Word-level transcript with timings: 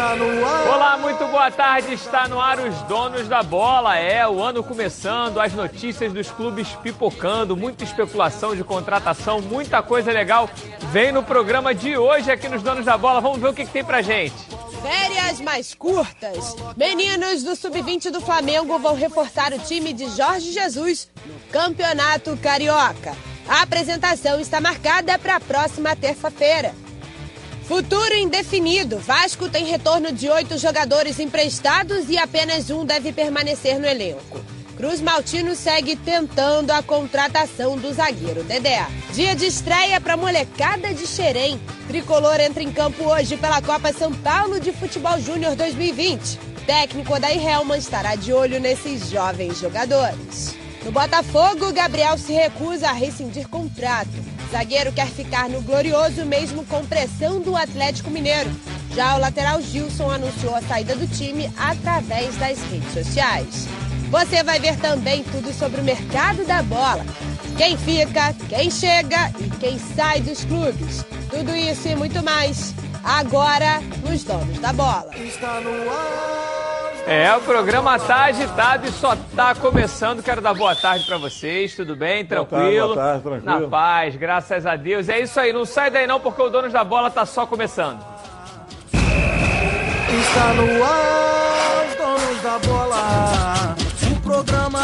Está 0.00 0.16
no 0.16 0.46
ar. 0.46 0.68
Olá, 0.68 0.96
muito 0.96 1.26
boa 1.26 1.50
tarde. 1.50 1.92
Está 1.92 2.26
no 2.26 2.40
ar 2.40 2.58
os 2.58 2.74
donos 2.84 3.28
da 3.28 3.42
bola. 3.42 3.98
É 3.98 4.26
o 4.26 4.42
ano 4.42 4.64
começando, 4.64 5.38
as 5.38 5.52
notícias 5.52 6.10
dos 6.10 6.30
clubes 6.30 6.68
pipocando, 6.82 7.54
muita 7.54 7.84
especulação 7.84 8.56
de 8.56 8.64
contratação, 8.64 9.42
muita 9.42 9.82
coisa 9.82 10.10
legal. 10.10 10.48
Vem 10.90 11.12
no 11.12 11.22
programa 11.22 11.74
de 11.74 11.98
hoje 11.98 12.30
aqui 12.30 12.48
nos 12.48 12.62
Donos 12.62 12.86
da 12.86 12.96
Bola. 12.96 13.20
Vamos 13.20 13.40
ver 13.40 13.48
o 13.48 13.52
que, 13.52 13.66
que 13.66 13.72
tem 13.72 13.84
pra 13.84 14.00
gente. 14.00 14.34
Férias 14.80 15.38
mais 15.38 15.74
curtas. 15.74 16.56
Meninos 16.78 17.42
do 17.42 17.54
Sub-20 17.54 18.10
do 18.10 18.22
Flamengo 18.22 18.78
vão 18.78 18.94
reforçar 18.94 19.52
o 19.52 19.58
time 19.58 19.92
de 19.92 20.08
Jorge 20.16 20.50
Jesus 20.50 21.10
no 21.26 21.38
Campeonato 21.52 22.34
Carioca. 22.38 23.14
A 23.46 23.60
apresentação 23.60 24.40
está 24.40 24.62
marcada 24.62 25.18
para 25.18 25.36
a 25.36 25.40
próxima 25.40 25.94
terça-feira. 25.94 26.74
Futuro 27.70 28.16
indefinido. 28.16 28.98
Vasco 28.98 29.48
tem 29.48 29.64
retorno 29.64 30.10
de 30.10 30.28
oito 30.28 30.58
jogadores 30.58 31.20
emprestados 31.20 32.10
e 32.10 32.18
apenas 32.18 32.68
um 32.68 32.84
deve 32.84 33.12
permanecer 33.12 33.78
no 33.78 33.86
elenco. 33.86 34.40
Cruz 34.76 35.00
Maltino 35.00 35.54
segue 35.54 35.94
tentando 35.94 36.72
a 36.72 36.82
contratação 36.82 37.78
do 37.78 37.92
zagueiro 37.92 38.42
Dedé. 38.42 38.84
Dia 39.12 39.36
de 39.36 39.46
estreia 39.46 40.00
para 40.00 40.16
molecada 40.16 40.92
de 40.92 41.06
Xerém. 41.06 41.60
Tricolor 41.86 42.40
entra 42.40 42.60
em 42.60 42.72
campo 42.72 43.04
hoje 43.04 43.36
pela 43.36 43.62
Copa 43.62 43.92
São 43.92 44.12
Paulo 44.12 44.58
de 44.58 44.72
Futebol 44.72 45.20
Júnior 45.20 45.54
2020. 45.54 46.40
O 46.40 46.60
técnico 46.66 47.14
Odair 47.14 47.40
Helman 47.40 47.78
estará 47.78 48.16
de 48.16 48.32
olho 48.32 48.58
nesses 48.58 49.08
jovens 49.08 49.60
jogadores. 49.60 50.59
No 50.84 50.90
Botafogo, 50.90 51.72
Gabriel 51.72 52.16
se 52.16 52.32
recusa 52.32 52.88
a 52.88 52.92
rescindir 52.92 53.46
contrato. 53.48 54.08
Zagueiro 54.50 54.92
quer 54.92 55.06
ficar 55.06 55.48
no 55.48 55.60
Glorioso 55.60 56.24
mesmo 56.24 56.64
com 56.64 56.84
pressão 56.84 57.40
do 57.40 57.54
Atlético 57.54 58.10
Mineiro. 58.10 58.50
Já 58.94 59.14
o 59.14 59.20
lateral 59.20 59.60
Gilson 59.60 60.10
anunciou 60.10 60.54
a 60.54 60.62
saída 60.62 60.96
do 60.96 61.06
time 61.06 61.52
através 61.56 62.34
das 62.36 62.58
redes 62.62 62.92
sociais. 62.92 63.68
Você 64.10 64.42
vai 64.42 64.58
ver 64.58 64.76
também 64.78 65.22
tudo 65.22 65.52
sobre 65.52 65.80
o 65.80 65.84
mercado 65.84 66.44
da 66.44 66.62
bola. 66.62 67.04
Quem 67.56 67.76
fica, 67.76 68.34
quem 68.48 68.70
chega 68.70 69.30
e 69.38 69.50
quem 69.60 69.78
sai 69.78 70.20
dos 70.20 70.44
clubes. 70.44 71.04
Tudo 71.30 71.54
isso 71.54 71.86
e 71.86 71.94
muito 71.94 72.22
mais 72.24 72.74
agora 73.04 73.80
nos 74.08 74.24
Donos 74.24 74.58
da 74.58 74.72
Bola. 74.72 75.06
Está 75.16 75.60
no 75.60 75.90
ar. 75.90 76.50
É, 77.06 77.34
o 77.34 77.40
programa 77.40 77.98
tá 77.98 78.24
agitado 78.24 78.86
e 78.86 78.92
só 78.92 79.16
tá 79.34 79.54
começando. 79.54 80.22
Quero 80.22 80.40
dar 80.40 80.54
boa 80.54 80.76
tarde 80.76 81.06
para 81.06 81.16
vocês, 81.18 81.74
tudo 81.74 81.96
bem? 81.96 82.24
Tranquilo? 82.24 82.94
Boa 82.94 82.96
tarde, 82.96 83.22
boa 83.22 83.34
tarde, 83.34 83.44
tranquilo. 83.44 83.60
Na 83.62 83.68
paz, 83.68 84.16
graças 84.16 84.66
a 84.66 84.76
Deus. 84.76 85.08
É 85.08 85.20
isso 85.20 85.40
aí, 85.40 85.52
não 85.52 85.64
sai 85.64 85.90
daí 85.90 86.06
não, 86.06 86.20
porque 86.20 86.40
o 86.42 86.48
Donos 86.48 86.72
da 86.72 86.84
Bola 86.84 87.10
tá 87.10 87.24
só 87.26 87.46
começando. 87.46 87.98
Está 88.92 90.54
no 90.54 90.84
ar, 90.84 91.86
os 91.88 91.94
Donos 91.96 92.42
da 92.42 92.58
Bola, 92.58 93.69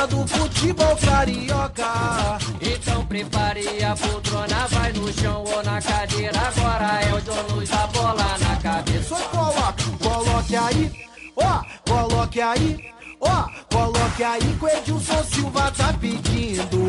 do 0.06 0.26
futebol 0.26 0.96
carioca. 0.96 2.38
Então 2.60 3.04
prepare 3.06 3.84
a 3.84 3.96
poltrona, 3.96 4.66
vai 4.68 4.92
no 4.92 5.12
chão 5.12 5.44
ou 5.44 5.62
na 5.62 5.80
cadeira. 5.80 6.38
Agora 6.38 7.00
é 7.02 7.14
o 7.14 7.20
Donos 7.20 7.68
da 7.68 7.86
Bola 7.88 8.38
na 8.38 8.56
cabeça. 8.56 9.16
Só 9.16 9.74
coloque 10.02 10.56
aí 10.56 11.06
ó, 11.36 11.62
coloque 11.88 12.40
aí, 12.40 12.92
ó, 13.20 13.28
oh, 13.28 13.74
coloque 13.74 14.24
aí 14.24 14.40
que 14.40 14.64
o 14.64 14.68
Edilson 14.68 15.24
Silva 15.24 15.70
tá 15.72 15.92
pedindo. 16.00 16.86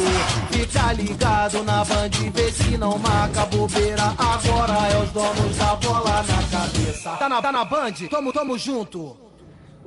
Fica 0.51 0.93
ligado 0.93 1.63
na 1.63 1.83
band, 1.83 2.09
vê 2.33 2.51
se 2.51 2.77
não 2.77 2.97
marca 2.97 3.45
bobeira. 3.45 4.13
Agora 4.17 4.87
é 4.87 5.03
os 5.03 5.11
donos 5.11 5.57
da 5.57 5.75
bola 5.75 6.23
na 6.23 6.57
cabeça. 6.57 7.11
Tá 7.11 7.29
na, 7.29 7.41
tá 7.41 7.51
na 7.51 7.65
band? 7.65 7.93
Tamo, 8.09 8.31
tamo 8.31 8.57
junto. 8.57 9.26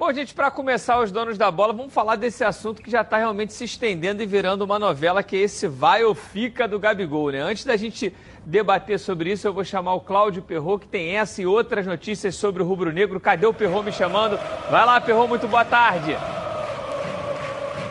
Bom, 0.00 0.10
gente, 0.14 0.32
para 0.32 0.50
começar 0.50 0.98
os 0.98 1.12
donos 1.12 1.36
da 1.36 1.50
bola, 1.50 1.74
vamos 1.74 1.92
falar 1.92 2.16
desse 2.16 2.42
assunto 2.42 2.80
que 2.80 2.90
já 2.90 3.02
está 3.02 3.18
realmente 3.18 3.52
se 3.52 3.64
estendendo 3.64 4.22
e 4.22 4.26
virando 4.26 4.62
uma 4.62 4.78
novela, 4.78 5.22
que 5.22 5.36
é 5.36 5.40
esse 5.40 5.68
vai 5.68 6.02
ou 6.02 6.14
fica 6.14 6.66
do 6.66 6.78
Gabigol, 6.78 7.30
né? 7.30 7.42
Antes 7.42 7.66
da 7.66 7.76
gente 7.76 8.10
debater 8.46 8.98
sobre 8.98 9.30
isso, 9.30 9.46
eu 9.46 9.52
vou 9.52 9.62
chamar 9.62 9.92
o 9.92 10.00
Cláudio 10.00 10.40
Perro, 10.40 10.78
que 10.78 10.86
tem 10.86 11.18
essa 11.18 11.42
e 11.42 11.46
outras 11.46 11.84
notícias 11.84 12.34
sobre 12.34 12.62
o 12.62 12.66
Rubro 12.66 12.90
Negro. 12.90 13.20
Cadê 13.20 13.44
o 13.44 13.52
Perro 13.52 13.82
me 13.82 13.92
chamando? 13.92 14.38
Vai 14.70 14.86
lá, 14.86 14.98
Perro, 15.02 15.28
muito 15.28 15.46
boa 15.46 15.66
tarde. 15.66 16.16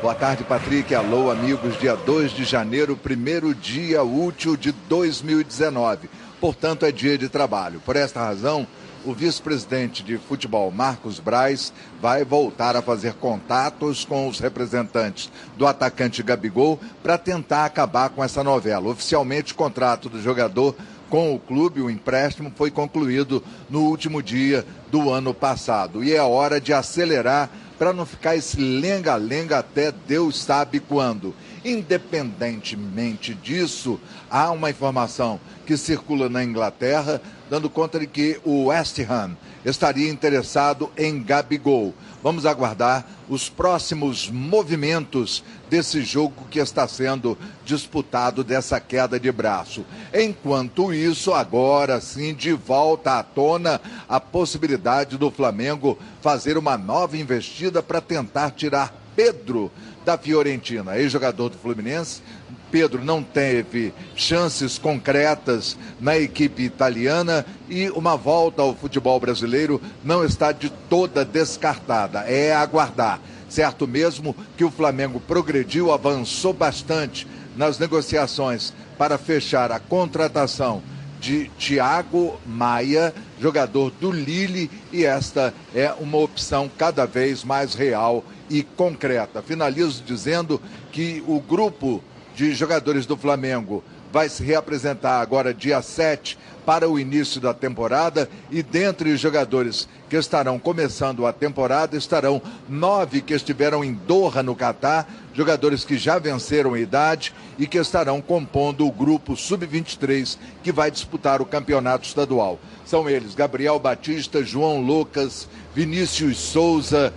Boa 0.02 0.16
tarde, 0.16 0.44
Patrick. 0.44 0.96
Alô, 0.96 1.30
amigos. 1.30 1.80
Dia 1.80 1.96
2 1.96 2.32
de 2.32 2.44
janeiro, 2.44 2.98
primeiro 2.98 3.54
dia 3.54 4.02
útil 4.02 4.58
de 4.58 4.72
2019. 4.72 6.10
Portanto, 6.42 6.88
é 6.88 6.92
dia 6.92 7.20
de 7.20 7.30
trabalho. 7.30 7.80
Por 7.82 7.96
esta 7.96 8.20
razão, 8.20 8.66
o 9.06 9.14
vice-presidente 9.14 10.04
de 10.04 10.18
futebol, 10.18 10.72
Marcos 10.72 11.20
Braz, 11.20 11.74
vai 12.02 12.24
voltar 12.24 12.76
a 12.76 12.82
fazer 12.82 13.14
contatos 13.14 14.06
com 14.06 14.28
os 14.28 14.40
representantes 14.40 15.32
do 15.58 15.66
atacante 15.66 16.24
Gabigol 16.24 16.80
para 17.02 17.18
tentar 17.18 17.66
acabar 17.66 18.10
com 18.10 18.24
essa 18.24 18.44
novela. 18.44 18.90
Oficialmente, 18.90 19.54
o 19.54 19.56
contrato 19.56 20.10
do 20.10 20.22
jogador 20.22 20.76
com 21.10 21.34
o 21.34 21.40
clube, 21.40 21.82
o 21.82 21.90
empréstimo, 21.90 22.52
foi 22.56 22.70
concluído 22.70 23.44
no 23.70 23.82
último 23.82 24.22
dia 24.22 24.66
do 24.92 25.10
ano 25.10 25.34
passado. 25.34 26.04
E 26.04 26.14
é 26.14 26.22
hora 26.22 26.62
de 26.62 26.72
acelerar 26.72 27.50
para 27.80 27.94
não 27.94 28.06
ficar 28.06 28.36
esse 28.36 28.60
lenga-lenga 28.60 29.58
até 29.58 29.92
Deus 29.92 30.38
sabe 30.38 30.80
quando. 30.80 31.34
Independentemente 31.64 33.34
disso, 33.34 34.00
há 34.30 34.52
uma 34.52 34.70
informação 34.70 35.40
que 35.66 35.76
circula 35.76 36.30
na 36.30 36.44
Inglaterra 36.44 37.22
dando 37.50 37.70
conta 37.70 38.00
de 38.00 38.08
que 38.08 38.40
o 38.46 38.66
West 38.66 39.00
Ham 39.00 39.36
estaria 39.66 40.10
interessado 40.10 40.92
em 40.96 41.22
Gabigol. 41.22 41.94
Vamos 42.22 42.46
aguardar 42.46 43.06
os 43.28 43.50
próximos 43.50 44.30
movimentos 44.30 45.44
desse 45.70 46.02
jogo 46.02 46.48
que 46.50 46.60
está 46.60 46.88
sendo 46.88 47.38
disputado 47.66 48.44
dessa 48.44 48.80
queda 48.80 49.20
de 49.20 49.32
braço. 49.32 49.86
Enquanto 50.14 50.94
isso, 50.94 51.34
agora 51.34 52.00
sim, 52.02 52.34
de 52.34 52.54
volta 52.54 53.20
à 53.20 53.24
tona 53.24 53.82
a 54.08 54.20
possibilidade 54.20 55.18
do 55.18 55.32
Flamengo 55.32 55.98
fazer 56.22 56.58
uma 56.58 56.78
nova 56.78 57.18
investida 57.18 57.82
para 57.82 58.02
tentar 58.02 58.52
tirar 58.52 58.94
Pedro 59.16 59.72
da 60.10 60.18
Fiorentina, 60.18 60.98
ex-jogador 60.98 61.50
do 61.50 61.58
Fluminense. 61.60 62.24
Pedro 62.72 63.06
não 63.06 63.22
teve 63.22 63.94
chances 64.16 64.80
concretas 64.80 65.78
na 66.02 66.18
equipe 66.18 66.64
italiana 66.64 67.46
e 67.70 67.92
uma 67.92 68.18
volta 68.18 68.64
ao 68.64 68.74
futebol 68.74 69.20
brasileiro 69.20 69.80
não 70.04 70.26
está 70.26 70.52
de 70.52 70.72
toda 70.90 71.24
descartada. 71.24 72.22
É 72.22 72.56
aguardar. 72.56 73.20
Certo 73.48 73.88
mesmo 73.88 74.36
que 74.58 74.64
o 74.64 74.72
Flamengo 74.72 75.20
progrediu, 75.20 75.92
avançou 75.92 76.54
bastante 76.54 77.28
nas 77.56 77.78
negociações 77.78 78.74
para 78.98 79.16
fechar 79.16 79.72
a 79.72 79.80
contratação 79.80 80.82
de 81.20 81.52
Thiago 81.60 82.40
Maia, 82.48 83.14
jogador 83.40 83.92
do 83.92 84.10
Lille, 84.10 84.72
e 84.92 85.06
esta 85.06 85.54
é 85.76 85.94
uma 86.00 86.18
opção 86.18 86.72
cada 86.78 87.06
vez 87.06 87.44
mais 87.44 87.76
real 87.76 88.24
e 88.50 88.64
concreta. 88.64 89.42
Finalizo 89.42 90.04
dizendo 90.04 90.62
que 90.92 91.24
o 91.28 91.40
grupo 91.40 92.04
de 92.36 92.54
jogadores 92.54 93.06
do 93.06 93.18
Flamengo 93.18 93.84
vai 94.12 94.28
se 94.28 94.44
reapresentar 94.44 95.22
agora 95.22 95.54
dia 95.54 95.82
7 95.82 96.38
para 96.66 96.90
o 96.90 97.00
início 97.00 97.42
da 97.42 97.54
temporada 97.54 98.30
e 98.52 98.62
dentre 98.62 99.12
os 99.12 99.20
jogadores 99.20 99.88
que 100.10 100.16
estarão 100.16 100.60
começando 100.60 101.26
a 101.26 101.34
temporada 101.34 101.98
estarão 101.98 102.42
nove 102.68 103.22
que 103.22 103.34
estiveram 103.34 103.84
em 103.84 103.94
Doha 103.94 104.44
no 104.44 104.56
Catar, 104.56 105.08
jogadores 105.34 105.84
que 105.84 105.98
já 105.98 106.20
venceram 106.20 106.74
a 106.74 106.80
idade 106.80 107.34
e 107.58 107.68
que 107.68 107.78
estarão 107.78 108.22
compondo 108.22 108.86
o 108.86 108.92
grupo 108.92 109.36
sub-23 109.36 110.38
que 110.64 110.72
vai 110.72 110.92
disputar 110.92 111.42
o 111.42 111.46
campeonato 111.46 112.06
estadual. 112.06 112.60
São 112.86 113.10
eles 113.10 113.36
Gabriel 113.36 113.80
Batista, 113.80 114.44
João 114.44 114.82
Lucas, 114.82 115.48
Vinícius 115.76 116.38
Souza, 116.38 117.14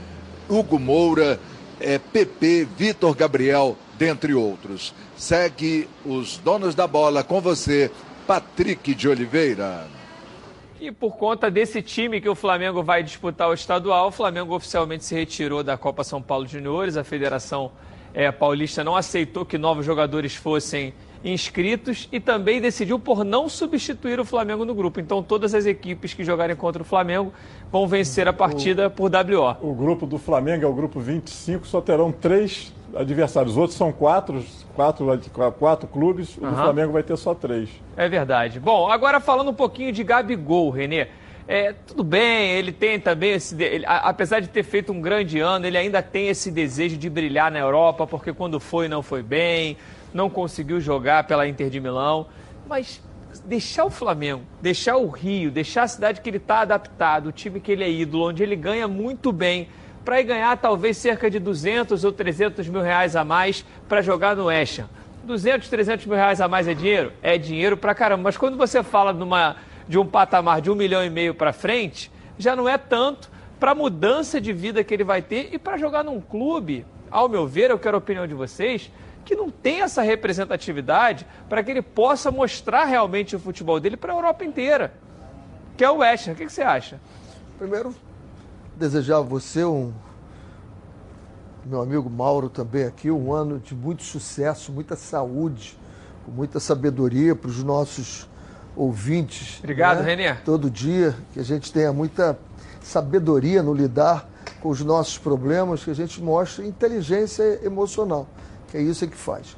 Hugo 0.52 0.78
Moura, 0.78 1.40
é, 1.81 1.99
PP, 1.99 2.69
Vitor 2.76 3.14
Gabriel, 3.14 3.76
dentre 3.96 4.34
outros. 4.34 4.94
Segue 5.16 5.88
os 6.04 6.37
donos 6.37 6.75
da 6.75 6.87
bola 6.87 7.25
com 7.25 7.40
você, 7.40 7.90
Patrick 8.26 8.94
de 8.94 9.08
Oliveira. 9.08 9.87
E 10.78 10.90
por 10.93 11.16
conta 11.16 11.50
desse 11.50 11.81
time 11.81 12.20
que 12.20 12.28
o 12.28 12.34
Flamengo 12.34 12.82
vai 12.82 13.02
disputar 13.02 13.49
o 13.49 13.54
estadual, 13.54 14.08
o 14.08 14.12
Flamengo 14.12 14.54
oficialmente 14.54 15.04
se 15.04 15.14
retirou 15.14 15.62
da 15.62 15.78
Copa 15.78 16.04
São 16.04 16.20
Paulo 16.20 16.46
Juniores. 16.46 16.96
A 16.96 17.05
Federação 17.05 17.72
é, 18.12 18.31
Paulista 18.31 18.84
não 18.84 18.94
aceitou 18.94 19.46
que 19.46 19.56
novos 19.56 19.87
jogadores 19.87 20.34
fossem 20.34 20.93
inscritos 21.24 22.08
e 22.10 22.19
também 22.19 22.60
decidiu 22.60 22.98
por 22.98 23.24
não 23.24 23.48
substituir 23.48 24.19
o 24.19 24.24
Flamengo 24.24 24.64
no 24.64 24.74
grupo. 24.74 25.00
Então 25.00 25.22
todas 25.22 25.54
as 25.54 25.66
equipes 25.66 26.14
que 26.14 26.24
jogarem 26.24 26.56
contra 26.56 26.82
o 26.82 26.84
Flamengo 26.84 27.32
vão 27.70 27.86
vencer 27.86 28.26
a 28.26 28.32
partida 28.32 28.88
o, 28.88 28.90
por 28.90 29.10
WO. 29.10 29.56
O 29.60 29.74
grupo 29.74 30.06
do 30.06 30.19
Flamengo 30.19 30.64
é 30.64 30.69
o 30.69 30.74
grupo 30.74 31.00
25, 31.00 31.66
só 31.66 31.80
terão 31.80 32.10
três 32.10 32.72
adversários. 32.94 33.52
Os 33.52 33.58
outros 33.58 33.76
são 33.76 33.92
quatro, 33.92 34.44
quatro, 34.74 35.06
quatro 35.58 35.88
clubes, 35.88 36.36
uhum. 36.36 36.50
o 36.50 36.54
Flamengo 36.54 36.92
vai 36.92 37.02
ter 37.02 37.16
só 37.16 37.34
três. 37.34 37.69
É 37.96 38.08
verdade. 38.08 38.60
Bom, 38.60 38.90
agora 38.90 39.20
falando 39.20 39.50
um 39.50 39.54
pouquinho 39.54 39.92
de 39.92 40.02
Gabigol, 40.04 40.70
Renê. 40.70 41.06
É, 41.48 41.72
tudo 41.72 42.04
bem, 42.04 42.52
ele 42.52 42.70
tem 42.70 43.00
também 43.00 43.32
esse. 43.32 43.60
Ele, 43.60 43.84
apesar 43.86 44.40
de 44.40 44.48
ter 44.48 44.62
feito 44.62 44.92
um 44.92 45.00
grande 45.00 45.40
ano, 45.40 45.66
ele 45.66 45.76
ainda 45.76 46.00
tem 46.00 46.28
esse 46.28 46.50
desejo 46.50 46.96
de 46.96 47.10
brilhar 47.10 47.50
na 47.50 47.58
Europa, 47.58 48.06
porque 48.06 48.32
quando 48.32 48.60
foi, 48.60 48.88
não 48.88 49.02
foi 49.02 49.22
bem, 49.22 49.76
não 50.12 50.29
conseguiu 50.31 50.81
jogar 50.81 51.25
pela 51.25 51.47
Inter 51.47 51.70
de 51.70 51.81
Milão. 51.81 52.26
Mas 52.69 53.03
deixar 53.44 53.85
o 53.85 53.91
Flamengo, 53.91 54.43
deixar 54.61 54.97
o 54.97 55.09
Rio, 55.09 55.50
deixar 55.50 55.85
a 55.85 55.88
cidade 55.88 56.20
que 56.20 56.29
ele 56.29 56.37
está 56.37 56.61
adaptado, 56.61 57.29
o 57.29 57.32
time 57.32 57.61
que 57.61 57.73
ele 57.73 57.85
é 57.85 57.91
ídolo, 57.91 58.29
onde 58.29 58.43
ele 58.43 58.56
ganha 58.56 58.87
muito 58.87 59.32
bem, 59.32 59.69
para 60.05 60.20
ir 60.20 60.25
ganhar 60.25 60.56
talvez 60.56 60.97
cerca 60.97 61.31
de 61.31 61.38
200 61.38 62.05
ou 62.05 62.12
300 62.12 62.69
mil 62.69 62.82
reais 62.82 63.17
a 63.17 63.25
mais 63.25 63.64
para 63.88 64.03
jogar 64.03 64.37
no 64.37 64.50
Eshan. 64.50 64.87
200, 65.25 65.69
300 65.69 66.06
mil 66.06 66.17
reais 66.17 66.41
a 66.41 66.49
mais 66.49 66.67
é 66.67 66.75
dinheiro? 66.75 67.12
É 67.23 67.38
dinheiro 67.38 67.76
pra 67.76 67.94
caramba. 67.94 68.25
Mas 68.25 68.37
quando 68.37 68.56
você 68.56 68.82
fala 68.82 69.12
numa 69.12 69.56
de 69.88 69.99
um 69.99 70.06
patamar 70.06 70.61
de 70.61 70.70
um 70.70 70.75
milhão 70.75 71.05
e 71.05 71.11
meio 71.11 71.35
para 71.35 71.53
frente, 71.53 72.11
já 72.38 72.56
não 72.56 72.69
é 72.69 72.76
tanto 72.76 73.31
para 73.61 73.70
a 73.70 73.75
mudança 73.75 74.41
de 74.41 74.53
vida 74.53 74.82
que 74.82 74.93
ele 74.93 75.05
vai 75.05 75.23
ter 75.23 75.50
e 75.53 75.58
para 75.58 75.76
jogar 75.76 76.03
num 76.03 76.20
clube, 76.20 76.85
ao 77.11 77.29
meu 77.29 77.47
ver, 77.47 77.70
eu 77.70 77.79
quero 77.79 77.97
a 77.97 77.99
opinião 77.99 78.26
de 78.26 78.35
vocês, 78.35 78.91
que 79.24 79.34
não 79.34 79.50
tem 79.50 79.82
essa 79.82 80.02
representatividade 80.02 81.26
para 81.48 81.62
que 81.62 81.70
ele 81.70 81.82
possa 81.82 82.30
mostrar 82.30 82.84
realmente 82.84 83.36
o 83.36 83.38
futebol 83.38 83.78
dele 83.78 83.96
para 83.96 84.12
a 84.12 84.16
Europa 84.16 84.44
inteira, 84.44 84.92
que 85.76 85.84
é 85.84 85.90
o 85.90 85.98
West 85.98 86.28
Ham. 86.28 86.32
O 86.32 86.34
que, 86.36 86.46
que 86.46 86.52
você 86.52 86.62
acha? 86.62 87.00
Primeiro, 87.58 87.94
desejar 88.76 89.19
a 89.19 89.22
você 89.22 89.64
um 89.64 89.92
meu 91.64 91.80
amigo 91.80 92.10
Mauro 92.10 92.48
também 92.48 92.84
aqui, 92.84 93.10
um 93.10 93.32
ano 93.32 93.60
de 93.60 93.74
muito 93.74 94.02
sucesso, 94.02 94.72
muita 94.72 94.96
saúde, 94.96 95.78
com 96.24 96.32
muita 96.32 96.58
sabedoria 96.58 97.36
para 97.36 97.48
os 97.48 97.62
nossos 97.62 98.28
ouvintes. 98.74 99.58
Obrigado, 99.60 100.02
né? 100.02 100.14
Renê. 100.14 100.34
Todo 100.44 100.69
dia, 100.69 101.14
que 101.32 101.38
a 101.38 101.44
gente 101.44 101.72
tenha 101.72 101.92
muita 101.92 102.36
sabedoria 102.82 103.62
no 103.62 103.72
lidar 103.72 104.28
com 104.60 104.69
os 104.70 104.82
nossos 104.82 105.19
problemas, 105.19 105.84
que 105.84 105.90
a 105.90 105.94
gente 105.94 106.20
mostre 106.20 106.66
inteligência 106.66 107.60
emocional, 107.64 108.26
é 108.74 108.80
isso 108.82 109.06
que 109.06 109.16
faz. 109.16 109.56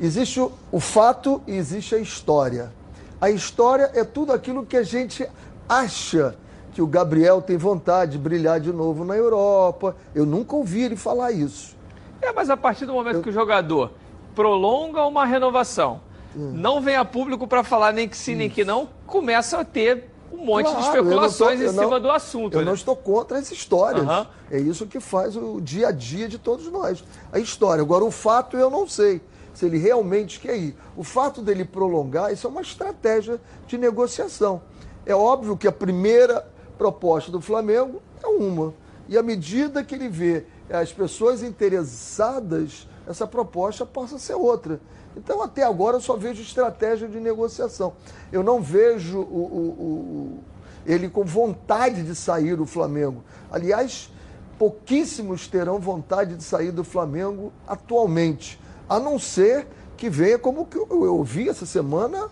Existe 0.00 0.40
o, 0.40 0.52
o 0.72 0.80
fato 0.80 1.40
e 1.46 1.52
existe 1.52 1.94
a 1.94 1.98
história. 1.98 2.72
A 3.20 3.30
história 3.30 3.90
é 3.94 4.04
tudo 4.04 4.32
aquilo 4.32 4.66
que 4.66 4.76
a 4.76 4.82
gente 4.82 5.26
acha 5.68 6.36
que 6.72 6.82
o 6.82 6.86
Gabriel 6.86 7.40
tem 7.40 7.56
vontade 7.56 8.12
de 8.12 8.18
brilhar 8.18 8.58
de 8.58 8.72
novo 8.72 9.04
na 9.04 9.16
Europa. 9.16 9.96
Eu 10.14 10.26
nunca 10.26 10.56
ouvi 10.56 10.82
ele 10.82 10.96
falar 10.96 11.30
isso. 11.30 11.76
É, 12.20 12.32
mas 12.32 12.50
a 12.50 12.56
partir 12.56 12.86
do 12.86 12.92
momento 12.92 13.16
Eu... 13.16 13.22
que 13.22 13.30
o 13.30 13.32
jogador 13.32 13.92
prolonga 14.34 15.04
uma 15.06 15.24
renovação, 15.24 16.00
não 16.34 16.80
vem 16.80 16.96
a 16.96 17.04
público 17.04 17.46
para 17.46 17.62
falar 17.62 17.92
nem 17.92 18.08
que 18.08 18.16
sim, 18.16 18.34
nem 18.34 18.50
que 18.50 18.64
não, 18.64 18.88
começa 19.06 19.60
a 19.60 19.64
ter 19.64 20.10
um 20.34 20.44
monte 20.44 20.64
claro, 20.64 20.80
de 20.80 20.86
especulações 20.86 21.60
tô, 21.60 21.66
em 21.66 21.68
cima 21.70 21.86
não, 21.86 22.00
do 22.00 22.10
assunto. 22.10 22.54
Eu 22.54 22.60
né? 22.60 22.66
não 22.66 22.74
estou 22.74 22.96
contra 22.96 23.38
as 23.38 23.50
histórias. 23.50 24.06
Uhum. 24.06 24.26
É 24.50 24.58
isso 24.58 24.86
que 24.86 25.00
faz 25.00 25.36
o 25.36 25.60
dia 25.60 25.88
a 25.88 25.92
dia 25.92 26.28
de 26.28 26.38
todos 26.38 26.70
nós. 26.70 27.04
A 27.32 27.38
história. 27.38 27.82
Agora, 27.82 28.04
o 28.04 28.10
fato 28.10 28.56
eu 28.56 28.68
não 28.68 28.86
sei 28.88 29.20
se 29.54 29.64
ele 29.64 29.78
realmente 29.78 30.40
quer 30.40 30.56
ir. 30.56 30.76
O 30.96 31.04
fato 31.04 31.40
dele 31.40 31.64
prolongar, 31.64 32.32
isso 32.32 32.46
é 32.46 32.50
uma 32.50 32.60
estratégia 32.60 33.40
de 33.66 33.78
negociação. 33.78 34.62
É 35.06 35.14
óbvio 35.14 35.56
que 35.56 35.68
a 35.68 35.72
primeira 35.72 36.46
proposta 36.76 37.30
do 37.30 37.40
Flamengo 37.40 38.02
é 38.22 38.26
uma. 38.26 38.74
E 39.08 39.16
à 39.16 39.22
medida 39.22 39.84
que 39.84 39.94
ele 39.94 40.08
vê 40.08 40.44
as 40.68 40.92
pessoas 40.92 41.42
interessadas, 41.42 42.88
essa 43.06 43.26
proposta 43.26 43.84
possa 43.84 44.18
ser 44.18 44.34
outra. 44.34 44.80
Então, 45.16 45.42
até 45.42 45.62
agora, 45.62 45.96
eu 45.96 46.00
só 46.00 46.16
vejo 46.16 46.42
estratégia 46.42 47.06
de 47.06 47.20
negociação. 47.20 47.94
Eu 48.32 48.42
não 48.42 48.60
vejo 48.60 49.20
o, 49.20 49.22
o, 49.22 49.68
o, 49.68 50.38
ele 50.86 51.08
com 51.08 51.24
vontade 51.24 52.02
de 52.02 52.14
sair 52.14 52.56
do 52.56 52.66
Flamengo. 52.66 53.22
Aliás, 53.50 54.10
pouquíssimos 54.58 55.46
terão 55.46 55.78
vontade 55.78 56.36
de 56.36 56.42
sair 56.42 56.72
do 56.72 56.84
Flamengo 56.84 57.52
atualmente, 57.66 58.60
a 58.88 58.98
não 58.98 59.18
ser 59.18 59.66
que 59.96 60.10
venha 60.10 60.38
como 60.38 60.66
que 60.66 60.76
eu 60.76 60.88
ouvi 61.12 61.48
essa 61.48 61.64
semana 61.64 62.28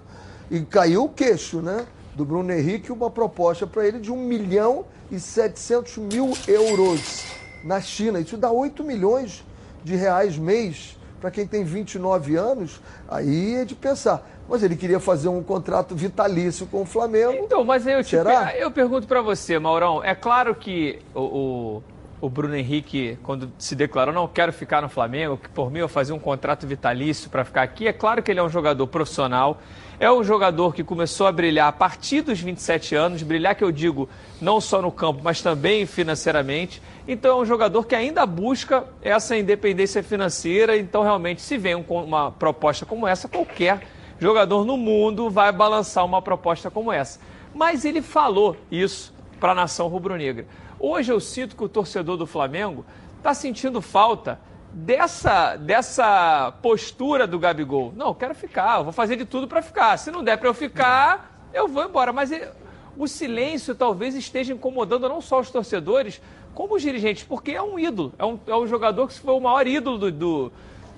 e 0.51 0.61
caiu 0.61 1.05
o 1.05 1.09
queixo, 1.09 1.63
né? 1.63 1.87
Do 2.15 2.25
Bruno 2.25 2.53
Henrique, 2.53 2.93
uma 2.93 3.11
proposta 3.11 3.67
para 3.67 3.87
ele 3.87 3.99
de 3.99 4.13
1 4.13 4.17
milhão 4.17 4.85
e 5.11 5.19
700 5.19 5.97
mil 5.99 6.33
euros 6.47 7.25
na 7.65 7.81
China. 7.81 8.21
Isso 8.21 8.37
dá 8.37 8.51
8 8.51 8.85
milhões 8.85 9.43
de 9.85 9.97
reais 9.97 10.37
mês 10.37 10.97
para 11.23 11.31
quem 11.31 11.47
tem 11.47 11.63
29 11.63 12.35
anos, 12.35 12.81
aí 13.09 13.55
é 13.55 13.65
de 13.65 13.77
pensar. 13.77 14.29
Mas 14.49 14.65
ele 14.65 14.75
queria 14.75 14.99
fazer 14.99 15.29
um 15.29 15.41
contrato 15.41 15.95
vitalício 15.95 16.67
com 16.67 16.83
o 16.83 16.85
Flamengo. 16.85 17.33
Então, 17.33 17.65
mas 17.65 17.87
eu, 17.87 18.03
te 18.03 18.17
eu 18.59 18.71
pergunto 18.73 19.07
para 19.07 19.23
você, 19.23 19.57
Maurão, 19.57 20.03
é 20.03 20.17
claro 20.17 20.53
que 20.53 20.99
o, 21.15 21.21
o, 21.21 21.83
o, 22.23 22.31
Bruno 22.31 22.57
Henrique, 22.57 23.19
quando 23.23 23.53
se 23.59 23.75
declarou, 23.75 24.15
não 24.15 24.29
quero 24.29 24.53
ficar 24.53 24.81
no 24.81 24.89
Flamengo, 24.89 25.37
que 25.37 25.49
por 25.49 25.71
mim 25.71 25.81
eu 25.81 25.89
fazia 25.89 26.15
um 26.15 26.19
contrato 26.19 26.67
vitalício 26.67 27.29
para 27.29 27.45
ficar 27.45 27.63
aqui, 27.63 27.89
é 27.89 27.93
claro 27.93 28.23
que 28.23 28.31
ele 28.31 28.39
é 28.39 28.43
um 28.43 28.49
jogador 28.49 28.87
profissional, 28.87 29.61
é 29.99 30.11
um 30.11 30.25
jogador 30.25 30.75
que 30.75 30.83
começou 30.83 31.27
a 31.27 31.33
brilhar 31.33 31.69
a 31.69 31.73
partir 31.73 32.23
dos 32.23 32.41
27 32.41 32.95
anos, 32.95 33.23
brilhar 33.23 33.55
que 33.55 33.63
eu 33.63 33.71
digo 33.71 34.09
não 34.41 34.61
só 34.61 34.81
no 34.81 34.91
campo, 34.91 35.21
mas 35.23 35.43
também 35.43 35.85
financeiramente. 35.85 36.81
Então 37.07 37.39
é 37.39 37.43
um 37.43 37.45
jogador 37.45 37.85
que 37.85 37.95
ainda 37.95 38.25
busca 38.25 38.85
essa 39.03 39.37
independência 39.37 40.03
financeira. 40.03 40.77
Então, 40.77 41.03
realmente, 41.03 41.43
se 41.43 41.59
vem 41.59 41.75
uma 41.75 42.31
proposta 42.31 42.87
como 42.87 43.07
essa, 43.07 43.29
qualquer 43.29 43.83
jogador 44.19 44.65
no 44.65 44.77
mundo 44.77 45.29
vai 45.29 45.53
balançar 45.53 46.05
uma 46.05 46.23
proposta 46.23 46.71
como 46.71 46.93
essa. 46.93 47.21
Mas 47.55 47.85
ele 47.85 48.01
falou 48.01 48.57
isso 48.71 49.13
para 49.39 49.53
a 49.53 49.55
nação 49.55 49.89
rubro-negra. 49.89 50.47
Hoje 50.85 51.13
eu 51.13 51.21
sinto 51.21 51.55
que 51.55 51.63
o 51.63 51.69
torcedor 51.69 52.17
do 52.17 52.27
Flamengo 52.27 52.85
está 53.19 53.33
sentindo 53.33 53.81
falta 53.81 54.41
dessa, 54.73 55.55
dessa 55.55 56.53
postura 56.61 57.25
do 57.25 57.39
Gabigol. 57.39 57.93
Não, 57.95 58.09
eu 58.09 58.15
quero 58.17 58.35
ficar, 58.35 58.79
eu 58.79 58.85
vou 58.85 58.93
fazer 58.93 59.15
de 59.15 59.25
tudo 59.25 59.47
para 59.47 59.63
ficar. 59.63 59.97
Se 59.97 60.11
não 60.11 60.25
der 60.25 60.37
para 60.39 60.49
eu 60.49 60.55
ficar, 60.55 61.49
eu 61.55 61.69
vou 61.69 61.85
embora. 61.85 62.13
Mas 62.13 62.33
ele, 62.33 62.49
o 62.97 63.07
silêncio 63.07 63.77
talvez 63.77 64.17
esteja 64.17 64.53
incomodando 64.53 65.09
não 65.09 65.21
só 65.21 65.39
os 65.39 65.53
torcedores, 65.53 66.21
como 66.53 66.75
os 66.75 66.83
dirigentes, 66.83 67.23
porque 67.23 67.53
é 67.53 67.63
um 67.63 67.79
ídolo. 67.79 68.13
É 68.19 68.25
um, 68.25 68.41
é 68.45 68.57
um 68.57 68.67
jogador 68.67 69.07
que 69.07 69.21
foi 69.21 69.35
o 69.35 69.41
maior 69.41 69.65
ídolo 69.65 69.99
do, 69.99 70.11
do, 70.11 70.53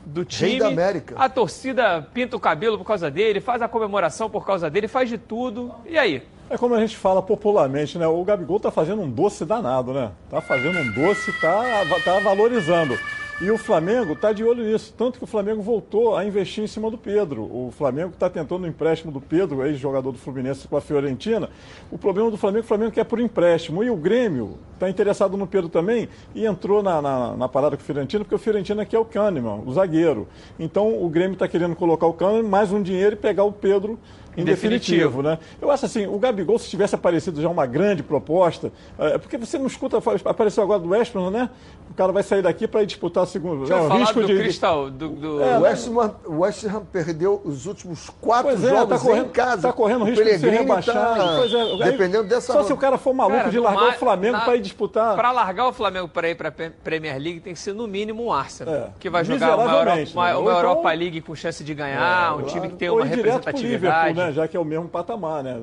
do 0.06 0.24
time. 0.24 0.50
Rei 0.52 0.58
da 0.60 0.68
América. 0.68 1.14
A 1.18 1.28
torcida 1.28 2.08
pinta 2.14 2.34
o 2.34 2.40
cabelo 2.40 2.78
por 2.78 2.86
causa 2.86 3.10
dele, 3.10 3.38
faz 3.38 3.60
a 3.60 3.68
comemoração 3.68 4.30
por 4.30 4.46
causa 4.46 4.70
dele, 4.70 4.88
faz 4.88 5.10
de 5.10 5.18
tudo. 5.18 5.74
E 5.84 5.98
aí? 5.98 6.22
É 6.50 6.58
como 6.58 6.74
a 6.74 6.80
gente 6.80 6.96
fala 6.96 7.22
popularmente, 7.22 7.96
né? 7.98 8.06
O 8.06 8.22
Gabigol 8.22 8.60
tá 8.60 8.70
fazendo 8.70 9.00
um 9.00 9.10
doce 9.10 9.46
danado, 9.46 9.94
né? 9.94 10.12
Tá 10.28 10.42
fazendo 10.42 10.78
um 10.78 10.92
doce, 10.92 11.32
tá, 11.40 11.62
tá 12.04 12.18
valorizando. 12.20 12.98
E 13.40 13.50
o 13.50 13.58
Flamengo 13.58 14.12
está 14.12 14.32
de 14.32 14.44
olho 14.44 14.62
nisso, 14.62 14.94
tanto 14.96 15.18
que 15.18 15.24
o 15.24 15.26
Flamengo 15.26 15.60
voltou 15.60 16.16
a 16.16 16.24
investir 16.24 16.62
em 16.62 16.68
cima 16.68 16.88
do 16.88 16.96
Pedro. 16.96 17.42
O 17.42 17.72
Flamengo 17.76 18.10
está 18.10 18.30
tentando 18.30 18.62
o 18.62 18.66
empréstimo 18.66 19.10
do 19.10 19.20
Pedro, 19.20 19.66
ex-jogador 19.66 20.12
do 20.12 20.18
Fluminense 20.18 20.68
com 20.68 20.76
a 20.76 20.80
Fiorentina. 20.80 21.50
O 21.90 21.98
problema 21.98 22.30
do 22.30 22.36
Flamengo, 22.36 22.64
o 22.64 22.68
Flamengo 22.68 22.92
quer 22.92 23.04
por 23.04 23.18
empréstimo. 23.18 23.82
E 23.82 23.90
o 23.90 23.96
Grêmio 23.96 24.56
está 24.74 24.88
interessado 24.88 25.36
no 25.36 25.48
Pedro 25.48 25.68
também 25.68 26.08
e 26.32 26.46
entrou 26.46 26.80
na, 26.80 27.02
na, 27.02 27.36
na, 27.36 27.48
parada 27.48 27.76
com 27.76 27.82
o 27.82 27.84
Fiorentina, 27.84 28.22
porque 28.22 28.36
o 28.36 28.38
Fiorentina 28.38 28.86
quer 28.86 29.00
o 29.00 29.04
Kahneman, 29.04 29.62
o 29.66 29.72
zagueiro. 29.72 30.28
Então 30.56 31.02
o 31.02 31.08
Grêmio 31.08 31.32
está 31.32 31.48
querendo 31.48 31.74
colocar 31.74 32.06
o 32.06 32.12
Kahneman, 32.12 32.48
mais 32.48 32.70
um 32.70 32.80
dinheiro 32.80 33.14
e 33.14 33.18
pegar 33.18 33.42
o 33.42 33.52
Pedro 33.52 33.98
em 34.36 34.44
definitivo, 34.44 35.22
né? 35.22 35.38
Eu 35.60 35.70
acho 35.70 35.86
assim, 35.86 36.06
o 36.06 36.18
Gabigol, 36.18 36.58
se 36.58 36.68
tivesse 36.68 36.94
aparecido 36.94 37.40
já 37.40 37.48
uma 37.48 37.66
grande 37.66 38.02
proposta, 38.02 38.72
é, 38.98 39.18
porque 39.18 39.36
você 39.36 39.58
não 39.58 39.66
escuta, 39.66 39.98
apareceu 40.24 40.62
agora 40.62 40.80
do 40.80 40.88
Westman, 40.88 41.30
né? 41.30 41.50
O 41.90 41.94
cara 41.94 42.12
vai 42.12 42.22
sair 42.22 42.42
daqui 42.42 42.66
para 42.66 42.84
disputar 42.84 43.24
a 43.24 43.26
segunda. 43.26 43.66
Deixa 43.66 43.74
é, 43.74 43.80
o 43.80 43.88
risco 43.98 44.20
do 44.20 44.26
de, 44.26 44.36
Cristal, 44.36 44.90
do, 44.90 45.08
do... 45.10 45.42
É, 45.42 45.58
o 45.58 45.62
West 45.62 45.88
Ham, 45.88 46.14
West 46.28 46.64
Ham 46.64 46.82
perdeu 46.90 47.40
os 47.44 47.66
últimos 47.66 48.10
quatro 48.20 48.50
pois 48.50 48.64
é, 48.64 48.68
tá 48.68 48.74
jogos 48.74 48.88
tá 48.88 49.06
correndo, 49.06 49.26
em 49.26 49.30
casa. 49.30 49.54
Está 49.56 49.72
correndo 49.72 50.04
risco 50.04 50.24
de 50.24 50.38
ser 50.38 50.50
rebaixado. 50.50 51.20
Tá, 51.20 51.36
pois 51.38 51.54
é, 51.54 51.90
dependendo 51.90 52.24
dessa. 52.24 52.52
Só 52.52 52.64
se 52.64 52.72
o 52.72 52.76
cara 52.76 52.98
for 52.98 53.14
maluco 53.14 53.38
cara, 53.38 53.50
de 53.50 53.58
largar 53.58 53.90
o 53.90 53.92
Flamengo 53.92 54.40
para 54.40 54.56
ir 54.56 54.60
disputar. 54.60 55.14
Para 55.14 55.30
largar 55.30 55.68
o 55.68 55.72
Flamengo 55.72 56.08
para 56.08 56.30
ir 56.30 56.34
para 56.34 56.48
a 56.48 56.52
Premier 56.82 57.18
League 57.18 57.40
tem 57.40 57.52
que 57.52 57.58
ser 57.58 57.74
no 57.74 57.86
mínimo 57.86 58.24
um 58.24 58.32
Arsenal, 58.32 58.74
é, 58.74 58.86
que 58.98 59.10
vai 59.10 59.24
jogar 59.24 59.56
uma, 59.56 59.64
Europa, 59.64 60.10
uma, 60.14 60.26
né? 60.26 60.36
uma 60.36 60.52
Europa 60.52 60.92
League 60.92 61.20
com 61.20 61.34
chance 61.34 61.62
de 61.62 61.74
ganhar, 61.74 62.32
é, 62.32 62.34
um 62.34 62.42
time 62.42 62.68
que 62.68 62.76
tem 62.76 62.90
uma 62.90 63.04
representatividade. 63.04 64.16
Né? 64.16 64.23
Já 64.32 64.48
que 64.48 64.56
é 64.56 64.60
o 64.60 64.64
mesmo 64.64 64.88
patamar, 64.88 65.42
né? 65.42 65.62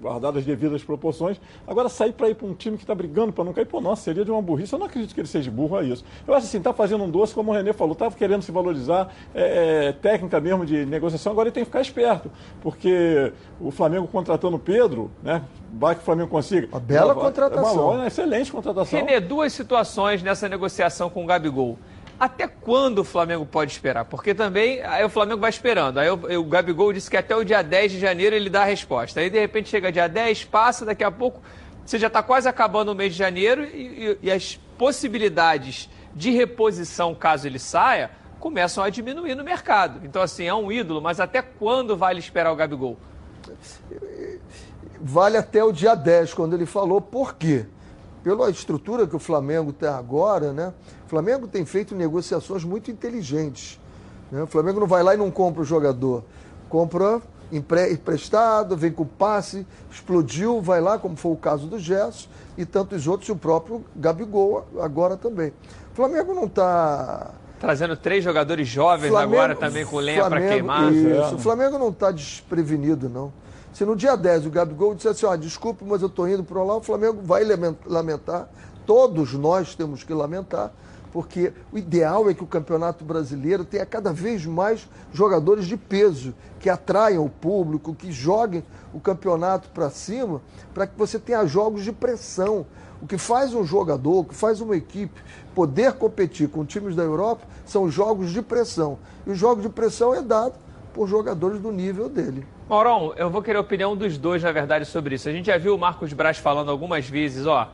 guardadas 0.00 0.38
as 0.40 0.44
devidas 0.44 0.82
proporções. 0.82 1.40
Agora, 1.66 1.88
sair 1.88 2.12
para 2.12 2.28
ir 2.28 2.34
para 2.34 2.46
um 2.46 2.54
time 2.54 2.76
que 2.76 2.84
está 2.84 2.94
brigando 2.94 3.32
para 3.32 3.44
não 3.44 3.52
cair, 3.52 3.66
pô, 3.66 3.80
nossa, 3.80 4.02
seria 4.02 4.24
de 4.24 4.30
uma 4.30 4.40
burrice. 4.40 4.72
Eu 4.72 4.78
não 4.78 4.86
acredito 4.86 5.14
que 5.14 5.20
ele 5.20 5.28
seja 5.28 5.50
burro 5.50 5.76
a 5.76 5.82
isso. 5.82 6.04
Eu 6.26 6.34
acho 6.34 6.46
assim, 6.46 6.58
está 6.58 6.72
fazendo 6.72 7.04
um 7.04 7.10
doce, 7.10 7.34
como 7.34 7.50
o 7.50 7.54
Renê 7.54 7.72
falou, 7.72 7.92
está 7.92 8.10
querendo 8.10 8.42
se 8.42 8.52
valorizar, 8.52 9.12
é, 9.34 9.88
é, 9.88 9.92
técnica 9.92 10.40
mesmo 10.40 10.64
de 10.64 10.86
negociação, 10.86 11.32
agora 11.32 11.48
ele 11.48 11.54
tem 11.54 11.64
que 11.64 11.70
ficar 11.70 11.80
esperto, 11.80 12.30
porque 12.60 13.32
o 13.60 13.70
Flamengo 13.70 14.06
contratando 14.06 14.56
o 14.56 14.58
Pedro, 14.58 15.10
né? 15.22 15.42
Vai 15.72 15.94
que 15.94 16.00
o 16.00 16.04
Flamengo 16.04 16.28
consiga. 16.28 16.68
Uma 16.68 16.80
bela 16.80 17.12
é 17.12 17.14
uma, 17.14 17.22
contratação. 17.22 17.70
É 17.70 17.72
uma, 17.72 17.92
uma 17.94 18.06
excelente 18.06 18.50
contratação. 18.50 18.98
Renê, 18.98 19.20
duas 19.20 19.52
situações 19.52 20.22
nessa 20.22 20.48
negociação 20.48 21.10
com 21.10 21.24
o 21.24 21.26
Gabigol. 21.26 21.78
Até 22.18 22.48
quando 22.48 22.98
o 22.98 23.04
Flamengo 23.04 23.46
pode 23.46 23.70
esperar? 23.70 24.04
Porque 24.04 24.34
também 24.34 24.82
aí 24.82 25.04
o 25.04 25.08
Flamengo 25.08 25.40
vai 25.40 25.50
esperando. 25.50 25.98
Aí 25.98 26.10
o, 26.10 26.40
o 26.40 26.44
Gabigol 26.44 26.92
disse 26.92 27.08
que 27.08 27.16
até 27.16 27.36
o 27.36 27.44
dia 27.44 27.62
10 27.62 27.92
de 27.92 28.00
janeiro 28.00 28.34
ele 28.34 28.50
dá 28.50 28.62
a 28.62 28.64
resposta. 28.64 29.20
Aí 29.20 29.30
de 29.30 29.38
repente 29.38 29.68
chega 29.68 29.92
dia 29.92 30.08
10, 30.08 30.44
passa, 30.44 30.84
daqui 30.84 31.04
a 31.04 31.10
pouco 31.10 31.40
você 31.88 31.98
já 31.98 32.08
está 32.08 32.22
quase 32.22 32.46
acabando 32.46 32.92
o 32.92 32.94
mês 32.94 33.12
de 33.12 33.18
janeiro 33.18 33.64
e, 33.64 34.18
e, 34.22 34.26
e 34.26 34.30
as 34.30 34.60
possibilidades 34.76 35.88
de 36.14 36.30
reposição, 36.30 37.14
caso 37.14 37.46
ele 37.46 37.58
saia, 37.58 38.10
começam 38.38 38.84
a 38.84 38.90
diminuir 38.90 39.34
no 39.34 39.42
mercado. 39.42 40.00
Então, 40.04 40.20
assim, 40.20 40.44
é 40.44 40.54
um 40.54 40.70
ídolo, 40.70 41.00
mas 41.00 41.18
até 41.18 41.40
quando 41.40 41.96
vale 41.96 42.18
esperar 42.18 42.52
o 42.52 42.56
Gabigol? 42.56 42.98
Vale 45.00 45.36
até 45.36 45.62
o 45.64 45.72
dia 45.72 45.94
10, 45.94 46.34
quando 46.34 46.54
ele 46.54 46.66
falou. 46.66 47.00
Por 47.00 47.34
quê? 47.36 47.66
Pela 48.28 48.50
estrutura 48.50 49.06
que 49.06 49.16
o 49.16 49.18
Flamengo 49.18 49.72
tem 49.72 49.88
agora, 49.88 50.52
né? 50.52 50.74
O 51.06 51.08
Flamengo 51.08 51.48
tem 51.48 51.64
feito 51.64 51.94
negociações 51.94 52.62
muito 52.62 52.90
inteligentes. 52.90 53.80
Né? 54.30 54.42
O 54.42 54.46
Flamengo 54.46 54.78
não 54.78 54.86
vai 54.86 55.02
lá 55.02 55.14
e 55.14 55.16
não 55.16 55.30
compra 55.30 55.62
o 55.62 55.64
jogador. 55.64 56.22
Compra 56.68 57.22
emprestado, 57.50 58.76
vem 58.76 58.92
com 58.92 59.06
passe, 59.06 59.66
explodiu, 59.90 60.60
vai 60.60 60.78
lá, 60.78 60.98
como 60.98 61.16
foi 61.16 61.32
o 61.32 61.36
caso 61.36 61.68
do 61.68 61.78
Gerson 61.78 62.28
e 62.58 62.66
tantos 62.66 63.06
outros, 63.06 63.30
e 63.30 63.32
o 63.32 63.36
próprio 63.36 63.82
Gabigol 63.96 64.66
agora 64.78 65.16
também. 65.16 65.50
O 65.90 65.96
Flamengo 65.96 66.34
não 66.34 66.44
está 66.44 67.30
Trazendo 67.58 67.96
três 67.96 68.22
jogadores 68.22 68.68
jovens 68.68 69.08
Flamengo, 69.08 69.36
agora 69.36 69.56
também 69.56 69.86
com 69.86 69.96
lenha 69.96 70.28
para 70.28 70.38
queimar. 70.38 70.92
Isso, 70.92 71.08
é. 71.08 71.34
o 71.34 71.38
Flamengo 71.38 71.78
não 71.78 71.88
está 71.88 72.10
desprevenido, 72.10 73.08
não. 73.08 73.32
Se 73.78 73.84
no 73.84 73.94
dia 73.94 74.16
10 74.16 74.46
o 74.46 74.50
Gabigol 74.50 74.92
disser 74.92 75.12
assim, 75.12 75.24
ó, 75.24 75.36
desculpe, 75.36 75.84
mas 75.84 76.02
eu 76.02 76.08
estou 76.08 76.28
indo 76.28 76.42
para 76.42 76.60
lá, 76.64 76.78
o 76.78 76.82
Flamengo 76.82 77.22
vai 77.22 77.44
lamentar. 77.86 78.48
Todos 78.84 79.34
nós 79.34 79.76
temos 79.76 80.02
que 80.02 80.12
lamentar, 80.12 80.72
porque 81.12 81.52
o 81.72 81.78
ideal 81.78 82.28
é 82.28 82.34
que 82.34 82.42
o 82.42 82.46
Campeonato 82.48 83.04
Brasileiro 83.04 83.64
tenha 83.64 83.86
cada 83.86 84.12
vez 84.12 84.44
mais 84.44 84.88
jogadores 85.12 85.64
de 85.64 85.76
peso, 85.76 86.34
que 86.58 86.68
atraiam 86.68 87.24
o 87.24 87.30
público, 87.30 87.94
que 87.94 88.10
joguem 88.10 88.64
o 88.92 88.98
campeonato 88.98 89.68
para 89.68 89.90
cima, 89.90 90.42
para 90.74 90.84
que 90.84 90.98
você 90.98 91.16
tenha 91.16 91.46
jogos 91.46 91.84
de 91.84 91.92
pressão. 91.92 92.66
O 93.00 93.06
que 93.06 93.16
faz 93.16 93.54
um 93.54 93.62
jogador, 93.62 94.22
o 94.22 94.24
que 94.24 94.34
faz 94.34 94.60
uma 94.60 94.76
equipe 94.76 95.22
poder 95.54 95.92
competir 95.92 96.48
com 96.48 96.64
times 96.64 96.96
da 96.96 97.04
Europa 97.04 97.46
são 97.64 97.88
jogos 97.88 98.32
de 98.32 98.42
pressão. 98.42 98.98
E 99.24 99.30
o 99.30 99.36
jogo 99.36 99.62
de 99.62 99.68
pressão 99.68 100.12
é 100.12 100.20
dado 100.20 100.54
por 100.98 101.08
jogadores 101.08 101.60
do 101.60 101.70
nível 101.70 102.08
dele. 102.08 102.44
Maurão, 102.68 103.14
eu 103.16 103.30
vou 103.30 103.40
querer 103.40 103.56
a 103.56 103.60
opinião 103.60 103.96
dos 103.96 104.18
dois, 104.18 104.42
na 104.42 104.50
verdade, 104.50 104.84
sobre 104.84 105.14
isso. 105.14 105.28
A 105.28 105.32
gente 105.32 105.46
já 105.46 105.56
viu 105.56 105.76
o 105.76 105.78
Marcos 105.78 106.12
Braz 106.12 106.38
falando 106.38 106.72
algumas 106.72 107.08
vezes, 107.08 107.46
ó, 107.46 107.70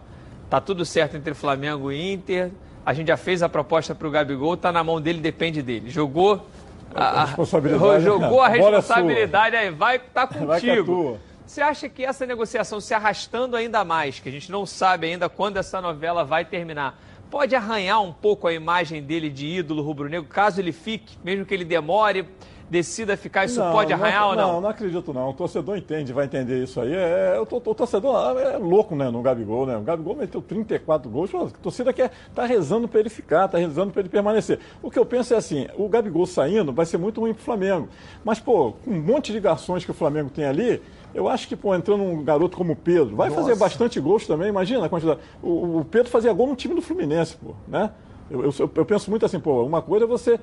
tá 0.51 0.61
tudo 0.61 0.85
certo 0.85 1.17
entre 1.17 1.33
Flamengo 1.33 1.91
e 1.91 2.13
Inter, 2.13 2.51
a 2.85 2.93
gente 2.93 3.09
já 3.09 3.17
fez 3.17 3.43
a 3.43 3.49
proposta 3.49 3.95
para 3.95 4.07
o 4.07 4.11
Gabigol, 4.11 4.59
tá 4.59 4.71
na 4.71 4.85
mão 4.85 5.01
dele, 5.01 5.21
depende 5.21 5.63
dele. 5.63 5.89
Jogou 5.89 6.47
a, 6.95 7.23
a 7.23 7.25
responsabilidade, 7.25 8.05
jogou 8.05 8.43
a 8.43 8.49
responsabilidade 8.49 9.57
aí, 9.57 9.71
vai 9.71 9.99
tá 9.99 10.27
contigo. 10.29 11.13
Vai 11.13 11.21
você 11.47 11.63
acha 11.63 11.89
que 11.89 12.05
essa 12.05 12.27
negociação 12.27 12.79
se 12.79 12.93
arrastando 12.93 13.57
ainda 13.57 13.87
mais, 13.87 14.21
que 14.21 14.29
a 14.29 14.33
gente 14.33 14.53
não 14.53 14.67
sabe 14.67 15.07
ainda 15.07 15.31
quando 15.31 15.57
essa 15.57 15.81
novela 15.81 16.25
vai 16.25 16.45
terminar, 16.45 17.01
pode 17.31 17.57
arranhar 17.57 18.03
um 18.03 18.13
pouco 18.13 18.47
a 18.47 18.53
imagem 18.53 19.03
dele 19.03 19.31
de 19.31 19.47
ídolo 19.47 19.83
rubro-negro, 19.83 20.29
caso 20.29 20.61
ele 20.61 20.73
fique, 20.73 21.17
mesmo 21.25 21.47
que 21.47 21.55
ele 21.55 21.65
demore, 21.65 22.29
decida 22.69 23.17
ficar, 23.17 23.45
isso 23.45 23.61
não, 23.61 23.73
pode 23.73 23.93
arranhar 23.93 24.23
não, 24.23 24.29
ou 24.29 24.37
não? 24.37 24.53
Não, 24.55 24.61
não 24.63 24.69
acredito 24.69 25.13
não. 25.13 25.31
O 25.31 25.33
torcedor 25.33 25.77
entende, 25.77 26.13
vai 26.13 26.25
entender 26.25 26.63
isso 26.63 26.81
aí. 26.81 26.93
É, 26.93 27.39
o, 27.39 27.43
o, 27.43 27.75
torcedor 27.75 28.39
é 28.39 28.57
louco, 28.57 28.95
né, 28.97 29.11
no 29.11 29.23
Gabigol, 29.23 29.67
né? 29.67 29.77
O 29.77 29.83
Gabigol 29.83 30.17
meteu 30.17 30.41
34 30.41 31.11
gols, 31.11 31.31
a 31.35 31.49
torcida 31.63 31.93
quer, 31.93 32.11
tá 32.35 32.45
rezando 32.45 32.89
para 32.89 33.01
ele 33.01 33.11
ficar, 33.11 33.49
tá 33.49 33.59
rezando 33.59 33.93
para 33.93 34.01
ele 34.01 34.09
permanecer. 34.09 34.59
O 34.83 34.91
que 34.91 34.99
eu 34.99 35.07
penso 35.07 35.35
é 35.35 35.37
assim, 35.37 35.67
o 35.77 35.89
Gabigol 35.89 36.27
saindo 36.27 36.73
vai 36.73 36.87
ser 36.87 36.99
muito 36.99 37.21
ruim 37.21 37.35
pro 37.35 37.43
Flamengo. 37.43 37.89
Mas, 38.25 38.41
pô, 38.41 38.73
com 38.85 38.91
um 38.91 39.01
monte 39.01 39.33
de 39.33 39.41
garçons 39.41 39.85
que 39.85 39.91
o 39.91 39.95
Flamengo 39.95 40.31
tem 40.31 40.45
ali, 40.45 40.83
eu 41.15 41.29
acho 41.29 41.47
que, 41.47 41.55
pô, 41.55 41.75
entrando 41.75 42.03
um 42.03 42.25
garoto 42.25 42.57
como 42.57 42.73
o 42.73 42.77
Pedro, 42.77 43.15
vai 43.15 43.29
Nossa. 43.29 43.43
fazer 43.43 43.57
bastante 43.57 44.01
gols 44.01 44.27
também, 44.27 44.49
imagina 44.49 44.85
a 44.85 44.89
quantidade. 44.89 45.21
O, 45.43 45.79
o 45.79 45.85
Pedro 45.85 46.11
fazia 46.11 46.33
gol 46.33 46.49
no 46.49 46.57
time 46.57 46.75
do 46.75 46.83
Fluminense, 46.83 47.37
pô, 47.37 47.55
né? 47.69 47.91
Eu, 48.31 48.43
eu, 48.43 48.55
eu, 48.59 48.85
penso 48.87 49.11
muito 49.11 49.25
assim, 49.27 49.39
pô, 49.39 49.65
uma 49.65 49.83
coisa 49.83 50.07
é 50.07 50.09
você 50.09 50.41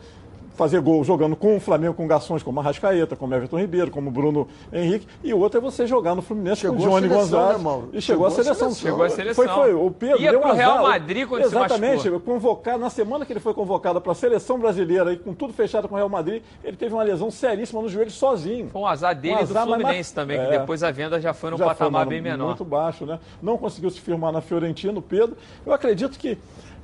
fazer 0.62 0.80
gol 0.80 1.04
jogando 1.04 1.36
com 1.36 1.58
o 1.58 1.60
Flamengo 1.60 1.96
com 1.96 2.06
garçons 2.06 2.44
como 2.44 2.60
Arrascaeta, 2.60 3.16
como 3.16 3.34
Everton 3.34 3.58
Ribeiro, 3.58 3.90
como 3.90 4.12
Bruno 4.12 4.48
Henrique, 4.72 5.08
e 5.24 5.34
outra 5.34 5.60
é 5.60 5.62
você 5.62 5.88
jogar 5.88 6.14
no 6.14 6.22
Fluminense 6.22 6.62
chegou 6.62 6.78
com 6.78 6.84
o 6.84 6.88
Johnny 6.88 7.08
Gonzalez. 7.08 7.64
Né, 7.64 7.72
e 7.94 8.00
chegou, 8.00 8.02
chegou, 8.02 8.26
a 8.28 8.32
seleção. 8.32 8.72
Chegou 8.76 9.04
a 9.04 9.10
seleção. 9.10 9.44
Foi, 9.44 9.48
foi. 9.48 9.74
O 9.74 9.90
Pedro 9.90 10.22
Ia 10.22 10.30
deu 10.30 10.40
pro 10.40 10.54
Real 10.54 10.84
Madrid 10.84 11.28
quando 11.28 11.46
Exatamente, 11.46 12.04
se 12.04 12.20
convocado, 12.20 12.78
na 12.78 12.92
semana 12.92 13.26
que 13.26 13.34
ele 13.34 13.40
foi 13.40 13.56
convocado 13.56 14.00
para 14.00 14.12
a 14.12 14.16
seleção 14.16 14.60
brasileira, 14.60 15.12
e 15.14 15.18
com 15.18 15.34
tudo 15.34 15.52
fechado 15.52 15.88
com 15.88 15.96
o 15.96 15.98
Real 15.98 16.10
Madrid, 16.10 16.44
ele 16.64 16.78
teve 16.78 16.94
uma 16.94 17.02
lesão 17.02 17.32
seríssima 17.32 17.82
no 17.82 17.90
joelho 17.90 18.12
sozinho. 18.12 18.70
Foi 18.70 18.82
um 18.82 18.86
azar 18.86 19.16
dele 19.16 19.38
um 19.38 19.40
azar, 19.40 19.66
do 19.66 19.70
Fluminense 19.72 19.98
mas, 19.98 20.12
também, 20.12 20.38
é, 20.38 20.46
que 20.46 20.60
depois 20.60 20.84
a 20.84 20.92
venda 20.92 21.20
já 21.20 21.34
foi 21.34 21.50
num 21.50 21.58
já 21.58 21.66
patamar 21.66 22.06
foi, 22.06 22.14
bem 22.14 22.22
menor. 22.22 22.50
Muito 22.50 22.64
baixo, 22.64 23.04
né? 23.04 23.20
Não 23.42 23.58
conseguiu 23.58 23.90
se 23.90 24.00
firmar 24.00 24.32
na 24.32 24.42
Fiorentina, 24.42 25.00
o 25.00 25.02
Pedro. 25.02 25.36
Eu 25.66 25.74
acredito 25.74 26.20
que 26.20 26.38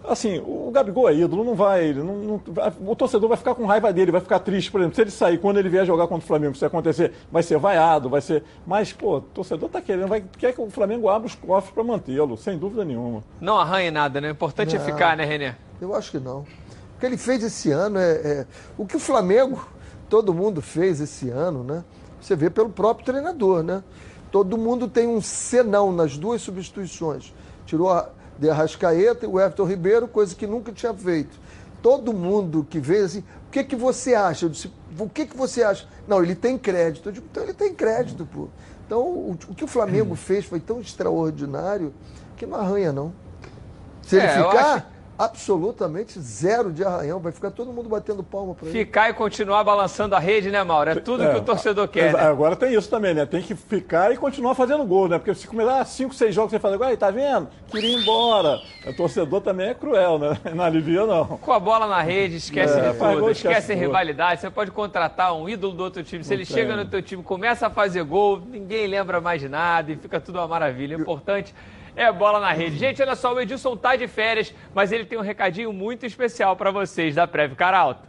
assim, 0.07 0.39
o 0.39 0.71
Gabigol 0.71 1.09
é 1.09 1.13
ídolo, 1.13 1.43
não 1.43 1.55
vai, 1.55 1.93
não, 1.93 2.15
não, 2.15 2.41
o 2.85 2.95
torcedor 2.95 3.29
vai 3.29 3.37
ficar 3.37 3.53
com 3.53 3.65
raiva 3.65 3.91
dele, 3.91 4.11
vai 4.11 4.21
ficar 4.21 4.39
triste, 4.39 4.71
por 4.71 4.79
exemplo, 4.79 4.95
se 4.95 5.01
ele 5.01 5.11
sair, 5.11 5.37
quando 5.37 5.57
ele 5.57 5.69
vier 5.69 5.85
jogar 5.85 6.07
contra 6.07 6.23
o 6.23 6.27
Flamengo, 6.27 6.55
se 6.55 6.65
acontecer, 6.65 7.13
vai 7.31 7.43
ser 7.43 7.57
vaiado, 7.57 8.09
vai 8.09 8.21
ser, 8.21 8.43
mas, 8.65 8.93
pô, 8.93 9.17
o 9.17 9.21
torcedor 9.21 9.69
tá 9.69 9.81
querendo, 9.81 10.07
vai, 10.07 10.23
quer 10.37 10.53
que 10.53 10.61
o 10.61 10.69
Flamengo 10.69 11.09
abra 11.09 11.27
os 11.27 11.35
cofres 11.35 11.73
para 11.73 11.83
mantê-lo, 11.83 12.37
sem 12.37 12.57
dúvida 12.57 12.85
nenhuma. 12.85 13.23
Não 13.41 13.57
arranhe 13.57 13.91
nada, 13.91 14.21
né? 14.21 14.29
O 14.29 14.31
importante 14.31 14.75
é 14.75 14.79
não, 14.79 14.85
é 14.85 14.91
ficar, 14.91 15.17
né, 15.17 15.25
Renê? 15.25 15.53
Eu 15.81 15.93
acho 15.93 16.11
que 16.11 16.19
não. 16.19 16.39
O 16.39 16.99
que 16.99 17.05
ele 17.05 17.17
fez 17.17 17.43
esse 17.43 17.71
ano 17.71 17.99
é, 17.99 18.11
é, 18.11 18.47
o 18.77 18.85
que 18.85 18.95
o 18.95 18.99
Flamengo, 18.99 19.67
todo 20.09 20.33
mundo 20.33 20.61
fez 20.61 20.99
esse 20.99 21.29
ano, 21.29 21.63
né? 21.63 21.83
Você 22.19 22.35
vê 22.35 22.49
pelo 22.49 22.69
próprio 22.69 23.05
treinador, 23.05 23.61
né? 23.61 23.83
Todo 24.31 24.57
mundo 24.57 24.87
tem 24.87 25.07
um 25.07 25.21
senão 25.21 25.91
nas 25.91 26.17
duas 26.17 26.41
substituições. 26.41 27.33
Tirou 27.65 27.89
a, 27.89 28.09
de 28.39 28.49
Arrascaeta 28.49 29.25
e 29.25 29.29
o 29.29 29.39
Everton 29.39 29.65
Ribeiro, 29.65 30.07
coisa 30.07 30.35
que 30.35 30.45
nunca 30.45 30.71
tinha 30.71 30.93
feito. 30.93 31.39
Todo 31.81 32.13
mundo 32.13 32.65
que 32.69 32.79
vê 32.79 32.99
assim, 32.99 33.19
o 33.47 33.51
que, 33.51 33.63
que 33.63 33.75
você 33.75 34.13
acha? 34.13 34.45
Eu 34.45 34.49
disse, 34.49 34.71
o 34.97 35.09
que, 35.09 35.25
que 35.25 35.37
você 35.37 35.63
acha? 35.63 35.87
Não, 36.07 36.23
ele 36.23 36.35
tem 36.35 36.57
crédito. 36.57 37.09
Eu 37.09 37.13
digo, 37.13 37.27
então 37.29 37.43
ele 37.43 37.53
tem 37.53 37.73
crédito, 37.73 38.25
pô. 38.25 38.47
Então, 38.85 39.01
o, 39.01 39.37
o 39.49 39.55
que 39.55 39.63
o 39.63 39.67
Flamengo 39.67 40.15
fez 40.15 40.45
foi 40.45 40.59
tão 40.59 40.79
extraordinário 40.79 41.93
que 42.35 42.45
não 42.45 42.57
arranha, 42.57 42.91
não. 42.91 43.13
Se 44.01 44.15
ele 44.15 44.25
é, 44.25 44.29
ficar, 44.29 44.91
absolutamente 45.17 46.19
zero 46.19 46.71
de 46.71 46.83
arranhão. 46.83 47.19
Vai 47.19 47.31
ficar 47.31 47.51
todo 47.51 47.73
mundo 47.73 47.89
batendo 47.89 48.23
palma 48.23 48.53
para 48.53 48.69
ele. 48.69 48.77
Ficar 48.77 49.09
e 49.09 49.13
continuar 49.13 49.63
balançando 49.63 50.15
a 50.15 50.19
rede, 50.19 50.51
né, 50.51 50.63
Mauro? 50.63 50.91
É 50.91 50.95
tudo 50.95 51.23
é, 51.23 51.31
que 51.33 51.39
o 51.39 51.41
torcedor 51.41 51.87
quer. 51.87 52.13
Né? 52.13 52.19
Agora 52.19 52.55
tem 52.55 52.73
isso 52.73 52.89
também, 52.89 53.13
né? 53.13 53.25
Tem 53.25 53.41
que 53.41 53.55
ficar 53.55 54.11
e 54.13 54.17
continuar 54.17 54.53
fazendo 54.55 54.83
gol, 54.85 55.07
né? 55.07 55.17
Porque 55.17 55.33
se 55.33 55.47
começar 55.47 55.83
cinco, 55.85 56.13
seis 56.13 56.35
jogos 56.35 56.51
você 56.51 56.59
fala, 56.59 56.75
agora 56.75 56.95
tá 56.95 57.09
vendo? 57.09 57.47
Queria 57.71 57.89
ir 57.89 58.01
embora. 58.01 58.59
O 58.85 58.93
torcedor 58.93 59.41
também 59.41 59.69
é 59.69 59.73
cruel, 59.73 60.19
né? 60.19 60.37
Não 60.53 60.63
alivia, 60.63 61.05
não. 61.05 61.25
Com 61.25 61.51
a 61.51 61.59
bola 61.59 61.87
na 61.87 62.01
rede, 62.01 62.37
esquece 62.37 62.79
é, 62.79 62.91
de 62.91 62.97
tudo. 62.97 63.19
Gol, 63.19 63.31
esquece, 63.31 63.57
esquece 63.57 63.75
rivalidade. 63.75 64.41
Você 64.41 64.49
pode 64.49 64.71
contratar 64.71 65.33
um 65.35 65.47
ídolo 65.47 65.73
do 65.73 65.83
outro 65.83 66.03
time. 66.03 66.23
Se 66.23 66.33
ele 66.33 66.45
chega 66.45 66.75
no 66.75 66.85
teu 66.85 67.01
time, 67.01 67.23
começa 67.23 67.67
a 67.67 67.69
fazer 67.69 68.03
gol, 68.03 68.39
ninguém 68.39 68.87
lembra 68.87 69.19
mais 69.19 69.41
de 69.41 69.49
nada 69.49 69.91
e 69.91 69.95
fica 69.95 70.19
tudo 70.19 70.39
uma 70.39 70.47
maravilha. 70.47 70.97
O 70.97 71.01
importante 71.01 71.53
é 71.97 72.11
bola 72.11 72.39
na 72.39 72.51
rede. 72.51 72.77
Gente, 72.77 73.01
olha 73.01 73.15
só, 73.15 73.33
o 73.33 73.41
Edilson 73.41 73.75
tá 73.75 73.95
de 73.95 74.07
férias, 74.07 74.53
mas 74.73 74.91
ele 74.91 75.03
tem 75.03 75.17
um 75.17 75.21
recadinho 75.21 75.73
muito 75.73 76.05
especial 76.05 76.55
para 76.55 76.69
vocês 76.69 77.15
da 77.15 77.25
Prev 77.25 77.55
Caralto. 77.55 78.07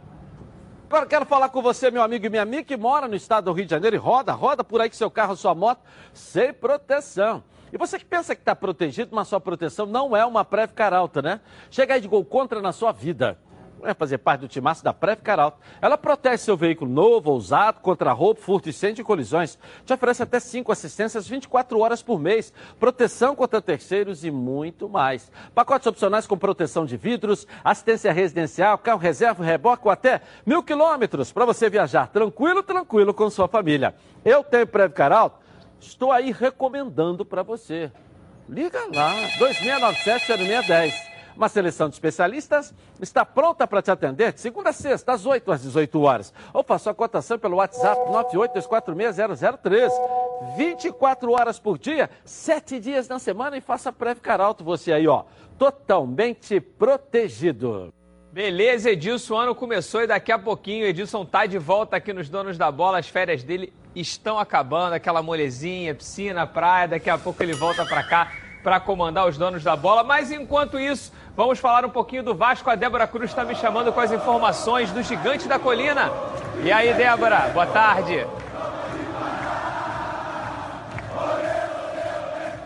Agora 0.87 1.07
quero 1.07 1.25
falar 1.25 1.49
com 1.49 1.59
você, 1.61 1.89
meu 1.89 2.03
amigo 2.03 2.25
e 2.25 2.29
minha 2.29 2.43
amiga, 2.43 2.63
que 2.63 2.77
mora 2.77 3.07
no 3.07 3.15
estado 3.15 3.45
do 3.45 3.51
Rio 3.51 3.65
de 3.65 3.71
Janeiro 3.71 3.95
e 3.95 3.99
roda, 3.99 4.31
roda 4.31 4.63
por 4.63 4.79
aí 4.79 4.89
com 4.89 4.95
seu 4.95 5.09
carro, 5.09 5.35
sua 5.35 5.55
moto, 5.55 5.81
sem 6.13 6.53
proteção. 6.53 7.43
E 7.73 7.77
você 7.77 7.97
que 7.97 8.05
pensa 8.05 8.35
que 8.35 8.41
está 8.41 8.55
protegido, 8.55 9.15
mas 9.15 9.27
sua 9.27 9.39
proteção 9.39 9.87
não 9.87 10.15
é 10.15 10.23
uma 10.23 10.45
Prev 10.45 10.71
Caralto, 10.71 11.21
né? 11.21 11.41
Chega 11.71 11.95
aí 11.95 12.01
de 12.01 12.07
gol 12.07 12.23
contra 12.23 12.61
na 12.61 12.71
sua 12.71 12.91
vida 12.91 13.39
é 13.83 13.93
fazer 13.93 14.17
parte 14.19 14.41
do 14.41 14.47
timaço 14.47 14.83
da 14.83 14.93
Preve 14.93 15.21
Caralto. 15.21 15.59
Ela 15.81 15.97
protege 15.97 16.37
seu 16.37 16.57
veículo 16.57 16.91
novo 16.91 17.31
usado 17.33 17.79
contra 17.81 18.11
roubo, 18.11 18.39
furto, 18.39 18.69
incêndio 18.69 19.01
e 19.01 19.05
colisões. 19.05 19.57
Te 19.85 19.93
oferece 19.93 20.23
até 20.23 20.39
5 20.39 20.71
assistências 20.71 21.27
24 21.27 21.79
horas 21.79 22.01
por 22.01 22.19
mês, 22.19 22.53
proteção 22.79 23.35
contra 23.35 23.61
terceiros 23.61 24.23
e 24.23 24.31
muito 24.31 24.89
mais. 24.89 25.31
Pacotes 25.53 25.87
opcionais 25.87 26.27
com 26.27 26.37
proteção 26.37 26.85
de 26.85 26.97
vidros, 26.97 27.47
assistência 27.63 28.11
residencial, 28.11 28.77
carro 28.77 28.99
reserva, 28.99 29.43
reboque 29.43 29.85
ou 29.85 29.91
até 29.91 30.21
mil 30.45 30.63
quilômetros 30.63 31.31
para 31.31 31.45
você 31.45 31.69
viajar 31.69 32.07
tranquilo, 32.07 32.63
tranquilo 32.63 33.13
com 33.13 33.29
sua 33.29 33.47
família. 33.47 33.95
Eu 34.23 34.43
tenho 34.43 34.67
Preve 34.67 34.93
Caralto, 34.93 35.37
estou 35.79 36.11
aí 36.11 36.31
recomendando 36.31 37.25
para 37.25 37.43
você. 37.43 37.91
Liga 38.47 38.79
lá, 38.93 39.13
2697 39.37 40.25
0610. 40.25 41.18
Uma 41.35 41.49
seleção 41.49 41.89
de 41.89 41.95
especialistas 41.95 42.73
está 43.01 43.25
pronta 43.25 43.65
para 43.67 43.81
te 43.81 43.91
atender 43.91 44.33
de 44.33 44.41
segunda 44.41 44.69
a 44.69 44.73
sexta, 44.73 45.13
às 45.13 45.25
8 45.25 45.51
às 45.51 45.61
18 45.61 46.01
horas. 46.01 46.33
Ou 46.53 46.63
faça 46.63 46.91
a 46.91 46.93
cotação 46.93 47.39
pelo 47.39 47.57
WhatsApp 47.57 48.01
982460013. 48.09 49.89
24 50.55 51.31
horas 51.31 51.59
por 51.59 51.77
dia, 51.77 52.09
7 52.23 52.79
dias 52.79 53.07
na 53.07 53.19
semana 53.19 53.57
e 53.57 53.61
faça 53.61 53.93
Caralto 54.21 54.63
você 54.63 54.93
aí, 54.93 55.07
ó. 55.07 55.23
Totalmente 55.57 56.59
protegido. 56.59 57.93
Beleza, 58.31 58.91
Edilson, 58.91 59.33
o 59.33 59.37
ano 59.37 59.55
começou 59.55 60.03
e 60.03 60.07
daqui 60.07 60.31
a 60.31 60.37
pouquinho 60.37 60.85
Edilson 60.85 61.25
tá 61.25 61.45
de 61.45 61.57
volta 61.57 61.97
aqui 61.97 62.13
nos 62.13 62.29
Donos 62.29 62.57
da 62.57 62.71
Bola. 62.71 62.99
As 62.99 63.09
férias 63.09 63.43
dele 63.43 63.73
estão 63.95 64.37
acabando, 64.37 64.93
aquela 64.93 65.21
molezinha, 65.23 65.95
piscina, 65.95 66.45
praia. 66.45 66.87
Daqui 66.87 67.09
a 67.09 67.17
pouco 67.17 67.41
ele 67.41 67.53
volta 67.53 67.83
para 67.85 68.03
cá 68.03 68.31
para 68.63 68.79
comandar 68.79 69.27
os 69.27 69.37
Donos 69.37 69.63
da 69.63 69.75
Bola. 69.75 70.03
Mas 70.03 70.31
enquanto 70.31 70.79
isso, 70.79 71.11
vamos 71.35 71.59
falar 71.59 71.85
um 71.85 71.89
pouquinho 71.89 72.23
do 72.23 72.35
Vasco. 72.35 72.69
A 72.69 72.75
Débora 72.75 73.07
Cruz 73.07 73.29
está 73.29 73.43
me 73.43 73.55
chamando 73.55 73.91
com 73.91 73.99
as 73.99 74.11
informações 74.11 74.91
do 74.91 75.01
Gigante 75.01 75.47
da 75.47 75.59
Colina. 75.59 76.11
E 76.63 76.71
aí, 76.71 76.93
Débora, 76.93 77.49
boa 77.53 77.67
tarde. 77.67 78.25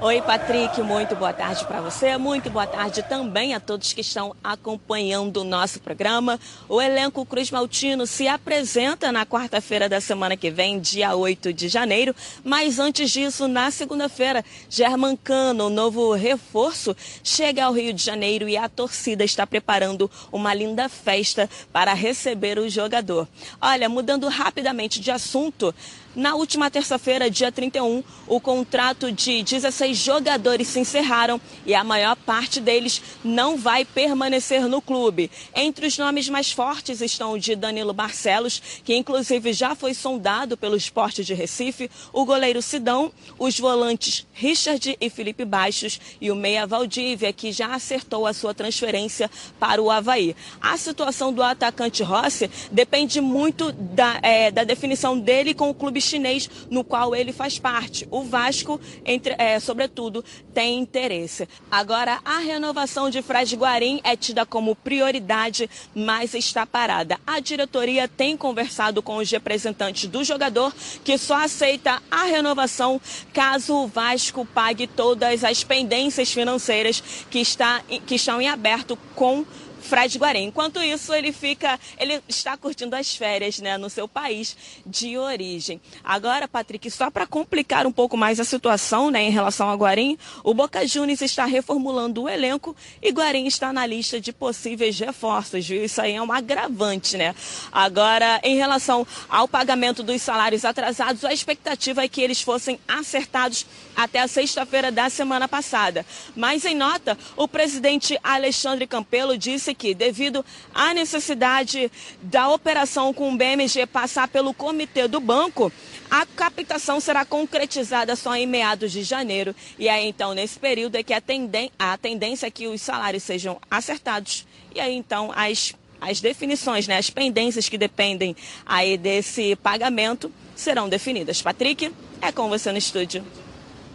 Oi, 0.03 0.21
Patrick, 0.21 0.81
muito 0.81 1.15
boa 1.15 1.31
tarde 1.31 1.65
para 1.65 1.79
você. 1.79 2.17
Muito 2.17 2.49
boa 2.49 2.67
tarde 2.67 3.01
também 3.03 3.53
a 3.53 3.59
todos 3.61 3.93
que 3.93 4.01
estão 4.01 4.35
acompanhando 4.43 5.37
o 5.37 5.43
nosso 5.45 5.79
programa. 5.79 6.37
O 6.67 6.81
elenco 6.81 7.25
Cruz 7.25 7.49
Maltino 7.49 8.05
se 8.05 8.27
apresenta 8.27 9.13
na 9.13 9.25
quarta-feira 9.25 9.87
da 9.87 10.01
semana 10.01 10.35
que 10.35 10.51
vem, 10.51 10.77
dia 10.77 11.15
8 11.15 11.53
de 11.53 11.69
janeiro. 11.69 12.13
Mas 12.43 12.79
antes 12.79 13.11
disso, 13.11 13.47
na 13.47 13.71
segunda-feira, 13.71 14.43
German 14.69 15.15
Cano, 15.15 15.69
novo 15.69 16.13
reforço, 16.13 16.93
chega 17.23 17.63
ao 17.63 17.71
Rio 17.71 17.93
de 17.93 18.03
Janeiro 18.03 18.49
e 18.49 18.57
a 18.57 18.67
torcida 18.67 19.23
está 19.23 19.47
preparando 19.47 20.11
uma 20.33 20.53
linda 20.53 20.89
festa 20.89 21.49
para 21.71 21.93
receber 21.93 22.59
o 22.59 22.67
jogador. 22.67 23.25
Olha, 23.61 23.87
mudando 23.87 24.27
rapidamente 24.27 24.99
de 24.99 25.11
assunto. 25.11 25.73
Na 26.15 26.35
última 26.35 26.69
terça-feira, 26.69 27.27
dia 27.27 27.51
31, 27.51 28.03
o 28.27 28.39
contrato 28.39 29.11
de 29.11 29.41
16 29.41 29.97
jogadores 29.97 30.67
se 30.67 30.79
encerraram 30.79 31.41
e 31.65 31.73
a 31.73 31.83
maior 31.83 32.15
parte 32.15 32.59
deles 32.59 33.01
não 33.23 33.57
vai 33.57 33.83
permanecer 33.83 34.67
no 34.67 34.79
clube. 34.79 35.31
Entre 35.55 35.87
os 35.87 35.97
nomes 35.97 36.29
mais 36.29 36.51
fortes 36.51 37.01
estão 37.01 37.33
o 37.33 37.39
de 37.39 37.55
Danilo 37.55 37.93
Barcelos, 37.93 38.61
que 38.83 38.95
inclusive 38.95 39.53
já 39.53 39.73
foi 39.73 39.95
sondado 39.95 40.55
pelo 40.55 40.75
esporte 40.75 41.23
de 41.23 41.33
Recife, 41.33 41.89
o 42.11 42.25
goleiro 42.25 42.61
Sidão, 42.61 43.11
os 43.39 43.59
volantes 43.59 44.27
Richard 44.33 44.95
e 45.01 45.09
Felipe 45.09 45.43
Baixos 45.43 45.99
e 46.21 46.29
o 46.29 46.35
meia 46.35 46.67
Valdívia, 46.67 47.33
que 47.33 47.51
já 47.51 47.73
acertou 47.73 48.27
a 48.27 48.33
sua 48.33 48.53
transferência 48.53 49.31
para 49.59 49.81
o 49.81 49.89
Havaí. 49.89 50.35
A 50.61 50.77
situação 50.77 51.33
do 51.33 51.41
atacante 51.41 52.03
Rossi 52.03 52.51
depende 52.71 53.19
muito 53.19 53.71
da, 53.71 54.19
é, 54.21 54.51
da 54.51 54.63
definição 54.63 55.17
dele 55.17 55.55
com 55.55 55.71
o 55.71 55.73
clube 55.73 56.02
chinês 56.03 56.49
no 56.69 56.83
qual 56.83 57.15
ele 57.15 57.31
faz 57.31 57.57
parte. 57.57 58.07
O 58.11 58.23
Vasco, 58.23 58.79
entre, 59.05 59.35
é, 59.37 59.59
sobretudo, 59.59 60.23
tem 60.53 60.79
interesse. 60.79 61.47
Agora, 61.71 62.19
a 62.23 62.37
renovação 62.39 63.09
de 63.09 63.21
Fred 63.21 63.55
Guarim 63.55 63.99
é 64.03 64.15
tida 64.15 64.45
como 64.45 64.75
prioridade, 64.75 65.69
mas 65.95 66.33
está 66.33 66.65
parada. 66.65 67.19
A 67.25 67.39
diretoria 67.39 68.07
tem 68.07 68.37
conversado 68.37 69.01
com 69.01 69.17
os 69.17 69.29
representantes 69.29 70.09
do 70.09 70.23
jogador, 70.23 70.73
que 71.03 71.17
só 71.17 71.43
aceita 71.43 72.01
a 72.09 72.23
renovação 72.23 73.01
caso 73.33 73.75
o 73.75 73.87
Vasco 73.87 74.45
pague 74.45 74.87
todas 74.87 75.43
as 75.43 75.63
pendências 75.63 76.31
financeiras 76.31 77.01
que, 77.29 77.39
está, 77.39 77.81
que 78.05 78.15
estão 78.15 78.41
em 78.41 78.47
aberto 78.47 78.97
com 79.15 79.45
Fred 79.83 80.17
Guarém. 80.17 80.47
Enquanto 80.47 80.81
isso, 80.81 81.13
ele 81.13 81.31
fica, 81.31 81.79
ele 81.97 82.21
está 82.27 82.57
curtindo 82.57 82.95
as 82.95 83.15
férias, 83.15 83.59
né, 83.59 83.77
no 83.77 83.89
seu 83.89 84.07
país 84.07 84.55
de 84.85 85.17
origem. 85.17 85.79
Agora, 86.03 86.47
Patrick, 86.47 86.89
só 86.89 87.11
para 87.11 87.27
complicar 87.27 87.85
um 87.85 87.91
pouco 87.91 88.17
mais 88.17 88.39
a 88.39 88.43
situação, 88.43 89.11
né, 89.11 89.23
em 89.23 89.29
relação 89.29 89.69
a 89.69 89.75
Guarém, 89.75 90.17
o 90.43 90.53
Boca 90.53 90.85
Juniors 90.87 91.21
está 91.21 91.45
reformulando 91.45 92.23
o 92.23 92.29
elenco 92.29 92.75
e 93.01 93.11
Guarém 93.11 93.45
está 93.47 93.71
na 93.73 93.85
lista 93.85 94.19
de 94.19 94.31
possíveis 94.31 94.97
reforços, 94.99 95.67
viu? 95.67 95.83
Isso 95.83 96.01
aí 96.01 96.13
é 96.13 96.21
um 96.21 96.31
agravante, 96.31 97.17
né? 97.17 97.35
Agora, 97.71 98.39
em 98.43 98.55
relação 98.55 99.05
ao 99.29 99.47
pagamento 99.47 100.01
dos 100.01 100.21
salários 100.21 100.65
atrasados, 100.65 101.25
a 101.25 101.33
expectativa 101.33 102.03
é 102.03 102.07
que 102.07 102.21
eles 102.21 102.41
fossem 102.41 102.79
acertados 102.87 103.65
até 103.95 104.19
a 104.19 104.27
sexta-feira 104.27 104.91
da 104.91 105.09
semana 105.09 105.47
passada. 105.47 106.05
Mas 106.35 106.65
em 106.65 106.75
nota, 106.75 107.17
o 107.35 107.47
presidente 107.47 108.17
Alexandre 108.23 108.87
Campelo 108.87 109.37
disse 109.37 109.73
que, 109.73 109.93
devido 109.93 110.43
à 110.73 110.93
necessidade 110.93 111.91
da 112.21 112.49
operação 112.49 113.13
com 113.13 113.33
o 113.33 113.37
BMG 113.37 113.85
passar 113.85 114.27
pelo 114.27 114.53
comitê 114.53 115.07
do 115.07 115.19
banco, 115.19 115.71
a 116.09 116.25
captação 116.25 116.99
será 116.99 117.25
concretizada 117.25 118.15
só 118.15 118.35
em 118.35 118.45
meados 118.45 118.91
de 118.91 119.03
janeiro. 119.03 119.55
E 119.79 119.89
aí, 119.89 120.07
então, 120.07 120.33
nesse 120.33 120.59
período 120.59 120.95
é 120.95 121.03
que 121.03 121.13
a, 121.13 121.21
tenden 121.21 121.71
a 121.77 121.97
tendência 121.97 122.47
é 122.47 122.51
que 122.51 122.67
os 122.67 122.81
salários 122.81 123.23
sejam 123.23 123.59
acertados. 123.69 124.45
E 124.75 124.79
aí, 124.79 124.95
então, 124.95 125.31
as, 125.35 125.73
as 125.99 126.21
definições, 126.21 126.87
né, 126.87 126.97
as 126.97 127.09
pendências 127.09 127.67
que 127.67 127.77
dependem 127.77 128.35
aí 128.65 128.97
desse 128.97 129.55
pagamento 129.57 130.31
serão 130.55 130.87
definidas. 130.87 131.41
Patrick, 131.41 131.91
é 132.21 132.31
com 132.31 132.47
você 132.47 132.71
no 132.71 132.77
estúdio. 132.77 133.25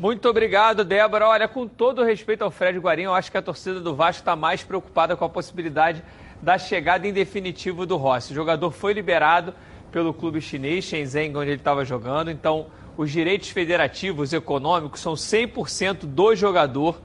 Muito 0.01 0.29
obrigado, 0.29 0.85
Débora. 0.85 1.27
Olha, 1.27 1.49
com 1.49 1.67
todo 1.67 2.05
respeito 2.05 2.43
ao 2.43 2.53
Fred 2.53 2.79
Guarim, 2.79 3.03
eu 3.03 3.15
acho 3.15 3.33
que 3.33 3.37
a 3.37 3.43
torcida 3.43 3.81
do 3.81 3.97
Vasco 3.97 4.21
está 4.21 4.37
mais 4.37 4.63
preocupada 4.63 5.17
com 5.17 5.25
a 5.25 5.29
possibilidade 5.29 6.05
da 6.41 6.57
chegada 6.57 7.09
em 7.09 7.13
definitivo 7.13 7.85
do 7.85 7.97
Rossi. 7.97 8.31
O 8.31 8.35
jogador 8.35 8.71
foi 8.71 8.93
liberado 8.93 9.53
pelo 9.91 10.15
clube 10.15 10.41
chinês, 10.41 10.85
Shenzhen, 10.85 11.37
onde 11.37 11.51
ele 11.51 11.57
estava 11.57 11.85
jogando. 11.85 12.31
Então, 12.31 12.69
os 12.97 13.11
direitos 13.11 13.49
federativos 13.49 14.33
econômicos 14.33 15.01
são 15.01 15.15
100% 15.15 16.07
do 16.07 16.33
jogador. 16.37 17.01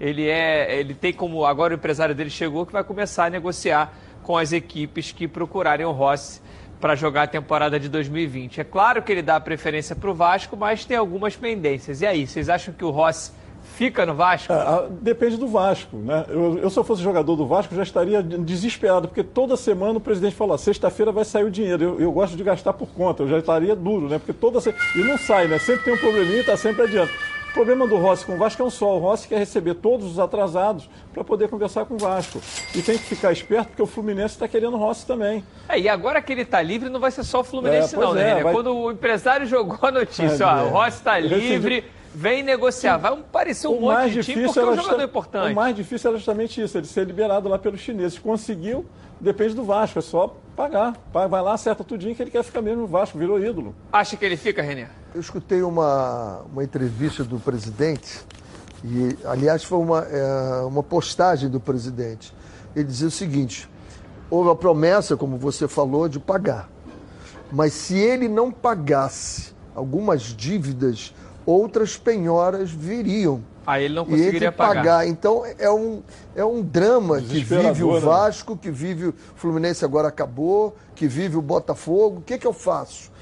Ele 0.00 0.26
é, 0.26 0.80
ele 0.80 0.94
tem 0.94 1.12
como 1.12 1.44
agora 1.44 1.74
o 1.74 1.76
empresário 1.76 2.14
dele 2.14 2.30
chegou 2.30 2.64
que 2.64 2.72
vai 2.72 2.82
começar 2.82 3.26
a 3.26 3.30
negociar 3.30 3.92
com 4.22 4.38
as 4.38 4.54
equipes 4.54 5.12
que 5.12 5.28
procurarem 5.28 5.84
o 5.84 5.92
Rossi 5.92 6.40
para 6.80 6.94
jogar 6.94 7.24
a 7.24 7.26
temporada 7.26 7.78
de 7.78 7.88
2020. 7.88 8.60
É 8.60 8.64
claro 8.64 9.02
que 9.02 9.10
ele 9.10 9.22
dá 9.22 9.38
preferência 9.40 9.96
para 9.96 10.10
o 10.10 10.14
Vasco, 10.14 10.56
mas 10.56 10.84
tem 10.84 10.96
algumas 10.96 11.36
pendências. 11.36 12.00
E 12.00 12.06
aí, 12.06 12.26
vocês 12.26 12.48
acham 12.48 12.72
que 12.72 12.84
o 12.84 12.90
Rossi 12.90 13.32
fica 13.74 14.06
no 14.06 14.14
Vasco? 14.14 14.52
É, 14.52 14.88
depende 15.00 15.36
do 15.36 15.48
Vasco. 15.48 15.96
Né? 15.96 16.24
Eu, 16.28 16.58
eu, 16.58 16.70
se 16.70 16.78
eu 16.78 16.84
fosse 16.84 17.02
jogador 17.02 17.36
do 17.36 17.46
Vasco, 17.46 17.74
já 17.74 17.82
estaria 17.82 18.22
desesperado, 18.22 19.08
porque 19.08 19.22
toda 19.22 19.56
semana 19.56 19.98
o 19.98 20.00
presidente 20.00 20.34
fala: 20.34 20.56
sexta-feira 20.58 21.12
vai 21.12 21.24
sair 21.24 21.44
o 21.44 21.50
dinheiro. 21.50 21.82
Eu, 21.82 22.00
eu, 22.00 22.12
gosto 22.12 22.36
de 22.36 22.42
gastar 22.42 22.72
por 22.72 22.88
conta, 22.88 23.22
eu 23.22 23.28
já 23.28 23.38
estaria 23.38 23.74
duro, 23.74 24.08
né? 24.08 24.18
Porque 24.18 24.32
toda 24.32 24.60
se... 24.60 24.74
E 24.94 24.98
não 24.98 25.18
sai, 25.18 25.48
né? 25.48 25.58
Sempre 25.58 25.84
tem 25.84 25.94
um 25.94 25.98
probleminha 25.98 26.38
e 26.38 26.40
está 26.40 26.56
sempre 26.56 26.82
adiante. 26.82 27.12
O 27.50 27.52
problema 27.52 27.86
do 27.88 27.96
Rossi 27.96 28.24
com 28.24 28.34
o 28.34 28.36
Vasco 28.36 28.62
é 28.62 28.64
um 28.64 28.70
só. 28.70 28.96
O 28.96 28.98
Rossi 29.00 29.26
quer 29.26 29.38
receber 29.38 29.74
todos 29.74 30.06
os 30.06 30.18
atrasados 30.18 30.88
para 31.12 31.24
poder 31.24 31.48
conversar 31.48 31.86
com 31.86 31.94
o 31.94 31.98
Vasco. 31.98 32.40
E 32.74 32.82
tem 32.82 32.96
que 32.96 33.04
ficar 33.04 33.32
esperto 33.32 33.68
porque 33.68 33.82
o 33.82 33.86
Fluminense 33.86 34.34
está 34.34 34.46
querendo 34.46 34.74
o 34.74 34.78
Rossi 34.78 35.06
também. 35.06 35.44
É, 35.68 35.78
e 35.78 35.88
agora 35.88 36.22
que 36.22 36.32
ele 36.32 36.42
está 36.42 36.62
livre, 36.62 36.88
não 36.88 37.00
vai 37.00 37.10
ser 37.10 37.24
só 37.24 37.40
o 37.40 37.44
Fluminense, 37.44 37.96
é, 37.96 37.98
não, 37.98 38.14
né? 38.14 38.40
É, 38.40 38.42
vai... 38.42 38.52
Quando 38.52 38.76
o 38.76 38.92
empresário 38.92 39.46
jogou 39.46 39.78
a 39.82 39.90
notícia, 39.90 40.46
ó, 40.46 40.66
o 40.66 40.68
Rossi 40.68 40.98
está 40.98 41.18
livre. 41.18 41.84
Vem 42.14 42.42
negociar, 42.42 42.96
vai 42.96 43.16
parecer 43.30 43.68
um 43.68 43.76
o 43.76 43.80
monte 43.82 44.10
de 44.10 44.24
time 44.24 44.46
porque 44.46 44.58
é 44.58 44.64
um 44.64 44.74
jogador 44.74 45.04
importante. 45.04 45.52
O 45.52 45.54
mais 45.54 45.76
difícil 45.76 46.08
era 46.08 46.16
justamente 46.16 46.60
isso, 46.60 46.76
ele 46.76 46.86
ser 46.86 47.06
liberado 47.06 47.48
lá 47.48 47.58
pelos 47.58 47.80
chineses. 47.80 48.18
Conseguiu, 48.18 48.84
depende 49.20 49.54
do 49.54 49.62
Vasco, 49.62 49.98
é 49.98 50.02
só 50.02 50.34
pagar. 50.58 50.94
Vai 51.12 51.40
lá, 51.40 51.54
acerta 51.54 51.84
tudinho 51.84 52.16
que 52.16 52.20
ele 52.20 52.32
quer 52.32 52.42
ficar 52.42 52.60
mesmo 52.60 52.82
no 52.82 52.88
Vasco, 52.88 53.16
virou 53.16 53.38
ídolo. 53.38 53.72
Acha 53.92 54.16
que 54.16 54.24
ele 54.24 54.36
fica, 54.36 54.60
René? 54.60 54.88
Eu 55.14 55.20
escutei 55.20 55.62
uma, 55.62 56.40
uma 56.52 56.64
entrevista 56.64 57.22
do 57.22 57.38
presidente, 57.38 58.20
e 58.84 59.16
aliás 59.24 59.62
foi 59.62 59.78
uma, 59.78 60.00
é, 60.00 60.62
uma 60.62 60.82
postagem 60.82 61.48
do 61.48 61.60
presidente. 61.60 62.34
Ele 62.74 62.84
dizia 62.84 63.06
o 63.06 63.10
seguinte: 63.10 63.68
houve 64.28 64.50
a 64.50 64.54
promessa, 64.56 65.16
como 65.16 65.38
você 65.38 65.68
falou, 65.68 66.08
de 66.08 66.18
pagar. 66.18 66.68
Mas 67.52 67.72
se 67.72 67.96
ele 67.96 68.28
não 68.28 68.50
pagasse 68.50 69.54
algumas 69.76 70.22
dívidas, 70.22 71.14
outras 71.46 71.96
penhoras 71.96 72.70
viriam. 72.70 73.42
Aí 73.68 73.84
ele 73.84 73.94
não 73.94 74.06
conseguiria 74.06 74.50
pagar. 74.50 74.74
pagar. 74.76 75.06
Então 75.06 75.44
é 75.58 75.70
um, 75.70 76.02
é 76.34 76.42
um 76.42 76.62
drama 76.62 77.20
que 77.20 77.44
vive 77.44 77.84
o 77.84 77.92
né? 77.92 78.00
Vasco, 78.00 78.56
que 78.56 78.70
vive 78.70 79.08
o 79.08 79.14
Fluminense 79.36 79.84
agora 79.84 80.08
acabou, 80.08 80.74
que 80.94 81.06
vive 81.06 81.36
o 81.36 81.42
Botafogo. 81.42 82.20
O 82.20 82.22
que, 82.22 82.38
que 82.38 82.46
eu 82.46 82.54
faço? 82.54 83.12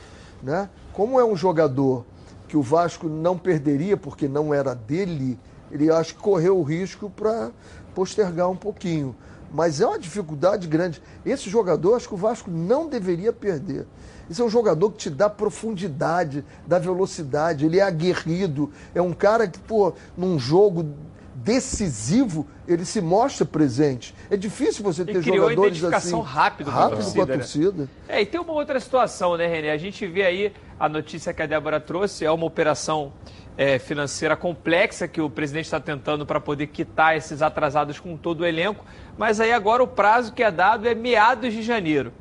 Né? 0.40 0.70
Como 0.92 1.18
é 1.18 1.24
um 1.24 1.34
jogador 1.34 2.04
que 2.46 2.56
o 2.56 2.62
Vasco 2.62 3.08
não 3.08 3.36
perderia 3.36 3.96
porque 3.96 4.28
não 4.28 4.54
era 4.54 4.72
dele, 4.72 5.36
ele 5.68 5.90
acho 5.90 6.14
que 6.14 6.20
correu 6.20 6.56
o 6.56 6.62
risco 6.62 7.10
para 7.10 7.50
postergar 7.92 8.48
um 8.48 8.56
pouquinho. 8.56 9.16
Mas 9.50 9.80
é 9.80 9.86
uma 9.86 9.98
dificuldade 9.98 10.68
grande. 10.68 11.02
Esse 11.24 11.50
jogador, 11.50 11.96
acho 11.96 12.06
que 12.06 12.14
o 12.14 12.18
Vasco 12.18 12.52
não 12.52 12.88
deveria 12.88 13.32
perder. 13.32 13.84
Esse 14.30 14.40
é 14.40 14.44
um 14.44 14.48
jogador 14.48 14.90
que 14.90 14.98
te 14.98 15.10
dá 15.10 15.30
profundidade, 15.30 16.44
dá 16.66 16.78
velocidade, 16.78 17.66
ele 17.66 17.78
é 17.78 17.82
aguerrido, 17.82 18.72
é 18.94 19.00
um 19.00 19.12
cara 19.12 19.46
que, 19.46 19.58
pô, 19.58 19.92
num 20.16 20.38
jogo 20.38 20.86
decisivo, 21.34 22.46
ele 22.66 22.84
se 22.84 23.00
mostra 23.00 23.46
presente. 23.46 24.14
É 24.28 24.36
difícil 24.36 24.82
você 24.82 25.04
ter 25.04 25.18
e 25.18 25.20
criou 25.20 25.48
jogadores 25.48 25.78
identificação 25.78 26.22
assim, 26.22 26.28
rápido, 26.28 26.70
rápido 26.70 26.88
com 26.90 26.94
a 26.94 26.96
torcida. 26.96 27.26
com 27.26 27.32
a 27.32 27.36
torcida. 27.36 27.82
Né? 27.82 27.88
É, 28.08 28.22
e 28.22 28.26
tem 28.26 28.40
uma 28.40 28.52
outra 28.52 28.80
situação, 28.80 29.36
né, 29.36 29.46
Renê? 29.46 29.70
A 29.70 29.76
gente 29.76 30.04
vê 30.06 30.24
aí 30.24 30.52
a 30.78 30.88
notícia 30.88 31.32
que 31.32 31.42
a 31.42 31.46
Débora 31.46 31.78
trouxe, 31.78 32.24
é 32.24 32.30
uma 32.30 32.46
operação 32.46 33.12
é, 33.56 33.78
financeira 33.78 34.36
complexa 34.36 35.06
que 35.06 35.20
o 35.20 35.30
presidente 35.30 35.66
está 35.66 35.80
tentando 35.80 36.26
para 36.26 36.40
poder 36.40 36.66
quitar 36.66 37.16
esses 37.16 37.42
atrasados 37.42 38.00
com 38.00 38.16
todo 38.16 38.40
o 38.40 38.46
elenco, 38.46 38.84
mas 39.16 39.38
aí 39.38 39.52
agora 39.52 39.82
o 39.82 39.86
prazo 39.86 40.32
que 40.32 40.42
é 40.42 40.50
dado 40.50 40.88
é 40.88 40.94
meados 40.94 41.52
de 41.52 41.62
janeiro. 41.62 42.12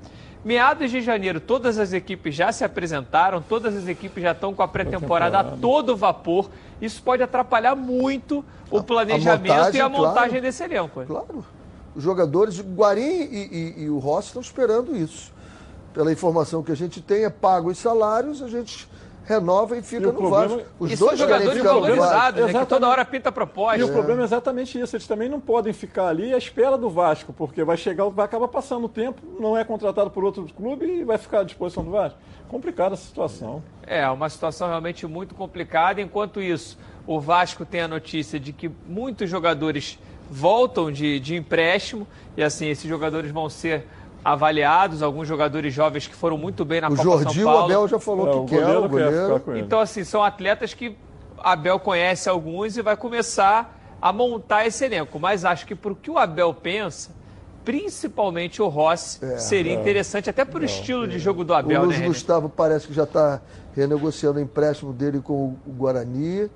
Meados 0.46 0.92
de 0.92 1.02
janeiro, 1.02 1.40
todas 1.40 1.80
as 1.80 1.92
equipes 1.92 2.36
já 2.36 2.52
se 2.52 2.64
apresentaram, 2.64 3.42
todas 3.42 3.76
as 3.76 3.88
equipes 3.88 4.22
já 4.22 4.32
estão 4.32 4.54
com 4.54 4.62
a 4.62 4.68
pré-temporada 4.68 5.40
a 5.40 5.44
todo 5.44 5.98
vapor. 5.98 6.52
Isso 6.80 7.02
pode 7.02 7.24
atrapalhar 7.24 7.76
muito 7.76 8.46
o 8.70 8.84
planejamento 8.84 9.52
a 9.52 9.56
montagem, 9.56 9.80
e 9.80 9.82
a 9.82 9.90
montagem 9.90 10.30
claro, 10.30 10.42
desse 10.44 10.64
elenco. 10.64 11.04
Claro. 11.04 11.46
Os 11.96 12.04
jogadores, 12.04 12.62
Guarim 12.62 13.02
e, 13.02 13.74
e, 13.80 13.84
e 13.86 13.90
o 13.90 13.98
Rossi 13.98 14.28
estão 14.28 14.42
esperando 14.44 14.96
isso. 14.96 15.34
Pela 15.96 16.12
informação 16.12 16.62
que 16.62 16.72
a 16.72 16.76
gente 16.76 17.02
tem, 17.02 17.26
é 17.26 17.30
pago 17.32 17.72
os 17.72 17.80
salários, 17.80 18.44
a 18.44 18.48
gente 18.48 18.88
renova 19.26 19.76
e 19.78 19.82
fica 19.82 20.04
e 20.04 20.06
no 20.06 20.14
problema, 20.14 20.58
Vasco. 20.58 20.72
Os 20.80 20.92
e 20.92 20.96
dois 20.96 21.20
jogadores 21.20 21.62
valorizados, 21.62 22.54
né, 22.54 22.60
que 22.60 22.66
toda 22.68 22.88
hora 22.88 23.04
pinta 23.04 23.32
proposta. 23.32 23.80
E 23.80 23.84
o 23.84 23.92
problema 23.92 24.22
é 24.22 24.24
exatamente 24.24 24.80
isso. 24.80 24.96
Eles 24.96 25.08
também 25.08 25.28
não 25.28 25.40
podem 25.40 25.74
ficar 25.74 26.08
ali 26.08 26.34
à 26.34 26.38
espera 26.38 26.78
do 26.78 26.90
Vasco, 26.90 27.34
porque 27.34 27.64
vai 27.64 27.76
chegar, 27.76 28.08
vai 28.10 28.26
acabar 28.26 28.48
passando 28.48 28.86
o 28.86 28.90
tempo, 28.90 29.22
não 29.40 29.58
é 29.58 29.64
contratado 29.64 30.10
por 30.12 30.24
outro 30.24 30.46
clube 30.56 30.86
e 30.86 31.04
vai 31.04 31.18
ficar 31.18 31.40
à 31.40 31.44
disposição 31.44 31.84
do 31.84 31.92
Vasco. 31.92 32.18
Complicada 32.48 32.94
a 32.94 32.98
situação. 32.98 33.64
É, 33.86 34.08
uma 34.08 34.30
situação 34.30 34.68
realmente 34.68 35.08
muito 35.08 35.34
complicada. 35.34 36.00
Enquanto 36.00 36.40
isso, 36.40 36.78
o 37.08 37.20
Vasco 37.20 37.66
tem 37.66 37.82
a 37.82 37.88
notícia 37.88 38.40
de 38.40 38.54
que 38.54 38.70
muitos 38.88 39.30
jogadores 39.30 39.98
voltam 40.30 40.92
de, 40.92 41.20
de 41.20 41.36
empréstimo 41.36 42.08
e 42.38 42.44
assim, 42.44 42.68
esses 42.68 42.88
jogadores 42.88 43.32
vão 43.32 43.50
ser 43.50 43.88
avaliados, 44.26 45.04
alguns 45.04 45.28
jogadores 45.28 45.72
jovens 45.72 46.08
que 46.08 46.16
foram 46.16 46.36
muito 46.36 46.66
bem 46.66 46.82
na 46.82 46.88
o 46.88 46.96
Copa 46.96 47.04
Jordi, 47.04 47.36
São 47.36 47.44
Paulo. 47.44 47.62
O 47.62 47.66
Abel 47.66 47.88
já 47.88 48.00
falou 48.00 48.28
é, 48.28 48.32
que 48.32 48.56
quer, 48.56 48.78
o 48.78 48.90
goleiro. 48.90 49.40
Quer 49.40 49.58
então, 49.58 49.80
assim, 49.80 50.04
são 50.04 50.24
atletas 50.24 50.74
que 50.74 50.98
Abel 51.38 51.80
conhece 51.80 52.28
alguns 52.28 52.76
e 52.76 52.82
vai 52.82 52.98
começar 52.98 53.80
a 54.02 54.12
montar 54.12 54.66
esse 54.66 54.84
elenco. 54.84 55.20
Mas 55.20 55.46
acho 55.46 55.68
que 55.68 55.76
para 55.76 55.92
o 55.92 55.96
que 55.96 56.10
o 56.10 56.18
Abel 56.18 56.52
pensa, 56.56 57.12
principalmente 57.64 58.64
o 58.64 58.68
Rossi, 58.68 59.24
é, 59.24 59.38
seria 59.38 59.74
é. 59.74 59.80
interessante, 59.80 60.28
até 60.28 60.44
por 60.44 60.64
estilo 60.64 61.08
de 61.08 61.20
jogo 61.20 61.44
do 61.44 61.54
Abel. 61.54 61.84
O 61.84 61.86
Luiz 61.86 62.00
né, 62.00 62.08
Gustavo 62.08 62.50
parece 62.50 62.88
que 62.88 62.94
já 62.96 63.04
está 63.04 63.40
renegociando 63.76 64.40
o 64.40 64.42
empréstimo 64.42 64.92
dele 64.92 65.22
com 65.22 65.56
o 65.68 65.72
Guarani. 65.72 66.50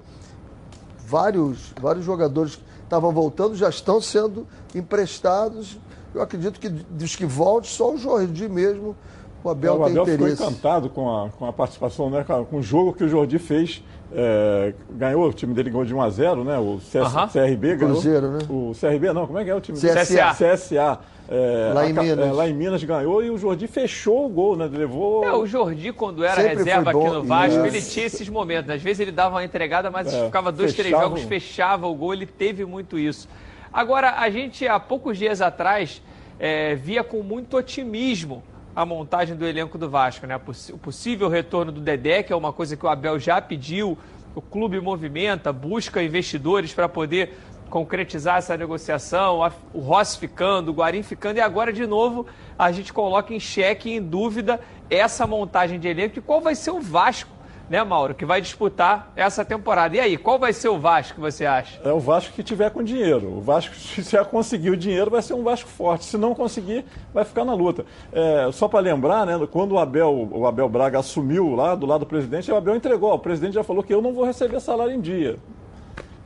Vários, 1.06 1.72
vários 1.80 2.04
jogadores 2.04 2.56
que 2.56 2.64
estavam 2.84 3.12
voltando 3.12 3.56
já 3.56 3.70
estão 3.70 4.02
sendo 4.02 4.48
emprestados 4.74 5.78
eu 6.14 6.22
acredito 6.22 6.60
que 6.60 6.70
dos 6.70 7.16
que 7.16 7.26
volte, 7.26 7.68
só 7.68 7.94
o 7.94 7.98
Jordi 7.98 8.48
mesmo, 8.48 8.96
o 9.44 9.50
Abel, 9.50 9.76
é, 9.76 9.78
o 9.78 9.86
Abel 9.86 10.06
tem 10.06 10.14
interesse. 10.16 10.36
ficou 10.38 10.50
encantado 10.50 10.90
com 10.90 11.10
a, 11.10 11.30
com 11.30 11.46
a 11.46 11.54
participação, 11.54 12.10
né, 12.10 12.24
com 12.24 12.58
o 12.58 12.62
jogo 12.62 12.94
que 12.94 13.04
o 13.04 13.10
Jordi 13.10 13.40
fez. 13.40 13.84
É, 14.12 14.74
ganhou, 14.92 15.28
o 15.28 15.34
time 15.34 15.54
dele 15.54 15.70
ganhou 15.70 15.86
de 15.86 15.94
1 15.94 16.02
a 16.02 16.10
0 16.10 16.44
né? 16.44 16.58
O 16.58 16.80
CS, 16.80 17.14
uh 17.14 17.16
-huh. 17.16 17.32
CRB 17.32 17.76
ganhou. 17.76 17.94
Cruzeiro, 17.94 18.32
né? 18.32 18.40
O 18.50 18.72
CRB 18.74 19.14
não, 19.14 19.28
como 19.28 19.38
é 19.38 19.44
que 19.44 19.52
é 19.52 19.56
o 19.56 19.62
time? 19.62 19.78
CSA. 19.78 20.34
CSA. 20.34 21.00
É, 21.32 21.72
lá, 21.76 21.88
em 21.88 21.96
a, 21.96 22.02
Minas. 22.02 22.28
É, 22.28 22.32
lá 22.32 22.50
em 22.50 22.54
Minas 22.54 22.84
ganhou 22.84 23.24
e 23.24 23.30
o 23.30 23.38
Jordi 23.38 23.68
fechou 23.68 24.26
o 24.26 24.30
gol, 24.30 24.58
né? 24.58 24.66
Levou. 24.66 25.24
É, 25.24 25.32
o 25.32 25.46
Jordi, 25.46 25.94
quando 25.94 26.24
era 26.24 26.42
Sempre 26.42 26.58
reserva 26.58 26.90
aqui 26.90 27.08
no 27.08 27.24
Vasco, 27.24 27.60
ele 27.60 27.82
tinha 27.84 28.08
esses 28.08 28.28
momentos. 28.28 28.72
Às 28.72 28.82
vezes 28.82 29.00
ele 29.00 29.12
dava 29.12 29.36
uma 29.36 29.44
entregada, 29.44 29.92
mas 29.92 30.12
é, 30.12 30.26
ficava 30.26 30.52
dois, 30.52 30.74
fechava... 30.74 30.90
três 30.90 31.04
jogos, 31.04 31.22
fechava 31.30 31.86
o 31.86 31.94
gol, 31.94 32.14
ele 32.14 32.26
teve 32.26 32.66
muito 32.66 32.98
isso. 32.98 33.30
Agora, 33.72 34.16
a 34.20 34.30
gente, 34.30 34.68
há 34.68 34.80
poucos 34.80 35.18
dias 35.18 35.42
atrás, 35.42 36.02
é, 36.40 36.76
via 36.76 37.04
com 37.04 37.22
muito 37.22 37.56
otimismo 37.56 38.44
a 38.76 38.86
montagem 38.86 39.36
do 39.36 39.46
elenco 39.46 39.78
do 39.78 39.90
Vasco, 39.90 40.26
né? 40.26 40.40
O 40.72 40.78
possível 40.78 41.28
retorno 41.28 41.72
do 41.72 41.82
Dedé, 41.82 42.24
que 42.24 42.34
é 42.34 42.36
uma 42.36 42.52
coisa 42.52 42.76
que 42.76 42.86
o 42.86 42.90
Abel 42.90 43.20
já 43.20 43.42
pediu, 43.42 43.98
o 44.34 44.42
clube 44.42 44.80
movimenta, 44.80 45.52
busca 45.52 46.02
investidores 46.02 46.74
para 46.74 46.88
poder 46.88 47.38
concretizar 47.70 48.38
essa 48.38 48.58
negociação, 48.58 49.40
o 49.74 49.80
Rossi 49.80 50.18
ficando, 50.18 50.72
o 50.72 50.74
Guarim 50.74 51.04
ficando, 51.04 51.38
e 51.38 51.42
agora 51.42 51.72
de 51.72 51.86
novo 51.86 52.26
a 52.58 52.72
gente 52.72 52.92
coloca 52.92 53.34
em 53.34 53.40
xeque, 53.40 53.92
em 53.92 54.02
dúvida, 54.02 54.60
essa 54.90 55.28
montagem 55.28 55.80
de 55.80 55.88
elenco. 55.88 56.18
E 56.18 56.22
qual 56.22 56.42
vai 56.42 56.56
ser 56.56 56.72
o 56.72 56.82
Vasco 56.82 57.30
né, 57.70 57.84
Mauro, 57.84 58.16
que 58.16 58.26
vai 58.26 58.42
disputar 58.42 59.12
essa 59.16 59.46
temporada. 59.46 59.96
E 59.96 60.00
aí, 60.00 60.18
qual 60.18 60.40
vai 60.40 60.52
ser 60.52 60.70
o 60.70 60.80
Vasco 60.80 61.16
que 61.16 61.22
você 61.22 61.46
acha? 61.46 61.80
É 61.84 61.92
o 61.92 62.00
Vasco 62.00 62.34
que 62.34 62.42
tiver 62.42 62.70
com 62.72 62.84
dinheiro. 62.84 63.38
O 63.38 63.42
Vasco, 63.42 63.76
se 63.78 64.02
já 64.02 64.26
conseguir 64.26 64.72
o 64.72 64.78
dinheiro, 64.78 65.12
vai 65.12 65.22
ser 65.22 65.34
um 65.34 65.44
Vasco 65.44 65.70
forte. 65.70 66.06
Se 66.06 66.18
não 66.18 66.34
conseguir, 66.34 66.84
vai 67.14 67.24
ficar 67.24 67.46
na 67.46 67.54
luta. 67.54 67.86
É, 68.12 68.50
só 68.52 68.68
para 68.68 68.80
lembrar, 68.80 69.26
né, 69.26 69.48
quando 69.52 69.74
o 69.74 69.80
Abel, 69.80 70.30
o 70.32 70.48
Abel 70.48 70.68
Braga 70.68 71.00
assumiu 71.00 71.56
lá 71.56 71.76
do 71.76 71.86
lado 71.86 72.02
do 72.02 72.06
presidente, 72.06 72.52
o 72.52 72.56
Abel 72.56 72.76
entregou. 72.76 73.14
O 73.14 73.20
presidente 73.20 73.54
já 73.54 73.64
falou 73.64 73.84
que 73.84 73.94
eu 73.94 74.02
não 74.02 74.14
vou 74.14 74.26
receber 74.26 74.60
salário 74.60 74.94
em 74.94 75.02
dia. 75.02 75.38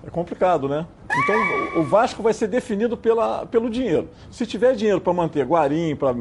É 0.05 0.09
complicado, 0.09 0.67
né? 0.67 0.85
Então 1.09 1.79
o 1.79 1.83
Vasco 1.83 2.21
vai 2.21 2.33
ser 2.33 2.47
definido 2.47 2.97
pela, 2.97 3.45
pelo 3.45 3.69
dinheiro. 3.69 4.09
Se 4.29 4.45
tiver 4.45 4.75
dinheiro 4.75 4.99
para 4.99 5.13
manter 5.13 5.45
Guarim, 5.45 5.95
para 5.95 6.13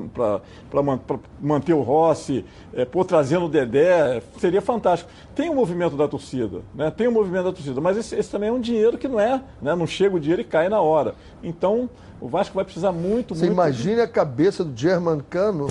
manter 1.40 1.72
o 1.72 1.80
Rossi, 1.80 2.44
é, 2.72 2.84
pôr 2.84 3.04
trazendo 3.04 3.46
o 3.46 3.48
Dedé, 3.48 4.22
seria 4.38 4.62
fantástico. 4.62 5.10
Tem 5.34 5.48
o 5.48 5.52
um 5.52 5.56
movimento 5.56 5.96
da 5.96 6.06
torcida, 6.06 6.60
né? 6.72 6.92
Tem 6.92 7.08
o 7.08 7.10
um 7.10 7.14
movimento 7.14 7.44
da 7.44 7.52
torcida, 7.52 7.80
mas 7.80 7.96
esse, 7.96 8.14
esse, 8.14 8.30
também 8.30 8.50
é 8.50 8.52
um 8.52 8.60
dinheiro 8.60 8.96
que 8.96 9.08
não 9.08 9.18
é, 9.18 9.42
né? 9.60 9.74
Não 9.74 9.86
chega 9.86 10.14
o 10.14 10.20
dinheiro 10.20 10.42
e 10.42 10.44
cai 10.44 10.68
na 10.68 10.80
hora. 10.80 11.16
Então 11.42 11.90
o 12.20 12.28
Vasco 12.28 12.54
vai 12.54 12.64
precisar 12.64 12.92
muito, 12.92 13.34
Você 13.34 13.46
muito. 13.46 13.54
imagine 13.54 14.00
a 14.00 14.06
cabeça 14.06 14.62
do 14.62 14.78
German 14.78 15.20
Cano, 15.28 15.66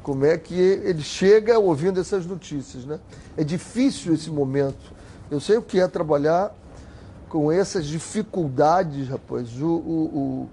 como 0.00 0.24
é 0.24 0.38
que 0.38 0.54
ele 0.54 1.02
chega 1.02 1.58
ouvindo 1.58 1.98
essas 1.98 2.24
notícias, 2.24 2.84
né? 2.84 3.00
É 3.36 3.42
difícil 3.42 4.14
esse 4.14 4.30
momento. 4.30 4.96
Eu 5.28 5.40
sei 5.40 5.56
o 5.56 5.62
que 5.62 5.80
é 5.80 5.88
trabalhar 5.88 6.54
com 7.28 7.50
essas 7.52 7.86
dificuldades, 7.86 9.08
rapaz, 9.08 9.60
o, 9.60 9.66
o, 9.66 9.70
o, 9.70 10.48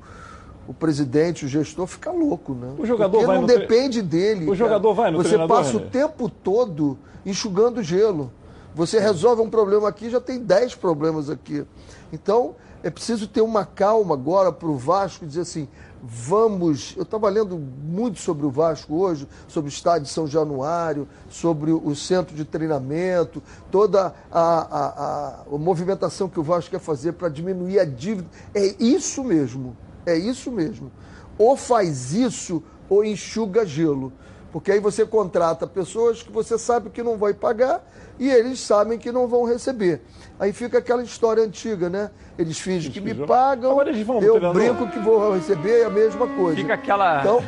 o, 0.67 0.73
presidente, 0.73 1.45
o 1.45 1.47
gestor 1.47 1.87
fica 1.87 2.11
louco, 2.11 2.53
né? 2.53 2.73
O 2.77 2.85
jogador 2.85 3.11
Porque 3.11 3.25
vai 3.25 3.35
não 3.35 3.41
no 3.43 3.47
depende 3.47 3.99
tre... 3.99 4.07
dele. 4.07 4.49
O 4.49 4.55
jogador 4.55 4.93
vai 4.93 5.11
no 5.11 5.17
Você 5.23 5.37
passa 5.47 5.71
René? 5.71 5.85
o 5.85 5.89
tempo 5.89 6.29
todo 6.29 6.97
enxugando 7.25 7.81
gelo. 7.81 8.31
Você 8.73 8.99
resolve 8.99 9.41
um 9.41 9.49
problema 9.49 9.87
aqui, 9.87 10.09
já 10.09 10.19
tem 10.19 10.39
dez 10.39 10.75
problemas 10.75 11.29
aqui. 11.29 11.65
Então, 12.11 12.55
é 12.83 12.89
preciso 12.89 13.27
ter 13.27 13.41
uma 13.41 13.65
calma 13.65 14.13
agora 14.13 14.51
para 14.51 14.67
o 14.67 14.75
Vasco 14.75 15.25
dizer 15.25 15.41
assim: 15.41 15.67
vamos. 16.07 16.93
Eu 16.95 17.03
estava 17.03 17.27
lendo 17.29 17.57
muito 17.57 18.19
sobre 18.19 18.45
o 18.45 18.49
Vasco 18.49 18.95
hoje, 18.95 19.27
sobre 19.47 19.69
o 19.69 19.73
estádio 19.73 20.03
de 20.03 20.09
São 20.09 20.27
Januário, 20.27 21.07
sobre 21.29 21.71
o 21.71 21.95
centro 21.95 22.35
de 22.35 22.45
treinamento, 22.45 23.41
toda 23.71 24.13
a, 24.31 24.41
a, 24.41 24.85
a, 24.85 25.41
a 25.51 25.57
movimentação 25.57 26.29
que 26.29 26.39
o 26.39 26.43
Vasco 26.43 26.71
quer 26.71 26.79
fazer 26.79 27.13
para 27.13 27.29
diminuir 27.29 27.79
a 27.79 27.85
dívida. 27.85 28.27
É 28.53 28.65
isso 28.79 29.23
mesmo. 29.23 29.75
É 30.05 30.15
isso 30.15 30.51
mesmo. 30.51 30.91
Ou 31.37 31.57
faz 31.57 32.13
isso 32.13 32.61
ou 32.87 33.03
enxuga 33.03 33.65
gelo. 33.65 34.13
Porque 34.55 34.71
aí 34.71 34.79
você 34.79 35.05
contrata 35.05 35.67
pessoas 35.67 36.23
que 36.23 36.31
você 36.31 36.57
sabe 36.57 36.89
que 36.89 37.03
não 37.03 37.17
vai 37.17 37.33
pagar 37.33 37.85
e 38.17 38.29
eles 38.29 38.57
sabem 38.61 38.97
que 38.97 39.11
não 39.11 39.27
vão 39.27 39.43
receber. 39.43 40.01
Aí 40.39 40.53
fica 40.53 40.77
aquela 40.77 41.03
história 41.03 41.43
antiga, 41.43 41.89
né? 41.89 42.09
Eles 42.37 42.57
fingem 42.57 42.89
que 42.89 43.01
me 43.01 43.13
pagam, 43.13 43.71
Agora 43.71 43.89
eles 43.89 44.07
vão, 44.07 44.21
eu 44.21 44.53
brinco 44.53 44.87
que 44.87 44.97
vou 44.99 45.33
receber 45.33 45.81
é 45.81 45.83
a 45.83 45.89
mesma 45.89 46.25
coisa. 46.25 46.55
Fica 46.55 46.75
aquela. 46.75 47.19
Então, 47.19 47.41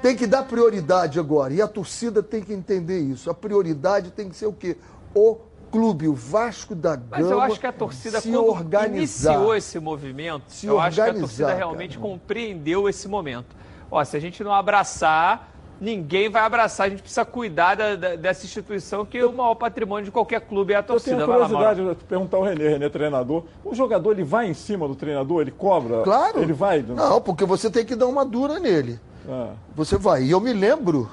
tem 0.00 0.16
que 0.16 0.26
dar 0.26 0.44
prioridade 0.44 1.20
agora. 1.20 1.52
E 1.52 1.60
a 1.60 1.68
torcida 1.68 2.22
tem 2.22 2.42
que 2.42 2.54
entender 2.54 2.98
isso. 2.98 3.28
A 3.28 3.34
prioridade 3.34 4.10
tem 4.10 4.30
que 4.30 4.34
ser 4.34 4.46
o 4.46 4.52
quê? 4.54 4.78
O 5.14 5.36
clube, 5.70 6.08
o 6.08 6.14
Vasco 6.14 6.74
da 6.74 6.96
Gama. 6.96 7.08
Mas 7.10 7.30
eu 7.30 7.42
acho 7.42 7.60
que 7.60 7.66
a 7.66 7.72
torcida, 7.74 8.22
se 8.22 8.32
quando 8.32 8.48
organizar, 8.48 9.32
iniciou 9.34 9.54
esse 9.54 9.78
movimento, 9.78 10.44
se 10.48 10.66
eu 10.66 10.80
acho 10.80 10.94
que 10.94 11.00
a 11.02 11.04
organizar, 11.08 11.26
torcida 11.26 11.54
realmente 11.54 11.98
cara. 11.98 12.08
compreendeu 12.08 12.88
esse 12.88 13.06
momento. 13.06 13.54
Ó, 13.90 14.02
se 14.02 14.16
a 14.16 14.20
gente 14.20 14.42
não 14.42 14.54
abraçar, 14.54 15.57
ninguém 15.80 16.28
vai 16.28 16.42
abraçar. 16.42 16.86
A 16.86 16.90
gente 16.90 17.00
precisa 17.02 17.24
cuidar 17.24 17.74
da- 17.76 17.94
da- 17.96 18.16
dessa 18.16 18.44
instituição 18.44 19.04
que 19.04 19.22
o 19.22 19.32
maior 19.32 19.54
patrimônio 19.54 20.04
de 20.04 20.10
qualquer 20.10 20.40
clube 20.40 20.72
é 20.72 20.76
a 20.76 20.78
Eu 20.80 20.82
torcida. 20.82 21.16
tenho 21.16 21.26
Vai 21.26 21.38
lá, 21.38 21.44
curiosidade 21.46 21.84
de 21.98 22.04
perguntar 22.04 22.36
ao 22.36 22.42
Renê, 22.42 22.68
Renê 22.68 22.90
treinador. 22.90 23.44
O 23.64 23.74
jogador 23.74 24.12
ele 24.12 24.24
vai 24.24 24.48
em 24.48 24.54
cima 24.54 24.86
do 24.88 24.94
treinador, 24.94 25.40
ele 25.42 25.50
cobra? 25.50 26.02
Claro. 26.02 26.40
Ele 26.40 26.52
vai? 26.52 26.82
Não, 26.82 27.20
porque 27.20 27.44
você 27.44 27.70
tem 27.70 27.84
que 27.84 27.94
dar 27.94 28.06
uma 28.06 28.24
dura 28.24 28.58
nele. 28.58 28.98
Ah. 29.28 29.50
Você 29.76 29.96
vai. 29.96 30.22
E 30.24 30.30
eu 30.30 30.40
me 30.40 30.52
lembro 30.52 31.10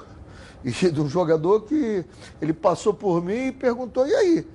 de 0.64 1.00
um 1.00 1.08
jogador 1.08 1.60
que 1.60 2.04
ele 2.42 2.52
passou 2.52 2.92
por 2.92 3.22
mim 3.22 3.48
e 3.48 3.52
perguntou: 3.52 4.06
e 4.06 4.14
aí? 4.14 4.46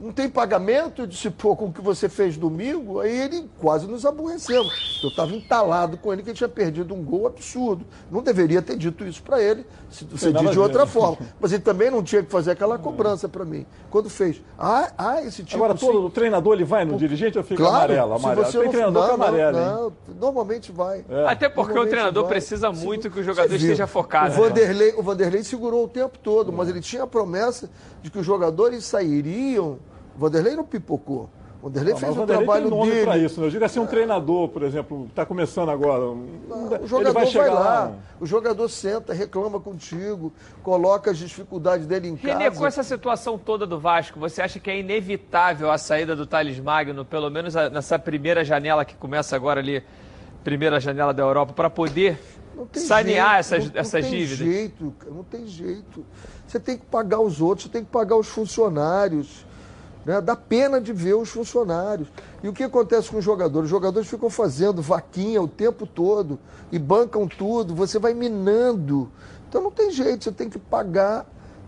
Não 0.00 0.12
tem 0.12 0.28
pagamento? 0.28 1.02
Eu 1.02 1.06
disse, 1.06 1.28
pô, 1.30 1.54
com 1.54 1.66
o 1.66 1.72
que 1.72 1.82
você 1.82 2.08
fez 2.08 2.36
domingo? 2.36 3.00
Aí 3.00 3.14
ele 3.14 3.50
quase 3.58 3.86
nos 3.86 4.06
aborreceu. 4.06 4.64
Eu 5.02 5.10
estava 5.10 5.34
entalado 5.34 5.98
com 5.98 6.12
ele 6.12 6.22
que 6.22 6.30
ele 6.30 6.36
tinha 6.36 6.48
perdido 6.48 6.94
um 6.94 7.04
gol 7.04 7.26
absurdo. 7.26 7.84
Não 8.10 8.22
deveria 8.22 8.62
ter 8.62 8.76
dito 8.76 9.04
isso 9.04 9.22
para 9.22 9.42
ele, 9.42 9.66
se 9.90 10.04
você 10.04 10.32
diz 10.32 10.50
de 10.50 10.58
outra 10.58 10.86
forma. 10.86 11.18
Mas 11.38 11.52
ele 11.52 11.62
também 11.62 11.90
não 11.90 12.02
tinha 12.02 12.22
que 12.22 12.30
fazer 12.30 12.52
aquela 12.52 12.78
cobrança 12.78 13.28
para 13.28 13.44
mim. 13.44 13.66
Quando 13.90 14.08
fez, 14.08 14.40
ah, 14.58 14.90
ah 14.96 15.22
esse 15.22 15.44
tipo... 15.44 15.56
Agora, 15.56 15.74
todo 15.74 16.06
o 16.06 16.10
treinador 16.10 16.54
ele 16.54 16.64
vai 16.64 16.84
no 16.84 16.96
dirigente 16.96 17.36
ou 17.36 17.44
fica 17.44 17.62
claro, 17.62 17.92
amarelo? 17.92 18.14
amarelo. 18.14 18.46
Se 18.46 18.52
você 18.52 18.60
tem 18.60 18.70
treinador 18.70 19.02
não, 19.02 19.08
que 19.08 19.12
é 19.12 19.14
amarelo, 19.14 19.58
não, 19.58 19.92
normalmente 20.18 20.72
vai. 20.72 21.04
É. 21.08 21.26
Até 21.26 21.48
porque 21.48 21.78
o 21.78 21.86
treinador 21.86 22.22
vai. 22.24 22.32
precisa 22.32 22.72
muito 22.72 23.10
que 23.10 23.20
o 23.20 23.22
jogador 23.22 23.54
esteja 23.54 23.86
focado. 23.86 24.32
O 24.32 24.36
Vanderlei, 24.36 24.94
o 24.96 25.02
Vanderlei 25.02 25.44
segurou 25.44 25.84
o 25.84 25.88
tempo 25.88 26.18
todo, 26.18 26.50
mas 26.52 26.68
ele 26.70 26.80
tinha 26.80 27.02
a 27.02 27.06
promessa 27.06 27.68
de 28.02 28.10
que 28.10 28.18
os 28.18 28.24
jogadores 28.24 28.84
sairiam 28.84 29.78
Vanderlei 30.16 30.56
não 30.56 30.64
pipocou. 30.64 31.28
O 31.62 31.68
Vanderlei 31.68 31.92
não, 31.92 32.00
fez 32.00 32.12
o, 32.12 32.14
Vanderlei 32.14 32.46
trabalho 32.46 32.68
tem 32.70 32.78
nome 32.78 32.90
dele. 32.90 33.04
para 33.04 33.18
isso. 33.18 33.40
Né? 33.40 33.46
Eu 33.46 33.50
digo 33.50 33.64
assim, 33.64 33.80
um 33.80 33.84
é. 33.84 33.86
treinador, 33.86 34.48
por 34.48 34.62
exemplo, 34.62 35.06
está 35.10 35.26
começando 35.26 35.70
agora. 35.70 36.00
Não, 36.00 36.82
o 36.82 36.86
jogador 36.86 37.12
vai, 37.12 37.26
vai 37.26 37.48
lá, 37.50 37.60
lá, 37.60 37.92
o 38.18 38.26
jogador 38.26 38.68
senta, 38.68 39.12
reclama 39.12 39.60
contigo, 39.60 40.32
coloca 40.62 41.10
as 41.10 41.18
dificuldades 41.18 41.86
dele 41.86 42.08
em 42.08 42.16
casa. 42.16 42.38
Renê, 42.38 42.50
com 42.50 42.66
essa 42.66 42.82
situação 42.82 43.36
toda 43.36 43.66
do 43.66 43.78
Vasco, 43.78 44.18
você 44.18 44.40
acha 44.40 44.58
que 44.58 44.70
é 44.70 44.78
inevitável 44.78 45.70
a 45.70 45.76
saída 45.76 46.16
do 46.16 46.26
Thales 46.26 46.58
Magno, 46.58 47.04
pelo 47.04 47.28
menos 47.28 47.54
nessa 47.54 47.98
primeira 47.98 48.42
janela 48.42 48.84
que 48.84 48.94
começa 48.94 49.36
agora 49.36 49.60
ali, 49.60 49.82
primeira 50.42 50.80
janela 50.80 51.12
da 51.12 51.22
Europa, 51.22 51.52
para 51.52 51.68
poder 51.68 52.18
sanear 52.72 53.34
jeito, 53.34 53.40
essas, 53.40 53.70
não, 53.70 53.80
essas 53.80 54.04
não 54.04 54.10
dívidas? 54.10 54.38
Não 54.40 54.46
tem 54.46 54.56
jeito, 54.56 54.94
não 55.10 55.24
tem 55.24 55.46
jeito. 55.46 56.06
Você 56.46 56.58
tem 56.58 56.78
que 56.78 56.86
pagar 56.86 57.20
os 57.20 57.40
outros, 57.40 57.66
você 57.66 57.72
tem 57.72 57.84
que 57.84 57.90
pagar 57.90 58.16
os 58.16 58.28
funcionários. 58.28 59.44
Né? 60.04 60.20
Dá 60.20 60.34
pena 60.34 60.80
de 60.80 60.92
ver 60.92 61.14
os 61.14 61.28
funcionários. 61.28 62.08
E 62.42 62.48
o 62.48 62.52
que 62.52 62.62
acontece 62.62 63.10
com 63.10 63.18
os 63.18 63.24
jogadores? 63.24 63.64
Os 63.66 63.70
jogadores 63.70 64.08
ficam 64.08 64.30
fazendo 64.30 64.80
vaquinha 64.80 65.42
o 65.42 65.48
tempo 65.48 65.86
todo 65.86 66.38
e 66.72 66.78
bancam 66.78 67.26
tudo, 67.26 67.74
você 67.74 67.98
vai 67.98 68.14
minando. 68.14 69.10
Então 69.48 69.62
não 69.62 69.70
tem 69.70 69.90
jeito, 69.90 70.24
você 70.24 70.32
tem 70.32 70.48
que 70.48 70.58
pagar. 70.58 71.26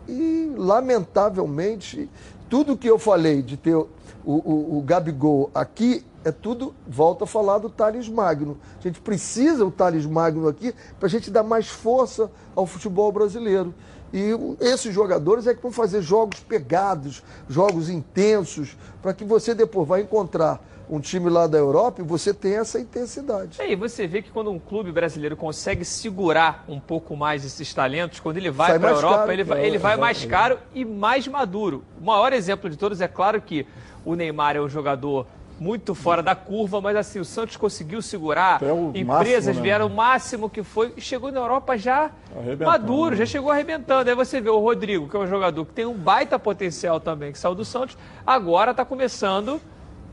E, 0.09 0.53
lamentavelmente, 0.57 2.11
tudo 2.49 2.77
que 2.77 2.89
eu 2.89 2.99
falei 2.99 3.43
de 3.43 3.57
ter 3.57 3.75
o, 3.75 3.89
o, 4.25 4.79
o 4.79 4.83
Gabigol 4.83 5.51
aqui 5.55 6.05
é 6.25 6.31
tudo, 6.31 6.75
volta 6.87 7.25
a 7.25 7.27
falar 7.27 7.59
do 7.59 7.69
Thales 7.69 8.09
Magno. 8.09 8.57
A 8.79 8.83
gente 8.83 9.01
precisa 9.01 9.65
o 9.65 9.71
Thales 9.71 10.07
Magno 10.07 10.47
aqui 10.47 10.73
para 10.99 11.07
a 11.07 11.11
gente 11.11 11.31
dar 11.31 11.43
mais 11.43 11.69
força 11.69 12.31
ao 12.55 12.67
futebol 12.67 13.11
brasileiro. 13.11 13.75
E 14.13 14.31
esses 14.61 14.95
jogadores 14.95 15.47
é 15.47 15.55
que 15.55 15.63
vão 15.63 15.73
fazer 15.73 16.03
jogos 16.03 16.41
pegados, 16.41 17.23
jogos 17.49 17.89
intensos, 17.89 18.77
para 19.01 19.15
que 19.15 19.25
você 19.25 19.55
depois 19.55 19.89
vai 19.89 20.03
encontrar 20.03 20.61
um 20.91 21.01
time 21.01 21.31
lá 21.31 21.47
da 21.47 21.57
Europa 21.57 22.03
e 22.03 22.05
você 22.05 22.35
tem 22.35 22.57
essa 22.57 22.79
intensidade. 22.79 23.61
É, 23.61 23.73
e 23.73 23.75
você 23.75 24.07
vê 24.07 24.21
que 24.21 24.31
quando 24.31 24.51
um 24.51 24.59
clube 24.59 24.93
brasileiro 24.93 25.35
consegue 25.35 25.85
segurar 25.85 26.65
um 26.69 26.79
pouco 26.79 27.17
mais 27.17 27.45
esses 27.47 27.73
talentos, 27.73 28.21
quando 28.21 28.37
ele 28.37 28.51
vai 28.51 28.79
para 28.79 28.91
a 28.91 28.93
Europa, 28.93 29.19
caro, 29.19 29.33
ele, 29.33 29.45
vai, 29.45 29.65
ele 29.65 29.79
vai 29.79 29.97
mais 29.97 30.25
caro 30.27 30.59
e 30.75 30.85
mais 30.85 31.27
maduro. 31.27 31.83
O 31.99 32.05
maior 32.05 32.35
exemplo 32.35 32.69
de 32.69 32.77
todos 32.77 33.01
é 33.01 33.09
claro 33.09 33.41
que 33.41 33.67
o 34.05 34.15
Neymar 34.15 34.57
é 34.57 34.61
um 34.61 34.69
jogador 34.69 35.27
muito 35.63 35.95
fora 35.95 36.21
da 36.21 36.35
curva, 36.35 36.81
mas 36.81 36.97
assim, 36.97 37.21
o 37.21 37.25
Santos 37.25 37.57
conseguiu 37.57 38.03
segurar, 38.03 38.61
empresas 38.95 39.07
máximo, 39.07 39.55
né? 39.55 39.63
vieram 39.63 39.87
o 39.87 39.91
máximo 39.91 40.51
que 40.51 40.65
foi, 40.65 40.93
e 40.97 41.01
chegou 41.01 41.31
na 41.31 41.39
Europa 41.39 41.79
já 41.79 42.11
maduro, 42.59 43.15
já 43.15 43.25
chegou 43.25 43.53
arrebentando. 43.53 44.11
Aí 44.11 44.17
você 44.17 44.41
vê 44.41 44.51
o 44.51 44.59
Rodrigo, 44.59 45.09
que 45.09 45.17
é 45.17 45.21
um 45.21 45.27
jogador 45.27 45.65
que 45.65 45.73
tem 45.73 45.87
um 45.87 45.95
baita 45.95 46.37
potencial 46.37 46.99
também, 46.99 47.31
que 47.31 47.39
saiu 47.39 47.55
do 47.55 47.65
Santos, 47.65 47.97
agora 48.27 48.73
está 48.73 48.85
começando 48.85 49.61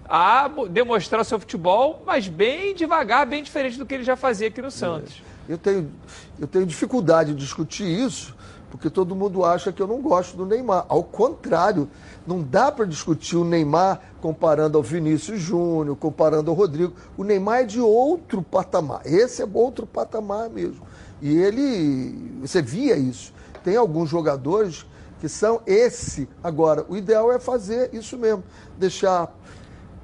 a 0.07 0.49
demonstrar 0.69 1.21
o 1.21 1.25
seu 1.25 1.39
futebol, 1.39 2.03
mas 2.05 2.27
bem 2.27 2.75
devagar, 2.75 3.25
bem 3.25 3.41
diferente 3.41 3.77
do 3.77 3.85
que 3.87 3.95
ele 3.95 4.03
já 4.03 4.15
fazia 4.15 4.49
aqui 4.49 4.61
no 4.61 4.69
Santos. 4.69 5.21
Eu 5.47 5.57
tenho, 5.57 5.91
eu 6.39 6.45
tenho 6.45 6.65
dificuldade 6.65 7.33
de 7.33 7.39
discutir 7.39 7.85
isso, 7.85 8.35
porque 8.69 8.89
todo 8.89 9.15
mundo 9.15 9.43
acha 9.43 9.71
que 9.71 9.81
eu 9.81 9.87
não 9.87 10.01
gosto 10.01 10.37
do 10.37 10.45
Neymar. 10.45 10.85
Ao 10.87 11.03
contrário, 11.03 11.89
não 12.25 12.41
dá 12.41 12.71
para 12.71 12.85
discutir 12.85 13.35
o 13.35 13.43
Neymar 13.43 13.99
comparando 14.21 14.77
ao 14.77 14.83
Vinícius 14.83 15.39
Júnior, 15.39 15.95
comparando 15.95 16.51
ao 16.51 16.57
Rodrigo. 16.57 16.93
O 17.17 17.23
Neymar 17.23 17.61
é 17.61 17.65
de 17.65 17.81
outro 17.81 18.41
patamar. 18.41 19.01
Esse 19.05 19.41
é 19.41 19.47
outro 19.51 19.87
patamar 19.87 20.49
mesmo. 20.49 20.81
E 21.21 21.35
ele, 21.35 22.39
você 22.41 22.61
via 22.61 22.95
isso. 22.95 23.33
Tem 23.63 23.75
alguns 23.75 24.09
jogadores 24.09 24.85
que 25.19 25.27
são 25.27 25.61
esse. 25.65 26.29
Agora, 26.43 26.85
o 26.87 26.95
ideal 26.95 27.31
é 27.31 27.39
fazer 27.39 27.89
isso 27.93 28.17
mesmo, 28.17 28.43
deixar 28.77 29.35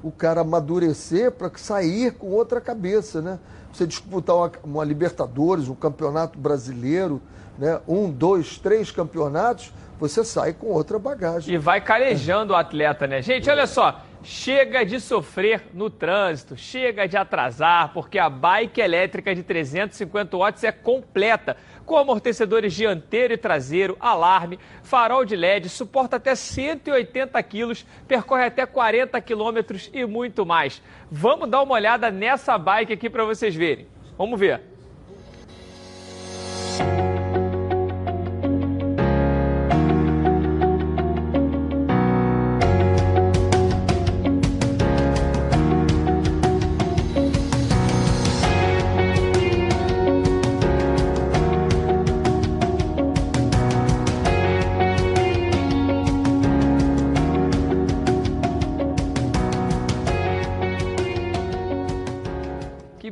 o 0.04 0.12
cara 0.12 0.42
amadurecer 0.42 1.32
para 1.32 1.52
sair 1.56 2.14
com 2.14 2.32
outra 2.32 2.60
cabeça, 2.60 3.22
né? 3.22 3.40
Você 3.74 3.88
disputar 3.88 4.36
uma, 4.36 4.52
uma 4.64 4.84
Libertadores, 4.84 5.68
um 5.68 5.76
campeonato 5.76 6.38
brasileiro, 6.38 7.22
né? 7.58 7.80
um, 7.88 8.10
dois, 8.10 8.58
três 8.58 8.92
campeonatos, 8.92 9.72
você 10.00 10.24
sai 10.24 10.54
com 10.54 10.68
outra 10.68 11.00
bagagem. 11.00 11.54
E 11.54 11.58
vai 11.58 11.80
calejando 11.80 12.54
o 12.54 12.56
atleta, 12.56 13.08
né? 13.08 13.22
Gente, 13.22 13.50
olha 13.50 13.66
só. 13.68 14.02
Chega 14.24 14.84
de 14.84 15.00
sofrer 15.00 15.68
no 15.72 15.88
trânsito, 15.88 16.58
chega 16.58 17.08
de 17.08 17.16
atrasar, 17.16 17.94
porque 17.94 18.18
a 18.18 18.28
bike 18.28 18.82
elétrica 18.82 19.36
de 19.36 19.44
350 19.44 20.36
watts 20.36 20.64
é 20.64 20.72
completa, 20.72 21.56
com 21.86 21.96
amortecedores 21.96 22.74
dianteiro 22.74 23.36
e 23.36 23.38
traseiro, 23.38 23.96
alarme, 24.00 24.58
farol 24.82 25.24
de 25.26 25.36
LED, 25.36 25.70
suporta 25.70 26.16
até 26.16 26.34
180 26.34 27.42
quilos, 27.44 27.86
percorre 28.08 28.46
até 28.46 28.66
40 28.66 29.22
quilômetros 29.22 29.92
e 29.94 30.04
muito 30.08 30.44
mais. 30.44 30.82
Vamos 31.12 31.48
dar 31.48 31.62
uma 31.62 31.76
olhada 31.76 32.10
nessa 32.10 32.58
bike 32.58 32.94
aqui 32.94 33.08
para 33.08 33.24
vocês 33.26 33.54
verem. 33.54 33.88
Vamos 34.18 34.40
ver. 34.40 34.60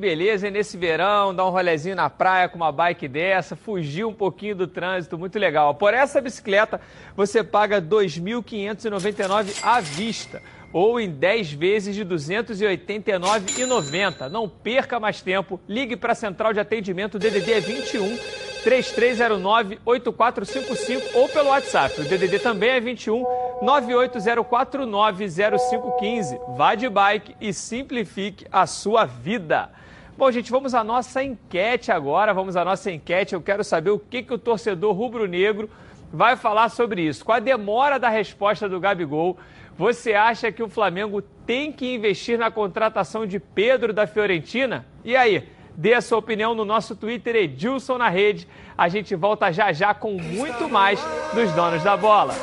Beleza, 0.03 0.47
hein? 0.47 0.51
Nesse 0.51 0.75
verão, 0.75 1.33
dar 1.33 1.45
um 1.45 1.49
rolezinho 1.49 1.95
na 1.95 2.09
praia 2.09 2.49
com 2.49 2.57
uma 2.57 2.73
bike 2.73 3.07
dessa, 3.07 3.55
fugir 3.55 4.03
um 4.03 4.13
pouquinho 4.13 4.53
do 4.53 4.67
trânsito, 4.67 5.17
muito 5.17 5.39
legal. 5.39 5.75
Por 5.75 5.93
essa 5.93 6.19
bicicleta, 6.19 6.81
você 7.15 7.41
paga 7.41 7.77
R$ 7.77 7.83
2.599 7.83 9.63
à 9.63 9.79
vista 9.79 10.41
ou 10.73 10.99
em 10.99 11.09
10 11.09 11.53
vezes 11.53 11.95
de 11.95 12.03
R$ 12.03 12.09
289,90. 12.09 14.27
Não 14.27 14.49
perca 14.49 14.99
mais 14.99 15.21
tempo, 15.21 15.57
ligue 15.69 15.95
para 15.95 16.11
a 16.11 16.15
central 16.15 16.51
de 16.51 16.59
atendimento 16.59 17.17
DDD 17.17 17.61
21 17.61 18.19
3309 18.61 19.79
8455 19.85 21.17
ou 21.17 21.29
pelo 21.29 21.47
WhatsApp. 21.47 22.01
O 22.01 22.03
DDD 22.03 22.39
também 22.39 22.71
é 22.71 22.81
21 22.81 23.23
980490515. 23.63 26.57
Vá 26.57 26.75
de 26.75 26.89
bike 26.89 27.37
e 27.39 27.53
simplifique 27.53 28.45
a 28.51 28.67
sua 28.67 29.05
vida. 29.05 29.71
Bom, 30.15 30.31
gente, 30.31 30.51
vamos 30.51 30.75
à 30.75 30.83
nossa 30.83 31.23
enquete 31.23 31.91
agora. 31.91 32.33
Vamos 32.33 32.55
à 32.55 32.63
nossa 32.63 32.91
enquete. 32.91 33.33
Eu 33.33 33.41
quero 33.41 33.63
saber 33.63 33.89
o 33.89 33.97
que, 33.97 34.21
que 34.21 34.33
o 34.33 34.37
torcedor 34.37 34.93
rubro-negro 34.93 35.69
vai 36.11 36.35
falar 36.35 36.69
sobre 36.69 37.01
isso. 37.01 37.25
Com 37.25 37.31
a 37.31 37.39
demora 37.39 37.97
da 37.97 38.09
resposta 38.09 38.69
do 38.69 38.79
Gabigol, 38.79 39.37
você 39.75 40.13
acha 40.13 40.51
que 40.51 40.61
o 40.61 40.69
Flamengo 40.69 41.19
tem 41.47 41.71
que 41.71 41.95
investir 41.95 42.37
na 42.37 42.51
contratação 42.51 43.25
de 43.25 43.39
Pedro 43.39 43.91
da 43.91 44.05
Fiorentina? 44.05 44.85
E 45.03 45.15
aí? 45.15 45.49
Dê 45.75 45.95
a 45.95 46.01
sua 46.01 46.19
opinião 46.19 46.53
no 46.53 46.63
nosso 46.63 46.95
Twitter, 46.95 47.35
Edilson 47.35 47.97
na 47.97 48.07
rede. 48.07 48.47
A 48.77 48.87
gente 48.87 49.15
volta 49.15 49.51
já 49.51 49.73
já 49.73 49.95
com 49.95 50.11
muito 50.13 50.69
mais 50.69 51.03
dos 51.33 51.51
donos 51.53 51.83
da 51.83 51.97
bola. 51.97 52.35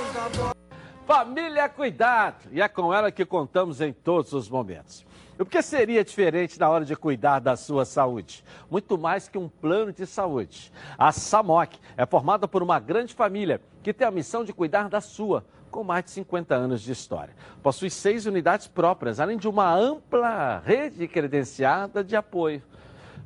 Família 1.06 1.68
Cuidado! 1.68 2.48
E 2.50 2.61
é 2.61 2.66
com 2.66 2.92
ela 2.92 3.12
que 3.12 3.24
contamos 3.24 3.80
em 3.80 3.92
todos 3.92 4.33
os 4.33 4.48
momentos. 4.48 5.06
O 5.40 5.46
que 5.46 5.62
seria 5.62 6.05
diferente 6.05 6.61
na 6.61 6.68
hora 6.68 6.85
de 6.85 6.94
cuidar 6.94 7.38
da 7.38 7.57
sua 7.57 7.87
saúde? 7.87 8.44
Muito 8.70 8.98
mais 8.98 9.26
que 9.26 9.38
um 9.38 9.48
plano 9.48 9.90
de 9.90 10.05
saúde. 10.05 10.70
A 10.98 11.11
SAMOC 11.12 11.79
é 11.96 12.05
formada 12.05 12.46
por 12.46 12.62
uma 12.62 12.79
grande 12.79 13.14
família 13.14 13.59
que 13.83 13.94
tem 13.94 14.07
a 14.07 14.11
missão 14.11 14.44
de 14.44 14.53
cuidar 14.53 14.90
da 14.90 15.00
sua, 15.00 15.42
com 15.70 15.83
mais 15.83 16.05
de 16.05 16.11
50 16.11 16.55
anos 16.55 16.83
de 16.83 16.92
história. 16.92 17.35
Possui 17.62 17.88
seis 17.88 18.26
unidades 18.26 18.66
próprias, 18.66 19.18
além 19.18 19.38
de 19.38 19.48
uma 19.48 19.74
ampla 19.74 20.59
rede 20.59 21.09
credenciada 21.09 22.05
de 22.05 22.14
apoio. 22.14 22.62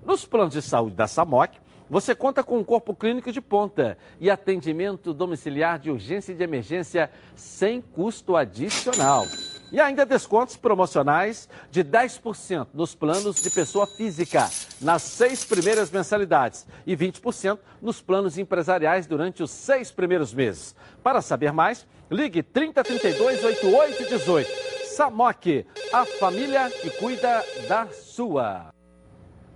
Nos 0.06 0.24
planos 0.24 0.52
de 0.54 0.62
saúde 0.62 0.94
da 0.94 1.08
SAMOC, 1.08 1.58
você 1.90 2.14
conta 2.14 2.44
com 2.44 2.58
um 2.58 2.64
corpo 2.64 2.94
clínico 2.94 3.32
de 3.32 3.40
ponta 3.40 3.98
e 4.20 4.30
atendimento 4.30 5.12
domiciliar 5.12 5.80
de 5.80 5.90
urgência 5.90 6.30
e 6.30 6.36
de 6.36 6.44
emergência 6.44 7.10
sem 7.34 7.80
custo 7.80 8.36
adicional. 8.36 9.26
E 9.72 9.80
ainda 9.80 10.06
descontos 10.06 10.56
promocionais 10.56 11.48
de 11.70 11.82
10% 11.82 12.68
nos 12.72 12.94
planos 12.94 13.42
de 13.42 13.50
pessoa 13.50 13.86
física 13.86 14.48
nas 14.80 15.02
seis 15.02 15.44
primeiras 15.44 15.90
mensalidades 15.90 16.66
e 16.86 16.96
20% 16.96 17.58
nos 17.82 18.00
planos 18.00 18.38
empresariais 18.38 19.06
durante 19.06 19.42
os 19.42 19.50
seis 19.50 19.90
primeiros 19.90 20.32
meses. 20.32 20.74
Para 21.02 21.20
saber 21.20 21.52
mais, 21.52 21.86
ligue 22.10 22.42
3032 22.42 23.44
8818. 23.44 24.74
Samok, 24.94 25.66
a 25.92 26.04
família 26.04 26.70
que 26.70 26.88
cuida 26.90 27.44
da 27.68 27.88
sua. 27.88 28.72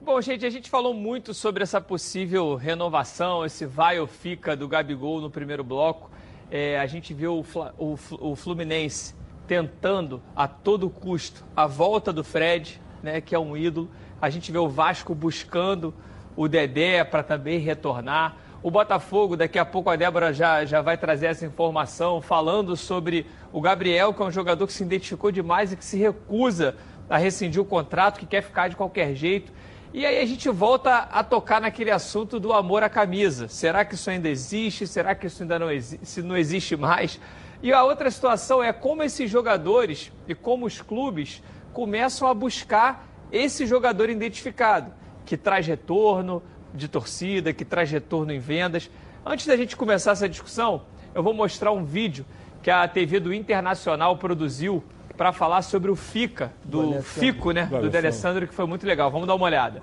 Bom, 0.00 0.20
gente, 0.20 0.46
a 0.46 0.50
gente 0.50 0.70
falou 0.70 0.94
muito 0.94 1.34
sobre 1.34 1.62
essa 1.62 1.80
possível 1.80 2.56
renovação, 2.56 3.44
esse 3.44 3.66
vai 3.66 4.00
ou 4.00 4.06
fica 4.06 4.56
do 4.56 4.66
Gabigol 4.66 5.20
no 5.20 5.30
primeiro 5.30 5.62
bloco. 5.62 6.10
É, 6.50 6.80
a 6.80 6.86
gente 6.86 7.12
viu 7.12 7.38
o, 7.38 7.44
o, 7.76 7.98
o, 8.30 8.34
Fluminense 8.34 9.14
tentando 9.48 10.22
a 10.36 10.46
todo 10.46 10.90
custo 10.90 11.42
a 11.56 11.66
volta 11.66 12.12
do 12.12 12.22
Fred, 12.22 12.80
né, 13.02 13.20
que 13.20 13.34
é 13.34 13.38
um 13.38 13.56
ídolo. 13.56 13.88
A 14.20 14.28
gente 14.28 14.52
vê 14.52 14.58
o 14.58 14.68
Vasco 14.68 15.14
buscando 15.14 15.94
o 16.36 16.46
Dedé 16.46 17.02
para 17.02 17.22
também 17.22 17.58
retornar. 17.58 18.36
O 18.62 18.70
Botafogo, 18.70 19.36
daqui 19.36 19.58
a 19.58 19.64
pouco 19.64 19.88
a 19.88 19.96
Débora 19.96 20.32
já, 20.32 20.64
já 20.64 20.82
vai 20.82 20.98
trazer 20.98 21.26
essa 21.26 21.46
informação, 21.46 22.20
falando 22.20 22.76
sobre 22.76 23.24
o 23.52 23.60
Gabriel, 23.60 24.12
que 24.12 24.20
é 24.20 24.24
um 24.24 24.30
jogador 24.30 24.66
que 24.66 24.72
se 24.72 24.82
identificou 24.82 25.32
demais 25.32 25.72
e 25.72 25.76
que 25.76 25.84
se 25.84 25.96
recusa 25.96 26.76
a 27.08 27.16
rescindir 27.16 27.62
o 27.62 27.64
contrato, 27.64 28.20
que 28.20 28.26
quer 28.26 28.42
ficar 28.42 28.68
de 28.68 28.76
qualquer 28.76 29.14
jeito. 29.14 29.50
E 29.94 30.04
aí 30.04 30.20
a 30.20 30.26
gente 30.26 30.48
volta 30.50 30.98
a 30.98 31.24
tocar 31.24 31.60
naquele 31.60 31.90
assunto 31.90 32.38
do 32.38 32.52
amor 32.52 32.82
à 32.82 32.90
camisa. 32.90 33.48
Será 33.48 33.84
que 33.84 33.94
isso 33.94 34.10
ainda 34.10 34.28
existe? 34.28 34.86
Será 34.86 35.14
que 35.14 35.26
isso 35.26 35.42
ainda 35.42 35.58
não, 35.58 35.70
exi 35.70 36.20
não 36.22 36.36
existe 36.36 36.76
mais? 36.76 37.18
E 37.62 37.72
a 37.72 37.82
outra 37.82 38.10
situação 38.10 38.62
é 38.62 38.72
como 38.72 39.02
esses 39.02 39.30
jogadores 39.30 40.12
e 40.28 40.34
como 40.34 40.66
os 40.66 40.80
clubes 40.80 41.42
começam 41.72 42.28
a 42.28 42.34
buscar 42.34 43.06
esse 43.32 43.66
jogador 43.66 44.08
identificado, 44.08 44.92
que 45.26 45.36
traz 45.36 45.66
retorno 45.66 46.42
de 46.72 46.88
torcida, 46.88 47.52
que 47.52 47.64
traz 47.64 47.90
retorno 47.90 48.32
em 48.32 48.38
vendas. 48.38 48.90
Antes 49.26 49.46
da 49.46 49.56
gente 49.56 49.76
começar 49.76 50.12
essa 50.12 50.28
discussão, 50.28 50.82
eu 51.14 51.22
vou 51.22 51.34
mostrar 51.34 51.72
um 51.72 51.84
vídeo 51.84 52.24
que 52.62 52.70
a 52.70 52.86
TV 52.86 53.20
do 53.20 53.34
Internacional 53.34 54.16
produziu 54.16 54.82
para 55.16 55.32
falar 55.32 55.62
sobre 55.62 55.90
o 55.90 55.96
FICA, 55.96 56.52
do, 56.64 57.02
FICO, 57.02 57.50
né? 57.50 57.66
Do, 57.66 57.82
do 57.82 57.90
D'Alessandro, 57.90 58.46
que 58.46 58.54
foi 58.54 58.66
muito 58.66 58.86
legal. 58.86 59.10
Vamos 59.10 59.26
dar 59.26 59.34
uma 59.34 59.46
olhada. 59.46 59.82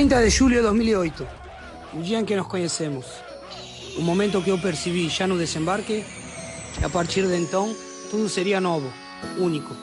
...30 0.00 0.18
de 0.18 0.30
julio 0.30 0.56
de 0.60 0.62
2008, 0.62 1.26
o 1.92 2.00
dia 2.00 2.18
em 2.18 2.24
que 2.24 2.34
nos 2.34 2.46
conhecemos. 2.46 3.04
O 3.98 4.00
momento 4.00 4.42
que 4.42 4.48
eu 4.48 4.58
percebi 4.58 5.10
já 5.10 5.26
no 5.26 5.36
desembarque, 5.36 6.02
a 6.82 6.88
partir 6.88 7.26
de 7.26 7.36
então, 7.36 7.76
tudo 8.10 8.26
seria 8.26 8.62
novo, 8.62 8.90
único. 9.36 9.76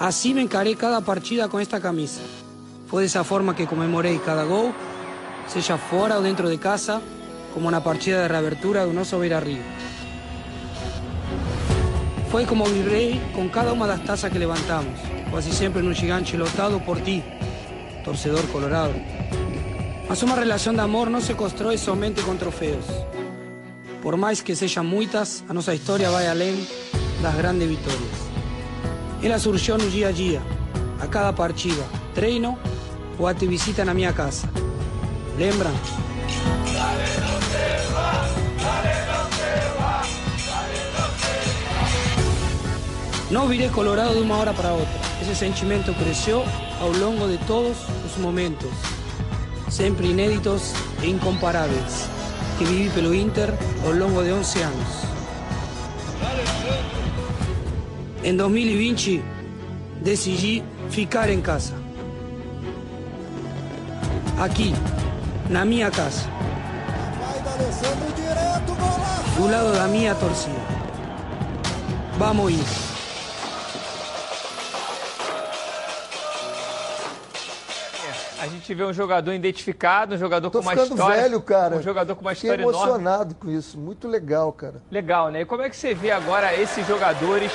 Así 0.00 0.34
me 0.34 0.42
encaré 0.42 0.74
cada 0.74 1.00
partida 1.00 1.48
con 1.48 1.60
esta 1.60 1.80
camisa. 1.80 2.22
Fue 2.88 3.02
de 3.02 3.06
esa 3.06 3.22
forma 3.22 3.54
que 3.54 3.68
conmemoré 3.68 4.18
cada 4.18 4.42
gol, 4.42 4.74
sea 5.46 5.78
fuera 5.78 6.18
o 6.18 6.20
dentro 6.20 6.48
de 6.48 6.58
casa, 6.58 7.00
como 7.54 7.68
una 7.68 7.84
partida 7.84 8.20
de 8.20 8.26
reabertura 8.26 8.84
de 8.84 8.90
un 8.90 8.98
oso 8.98 9.20
Beira 9.20 9.38
Río. 9.38 9.62
Fue 12.32 12.46
como 12.46 12.64
vibré 12.64 13.20
con 13.32 13.48
cada 13.48 13.74
una 13.74 13.86
de 13.86 13.92
las 13.92 14.04
tazas 14.04 14.32
que 14.32 14.40
levantamos, 14.40 14.98
casi 15.30 15.52
siempre 15.52 15.82
en 15.82 15.86
un 15.86 15.94
gigante 15.94 16.36
lotado 16.36 16.84
por 16.84 16.98
ti, 16.98 17.22
torcedor 18.04 18.46
colorado. 18.48 18.92
Mas 20.08 20.22
una 20.22 20.36
relación 20.36 20.76
de 20.76 20.82
amor 20.82 21.10
no 21.10 21.20
se 21.20 21.34
construye 21.34 21.78
somente 21.78 22.22
con 22.22 22.38
trofeos. 22.38 22.84
Por 24.02 24.16
más 24.16 24.42
que 24.42 24.54
sean 24.54 24.86
muchas, 24.86 25.42
a 25.48 25.54
nuestra 25.54 25.74
historia 25.74 26.10
va 26.10 26.20
além 26.30 26.54
las 27.22 27.36
grandes 27.36 27.68
victorias. 27.68 28.18
Ela 29.22 29.38
surgiu 29.38 29.78
no 29.78 29.88
dia 29.88 30.08
a 30.08 30.12
dia, 30.12 30.42
a 31.00 31.06
cada 31.06 31.32
partida, 31.32 31.82
treino 32.14 32.58
ou 33.18 33.26
até 33.26 33.46
visita 33.46 33.82
na 33.82 33.94
minha 33.94 34.12
casa. 34.12 34.46
Lembram? 35.38 35.72
Não 43.30 43.48
virei 43.48 43.70
colorado 43.70 44.14
de 44.14 44.20
uma 44.20 44.36
hora 44.36 44.52
para 44.52 44.72
outra. 44.72 45.00
Esse 45.22 45.34
sentimento 45.34 45.94
cresceu 45.94 46.44
ao 46.84 46.92
longo 46.92 47.26
de 47.26 47.38
todos 47.46 47.78
os 48.04 48.18
momentos, 48.18 48.70
sempre 49.70 50.08
inéditos 50.08 50.74
e 51.02 51.08
incomparáveis, 51.08 52.10
que 52.58 52.64
vivi 52.66 52.90
pelo 52.90 53.14
Inter 53.14 53.54
ao 53.86 53.92
longo 53.92 54.22
de 54.22 54.30
11 54.30 54.60
anos. 54.60 54.88
Em 58.22 58.36
2020, 58.36 59.22
decidi 60.02 60.62
ficar 60.90 61.30
em 61.30 61.40
casa. 61.40 61.72
Aqui, 64.38 64.74
na 65.48 65.64
minha 65.64 65.90
casa. 65.90 66.28
Do 69.38 69.50
lado 69.50 69.72
da 69.72 69.88
minha 69.88 70.14
torcida. 70.14 70.60
Vamos 72.18 72.52
ir. 72.52 72.93
A 78.44 78.46
gente 78.46 78.74
vê 78.74 78.84
um 78.84 78.92
jogador 78.92 79.32
identificado, 79.32 80.14
um 80.14 80.18
jogador 80.18 80.50
Tô 80.50 80.58
com 80.58 80.64
uma 80.64 80.74
história. 80.74 81.22
velho, 81.22 81.40
cara. 81.40 81.76
Um 81.76 81.82
jogador 81.82 82.14
com 82.14 82.20
uma 82.20 82.34
Fiquei 82.34 82.50
história 82.50 82.62
emocionado 82.62 83.30
enorme. 83.30 83.34
com 83.40 83.50
isso. 83.50 83.78
Muito 83.78 84.06
legal, 84.06 84.52
cara. 84.52 84.82
Legal, 84.90 85.30
né? 85.30 85.40
E 85.40 85.44
como 85.46 85.62
é 85.62 85.70
que 85.70 85.76
você 85.76 85.94
vê 85.94 86.10
agora 86.10 86.54
esses 86.54 86.86
jogadores 86.86 87.50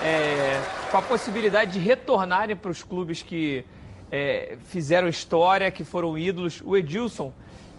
é, 0.00 0.60
com 0.88 0.96
a 0.98 1.02
possibilidade 1.02 1.72
de 1.72 1.78
retornarem 1.80 2.54
para 2.54 2.70
os 2.70 2.80
clubes 2.80 3.22
que 3.22 3.64
é, 4.10 4.56
fizeram 4.66 5.08
história, 5.08 5.68
que 5.68 5.82
foram 5.82 6.16
ídolos. 6.16 6.62
O 6.64 6.76
Edilson, 6.76 7.32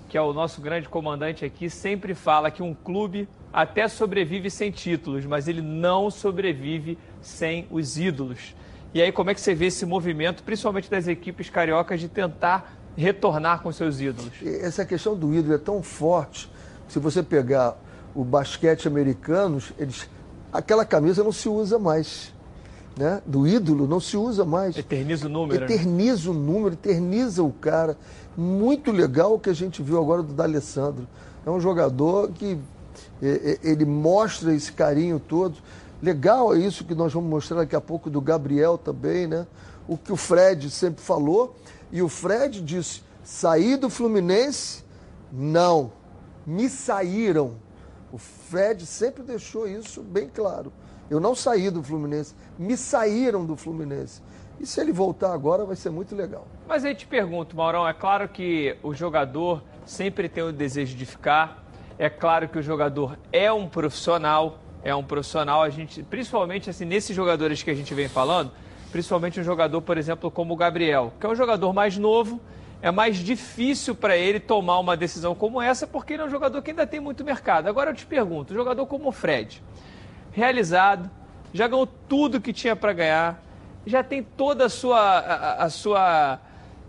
que 0.10 0.18
é 0.18 0.22
o 0.22 0.34
nosso 0.34 0.60
grande 0.60 0.90
comandante 0.90 1.46
aqui, 1.46 1.70
sempre 1.70 2.14
fala 2.14 2.52
que 2.52 2.62
um 2.62 2.74
clube 2.74 3.30
até 3.54 3.88
sobrevive 3.88 4.50
sem 4.50 4.72
títulos, 4.72 5.26
mas 5.26 5.48
ele 5.48 5.62
não 5.62 6.12
sobrevive 6.12 6.98
sem 7.22 7.66
os 7.72 7.98
ídolos. 7.98 8.54
E 8.94 9.02
aí, 9.02 9.12
como 9.12 9.30
é 9.30 9.34
que 9.34 9.42
você 9.42 9.56
vê 9.56 9.68
esse 9.68 9.86
movimento, 9.86 10.44
principalmente 10.44 10.90
das 10.90 11.08
equipes 11.08 11.50
cariocas, 11.50 12.00
de 12.00 12.10
tentar 12.10 12.78
retornar 12.96 13.62
com 13.62 13.72
seus 13.72 14.02
ídolos? 14.02 14.32
Essa 14.44 14.86
questão 14.86 15.16
do 15.16 15.34
ídolo 15.34 15.56
é 15.56 15.58
tão 15.58 15.82
forte. 15.82 16.52
Se 16.88 17.00
você 17.00 17.24
pegar 17.24 17.78
o 18.14 18.24
basquete 18.24 18.88
americanos, 18.88 19.72
eles 19.80 20.10
aquela 20.52 20.86
camisa 20.86 21.24
não 21.24 21.32
se 21.32 21.48
usa 21.48 21.80
mais. 21.80 22.34
Né? 22.98 23.22
Do 23.26 23.48
ídolo 23.48 23.88
não 23.88 24.02
se 24.02 24.18
usa 24.18 24.44
mais. 24.44 24.78
Eterniza 24.78 25.28
o 25.28 25.30
número. 25.30 25.62
Né? 25.62 25.66
Eterniza 25.66 26.26
né? 26.26 26.38
o 26.38 26.40
número, 26.40 26.74
eterniza 26.74 27.42
o 27.42 27.52
cara. 27.52 27.98
Muito 28.36 28.92
legal 28.92 29.34
o 29.34 29.40
que 29.40 29.50
a 29.50 29.54
gente 29.54 29.82
viu 29.82 29.98
agora 29.98 30.22
do 30.22 30.34
D'Alessandro. 30.34 31.08
É 31.46 31.50
um 31.50 31.60
jogador 31.60 32.30
que 32.32 32.58
ele 33.22 33.86
mostra 33.86 34.54
esse 34.54 34.72
carinho 34.72 35.20
todo. 35.20 35.56
Legal 36.02 36.56
é 36.56 36.60
isso 36.60 36.84
que 36.84 36.96
nós 36.96 37.14
vamos 37.14 37.30
mostrar 37.30 37.58
daqui 37.58 37.76
a 37.76 37.82
pouco 37.82 38.10
do 38.10 38.20
Gabriel 38.20 38.78
também, 38.78 39.28
né? 39.28 39.46
O 39.88 39.98
que 39.98 40.12
o 40.12 40.16
Fred 40.16 40.70
sempre 40.70 41.04
falou. 41.04 41.56
E 41.92 42.02
o 42.02 42.10
Fred 42.10 42.62
disse: 42.62 43.04
sair 43.24 43.78
do 43.78 43.90
Fluminense? 43.90 44.84
Não. 45.32 45.92
Me 46.46 46.70
saíram. 46.70 47.56
O 48.12 48.18
Fred 48.18 48.86
sempre 48.86 49.24
deixou 49.24 49.68
isso 49.68 50.02
bem 50.02 50.28
claro. 50.28 50.74
Eu 51.12 51.20
não 51.20 51.36
saí 51.36 51.70
do 51.70 51.84
Fluminense, 51.84 52.34
me 52.58 52.78
saíram 52.78 53.46
do 53.46 53.58
Fluminense. 53.58 54.22
E 54.62 54.66
se 54.66 54.80
ele 54.80 54.94
voltar 54.94 55.34
agora, 55.34 55.66
vai 55.66 55.76
ser 55.76 55.90
muito 55.90 56.16
legal. 56.16 56.48
Mas 56.66 56.86
aí 56.86 56.96
te 56.96 57.06
pergunto, 57.06 57.54
Maurão, 57.54 57.86
é 57.86 57.94
claro 57.94 58.30
que 58.30 58.78
o 58.82 58.94
jogador 58.94 59.62
sempre 59.86 60.30
tem 60.30 60.42
o 60.42 60.54
desejo 60.54 60.96
de 60.96 61.06
ficar. 61.06 61.66
É 61.98 62.10
claro 62.10 62.48
que 62.48 62.58
o 62.58 62.62
jogador 62.62 63.20
é 63.32 63.52
um 63.52 63.68
profissional, 63.68 64.60
é 64.84 64.96
um 64.96 65.04
profissional, 65.04 65.62
a 65.62 65.70
gente, 65.70 66.02
principalmente 66.04 66.70
assim, 66.70 66.86
nesses 66.86 67.16
jogadores 67.16 67.62
que 67.62 67.70
a 67.70 67.74
gente 67.74 67.94
vem 67.94 68.08
falando, 68.08 68.52
principalmente 68.92 69.40
um 69.40 69.44
jogador, 69.44 69.82
por 69.82 69.98
exemplo, 69.98 70.30
como 70.32 70.54
o 70.54 70.58
Gabriel, 70.58 71.14
que 71.20 71.26
é 71.26 71.30
um 71.30 71.36
jogador 71.36 71.72
mais 71.72 71.98
novo, 71.98 72.42
é 72.82 72.90
mais 72.90 73.18
difícil 73.18 73.94
para 73.94 74.18
ele 74.18 74.40
tomar 74.40 74.80
uma 74.80 74.98
decisão 74.98 75.36
como 75.36 75.62
essa, 75.62 75.86
porque 75.86 76.14
ele 76.14 76.24
é 76.24 76.26
um 76.26 76.30
jogador 76.30 76.62
que 76.62 76.72
ainda 76.72 76.88
tem 76.88 77.00
muito 77.00 77.24
mercado. 77.24 77.68
Agora 77.68 77.92
eu 77.92 77.96
te 77.96 78.06
pergunto, 78.06 78.54
um 78.54 78.56
jogador 78.56 78.86
como 78.88 79.10
o 79.10 79.12
Fred, 79.12 79.64
realizado, 80.32 81.10
já 81.54 81.68
ganhou 81.68 81.86
tudo 81.86 82.42
que 82.42 82.52
tinha 82.52 82.76
para 82.76 82.92
ganhar, 82.92 83.44
já 83.86 84.04
tem 84.04 84.24
toda 84.24 84.66
a 84.66 84.70
sua, 84.70 85.00
a, 85.00 85.64
a 85.64 85.70
sua 85.70 86.40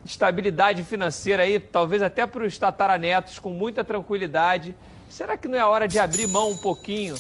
estabilidade 0.04 0.82
financeira 0.82 1.42
aí, 1.42 1.60
talvez 1.60 2.02
até 2.02 2.26
para 2.26 2.44
os 2.44 2.56
tataranetos, 2.58 3.38
com 3.38 3.50
muita 3.50 3.84
tranquilidade. 3.84 4.74
Será 5.08 5.36
que 5.36 5.46
não 5.46 5.58
é 5.58 5.64
hora 5.64 5.86
de 5.86 5.98
abrir 5.98 6.26
mão 6.26 6.50
um 6.50 6.56
pouquinho 6.56 7.14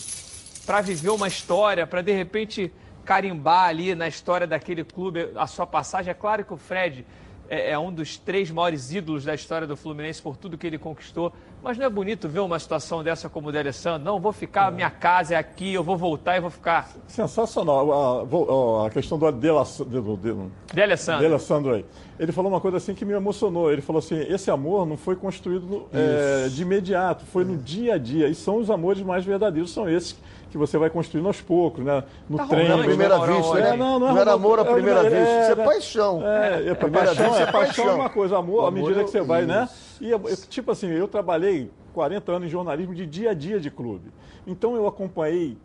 para 0.66 0.80
viver 0.80 1.10
uma 1.10 1.28
história, 1.28 1.86
para 1.86 2.02
de 2.02 2.12
repente 2.12 2.72
carimbar 3.04 3.68
ali 3.68 3.94
na 3.94 4.06
história 4.06 4.46
daquele 4.46 4.84
clube 4.84 5.30
a 5.36 5.46
sua 5.46 5.66
passagem? 5.66 6.10
É 6.10 6.14
claro 6.14 6.44
que 6.44 6.52
o 6.52 6.56
Fred 6.56 7.04
é, 7.52 7.72
é, 7.72 7.78
um 7.78 7.92
dos 7.92 8.16
três 8.16 8.50
maiores 8.50 8.94
ídolos 8.94 9.24
da 9.24 9.34
história 9.34 9.66
do 9.66 9.76
Fluminense 9.76 10.22
por 10.22 10.38
tudo 10.38 10.56
que 10.56 10.66
ele 10.66 10.78
conquistou. 10.78 11.30
Mas 11.62 11.76
não 11.76 11.84
é 11.84 11.90
bonito 11.90 12.26
ver 12.26 12.40
uma 12.40 12.58
situação 12.58 13.04
dessa 13.04 13.28
como 13.28 13.50
o 13.50 13.52
de 13.52 13.58
Alessandro? 13.58 14.02
Não, 14.02 14.18
vou 14.18 14.32
ficar, 14.32 14.72
minha 14.72 14.88
casa 14.88 15.34
é 15.34 15.36
aqui, 15.36 15.74
eu 15.74 15.84
vou 15.84 15.94
voltar 15.94 16.38
e 16.38 16.40
vou 16.40 16.48
ficar. 16.48 16.90
Sensacional. 17.06 17.92
A, 17.92 18.84
a, 18.84 18.86
a 18.86 18.90
questão 18.90 19.18
do 19.18 19.30
de, 19.30 19.48
do, 19.48 20.16
de, 20.16 20.34
de 20.72 20.82
Alessandro. 20.82 21.20
De 21.20 21.26
Alessandro 21.26 21.74
aí. 21.74 21.84
Ele 22.18 22.32
falou 22.32 22.50
uma 22.50 22.60
coisa 22.60 22.78
assim 22.78 22.94
que 22.94 23.04
me 23.04 23.12
emocionou. 23.12 23.70
Ele 23.70 23.82
falou 23.82 23.98
assim: 23.98 24.18
esse 24.18 24.50
amor 24.50 24.86
não 24.86 24.96
foi 24.96 25.14
construído 25.14 25.88
é, 25.92 26.48
de 26.48 26.62
imediato, 26.62 27.26
foi 27.26 27.44
no 27.44 27.58
dia 27.58 27.94
a 27.94 27.98
dia. 27.98 28.28
E 28.28 28.34
são 28.34 28.56
os 28.56 28.70
amores 28.70 29.02
mais 29.02 29.26
verdadeiros, 29.26 29.70
são 29.72 29.86
esses 29.86 30.16
que 30.52 30.58
você 30.58 30.76
vai 30.76 30.90
construindo 30.90 31.26
aos 31.26 31.40
poucos, 31.40 31.82
né? 31.82 32.04
No 32.28 32.36
tá 32.36 32.46
trem. 32.46 32.70
À 32.70 32.76
primeira 32.76 33.18
vista, 33.26 33.54
né? 33.54 33.74
Não, 33.74 33.98
não, 33.98 34.10
é 34.10 34.12
não 34.12 34.18
era 34.20 34.32
amor 34.34 34.60
à 34.60 34.64
primeira 34.66 35.00
é, 35.00 35.10
vista, 35.10 35.40
isso 35.40 35.48
é, 35.48 35.62
é 35.62 35.64
paixão. 35.64 36.22
É, 36.22 36.68
é, 36.68 36.74
paixão, 36.74 37.36
é, 37.36 37.50
paixão 37.50 37.88
é 37.88 37.94
uma 37.94 38.10
coisa, 38.10 38.36
amor, 38.36 38.68
à 38.68 38.70
medida 38.70 39.02
que 39.02 39.10
você 39.10 39.22
vai, 39.22 39.46
né? 39.46 39.66
E, 39.98 40.10
tipo 40.48 40.70
assim, 40.70 40.88
eu 40.88 41.08
trabalhei 41.08 41.70
40 41.94 42.32
anos 42.32 42.48
em 42.48 42.50
jornalismo 42.50 42.94
de 42.94 43.06
dia 43.06 43.30
a 43.30 43.34
dia 43.34 43.58
de 43.58 43.70
clube. 43.70 44.12
Então 44.46 44.76
eu 44.76 44.86
acompanhei, 44.86 45.56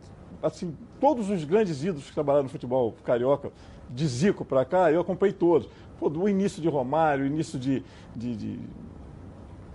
assim, 0.42 0.74
todos 0.98 1.28
os 1.28 1.44
grandes 1.44 1.84
ídolos 1.84 2.06
que 2.06 2.14
trabalharam 2.14 2.44
no 2.44 2.50
futebol 2.50 2.94
carioca, 3.04 3.52
de 3.90 4.06
Zico 4.06 4.44
para 4.44 4.64
cá, 4.64 4.90
eu 4.90 5.00
acompanhei 5.02 5.34
todos. 5.34 5.68
Pô, 6.00 6.08
do 6.08 6.28
início 6.28 6.62
de 6.62 6.68
Romário, 6.68 7.24
o 7.24 7.26
início 7.26 7.58
de, 7.58 7.82
de, 8.16 8.36
de 8.36 8.60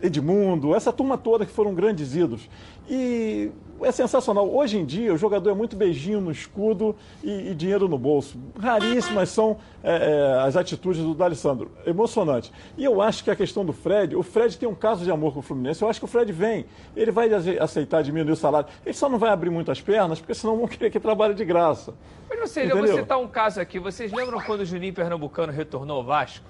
Edmundo, 0.01 0.75
essa 0.75 0.91
turma 0.91 1.17
toda 1.17 1.45
que 1.45 1.51
foram 1.51 1.73
grandes 1.73 2.15
ídolos. 2.15 2.49
E 2.89 3.51
é 3.85 3.91
sensacional. 3.91 4.49
Hoje 4.49 4.77
em 4.77 4.85
dia, 4.85 5.13
o 5.13 5.17
jogador 5.17 5.49
é 5.49 5.53
muito 5.53 5.75
beijinho 5.75 6.21
no 6.21 6.31
escudo 6.31 6.95
e, 7.23 7.51
e 7.51 7.55
dinheiro 7.55 7.87
no 7.87 7.97
bolso. 7.97 8.37
Raríssimas 8.59 9.29
são 9.29 9.57
é, 9.83 9.95
é, 9.95 10.39
as 10.41 10.55
atitudes 10.55 11.01
do 11.01 11.13
D'Alessandro. 11.13 11.71
Emocionante. 11.85 12.51
E 12.77 12.83
eu 12.83 13.01
acho 13.01 13.23
que 13.23 13.31
a 13.31 13.35
questão 13.35 13.65
do 13.65 13.73
Fred, 13.73 14.15
o 14.15 14.23
Fred 14.23 14.57
tem 14.57 14.67
um 14.67 14.75
caso 14.75 15.03
de 15.03 15.11
amor 15.11 15.33
com 15.33 15.39
o 15.39 15.41
Fluminense. 15.41 15.81
Eu 15.81 15.89
acho 15.89 15.99
que 15.99 16.05
o 16.05 16.07
Fred 16.07 16.31
vem, 16.31 16.65
ele 16.95 17.11
vai 17.11 17.29
aceitar 17.59 18.01
diminuir 18.01 18.31
o 18.31 18.35
salário. 18.35 18.67
Ele 18.85 18.95
só 18.95 19.09
não 19.09 19.17
vai 19.17 19.29
abrir 19.29 19.49
muitas 19.49 19.81
pernas, 19.81 20.19
porque 20.19 20.33
senão 20.33 20.57
vão 20.57 20.67
querer 20.67 20.89
que 20.89 20.99
trabalhe 20.99 21.33
de 21.33 21.45
graça. 21.45 21.93
Mas 22.29 22.39
você, 22.39 22.63
eu 22.63 22.77
vou 22.77 22.87
citar 22.87 23.19
um 23.19 23.27
caso 23.27 23.59
aqui. 23.59 23.79
Vocês 23.79 24.11
lembram 24.11 24.39
quando 24.41 24.61
o 24.61 24.65
Juninho 24.65 24.93
Pernambucano 24.93 25.51
retornou 25.51 25.97
ao 25.97 26.03
Vasco? 26.03 26.45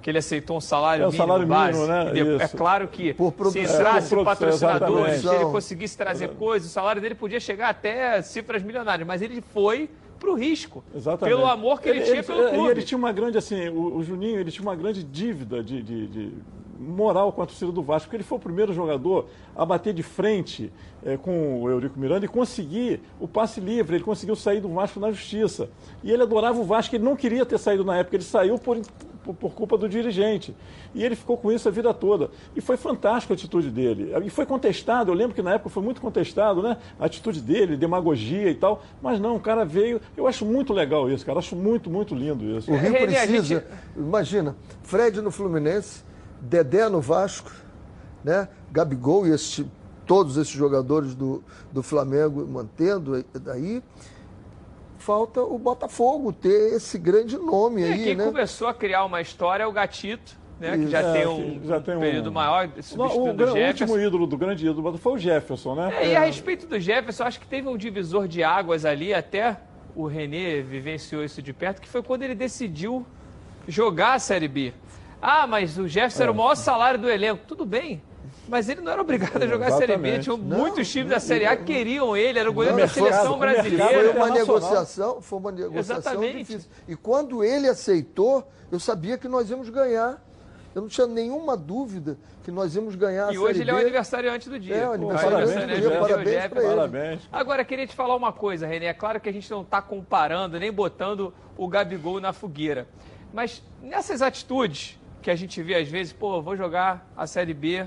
Que 0.00 0.10
ele 0.10 0.18
aceitou 0.18 0.56
um 0.56 0.60
salário 0.60 1.04
é, 1.04 1.06
mínimo 1.06 1.22
salário 1.24 1.46
base. 1.46 1.78
Mínimo, 1.78 2.36
né? 2.38 2.44
É 2.44 2.48
claro 2.48 2.88
que 2.88 3.14
se 3.50 3.60
entrasse 3.60 4.14
é, 4.14 4.24
patrocinadores, 4.24 5.20
se 5.20 5.28
ele 5.28 5.44
conseguisse 5.46 5.96
trazer 5.96 6.28
coisas, 6.30 6.70
o 6.70 6.72
salário 6.72 7.02
dele 7.02 7.14
podia 7.14 7.40
chegar 7.40 7.68
até 7.70 8.20
cifras 8.22 8.62
milionárias, 8.62 9.06
mas 9.06 9.22
ele 9.22 9.40
foi 9.40 9.90
para 10.18 10.30
o 10.30 10.34
risco. 10.34 10.84
Exatamente. 10.94 11.34
Pelo 11.34 11.48
amor 11.48 11.80
que 11.80 11.88
ele, 11.88 11.98
ele 11.98 12.06
tinha 12.06 12.16
ele, 12.18 12.26
pelo 12.26 12.48
clube. 12.48 12.68
E 12.68 12.70
ele 12.70 12.82
tinha 12.82 12.98
uma 12.98 13.12
grande, 13.12 13.38
assim, 13.38 13.68
o, 13.68 13.96
o, 13.96 14.02
Juninho, 14.02 14.38
ele 14.38 14.50
tinha 14.50 14.62
uma 14.62 14.74
grande 14.74 15.02
dívida 15.02 15.62
de, 15.62 15.82
de, 15.82 16.06
de 16.08 16.32
moral 16.78 17.32
com 17.32 17.42
a 17.42 17.46
torcida 17.46 17.72
do 17.72 17.82
Vasco, 17.82 18.06
porque 18.06 18.16
ele 18.16 18.24
foi 18.24 18.38
o 18.38 18.40
primeiro 18.40 18.72
jogador 18.72 19.26
a 19.56 19.64
bater 19.64 19.92
de 19.92 20.02
frente 20.02 20.72
é, 21.04 21.16
com 21.16 21.62
o 21.62 21.68
Eurico 21.68 21.98
Miranda 21.98 22.24
e 22.24 22.28
conseguir 22.28 23.00
o 23.20 23.26
passe 23.26 23.60
livre, 23.60 23.96
ele 23.96 24.04
conseguiu 24.04 24.36
sair 24.36 24.60
do 24.60 24.68
Vasco 24.68 25.00
na 25.00 25.10
justiça. 25.10 25.68
E 26.02 26.10
ele 26.10 26.22
adorava 26.22 26.58
o 26.58 26.64
Vasco, 26.64 26.94
ele 26.94 27.04
não 27.04 27.16
queria 27.16 27.44
ter 27.44 27.58
saído 27.58 27.84
na 27.84 27.96
época, 27.96 28.16
ele 28.16 28.24
saiu 28.24 28.58
por, 28.58 28.80
por, 29.34 29.52
culpa 29.52 29.76
do 29.76 29.88
dirigente. 29.88 30.54
E 30.94 31.04
ele 31.04 31.16
ficou 31.16 31.36
com 31.36 31.50
isso 31.50 31.68
a 31.68 31.70
vida 31.70 31.92
toda. 31.94 32.30
E 32.54 32.60
foi 32.60 32.76
fantástica 32.76 33.34
a 33.34 33.36
atitude 33.36 33.70
dele. 33.70 34.12
E 34.24 34.30
foi 34.30 34.46
contestado, 34.46 35.10
eu 35.10 35.14
lembro 35.14 35.34
que 35.34 35.42
na 35.42 35.54
época 35.54 35.70
foi 35.70 35.82
muito 35.82 36.00
contestado, 36.00 36.62
né? 36.62 36.76
A 36.98 37.06
atitude 37.06 37.40
dele, 37.40 37.76
demagogia 37.76 38.50
e 38.50 38.54
tal. 38.54 38.82
Mas 39.02 39.20
não, 39.20 39.36
o 39.36 39.40
cara 39.40 39.64
veio. 39.64 40.00
Eu 40.16 40.26
acho 40.26 40.44
muito 40.44 40.72
legal 40.72 41.10
isso, 41.10 41.24
cara. 41.24 41.38
Acho 41.38 41.56
muito, 41.56 41.90
muito 41.90 42.14
lindo 42.14 42.44
isso. 42.44 42.70
O 42.70 42.76
Rio 42.76 42.92
precisa. 42.92 43.26
Gente... 43.26 43.66
Imagina, 43.96 44.56
Fred 44.82 45.20
no 45.20 45.30
Fluminense, 45.30 46.02
Dedé 46.40 46.88
no 46.88 47.00
Vasco, 47.00 47.50
né? 48.24 48.48
Gabigol 48.70 49.26
e 49.26 49.30
esse, 49.30 49.66
todos 50.06 50.36
esses 50.36 50.52
jogadores 50.52 51.14
do, 51.14 51.42
do 51.72 51.82
Flamengo 51.82 52.46
mantendo 52.46 53.24
daí 53.34 53.82
falta 55.08 55.40
o 55.40 55.58
Botafogo 55.58 56.34
ter 56.34 56.74
esse 56.74 56.98
grande 56.98 57.38
nome 57.38 57.80
é, 57.80 57.92
aí, 57.92 58.04
quem 58.04 58.14
né? 58.14 58.26
começou 58.26 58.68
a 58.68 58.74
criar 58.74 59.06
uma 59.06 59.22
história 59.22 59.64
é 59.64 59.66
o 59.66 59.72
Gatito, 59.72 60.36
né? 60.60 60.76
Que 60.76 60.86
já, 60.88 61.00
é, 61.00 61.12
tem 61.14 61.26
um, 61.26 61.60
já 61.64 61.80
tem 61.80 61.96
um 61.96 62.00
período 62.00 62.30
maior, 62.30 62.68
substituindo 62.82 63.42
o, 63.42 63.48
o, 63.48 63.54
o 63.54 63.66
último 63.66 63.98
ídolo 63.98 64.26
do 64.26 64.36
grande 64.36 64.64
ídolo 64.64 64.76
do 64.76 64.82
Botafogo 64.82 65.02
foi 65.02 65.12
o 65.14 65.18
Jefferson, 65.18 65.74
né? 65.74 65.94
É, 65.98 66.08
e 66.08 66.16
a 66.16 66.26
respeito 66.26 66.66
do 66.66 66.78
Jefferson, 66.78 67.24
acho 67.24 67.40
que 67.40 67.46
teve 67.46 67.66
um 67.66 67.78
divisor 67.78 68.28
de 68.28 68.44
águas 68.44 68.84
ali, 68.84 69.14
até 69.14 69.56
o 69.96 70.06
Renê 70.06 70.60
vivenciou 70.60 71.24
isso 71.24 71.40
de 71.40 71.54
perto, 71.54 71.80
que 71.80 71.88
foi 71.88 72.02
quando 72.02 72.24
ele 72.24 72.34
decidiu 72.34 73.06
jogar 73.66 74.12
a 74.12 74.18
Série 74.18 74.46
B. 74.46 74.74
Ah, 75.22 75.46
mas 75.46 75.78
o 75.78 75.88
Jefferson 75.88 76.20
é. 76.20 76.22
era 76.24 76.32
o 76.32 76.34
maior 76.34 76.54
salário 76.54 77.00
do 77.00 77.08
elenco. 77.08 77.44
Tudo 77.48 77.64
bem. 77.64 78.02
Mas 78.48 78.68
ele 78.68 78.80
não 78.80 78.92
era 78.92 79.00
obrigado 79.00 79.42
a 79.42 79.46
jogar 79.46 79.68
Exatamente. 79.68 79.92
a 79.92 79.96
Série 79.96 80.16
B. 80.16 80.18
Tinha 80.18 80.36
muitos 80.36 80.90
times 80.90 81.10
da 81.10 81.20
Série 81.20 81.46
A 81.46 81.56
que 81.56 81.64
queriam 81.64 82.16
ele, 82.16 82.38
era 82.38 82.50
o 82.50 82.52
goleiro 82.52 82.76
da 82.76 82.88
seleção 82.88 83.38
brasileira. 83.38 84.12
Foi 84.12 84.20
uma 84.20 84.30
negociação, 84.30 85.20
foi 85.20 85.38
uma 85.38 85.52
negociação 85.52 85.96
Exatamente. 85.98 86.38
difícil. 86.38 86.70
E 86.86 86.96
quando 86.96 87.44
ele 87.44 87.68
aceitou, 87.68 88.46
eu 88.70 88.80
sabia 88.80 89.18
que 89.18 89.28
nós 89.28 89.50
íamos 89.50 89.68
ganhar. 89.68 90.22
Eu 90.74 90.82
não 90.82 90.88
tinha 90.88 91.06
nenhuma 91.06 91.56
dúvida 91.56 92.18
que 92.44 92.50
nós 92.52 92.74
íamos 92.76 92.94
ganhar 92.94 93.32
e 93.32 93.36
a 93.36 93.40
hoje 93.40 93.62
ele 93.62 93.70
é 93.70 93.74
o 93.74 93.78
aniversariante 93.78 94.48
do 94.48 94.58
dia. 94.58 94.76
É, 94.76 94.88
o 94.88 94.92
aniversariante 94.92 95.66
do 95.66 95.80
dia, 95.80 96.00
parabéns 96.00 96.46
para 96.46 96.62
ele. 96.62 96.74
Parabéns. 96.74 97.28
Agora, 97.32 97.64
queria 97.64 97.86
te 97.86 97.94
falar 97.94 98.14
uma 98.14 98.32
coisa, 98.32 98.66
René. 98.66 98.86
É 98.86 98.94
claro 98.94 99.20
que 99.20 99.28
a 99.28 99.32
gente 99.32 99.50
não 99.50 99.62
está 99.62 99.82
comparando, 99.82 100.58
nem 100.58 100.70
botando 100.70 101.34
o 101.56 101.66
Gabigol 101.66 102.20
na 102.20 102.32
fogueira. 102.32 102.86
Mas 103.32 103.62
nessas 103.82 104.22
atitudes 104.22 104.98
que 105.20 105.30
a 105.30 105.36
gente 105.36 105.62
vê 105.62 105.74
às 105.74 105.88
vezes, 105.88 106.12
pô, 106.12 106.40
vou 106.40 106.56
jogar 106.56 107.10
a 107.16 107.26
Série 107.26 107.54
B, 107.54 107.86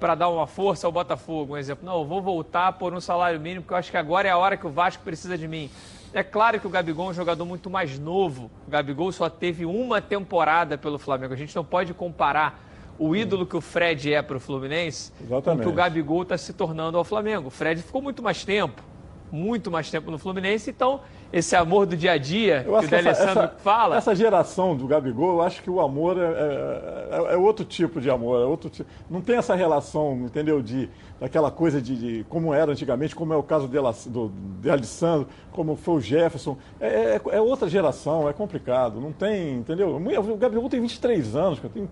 para 0.00 0.14
dar 0.14 0.30
uma 0.30 0.46
força 0.46 0.86
ao 0.86 0.92
Botafogo, 0.92 1.52
um 1.52 1.56
exemplo. 1.58 1.84
Não, 1.84 1.98
eu 1.98 2.04
vou 2.04 2.22
voltar 2.22 2.72
por 2.72 2.94
um 2.94 3.00
salário 3.00 3.38
mínimo, 3.38 3.62
porque 3.62 3.74
eu 3.74 3.78
acho 3.78 3.90
que 3.90 3.96
agora 3.96 4.26
é 4.26 4.30
a 4.30 4.38
hora 4.38 4.56
que 4.56 4.66
o 4.66 4.70
Vasco 4.70 5.02
precisa 5.04 5.36
de 5.36 5.46
mim. 5.46 5.70
É 6.12 6.24
claro 6.24 6.58
que 6.58 6.66
o 6.66 6.70
Gabigol 6.70 7.08
é 7.08 7.10
um 7.10 7.14
jogador 7.14 7.44
muito 7.44 7.70
mais 7.70 7.98
novo. 7.98 8.50
O 8.66 8.70
Gabigol 8.70 9.12
só 9.12 9.28
teve 9.28 9.64
uma 9.64 10.00
temporada 10.00 10.76
pelo 10.76 10.98
Flamengo. 10.98 11.34
A 11.34 11.36
gente 11.36 11.54
não 11.54 11.64
pode 11.64 11.94
comparar 11.94 12.58
o 12.98 13.14
ídolo 13.14 13.46
que 13.46 13.56
o 13.56 13.60
Fred 13.60 14.12
é 14.12 14.20
para 14.20 14.36
o 14.36 14.40
Fluminense 14.40 15.12
Exatamente. 15.20 15.44
com 15.44 15.52
o 15.54 15.58
que 15.60 15.68
o 15.68 15.72
Gabigol 15.72 16.22
está 16.22 16.36
se 16.36 16.52
tornando 16.52 16.98
ao 16.98 17.04
Flamengo. 17.04 17.48
O 17.48 17.50
Fred 17.50 17.80
ficou 17.82 18.02
muito 18.02 18.22
mais 18.22 18.44
tempo, 18.44 18.82
muito 19.30 19.70
mais 19.70 19.90
tempo 19.90 20.10
no 20.10 20.18
Fluminense, 20.18 20.70
então 20.70 21.00
esse 21.32 21.54
amor 21.54 21.86
do 21.86 21.96
dia 21.96 22.12
a 22.12 22.18
dia 22.18 22.64
que 22.64 22.70
o 22.70 22.88
D'Alessandro 22.88 23.50
fala. 23.58 23.96
Essa 23.96 24.14
geração 24.14 24.76
do 24.76 24.86
Gabigol, 24.86 25.36
eu 25.36 25.42
acho 25.42 25.62
que 25.62 25.70
o 25.70 25.80
amor 25.80 26.18
é, 26.18 26.22
é, 26.22 27.08
é, 27.10 27.34
é 27.34 27.36
outro 27.36 27.64
tipo 27.64 28.00
de 28.00 28.10
amor, 28.10 28.40
é 28.40 28.44
outro 28.44 28.68
tipo, 28.68 28.88
não 29.08 29.20
tem 29.20 29.36
essa 29.36 29.54
relação, 29.54 30.22
entendeu, 30.24 30.62
de 30.62 30.88
daquela 31.20 31.50
coisa 31.50 31.82
de, 31.82 31.96
de, 31.96 32.24
como 32.30 32.54
era 32.54 32.72
antigamente, 32.72 33.14
como 33.14 33.34
é 33.34 33.36
o 33.36 33.42
caso 33.42 33.68
de, 33.68 33.76
do, 34.10 34.32
de 34.58 34.70
Alessandro, 34.70 35.28
como 35.52 35.76
foi 35.76 35.96
o 35.96 36.00
Jefferson. 36.00 36.56
É, 36.80 36.86
é, 36.86 37.20
é, 37.32 37.40
outra 37.40 37.68
geração, 37.68 38.26
é 38.26 38.32
complicado. 38.32 38.98
Não 38.98 39.12
tem, 39.12 39.56
entendeu? 39.56 39.96
O 39.96 40.36
Gabigol 40.38 40.70
tem 40.70 40.80
23 40.80 41.36
anos. 41.36 41.60
Tem, 41.60 41.86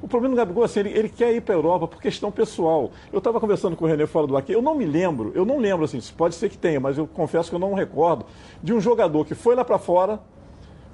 o 0.00 0.06
problema 0.06 0.36
do 0.36 0.38
Gabigol 0.38 0.62
é 0.62 0.66
assim, 0.66 0.80
ele, 0.80 0.90
ele 0.90 1.08
quer 1.08 1.34
ir 1.34 1.40
para 1.40 1.56
a 1.56 1.58
Europa 1.58 1.88
por 1.88 2.00
questão 2.00 2.30
pessoal. 2.30 2.92
Eu 3.12 3.18
estava 3.18 3.40
conversando 3.40 3.74
com 3.74 3.84
o 3.84 3.88
René 3.88 4.06
fora 4.06 4.28
do 4.28 4.36
aqui, 4.36 4.52
eu 4.52 4.62
não 4.62 4.76
me 4.76 4.84
lembro, 4.84 5.32
eu 5.34 5.44
não 5.44 5.58
lembro, 5.58 5.84
assim, 5.84 5.98
pode 6.16 6.36
ser 6.36 6.48
que 6.48 6.56
tenha, 6.56 6.78
mas 6.78 6.96
eu 6.96 7.06
confesso 7.06 7.50
que 7.50 7.56
eu 7.56 7.60
não 7.60 7.74
recordo, 7.74 8.26
de 8.62 8.72
um 8.72 8.77
jogador 8.80 9.24
que 9.24 9.34
foi 9.34 9.54
lá 9.54 9.64
para 9.64 9.78
fora, 9.78 10.20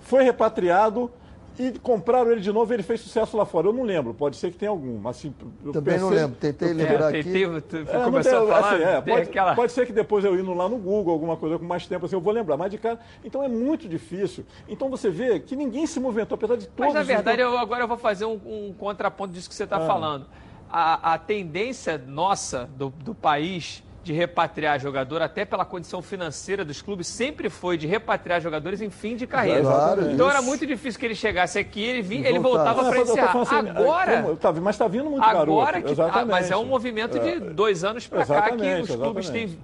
foi 0.01 0.22
repatriado 0.22 1.11
e 1.59 1.70
compraram 1.78 2.32
ele 2.32 2.41
de 2.41 2.53
novo 2.53 2.72
e 2.72 2.74
ele 2.74 2.82
fez 2.82 3.01
sucesso 3.01 3.37
lá 3.37 3.45
fora. 3.45 3.68
Eu 3.68 3.72
não 3.72 3.85
lembro, 3.85 4.12
pode 4.12 4.37
ser 4.37 4.51
que 4.51 4.59
tenha 4.59 4.70
algum, 4.70 4.99
mas 4.99 5.16
assim. 5.16 5.32
Também 5.72 5.82
pensei, 5.82 6.01
não 6.01 6.09
lembro, 6.09 6.37
tentei 6.37 6.72
lembrar 6.72 7.09
aqui. 7.09 7.22
Tentei, 7.22 7.45
é, 7.45 8.05
começou 8.05 8.51
a 8.51 8.61
falar, 8.61 8.74
assim, 8.74 8.82
é, 8.82 9.01
pode, 9.01 9.22
aquela... 9.22 9.55
pode, 9.55 9.72
ser 9.72 9.87
que 9.87 9.93
depois 9.93 10.24
eu 10.24 10.39
indo 10.39 10.53
lá 10.53 10.68
no 10.68 10.76
Google, 10.76 11.12
alguma 11.12 11.37
coisa 11.37 11.59
com 11.59 11.64
mais 11.64 11.87
tempo, 11.87 12.07
assim, 12.07 12.16
eu 12.16 12.20
vou 12.20 12.32
lembrar. 12.32 12.57
Mas 12.57 12.70
de 12.70 12.78
cara, 12.78 12.99
então 13.24 13.43
é 13.43 13.49
muito 13.49 13.89
difícil. 13.89 14.45
Então 14.68 14.91
você 14.91 15.11
vê 15.11 15.39
que 15.39 15.55
ninguém 15.55 15.87
se 15.87 16.01
movimentou, 16.01 16.35
apesar 16.35 16.57
de 16.57 16.66
todos. 16.66 16.93
Mas 16.93 16.95
na 16.95 17.03
verdade, 17.03 17.41
eu, 17.41 17.57
agora 17.57 17.85
eu 17.85 17.89
vou 17.89 17.99
fazer 17.99 18.24
um, 18.24 18.41
um 18.45 18.74
contraponto 18.76 19.32
disso 19.32 19.49
que 19.49 19.55
você 19.55 19.64
está 19.64 19.76
ah. 19.76 19.87
falando. 19.87 20.26
A, 20.68 21.14
a, 21.14 21.18
tendência 21.18 21.97
nossa 21.97 22.68
do, 22.76 22.91
do 22.91 23.14
país 23.14 23.80
de 24.05 24.13
repatriar 24.13 24.79
jogador, 24.79 25.23
até 25.23 25.47
pela 25.47 25.65
condição 25.65 26.03
financeira 26.03 26.65
dos 26.65 26.83
clubes, 26.83 27.07
sempre 27.07 27.49
foi 27.49 27.79
de 27.79 27.87
repatriar 27.87 28.41
jogadores 28.41 28.83
em 28.83 28.91
fim 28.91 29.17
de 29.17 29.27
carreira. 29.27 29.63
Claro, 29.63 30.03
então 30.03 30.27
isso. 30.27 30.37
era 30.37 30.43
muito 30.43 30.67
difícil 30.67 31.01
que 31.01 31.07
ele 31.07 31.15
chegasse 31.15 31.59
aqui 31.59 31.83
ele, 31.83 32.03
vinha, 32.03 32.29
ele 32.29 32.39
voltava 32.39 32.85
para 32.85 33.01
encerrar. 33.01 33.37
Assim, 33.37 33.69
agora. 33.71 34.23
Como, 34.23 34.37
tá, 34.37 34.53
mas 34.53 34.75
está 34.75 34.87
vindo 34.87 35.09
muito 35.09 35.25
agora 35.25 35.81
garoto. 35.81 35.95
Que, 35.95 36.01
ah, 36.19 36.27
mas 36.27 36.51
é 36.51 36.57
um 36.57 36.67
movimento 36.67 37.19
de 37.19 37.29
é. 37.31 37.41
dois 37.41 37.83
anos 37.83 38.07
para 38.07 38.27
cá 38.27 38.51
que 38.51 38.81
os 38.83 38.91
clubes 38.95 39.31
têm 39.31 39.59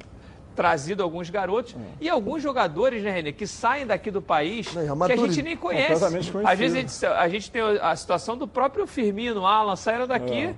trazido 0.56 1.02
alguns 1.02 1.30
garotos 1.30 1.74
Hum. 1.74 1.84
e 2.00 2.08
alguns 2.08 2.42
jogadores, 2.42 3.02
né, 3.02 3.10
Renê, 3.10 3.32
que 3.32 3.46
saem 3.46 3.86
daqui 3.86 4.10
do 4.10 4.20
país 4.20 4.66
a 4.76 5.06
que 5.06 5.12
a 5.12 5.16
gente 5.16 5.42
nem 5.42 5.56
conhece. 5.56 5.92
Completamente 5.92 6.32
conhecido. 6.32 6.52
Às 6.52 6.58
vezes 6.58 6.76
a 6.76 6.80
gente, 6.80 7.06
a 7.06 7.28
gente 7.28 7.50
tem 7.50 7.62
a 7.80 7.94
situação 7.94 8.36
do 8.36 8.48
próprio 8.48 8.86
Firmino, 8.86 9.46
Alan, 9.46 9.76
saíram 9.76 10.06
daqui. 10.06 10.46
É. 10.46 10.54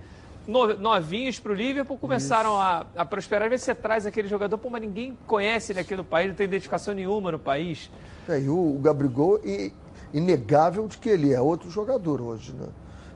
no- 0.47 0.76
Novinhos 0.78 1.38
para 1.38 1.53
o 1.53 1.55
Liverpool 1.55 1.97
começaram 1.99 2.57
a, 2.61 2.86
a 2.97 3.05
prosperar. 3.05 3.45
Às 3.45 3.51
vezes 3.51 3.64
você 3.66 3.74
traz 3.74 4.07
aquele 4.07 4.28
jogador, 4.28 4.59
pô, 4.59 4.68
mas 4.70 4.80
ninguém 4.82 5.16
conhece 5.26 5.72
ele 5.72 5.80
aqui 5.80 5.95
no 5.97 6.05
país, 6.05 6.28
não 6.28 6.34
tem 6.34 6.45
identificação 6.47 6.95
nenhuma 6.95 7.32
no 7.32 7.38
país. 7.38 7.90
É, 8.28 8.40
e 8.40 8.49
o, 8.49 8.76
o 8.76 8.78
Gabigol, 8.80 9.40
e, 9.45 9.72
inegável 10.12 10.86
de 10.86 10.99
que 10.99 11.09
ele 11.09 11.32
é 11.32 11.40
outro 11.40 11.70
jogador 11.70 12.20
hoje, 12.20 12.53
né? 12.53 12.66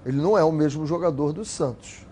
Ele 0.05 0.16
não 0.16 0.39
é 0.39 0.45
o 0.45 0.53
mesmo 0.53 0.87
jogador 0.87 1.33
do 1.33 1.45
Santos, 1.45 2.07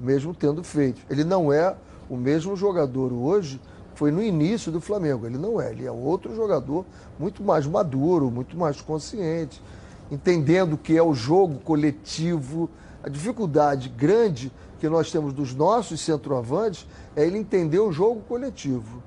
mesmo 0.00 0.32
tendo 0.34 0.62
feito. 0.62 1.00
Ele 1.10 1.24
não 1.24 1.52
é 1.52 1.74
o 2.08 2.16
mesmo 2.16 2.56
jogador 2.56 3.12
hoje 3.12 3.60
foi 3.94 4.10
no 4.10 4.22
início 4.22 4.72
do 4.72 4.80
Flamengo. 4.80 5.26
Ele 5.26 5.36
não 5.36 5.60
é. 5.60 5.72
Ele 5.72 5.84
é 5.84 5.90
outro 5.90 6.34
jogador 6.34 6.86
muito 7.18 7.42
mais 7.42 7.66
maduro, 7.66 8.30
muito 8.30 8.56
mais 8.56 8.80
consciente, 8.80 9.60
entendendo 10.10 10.78
que 10.78 10.96
é 10.96 11.02
o 11.02 11.12
jogo 11.12 11.58
coletivo. 11.58 12.70
A 13.02 13.08
dificuldade 13.08 13.88
grande 13.88 14.52
que 14.78 14.88
nós 14.88 15.10
temos 15.10 15.32
dos 15.32 15.54
nossos 15.54 16.00
centroavantes 16.00 16.86
é 17.16 17.24
ele 17.26 17.38
entender 17.38 17.78
o 17.80 17.92
jogo 17.92 18.20
coletivo 18.28 19.02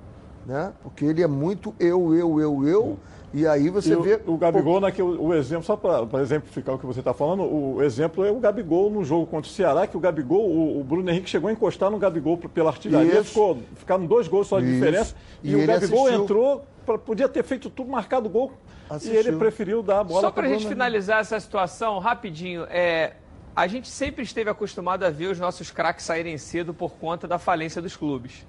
né? 0.46 0.74
Porque 0.84 1.06
ele 1.06 1.24
é 1.24 1.28
muito 1.28 1.74
eu, 1.80 2.14
eu, 2.14 2.38
eu, 2.42 2.68
eu, 2.68 3.00
e 3.34 3.48
aí 3.48 3.70
você 3.70 3.94
E 3.94 3.96
vê. 3.96 4.20
o, 4.28 4.34
o 4.34 4.38
Gabigol, 4.38 4.82
naquele, 4.82 5.08
o 5.18 5.34
exemplo, 5.34 5.64
só 5.64 5.78
para 5.78 6.22
exemplificar 6.22 6.76
o 6.76 6.78
que 6.78 6.86
você 6.86 7.00
está 7.00 7.14
falando, 7.14 7.44
o 7.44 7.82
exemplo 7.82 8.26
é 8.26 8.30
o 8.30 8.42
Gabigol 8.42 8.92
no 8.92 9.06
jogo 9.06 9.26
contra 9.26 9.50
o 9.50 9.54
Ceará, 9.54 9.88
que 9.88 9.96
o 9.96 10.02
Gabigol, 10.02 10.46
o, 10.50 10.82
o 10.82 10.84
Bruno 10.84 11.10
Henrique 11.10 11.30
chegou 11.30 11.50
a 11.50 11.54
encostar 11.54 11.90
no 11.90 11.98
Gabigol 11.98 12.38
pela 12.38 12.72
artilharia, 12.72 13.22
Isso. 13.22 13.30
ficou, 13.30 13.58
ficaram 13.78 14.06
dois 14.06 14.28
gols 14.28 14.48
só 14.48 14.60
de 14.60 14.66
Isso. 14.66 14.74
diferença, 14.76 15.16
e, 15.42 15.52
E 15.52 15.56
o 15.56 15.66
Gabigol 15.66 16.08
assistiu. 16.08 16.24
entrou, 16.24 16.66
pra- 16.86 16.98
podia 16.98 17.30
ter 17.30 17.44
feito 17.44 17.70
tudo, 17.70 17.90
marcado 17.90 18.28
gol, 18.28 18.52
e 18.92 18.94
Assistiu. 18.96 19.18
ele 19.18 19.32
preferiu 19.38 19.82
dar 19.82 20.02
a 20.02 20.04
bola 20.04 20.20
Só 20.20 20.30
para 20.30 20.44
a 20.46 20.50
gente 20.50 20.58
Bruno 20.60 20.72
finalizar 20.76 21.22
essa 21.22 21.40
situação, 21.40 22.00
rapidinho, 22.00 22.66
é, 22.70 23.14
a 23.56 23.68
gente 23.68 23.88
sempre 23.88 24.24
esteve 24.24 24.50
acostumado 24.50 25.04
a 25.04 25.10
ver 25.10 25.28
os 25.28 25.40
nossos 25.40 25.70
craques 25.70 26.06
saírem 26.06 26.38
cedo 26.38 26.74
por 26.74 26.94
conta 26.94 27.28
da 27.28 27.38
falência 27.38 27.82
dos 27.82 27.96
clubes. 27.96 28.46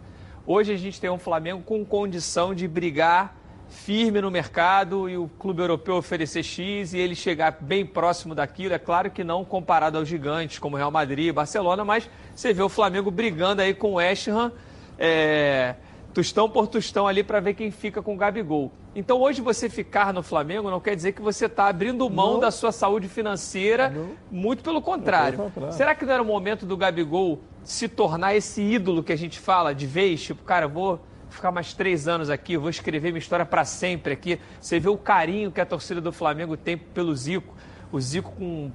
Hoje 0.47 0.73
a 0.73 0.77
gente 0.77 1.01
tem 1.01 1.11
um 1.11 1.19
Flamengo 1.19 1.63
com 1.63 1.85
condição 1.85 2.55
de 2.55 2.67
brigar 2.67 3.37
firme 3.69 4.21
no 4.21 4.31
mercado 4.31 5.09
e 5.09 5.17
o 5.17 5.29
clube 5.39 5.61
europeu 5.61 5.97
oferecer 5.97 6.43
X 6.43 6.95
e 6.95 6.99
ele 6.99 7.15
chegar 7.15 7.59
bem 7.61 7.85
próximo 7.85 8.35
daquilo. 8.35 8.73
É 8.73 8.79
claro 8.79 9.11
que 9.11 9.23
não 9.23 9.45
comparado 9.45 9.99
aos 9.99 10.09
gigantes 10.09 10.59
como 10.59 10.77
Real 10.77 10.91
Madrid, 10.91 11.35
Barcelona, 11.35 11.85
mas 11.85 12.09
você 12.35 12.55
vê 12.55 12.63
o 12.63 12.69
Flamengo 12.69 13.11
brigando 13.11 13.61
aí 13.61 13.75
com 13.75 13.93
o 13.93 13.95
West 13.95 14.29
Ham, 14.29 14.53
é, 14.99 15.75
tostão 16.15 16.49
por 16.49 16.69
tostão 16.69 17.09
ali 17.09 17.25
para 17.25 17.41
ver 17.41 17.55
quem 17.55 17.73
fica 17.73 18.01
com 18.01 18.15
o 18.15 18.17
Gabigol. 18.17 18.71
Então 18.95 19.21
hoje 19.21 19.43
você 19.43 19.69
ficar 19.69 20.15
no 20.15 20.23
Flamengo 20.23 20.71
não 20.71 20.79
quer 20.79 20.95
dizer 20.95 21.13
que 21.13 21.21
você 21.21 21.47
está 21.47 21.67
abrindo 21.67 22.09
mão 22.09 22.35
Não. 22.35 22.41
da 22.41 22.53
sua 22.53 22.71
saúde 22.71 23.09
financeira, 23.09 23.93
muito 24.31 24.63
pelo 24.63 24.81
contrário. 24.81 25.37
Pelo 25.37 25.51
contrário. 25.51 25.77
Será 25.77 25.95
que 25.95 26.07
não 26.07 26.13
era 26.15 26.23
o 26.23 26.27
momento 26.27 26.65
do 26.65 26.77
Gabigol 26.77 27.41
se 27.65 27.89
tornar 27.89 28.37
esse 28.37 28.63
ídolo 28.63 29.03
que 29.03 29.13
a 29.13 29.17
gente 29.17 29.41
fala 29.41 29.75
de 29.75 29.87
vez? 29.87 30.23
Tipo, 30.23 30.45
cara, 30.45 30.69
vou 30.69 31.01
ficar 31.29 31.51
mais 31.51 31.75
três 31.75 32.07
anos 32.07 32.31
aqui, 32.31 32.57
vou 32.57 32.71
escrever 32.71 33.09
minha 33.09 33.19
história 33.19 33.45
para 33.45 33.65
sempre 33.65 34.13
aqui. 34.13 34.39
Você 34.61 34.79
vê 34.79 34.89
o 34.89 34.97
carinho 34.97 35.51
que 35.51 35.61
a 35.61 35.67
torcida 35.67 36.01
do 36.01 36.13
Flamengo 36.13 36.57
tem 36.57 36.79
pelo 36.79 37.13
Zico. 37.17 37.57
O 37.91 38.01
Zico 38.01 38.31
com 38.33 38.71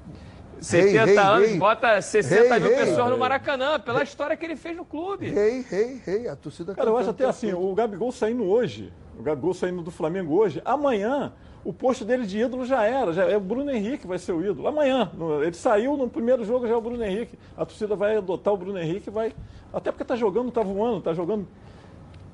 70 0.62 1.06
rei, 1.06 1.18
anos 1.18 1.50
rei. 1.50 1.58
bota 1.58 2.02
60 2.02 2.36
Rei, 2.56 2.60
mil 2.60 2.78
pessoas 2.78 3.10
no 3.10 3.18
Maracanã, 3.18 3.80
pela 3.80 4.04
história 4.04 4.36
que 4.38 4.46
ele 4.46 4.56
fez 4.56 4.76
no 4.76 4.86
clube. 4.86 5.30
Rei, 5.30 5.62
rei, 5.70 6.02
rei, 6.06 6.28
a 6.28 6.36
torcida 6.36 6.76
Cara, 6.76 6.90
eu 6.90 6.98
acho 6.98 7.10
até 7.10 7.26
assim, 7.26 7.54
o 7.54 7.74
Gabigol 7.74 8.12
saindo 8.12 8.44
hoje, 8.46 8.92
o 9.18 9.24
Gabigol 9.24 9.54
saindo 9.54 9.82
do 9.82 9.92
Flamengo 9.92 10.34
hoje, 10.36 10.62
amanhã 10.66 11.32
o 11.64 11.74
posto 11.74 12.06
dele 12.06 12.26
de 12.26 12.40
ídolo 12.40 12.66
já 12.66 12.84
era, 12.86 13.12
já 13.12 13.26
é 13.26 13.36
o 13.36 13.40
Bruno 13.42 13.70
Henrique 13.70 14.08
vai 14.08 14.18
ser 14.18 14.32
o 14.32 14.42
ídolo. 14.44 14.68
Amanhã, 14.68 15.12
no- 15.14 15.44
ele 15.44 15.54
saiu 15.54 15.98
no 15.98 16.10
primeiro 16.10 16.46
jogo 16.46 16.66
já 16.66 16.74
é 16.74 16.78
o 16.78 16.82
Bruno 16.82 17.04
Henrique. 17.04 17.38
A 17.58 17.66
torcida 17.66 17.96
vai 17.98 18.16
adotar 18.16 18.54
o 18.54 18.58
Bruno 18.58 18.80
Henrique, 18.80 19.10
vai 19.10 19.34
até 19.74 19.92
porque 19.92 20.06
tá 20.06 20.16
jogando, 20.16 20.52
tá 20.52 20.62
voando, 20.62 21.02
tá 21.02 21.14
jogando 21.14 21.48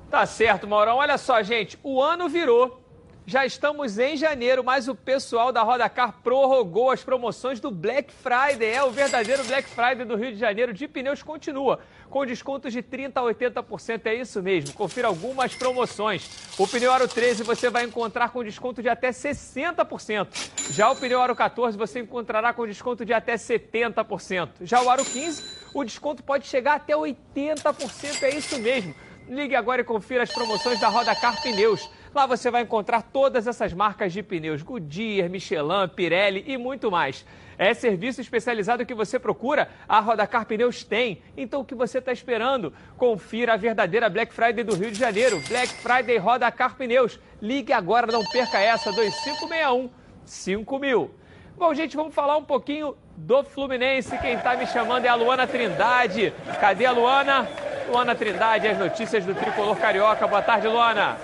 Tá 0.08 0.24
certo, 0.24 0.68
Maurão. 0.68 0.98
Olha 0.98 1.18
só, 1.18 1.42
gente, 1.42 1.76
o 1.82 2.00
ano 2.00 2.28
virou. 2.28 2.80
Já 3.28 3.44
estamos 3.44 3.98
em 3.98 4.16
janeiro, 4.16 4.62
mas 4.62 4.86
o 4.86 4.94
pessoal 4.94 5.50
da 5.50 5.60
Roda 5.64 5.88
Car 5.88 6.14
prorrogou 6.22 6.92
as 6.92 7.02
promoções 7.02 7.58
do 7.58 7.72
Black 7.72 8.12
Friday. 8.12 8.70
É 8.70 8.84
o 8.84 8.92
verdadeiro 8.92 9.42
Black 9.42 9.68
Friday 9.68 10.04
do 10.04 10.14
Rio 10.14 10.30
de 10.30 10.38
Janeiro 10.38 10.72
de 10.72 10.86
pneus 10.86 11.24
continua, 11.24 11.80
com 12.08 12.24
descontos 12.24 12.72
de 12.72 12.82
30 12.82 13.18
a 13.18 13.24
80%. 13.24 14.06
É 14.06 14.14
isso 14.14 14.40
mesmo. 14.40 14.72
Confira 14.74 15.08
algumas 15.08 15.56
promoções. 15.56 16.30
O 16.56 16.68
pneu 16.68 16.92
Aro 16.92 17.08
13 17.08 17.42
você 17.42 17.68
vai 17.68 17.82
encontrar 17.82 18.28
com 18.28 18.44
desconto 18.44 18.80
de 18.80 18.88
até 18.88 19.10
60%. 19.10 20.28
Já 20.70 20.88
o 20.88 20.94
pneu 20.94 21.20
Aro 21.20 21.34
14 21.34 21.76
você 21.76 21.98
encontrará 21.98 22.52
com 22.52 22.64
desconto 22.64 23.04
de 23.04 23.12
até 23.12 23.34
70%. 23.34 24.50
Já 24.60 24.80
o 24.80 24.88
Aro 24.88 25.04
15, 25.04 25.42
o 25.74 25.82
desconto 25.82 26.22
pode 26.22 26.46
chegar 26.46 26.76
até 26.76 26.94
80%. 26.94 28.22
É 28.22 28.36
isso 28.36 28.56
mesmo. 28.60 28.94
Ligue 29.28 29.56
agora 29.56 29.80
e 29.80 29.84
confira 29.84 30.22
as 30.22 30.32
promoções 30.32 30.78
da 30.78 30.86
Roda 30.86 31.12
Car 31.16 31.42
Pneus. 31.42 31.90
Lá 32.14 32.26
você 32.26 32.50
vai 32.50 32.62
encontrar 32.62 33.02
todas 33.02 33.46
essas 33.46 33.72
marcas 33.72 34.12
de 34.12 34.22
pneus: 34.22 34.62
Goodyear, 34.62 35.28
Michelin, 35.28 35.88
Pirelli 35.94 36.44
e 36.46 36.56
muito 36.56 36.90
mais. 36.90 37.24
É 37.58 37.72
serviço 37.72 38.20
especializado 38.20 38.84
que 38.84 38.94
você 38.94 39.18
procura? 39.18 39.70
A 39.88 39.98
Rodacar 40.00 40.44
Pneus 40.44 40.84
tem. 40.84 41.22
Então 41.36 41.62
o 41.62 41.64
que 41.64 41.74
você 41.74 41.98
está 41.98 42.12
esperando? 42.12 42.72
Confira 42.98 43.54
a 43.54 43.56
verdadeira 43.56 44.10
Black 44.10 44.32
Friday 44.32 44.62
do 44.62 44.74
Rio 44.74 44.90
de 44.90 44.98
Janeiro. 44.98 45.40
Black 45.48 45.68
Friday 45.68 46.18
Rodacar 46.18 46.76
Pneus. 46.76 47.18
Ligue 47.40 47.72
agora, 47.72 48.06
não 48.06 48.22
perca 48.24 48.60
essa. 48.60 48.92
2561 48.92 49.90
5000. 50.24 51.10
Bom, 51.56 51.72
gente, 51.72 51.96
vamos 51.96 52.14
falar 52.14 52.36
um 52.36 52.44
pouquinho 52.44 52.94
do 53.16 53.42
Fluminense. 53.42 54.18
Quem 54.18 54.34
está 54.34 54.54
me 54.54 54.66
chamando 54.66 55.06
é 55.06 55.08
a 55.08 55.14
Luana 55.14 55.46
Trindade. 55.46 56.34
Cadê 56.60 56.84
a 56.84 56.92
Luana? 56.92 57.48
Luana 57.88 58.14
Trindade, 58.14 58.68
as 58.68 58.78
notícias 58.78 59.24
do 59.24 59.34
Tricolor 59.34 59.76
Carioca. 59.76 60.26
Boa 60.26 60.42
tarde, 60.42 60.68
Luana. 60.68 61.16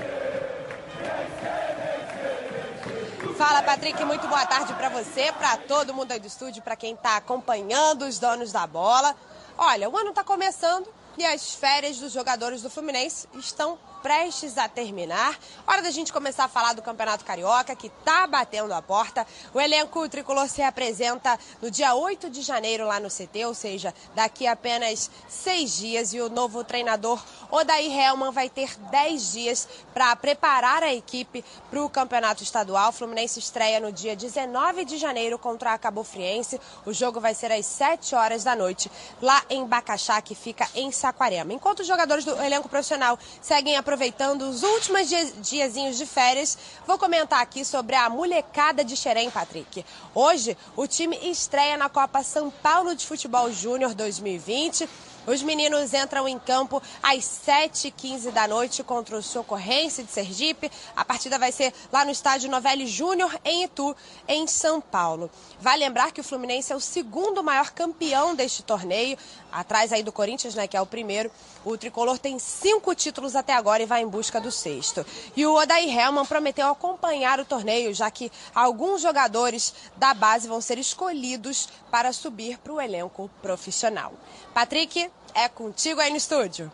Fala, 3.43 3.61
Patrick, 3.61 4.05
muito 4.05 4.28
boa 4.28 4.47
tarde 4.47 4.72
para 4.74 4.88
você, 4.88 5.32
para 5.32 5.57
todo 5.57 5.93
mundo 5.93 6.12
aí 6.12 6.20
do 6.20 6.28
estúdio, 6.28 6.62
para 6.62 6.76
quem 6.76 6.95
está 6.95 7.16
acompanhando 7.16 8.03
os 8.03 8.20
donos 8.20 8.53
da 8.53 8.68
bola. 8.68 9.16
Olha, 9.59 9.90
o 9.90 9.97
ano 9.97 10.11
está 10.11 10.22
começando 10.22 10.86
e 11.18 11.26
as 11.26 11.53
férias 11.53 11.99
dos 11.99 12.12
jogadores 12.12 12.62
do 12.62 12.70
Fluminense 12.70 13.26
estão 13.34 13.76
prestes 14.03 14.59
a 14.59 14.68
terminar. 14.68 15.38
Hora 15.66 15.80
da 15.80 15.90
gente 15.90 16.12
começar 16.12 16.44
a 16.44 16.48
falar 16.48 16.72
do 16.72 16.82
Campeonato 16.82 17.24
Carioca, 17.24 17.76
que 17.76 17.86
está 17.86 18.26
batendo 18.26 18.74
a 18.74 18.82
porta. 18.82 19.26
O 19.55 19.61
elenco 19.61 20.09
tricolor 20.09 20.48
se 20.48 20.61
apresenta 20.62 21.38
no 21.61 21.70
dia 21.70 21.94
8 21.94 22.28
de 22.28 22.42
janeiro 22.42 22.86
lá 22.86 22.98
no 22.98 23.09
CT, 23.09 23.46
ou 23.46 23.55
seja, 23.55 23.94
daqui 24.14 24.46
a 24.46 24.53
apenas 24.53 25.11
seis 25.28 25.76
dias. 25.76 26.12
E 26.12 26.20
o 26.20 26.28
novo 26.28 26.64
treinador 26.64 27.22
Odair 27.50 27.90
Helman 27.90 28.32
vai 28.32 28.48
ter 28.48 28.76
dez 28.90 29.32
dias 29.32 29.68
para 29.94 30.14
preparar 30.16 30.82
a 30.82 30.92
equipe 30.92 31.44
para 31.70 31.82
o 31.82 31.88
Campeonato 31.88 32.42
Estadual. 32.42 32.90
O 32.90 32.92
Fluminense 32.92 33.38
estreia 33.38 33.78
no 33.78 33.92
dia 33.92 34.16
19 34.16 34.84
de 34.84 34.98
janeiro 34.98 35.38
contra 35.38 35.72
a 35.72 35.78
Cabo 35.78 36.03
Friense. 36.03 36.61
O 36.84 36.92
jogo 36.92 37.20
vai 37.20 37.34
ser 37.34 37.53
às 37.53 37.66
7 37.66 38.14
horas 38.14 38.42
da 38.44 38.57
noite, 38.57 38.90
lá 39.20 39.42
em 39.48 39.64
Bacaxá, 39.66 40.20
que 40.20 40.34
fica 40.34 40.68
em 40.74 40.90
Saquarema. 40.90 41.53
Enquanto 41.53 41.80
os 41.80 41.86
jogadores 41.86 42.24
do 42.24 42.40
elenco 42.42 42.68
profissional 42.68 43.18
seguem 43.40 43.76
aproveitando 43.93 44.49
os 44.49 44.62
últimos 44.62 45.07
diazinhos 45.43 45.99
de 45.99 46.07
férias, 46.07 46.57
vou 46.86 46.97
comentar 46.97 47.43
aqui 47.43 47.62
sobre 47.62 47.95
a 47.95 48.09
molecada 48.09 48.82
de 48.82 48.97
Xerém, 48.97 49.30
Patrick. 49.30 49.84
Hoje, 50.14 50.57
o 50.74 50.86
time 50.86 51.14
estreia 51.30 51.76
na 51.76 51.90
Copa 51.90 52.22
São 52.22 52.51
Paulo 52.51 52.95
de 52.95 53.07
Futebol 53.07 53.53
Júnior 53.53 53.93
2020. 53.93 54.88
Os 55.24 55.40
meninos 55.40 55.95
entram 55.95 56.26
em 56.26 56.36
campo 56.36 56.82
às 57.01 57.18
7h15 57.47 58.32
da 58.32 58.49
noite 58.49 58.82
contra 58.82 59.16
o 59.16 59.22
Socorrense 59.22 60.03
de 60.03 60.11
Sergipe. 60.11 60.68
A 60.97 61.05
partida 61.05 61.38
vai 61.38 61.53
ser 61.53 61.72
lá 61.93 62.05
no 62.05 62.11
estádio 62.11 62.51
Novelli 62.51 62.88
Júnior, 62.88 63.32
em 63.45 63.62
Itu, 63.62 63.95
em 64.26 64.49
São 64.49 64.80
Paulo. 64.80 65.30
Vale 65.61 65.84
lembrar 65.84 66.11
que 66.11 66.20
o 66.20 66.24
Fluminense 66.24 66.72
é 66.72 66.76
o 66.76 66.80
segundo 66.80 67.40
maior 67.45 67.70
campeão 67.70 68.34
deste 68.34 68.64
torneio, 68.64 69.16
atrás 69.53 69.93
aí 69.93 70.03
do 70.03 70.11
Corinthians, 70.11 70.57
né, 70.57 70.66
que 70.66 70.76
é 70.76 70.80
o 70.80 70.86
primeiro. 70.86 71.30
O 71.64 71.76
tricolor 71.78 72.18
tem 72.18 72.38
cinco 72.38 72.94
títulos 72.94 73.36
até 73.36 73.54
agora 73.54 73.82
e 73.82 73.86
vai 73.86 74.02
em 74.02 74.08
busca 74.08 74.40
do 74.40 74.50
sexto. 74.50 75.06
E 75.36 75.46
o 75.46 75.54
Odair 75.54 75.88
Helman 75.88 76.26
prometeu 76.26 76.68
acompanhar 76.68 77.38
o 77.38 77.44
torneio, 77.44 77.94
já 77.94 78.10
que 78.10 78.32
alguns 78.54 79.00
jogadores 79.00 79.72
da 79.96 80.12
base 80.12 80.48
vão 80.48 80.60
ser 80.60 80.78
escolhidos 80.78 81.68
para 81.90 82.12
subir 82.12 82.58
para 82.58 82.72
o 82.72 82.80
elenco 82.80 83.30
profissional. 83.40 84.12
Patrick, 84.52 85.08
é 85.34 85.48
contigo 85.48 86.00
aí 86.00 86.10
no 86.10 86.16
estúdio. 86.16 86.70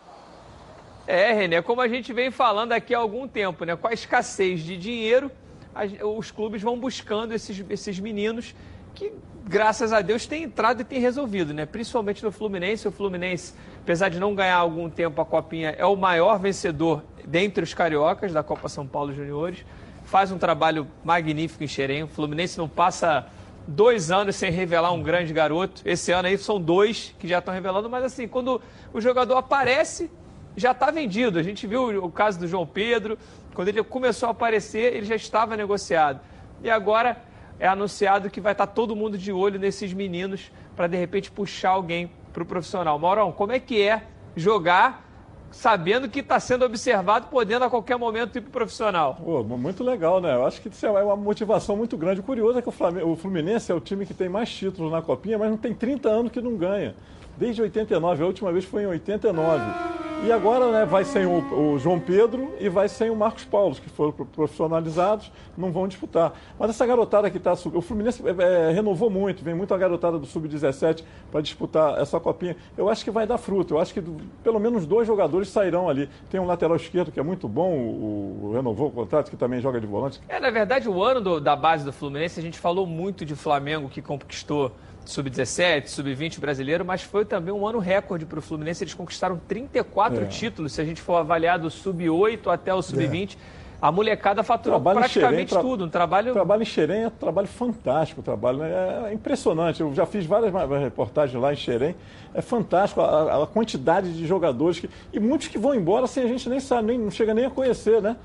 É, 1.05 1.33
René, 1.33 1.61
como 1.61 1.81
a 1.81 1.87
gente 1.87 2.11
vem 2.11 2.31
falando 2.31 2.71
aqui 2.71 2.93
há 2.93 2.99
algum 2.99 3.27
tempo, 3.27 3.65
né? 3.65 3.75
Com 3.75 3.87
a 3.87 3.93
escassez 3.93 4.61
de 4.61 4.77
dinheiro, 4.77 5.31
os 6.17 6.31
clubes 6.31 6.61
vão 6.61 6.79
buscando 6.79 7.33
esses, 7.33 7.63
esses 7.69 7.99
meninos 7.99 8.53
que 8.93 9.13
graças 9.49 9.91
a 9.91 9.99
Deus, 10.01 10.27
tem 10.27 10.43
entrado 10.43 10.81
e 10.81 10.83
tem 10.85 10.99
resolvido, 10.99 11.55
né? 11.55 11.65
Principalmente 11.65 12.23
no 12.23 12.31
Fluminense. 12.31 12.87
O 12.87 12.91
Fluminense, 12.91 13.55
apesar 13.81 14.09
de 14.09 14.19
não 14.19 14.35
ganhar 14.35 14.57
algum 14.57 14.87
tempo 14.87 15.19
a 15.19 15.25
Copinha, 15.25 15.71
é 15.75 15.83
o 15.85 15.95
maior 15.95 16.39
vencedor 16.39 17.03
dentre 17.25 17.63
os 17.63 17.73
cariocas 17.73 18.31
da 18.31 18.43
Copa 18.43 18.69
São 18.69 18.85
Paulo 18.85 19.11
Juniores. 19.11 19.65
Faz 20.05 20.31
um 20.31 20.37
trabalho 20.37 20.87
magnífico 21.03 21.63
em 21.63 21.67
Xerém. 21.67 22.03
O 22.03 22.07
Fluminense 22.07 22.59
não 22.59 22.69
passa 22.69 23.25
dois 23.67 24.11
anos 24.11 24.35
sem 24.35 24.51
revelar 24.51 24.91
um 24.91 25.01
grande 25.01 25.33
garoto. 25.33 25.81
Esse 25.83 26.11
ano 26.11 26.27
aí 26.27 26.37
são 26.37 26.61
dois 26.61 27.15
que 27.17 27.27
já 27.27 27.39
estão 27.39 27.51
revelando, 27.51 27.89
mas 27.89 28.03
assim, 28.03 28.27
quando 28.27 28.61
o 28.93 29.01
jogador 29.01 29.35
aparece, 29.35 30.11
já 30.55 30.71
está 30.71 30.91
vendido. 30.91 31.39
A 31.39 31.43
gente 31.43 31.65
viu 31.65 32.05
o 32.05 32.11
caso 32.11 32.37
do 32.37 32.47
João 32.47 32.67
Pedro, 32.67 33.17
quando 33.55 33.69
ele 33.69 33.83
começou 33.83 34.27
a 34.27 34.31
aparecer, 34.31 34.93
ele 34.93 35.07
já 35.07 35.15
estava 35.15 35.57
negociado. 35.57 36.19
E 36.63 36.69
agora 36.69 37.17
é 37.59 37.67
anunciado 37.67 38.29
que 38.29 38.39
vai 38.39 38.53
estar 38.53 38.67
todo 38.67 38.95
mundo 38.95 39.17
de 39.17 39.31
olho 39.31 39.59
nesses 39.59 39.93
meninos 39.93 40.51
para 40.75 40.87
de 40.87 40.97
repente 40.97 41.29
puxar 41.29 41.71
alguém 41.71 42.09
para 42.31 42.43
o 42.43 42.45
profissional. 42.45 42.97
Maurão, 42.97 43.31
como 43.31 43.51
é 43.51 43.59
que 43.59 43.81
é 43.81 44.03
jogar 44.35 45.07
sabendo 45.51 46.07
que 46.07 46.19
está 46.19 46.39
sendo 46.39 46.63
observado, 46.63 47.27
podendo 47.27 47.65
a 47.65 47.69
qualquer 47.69 47.97
momento 47.97 48.37
ir 48.37 48.41
para 48.41 48.49
o 48.49 48.51
profissional? 48.51 49.17
Muito 49.57 49.83
legal, 49.83 50.21
né? 50.21 50.35
Eu 50.35 50.45
acho 50.45 50.61
que 50.61 50.69
isso 50.69 50.85
é 50.85 51.03
uma 51.03 51.15
motivação 51.15 51.75
muito 51.75 51.97
grande. 51.97 52.19
O 52.19 52.23
curioso 52.23 52.59
é 52.59 52.61
que 52.61 52.69
o 52.69 53.15
Fluminense 53.15 53.71
é 53.71 53.75
o 53.75 53.79
time 53.79 54.05
que 54.05 54.13
tem 54.13 54.29
mais 54.29 54.49
títulos 54.49 54.91
na 54.91 55.01
Copinha, 55.01 55.37
mas 55.37 55.49
não 55.49 55.57
tem 55.57 55.73
30 55.73 56.07
anos 56.07 56.31
que 56.31 56.39
não 56.39 56.55
ganha. 56.55 56.95
Desde 57.39 57.61
89, 57.61 58.21
a 58.21 58.25
última 58.25 58.51
vez 58.51 58.65
foi 58.65 58.83
em 58.83 58.87
89. 58.87 59.63
E 60.25 60.31
agora 60.33 60.69
né, 60.69 60.85
vai 60.85 61.05
sem 61.05 61.25
o, 61.25 61.73
o, 61.73 61.79
João 61.79 61.97
Pedro 61.97 62.53
e 62.59 62.67
vai 62.67 62.89
sem 62.89 63.09
o 63.09 63.15
Marcos 63.15 63.45
Paulo, 63.45 63.73
que 63.75 63.89
foram 63.89 64.11
profissionalizados, 64.11 65.31
não 65.57 65.71
vão 65.71 65.87
disputar. 65.87 66.33
Mas 66.59 66.71
essa 66.71 66.85
garotada 66.85 67.31
que 67.31 67.37
está. 67.37 67.53
O 67.53 67.81
Fluminense 67.81 68.21
é, 68.27 68.67
é, 68.67 68.71
renovou 68.73 69.09
muito, 69.09 69.41
vem 69.41 69.55
muito 69.55 69.73
a 69.73 69.77
garotada 69.77 70.19
do 70.19 70.25
Sub-17 70.25 71.05
para 71.31 71.39
disputar 71.39 71.97
essa 72.01 72.19
copinha. 72.19 72.57
Eu 72.77 72.89
acho 72.89 73.05
que 73.05 73.11
vai 73.11 73.25
dar 73.25 73.37
fruto. 73.37 73.75
Eu 73.75 73.79
acho 73.79 73.93
que 73.93 74.03
pelo 74.43 74.59
menos 74.59 74.85
dois 74.85 75.07
jogadores 75.07 75.47
sairão 75.47 75.87
ali. 75.87 76.09
Tem 76.29 76.41
um 76.41 76.45
lateral 76.45 76.75
esquerdo 76.75 77.09
que 77.09 77.19
é 77.21 77.23
muito 77.23 77.47
bom, 77.47 77.71
o, 77.71 78.39
o 78.43 78.53
renovou 78.53 78.89
o 78.89 78.91
contrato, 78.91 79.29
que 79.29 79.37
também 79.37 79.61
joga 79.61 79.79
de 79.79 79.87
volante. 79.87 80.19
É, 80.27 80.41
na 80.41 80.49
verdade, 80.49 80.89
o 80.89 81.01
ano 81.01 81.21
do, 81.21 81.39
da 81.39 81.55
base 81.55 81.85
do 81.85 81.93
Fluminense, 81.93 82.37
a 82.37 82.43
gente 82.43 82.59
falou 82.59 82.85
muito 82.85 83.23
de 83.23 83.37
Flamengo 83.37 83.87
que 83.87 84.01
conquistou 84.01 84.73
sub-17, 85.05 85.87
sub-20 85.87 86.39
brasileiro, 86.39 86.85
mas 86.85 87.01
foi 87.01 87.25
também 87.25 87.53
um 87.53 87.65
ano 87.65 87.79
recorde 87.79 88.25
para 88.25 88.39
o 88.39 88.41
Fluminense. 88.41 88.83
Eles 88.83 88.93
conquistaram 88.93 89.39
34 89.47 90.21
é. 90.23 90.25
títulos, 90.25 90.73
se 90.73 90.81
a 90.81 90.85
gente 90.85 91.01
for 91.01 91.15
avaliar 91.15 91.57
do 91.59 91.69
sub-8 91.69 92.47
até 92.47 92.73
o 92.73 92.81
sub-20. 92.81 93.35
É. 93.35 93.59
A 93.81 93.93
molecada 93.93 94.43
faturou 94.43 94.77
trabalho 94.77 94.99
praticamente 94.99 95.51
Xerém, 95.51 95.63
tudo. 95.63 95.85
Um 95.85 95.89
trabalho... 95.89 96.33
trabalho 96.33 96.61
em 96.61 96.65
Xerém 96.65 97.03
é 97.03 97.07
um 97.07 97.11
trabalho 97.11 97.47
fantástico. 97.47 98.21
Trabalho, 98.21 98.57
né? 98.57 99.09
é 99.09 99.13
impressionante. 99.13 99.79
Eu 99.79 99.93
já 99.93 100.05
fiz 100.05 100.25
várias 100.25 100.53
reportagens 100.81 101.41
lá 101.41 101.53
em 101.53 101.55
Xerém. 101.55 101.95
É 102.33 102.41
fantástico 102.41 102.99
a, 102.99 103.43
a 103.43 103.47
quantidade 103.47 104.11
de 104.11 104.27
jogadores. 104.27 104.79
Que, 104.79 104.89
e 105.13 105.19
muitos 105.19 105.47
que 105.47 105.57
vão 105.57 105.73
embora 105.73 106.07
sem 106.07 106.23
a 106.23 106.27
gente 106.27 106.49
nem 106.49 106.59
sabe, 106.59 106.87
nem, 106.87 106.97
não 106.97 107.09
chega 107.09 107.33
nem 107.33 107.45
a 107.45 107.49
conhecer, 107.49 108.01
né? 108.01 108.17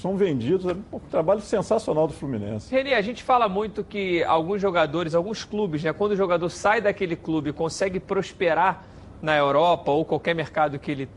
São 0.00 0.16
vendidos. 0.16 0.64
Um 0.92 0.98
trabalho 1.10 1.40
sensacional 1.40 2.06
do 2.06 2.12
Fluminense. 2.12 2.70
Reni, 2.74 2.94
a 2.94 3.00
gente 3.00 3.22
fala 3.22 3.48
muito 3.48 3.82
que 3.82 4.22
alguns 4.24 4.60
jogadores, 4.60 5.14
alguns 5.14 5.44
clubes, 5.44 5.82
né, 5.82 5.92
quando 5.92 6.12
o 6.12 6.16
jogador 6.16 6.48
sai 6.50 6.80
daquele 6.80 7.16
clube 7.16 7.50
e 7.50 7.52
consegue 7.52 7.98
prosperar 7.98 8.84
na 9.20 9.36
Europa 9.36 9.90
ou 9.90 10.04
qualquer 10.04 10.34
mercado 10.34 10.78
que 10.78 10.90
ele 10.90 11.08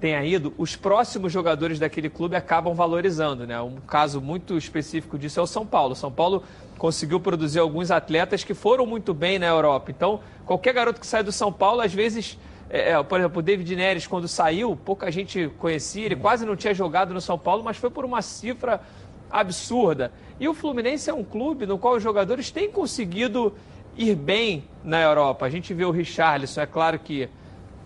tenha 0.00 0.24
ido, 0.24 0.52
os 0.58 0.74
próximos 0.74 1.32
jogadores 1.32 1.78
daquele 1.78 2.10
clube 2.10 2.34
acabam 2.34 2.74
valorizando. 2.74 3.46
Né? 3.46 3.60
Um 3.60 3.76
caso 3.86 4.20
muito 4.20 4.58
específico 4.58 5.16
disso 5.16 5.38
é 5.38 5.42
o 5.42 5.46
São 5.46 5.64
Paulo. 5.64 5.94
São 5.94 6.10
Paulo 6.10 6.42
conseguiu 6.76 7.20
produzir 7.20 7.60
alguns 7.60 7.92
atletas 7.92 8.42
que 8.42 8.52
foram 8.52 8.84
muito 8.84 9.14
bem 9.14 9.38
na 9.38 9.46
Europa. 9.46 9.92
Então, 9.92 10.18
qualquer 10.44 10.74
garoto 10.74 10.98
que 10.98 11.06
sai 11.06 11.22
do 11.22 11.30
São 11.30 11.52
Paulo, 11.52 11.80
às 11.80 11.94
vezes 11.94 12.36
é, 12.72 12.92
é, 12.92 13.02
por 13.02 13.20
exemplo, 13.20 13.40
o 13.40 13.42
David 13.42 13.76
Neres, 13.76 14.06
quando 14.06 14.26
saiu, 14.26 14.74
pouca 14.74 15.12
gente 15.12 15.52
conhecia, 15.58 16.06
ele 16.06 16.16
quase 16.16 16.46
não 16.46 16.56
tinha 16.56 16.72
jogado 16.72 17.12
no 17.12 17.20
São 17.20 17.38
Paulo, 17.38 17.62
mas 17.62 17.76
foi 17.76 17.90
por 17.90 18.02
uma 18.02 18.22
cifra 18.22 18.80
absurda. 19.30 20.10
E 20.40 20.48
o 20.48 20.54
Fluminense 20.54 21.10
é 21.10 21.14
um 21.14 21.22
clube 21.22 21.66
no 21.66 21.76
qual 21.78 21.96
os 21.96 22.02
jogadores 22.02 22.50
têm 22.50 22.70
conseguido 22.70 23.52
ir 23.94 24.14
bem 24.14 24.64
na 24.82 25.02
Europa. 25.02 25.44
A 25.44 25.50
gente 25.50 25.74
vê 25.74 25.84
o 25.84 25.90
Richarlison, 25.90 26.62
é 26.62 26.66
claro 26.66 26.98
que 26.98 27.28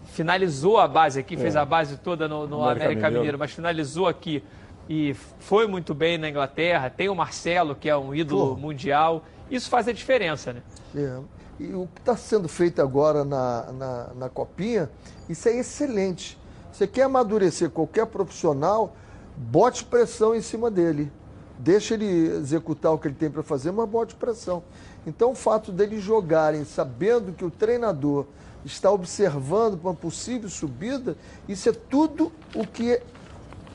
finalizou 0.05 0.79
a 0.79 0.87
base 0.87 1.19
aqui, 1.19 1.35
é. 1.35 1.39
fez 1.39 1.57
a 1.57 1.65
base 1.65 1.97
toda 1.97 2.29
no, 2.29 2.47
no 2.47 2.63
América, 2.63 2.85
América 2.85 2.97
Mineiro. 3.07 3.19
Mineiro, 3.19 3.39
mas 3.41 3.51
finalizou 3.51 4.07
aqui 4.07 4.41
e 4.89 5.15
foi 5.41 5.67
muito 5.67 5.95
bem 5.95 6.17
na 6.17 6.29
Inglaterra. 6.29 6.89
Tem 6.89 7.09
o 7.09 7.15
Marcelo, 7.15 7.75
que 7.75 7.89
é 7.89 7.97
um 7.97 8.15
ídolo 8.15 8.55
Pô. 8.55 8.61
mundial. 8.61 9.25
Isso 9.51 9.69
faz 9.69 9.89
a 9.89 9.93
diferença, 9.93 10.53
né? 10.53 10.63
É. 10.95 11.21
E 11.59 11.73
o 11.73 11.89
que 11.95 12.01
está 12.01 12.17
sendo 12.17 12.49
feito 12.49 12.83
agora 12.83 13.25
na, 13.25 13.73
na, 13.73 14.07
na 14.15 14.29
Copinha, 14.29 14.91
isso 15.29 15.49
é 15.49 15.57
excelente. 15.57 16.39
Você 16.73 16.87
quer 16.87 17.03
amadurecer 17.03 17.71
qualquer 17.71 18.07
profissional, 18.07 18.95
bote 19.37 19.85
pressão 19.85 20.35
em 20.35 20.43
cima 20.43 20.71
dele. 20.71 21.11
Deixa 21.59 21.95
ele 21.95 22.29
executar 22.37 22.93
o 22.93 22.99
que 22.99 23.09
ele 23.09 23.15
tem 23.15 23.31
para 23.31 23.43
fazer, 23.43 23.73
mas 23.73 23.89
bote 23.89 24.15
pressão. 24.15 24.63
Então, 25.07 25.31
o 25.31 25.35
fato 25.35 25.73
deles 25.73 26.03
jogarem 26.03 26.65
sabendo 26.67 27.33
que 27.33 27.45
o 27.45 27.51
treinador 27.51 28.27
está 28.63 28.91
observando 28.91 29.79
para 29.79 29.91
uma 29.91 29.97
possível 29.97 30.51
subida, 30.51 31.17
isso 31.49 31.69
é 31.69 31.73
tudo 31.73 32.31
o 32.55 32.67
que 32.67 33.01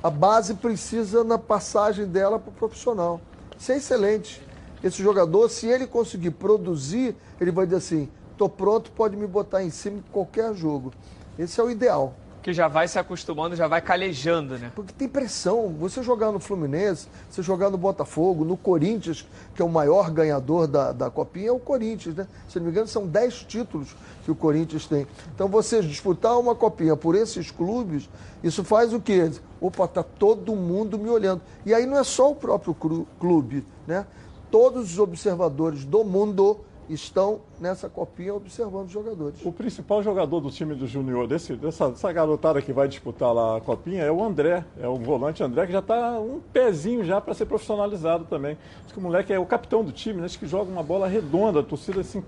a 0.03 0.09
base 0.09 0.53
precisa 0.53 1.23
na 1.23 1.39
passagem 1.39 2.05
dela 2.05 2.37
para 2.37 2.49
o 2.49 2.53
profissional. 2.53 3.19
Isso 3.57 3.71
é 3.71 3.77
excelente 3.77 4.50
esse 4.83 5.01
jogador, 5.01 5.49
se 5.49 5.67
ele 5.67 5.85
conseguir 5.85 6.31
produzir, 6.31 7.15
ele 7.39 7.51
vai 7.51 7.65
dizer 7.65 7.77
assim: 7.77 8.09
estou 8.31 8.49
pronto, 8.49 8.91
pode 8.91 9.15
me 9.15 9.27
botar 9.27 9.63
em 9.63 9.69
cima 9.69 9.97
em 9.97 10.03
qualquer 10.11 10.53
jogo. 10.55 10.91
Esse 11.37 11.59
é 11.59 11.63
o 11.63 11.69
ideal. 11.69 12.15
Que 12.41 12.51
já 12.51 12.67
vai 12.67 12.87
se 12.87 12.97
acostumando, 12.97 13.55
já 13.55 13.67
vai 13.67 13.81
calejando, 13.81 14.57
né? 14.57 14.71
Porque 14.73 14.91
tem 14.91 15.07
pressão. 15.07 15.75
Você 15.79 16.01
jogar 16.01 16.31
no 16.31 16.39
Fluminense, 16.39 17.07
você 17.29 17.43
jogar 17.43 17.69
no 17.69 17.77
Botafogo, 17.77 18.43
no 18.43 18.57
Corinthians, 18.57 19.27
que 19.53 19.61
é 19.61 19.65
o 19.65 19.69
maior 19.69 20.09
ganhador 20.09 20.65
da, 20.65 20.91
da 20.91 21.11
Copinha, 21.11 21.49
é 21.49 21.51
o 21.51 21.59
Corinthians, 21.59 22.15
né? 22.15 22.27
Se 22.49 22.57
não 22.57 22.65
me 22.65 22.71
engano, 22.71 22.87
são 22.87 23.05
10 23.05 23.43
títulos 23.43 23.95
que 24.25 24.31
o 24.31 24.35
Corinthians 24.35 24.87
tem. 24.87 25.05
Então, 25.35 25.47
você 25.47 25.83
disputar 25.83 26.39
uma 26.39 26.55
Copinha 26.55 26.95
por 26.95 27.13
esses 27.13 27.51
clubes, 27.51 28.09
isso 28.43 28.63
faz 28.63 28.91
o 28.91 28.99
quê? 28.99 29.29
Opa, 29.59 29.87
tá 29.87 30.01
todo 30.01 30.55
mundo 30.55 30.97
me 30.97 31.09
olhando. 31.09 31.43
E 31.63 31.75
aí 31.75 31.85
não 31.85 31.99
é 31.99 32.03
só 32.03 32.31
o 32.31 32.35
próprio 32.35 32.75
clube, 33.19 33.63
né? 33.85 34.07
Todos 34.51 34.91
os 34.91 34.99
observadores 34.99 35.85
do 35.85 36.03
mundo 36.03 36.59
estão 36.89 37.39
nessa 37.61 37.87
copinha 37.87 38.33
observando 38.33 38.87
os 38.87 38.91
jogadores. 38.91 39.45
O 39.45 39.51
principal 39.51 40.01
jogador 40.01 40.39
do 40.39 40.49
time 40.49 40.73
do 40.73 40.87
Júnior, 40.87 41.27
dessa, 41.27 41.55
dessa 41.55 42.11
garotada 42.11 42.61
que 42.61 42.73
vai 42.73 42.87
disputar 42.87 43.31
lá 43.31 43.57
a 43.57 43.61
copinha, 43.61 44.03
é 44.03 44.11
o 44.11 44.23
André, 44.23 44.65
é 44.81 44.87
o 44.87 44.95
volante 44.95 45.43
André, 45.43 45.67
que 45.67 45.71
já 45.71 45.79
está 45.79 46.19
um 46.19 46.41
pezinho 46.51 47.05
já 47.05 47.21
para 47.21 47.33
ser 47.35 47.45
profissionalizado 47.45 48.25
também. 48.25 48.57
Acho 48.83 48.93
que 48.93 48.99
o 48.99 49.03
moleque 49.03 49.31
é 49.31 49.39
o 49.39 49.45
capitão 49.45 49.83
do 49.83 49.91
time, 49.91 50.19
né? 50.19 50.25
acho 50.25 50.39
que 50.39 50.47
joga 50.47 50.71
uma 50.71 50.81
bola 50.81 51.07
redonda, 51.07 51.59
a 51.59 51.63
torcida, 51.63 52.01
assim, 52.01 52.23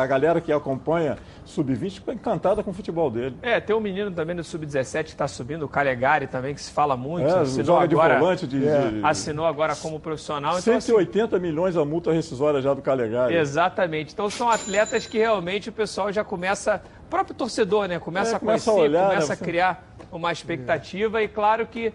a 0.00 0.06
galera 0.06 0.40
que 0.40 0.52
acompanha 0.52 1.18
Sub-20 1.44 1.90
fica 1.90 2.12
encantada 2.12 2.62
com 2.62 2.70
o 2.70 2.74
futebol 2.74 3.10
dele. 3.10 3.36
É, 3.42 3.58
tem 3.58 3.74
um 3.74 3.80
menino 3.80 4.10
também 4.12 4.36
no 4.36 4.44
Sub-17 4.44 5.04
que 5.04 5.10
está 5.10 5.26
subindo, 5.26 5.64
o 5.64 5.68
Calegari 5.68 6.28
também, 6.28 6.54
que 6.54 6.60
se 6.60 6.70
fala 6.70 6.96
muito. 6.96 7.26
É, 7.26 7.44
joga 7.64 7.88
de 7.88 7.94
agora, 7.94 8.18
volante. 8.18 8.46
De, 8.46 8.66
é. 8.66 8.88
de, 8.88 9.04
Assinou 9.04 9.46
agora 9.46 9.74
como 9.74 9.98
profissional. 9.98 10.60
180 10.60 11.18
então, 11.18 11.36
assim, 11.36 11.46
milhões 11.46 11.76
a 11.76 11.84
multa 11.84 12.12
rescisória 12.12 12.60
já 12.60 12.72
do 12.72 12.82
Calegari. 12.82 13.34
Exatamente. 13.34 14.12
Então 14.12 14.30
são 14.30 14.48
atletas 14.48 14.59
que 15.08 15.18
realmente 15.18 15.68
o 15.68 15.72
pessoal 15.72 16.12
já 16.12 16.24
começa, 16.24 16.82
o 17.06 17.10
próprio 17.10 17.34
torcedor, 17.34 17.88
né? 17.88 17.98
Começa 17.98 18.32
é, 18.32 18.36
a 18.36 18.38
conhecer, 18.38 18.66
começa 18.66 18.70
a, 18.70 18.74
olhar, 18.74 19.08
começa 19.08 19.28
né? 19.28 19.34
a 19.34 19.36
criar 19.36 19.96
uma 20.12 20.32
expectativa 20.32 21.22
e 21.22 21.28
claro 21.28 21.66
que 21.66 21.92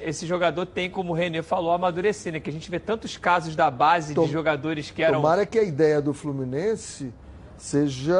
esse 0.00 0.26
jogador 0.26 0.66
tem, 0.66 0.90
como 0.90 1.12
o 1.12 1.14
Renê 1.14 1.42
falou, 1.42 1.72
amadurecer, 1.72 2.32
né? 2.32 2.40
Que 2.40 2.50
a 2.50 2.52
gente 2.52 2.70
vê 2.70 2.80
tantos 2.80 3.16
casos 3.16 3.54
da 3.54 3.70
base 3.70 4.14
Tom, 4.14 4.26
de 4.26 4.32
jogadores 4.32 4.90
que 4.90 5.02
eram. 5.02 5.20
Tomara 5.20 5.46
que 5.46 5.58
a 5.58 5.62
ideia 5.62 6.00
do 6.00 6.12
Fluminense 6.12 7.12
seja 7.56 8.18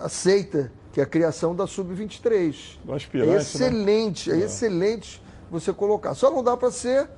aceita, 0.00 0.72
que 0.92 1.00
é 1.00 1.04
a 1.04 1.06
criação 1.06 1.54
da 1.54 1.66
Sub-23. 1.66 2.78
É 3.14 3.26
né? 3.26 3.36
excelente, 3.36 4.30
né? 4.30 4.38
é, 4.38 4.42
é 4.42 4.44
excelente 4.44 5.22
você 5.50 5.72
colocar. 5.72 6.14
Só 6.14 6.30
não 6.30 6.42
dá 6.42 6.56
para 6.56 6.70
ser 6.70 7.08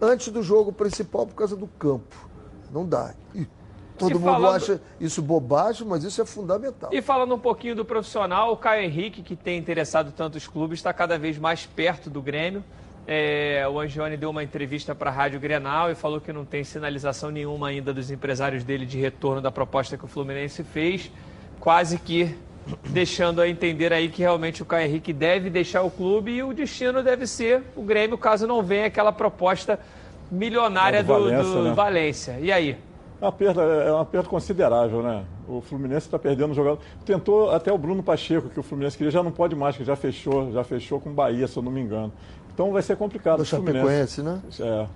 antes 0.00 0.28
do 0.28 0.42
jogo 0.42 0.72
principal 0.72 1.26
por 1.26 1.34
causa 1.34 1.54
do 1.54 1.66
campo. 1.66 2.28
Não 2.72 2.84
dá. 2.84 3.14
Todo 3.98 4.18
mundo 4.18 4.32
falando... 4.32 4.56
acha 4.56 4.80
isso 5.00 5.22
bobagem, 5.22 5.86
mas 5.86 6.02
isso 6.02 6.20
é 6.20 6.24
fundamental. 6.24 6.90
E 6.92 7.00
falando 7.00 7.34
um 7.34 7.38
pouquinho 7.38 7.76
do 7.76 7.84
profissional, 7.84 8.52
o 8.52 8.56
Caio 8.56 8.82
Henrique, 8.82 9.22
que 9.22 9.36
tem 9.36 9.56
interessado 9.56 10.12
tantos 10.12 10.48
clubes, 10.48 10.80
está 10.80 10.92
cada 10.92 11.16
vez 11.16 11.38
mais 11.38 11.64
perto 11.64 12.10
do 12.10 12.20
Grêmio. 12.20 12.64
É, 13.06 13.66
o 13.70 13.78
Angione 13.78 14.16
deu 14.16 14.30
uma 14.30 14.42
entrevista 14.42 14.94
para 14.94 15.10
a 15.10 15.12
Rádio 15.12 15.38
Grenal 15.38 15.90
e 15.90 15.94
falou 15.94 16.20
que 16.20 16.32
não 16.32 16.44
tem 16.44 16.64
sinalização 16.64 17.30
nenhuma 17.30 17.68
ainda 17.68 17.92
dos 17.92 18.10
empresários 18.10 18.64
dele 18.64 18.86
de 18.86 18.98
retorno 18.98 19.42
da 19.42 19.50
proposta 19.50 19.96
que 19.96 20.04
o 20.04 20.08
Fluminense 20.08 20.64
fez, 20.64 21.10
quase 21.60 21.98
que 21.98 22.34
deixando 22.88 23.42
a 23.42 23.48
entender 23.48 23.92
aí 23.92 24.08
que 24.08 24.22
realmente 24.22 24.62
o 24.62 24.64
Caio 24.64 24.86
Henrique 24.86 25.12
deve 25.12 25.50
deixar 25.50 25.82
o 25.82 25.90
clube 25.90 26.32
e 26.32 26.42
o 26.42 26.54
destino 26.54 27.02
deve 27.02 27.26
ser 27.26 27.62
o 27.76 27.82
Grêmio, 27.82 28.16
caso 28.16 28.46
não 28.46 28.62
venha 28.62 28.86
aquela 28.86 29.12
proposta 29.12 29.78
milionária 30.30 31.02
do, 31.02 31.06
do, 31.06 31.12
Valência, 31.12 31.52
do 31.52 31.62
né? 31.62 31.74
Valência. 31.74 32.38
E 32.40 32.50
aí? 32.50 32.78
É 33.20 33.24
uma 33.24 33.32
perda, 33.32 33.62
é 33.62 33.92
uma 33.92 34.04
perda 34.04 34.28
considerável, 34.28 35.02
né? 35.02 35.24
O 35.48 35.60
Fluminense 35.60 36.06
está 36.06 36.18
perdendo 36.18 36.50
o 36.50 36.54
jogador. 36.54 36.78
Tentou 37.04 37.50
até 37.50 37.72
o 37.72 37.78
Bruno 37.78 38.02
Pacheco, 38.02 38.48
que 38.48 38.58
o 38.58 38.62
Fluminense 38.62 38.96
queria, 38.96 39.10
já 39.10 39.22
não 39.22 39.30
pode 39.30 39.54
mais, 39.54 39.76
que 39.76 39.84
já 39.84 39.96
fechou, 39.96 40.52
já 40.52 40.64
fechou 40.64 41.00
com 41.00 41.10
o 41.10 41.12
Bahia, 41.12 41.46
se 41.46 41.56
eu 41.56 41.62
não 41.62 41.70
me 41.70 41.80
engano. 41.80 42.12
Então 42.52 42.72
vai 42.72 42.82
ser 42.82 42.96
complicado. 42.96 43.40
O 43.40 43.44
Chapecoense, 43.44 44.22
né? 44.22 44.40
É. 44.60 44.86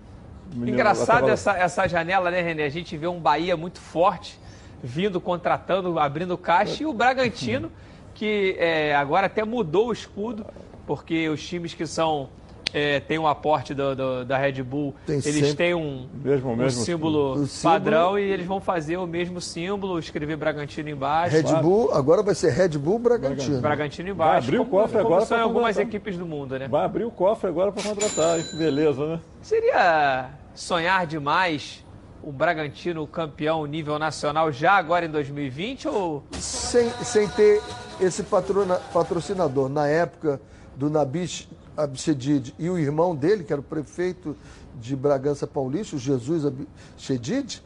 Engraçado 0.55 1.29
essa, 1.29 1.53
essa 1.53 1.87
janela, 1.87 2.31
né, 2.31 2.41
René? 2.41 2.65
A 2.65 2.71
gente 2.71 2.97
vê 2.97 3.07
um 3.07 3.21
Bahia 3.21 3.57
muito 3.57 3.81
forte, 3.81 4.39
vindo, 4.83 5.21
contratando, 5.21 5.99
abrindo 5.99 6.37
caixa, 6.39 6.83
e 6.83 6.87
o 6.87 6.93
Bragantino, 6.93 7.71
que 8.15 8.57
é, 8.59 8.95
agora 8.95 9.27
até 9.27 9.45
mudou 9.45 9.89
o 9.89 9.93
escudo, 9.93 10.47
porque 10.87 11.29
os 11.29 11.47
times 11.47 11.75
que 11.75 11.87
são 11.87 12.31
é, 12.73 13.01
tem 13.01 13.19
um 13.19 13.27
aporte 13.27 13.73
do, 13.75 13.95
do, 13.97 14.25
da 14.25 14.37
Red 14.37 14.63
Bull, 14.63 14.95
Tem 15.07 15.17
eles 15.17 15.25
sempre- 15.35 15.55
têm 15.55 15.75
um, 15.75 16.07
Mesmo- 16.23 16.51
um 16.53 16.57
mesmo 16.57 16.83
símbolo 16.85 17.33
O 17.33 17.47
símbolo- 17.47 17.75
padrão 17.75 18.19
e 18.19 18.23
eles 18.23 18.47
vão 18.47 18.61
fazer 18.61 18.97
o 18.99 19.07
mesmo 19.07 19.41
símbolo, 19.41 19.99
escrever 19.99 20.37
Bragantino 20.37 20.89
embaixo. 20.91 21.35
Red 21.37 21.63
Bull, 21.63 21.93
agora 21.95 22.23
vai 22.23 22.35
ser 22.35 22.51
Red 22.53 22.71
Bull 22.79 22.99
Bragantino. 22.99 23.61
Bragantino 23.61 24.11
embaixo. 24.11 24.31
Vai 24.33 24.39
abrir 24.39 24.59
o 24.59 24.67
cofre 24.67 24.97
como 24.99 25.07
agora 25.07 25.25
são 25.27 25.41
algumas 25.41 25.77
contratar. 25.77 25.89
equipes 25.89 26.17
do 26.19 26.27
mundo, 26.27 26.59
né? 26.59 26.69
Vai 26.69 26.85
abrir 26.85 27.05
o 27.05 27.11
cofre 27.11 27.49
agora 27.49 27.73
para 27.73 27.83
contratar, 27.83 28.39
hein? 28.39 28.45
Que 28.51 28.57
beleza, 28.57 29.07
né? 29.07 29.21
Seria 29.41 30.31
sonhar 30.55 31.07
demais 31.07 31.85
o 32.23 32.31
Bragantino 32.33 33.07
campeão 33.07 33.65
nível 33.65 33.99
nacional 33.99 34.51
já 34.53 34.73
agora 34.73 35.07
em 35.07 35.11
2020 35.11 35.89
ou 35.89 36.23
sem, 36.33 36.91
sem 37.03 37.29
ter 37.29 37.63
esse 38.01 38.23
patrona- 38.25 38.81
patrocinador. 38.93 39.69
Na 39.69 39.87
época 39.87 40.41
do 40.77 40.91
Nabis 40.91 41.49
Abchedid 41.79 42.53
e 42.59 42.69
o 42.69 42.77
irmão 42.77 43.15
dele, 43.15 43.45
que 43.45 43.53
era 43.53 43.61
o 43.61 43.65
prefeito 43.65 44.37
de 44.75 44.97
Bragança 44.97 45.47
Paulista, 45.47 45.95
o 45.95 45.99
Jesus 45.99 46.45
Abchedid, 46.45 47.63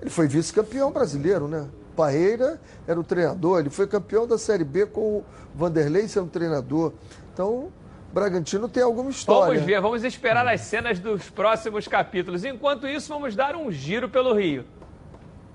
ele 0.00 0.10
foi 0.10 0.26
vice-campeão 0.26 0.90
brasileiro, 0.90 1.46
né? 1.46 1.68
Parreira 1.94 2.58
era 2.88 2.98
o 2.98 3.04
treinador, 3.04 3.60
ele 3.60 3.68
foi 3.68 3.86
campeão 3.86 4.26
da 4.26 4.38
Série 4.38 4.64
B 4.64 4.86
com 4.86 5.18
o 5.18 5.24
Vanderlei 5.54 6.08
sendo 6.08 6.28
treinador. 6.28 6.92
Então, 7.32 7.70
Bragantino 8.12 8.68
tem 8.68 8.82
alguma 8.82 9.10
história. 9.10 9.54
Vamos 9.54 9.66
ver, 9.66 9.80
vamos 9.80 10.04
esperar 10.04 10.46
as 10.46 10.62
cenas 10.62 10.98
dos 10.98 11.28
próximos 11.28 11.86
capítulos. 11.86 12.44
Enquanto 12.44 12.88
isso, 12.88 13.08
vamos 13.08 13.36
dar 13.36 13.54
um 13.54 13.70
giro 13.70 14.08
pelo 14.08 14.34
Rio. 14.34 14.64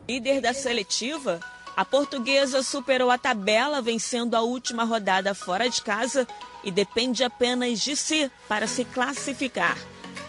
Líder 0.07 0.39
da 0.39 0.53
seletiva, 0.53 1.39
a 1.75 1.83
portuguesa 1.83 2.63
superou 2.63 3.11
a 3.11 3.17
tabela, 3.17 3.81
vencendo 3.81 4.35
a 4.35 4.41
última 4.41 4.83
rodada 4.83 5.33
fora 5.35 5.69
de 5.69 5.81
casa 5.81 6.27
e 6.63 6.71
depende 6.71 7.23
apenas 7.23 7.79
de 7.79 7.95
si 7.95 8.31
para 8.47 8.65
se 8.65 8.85
classificar. 8.85 9.77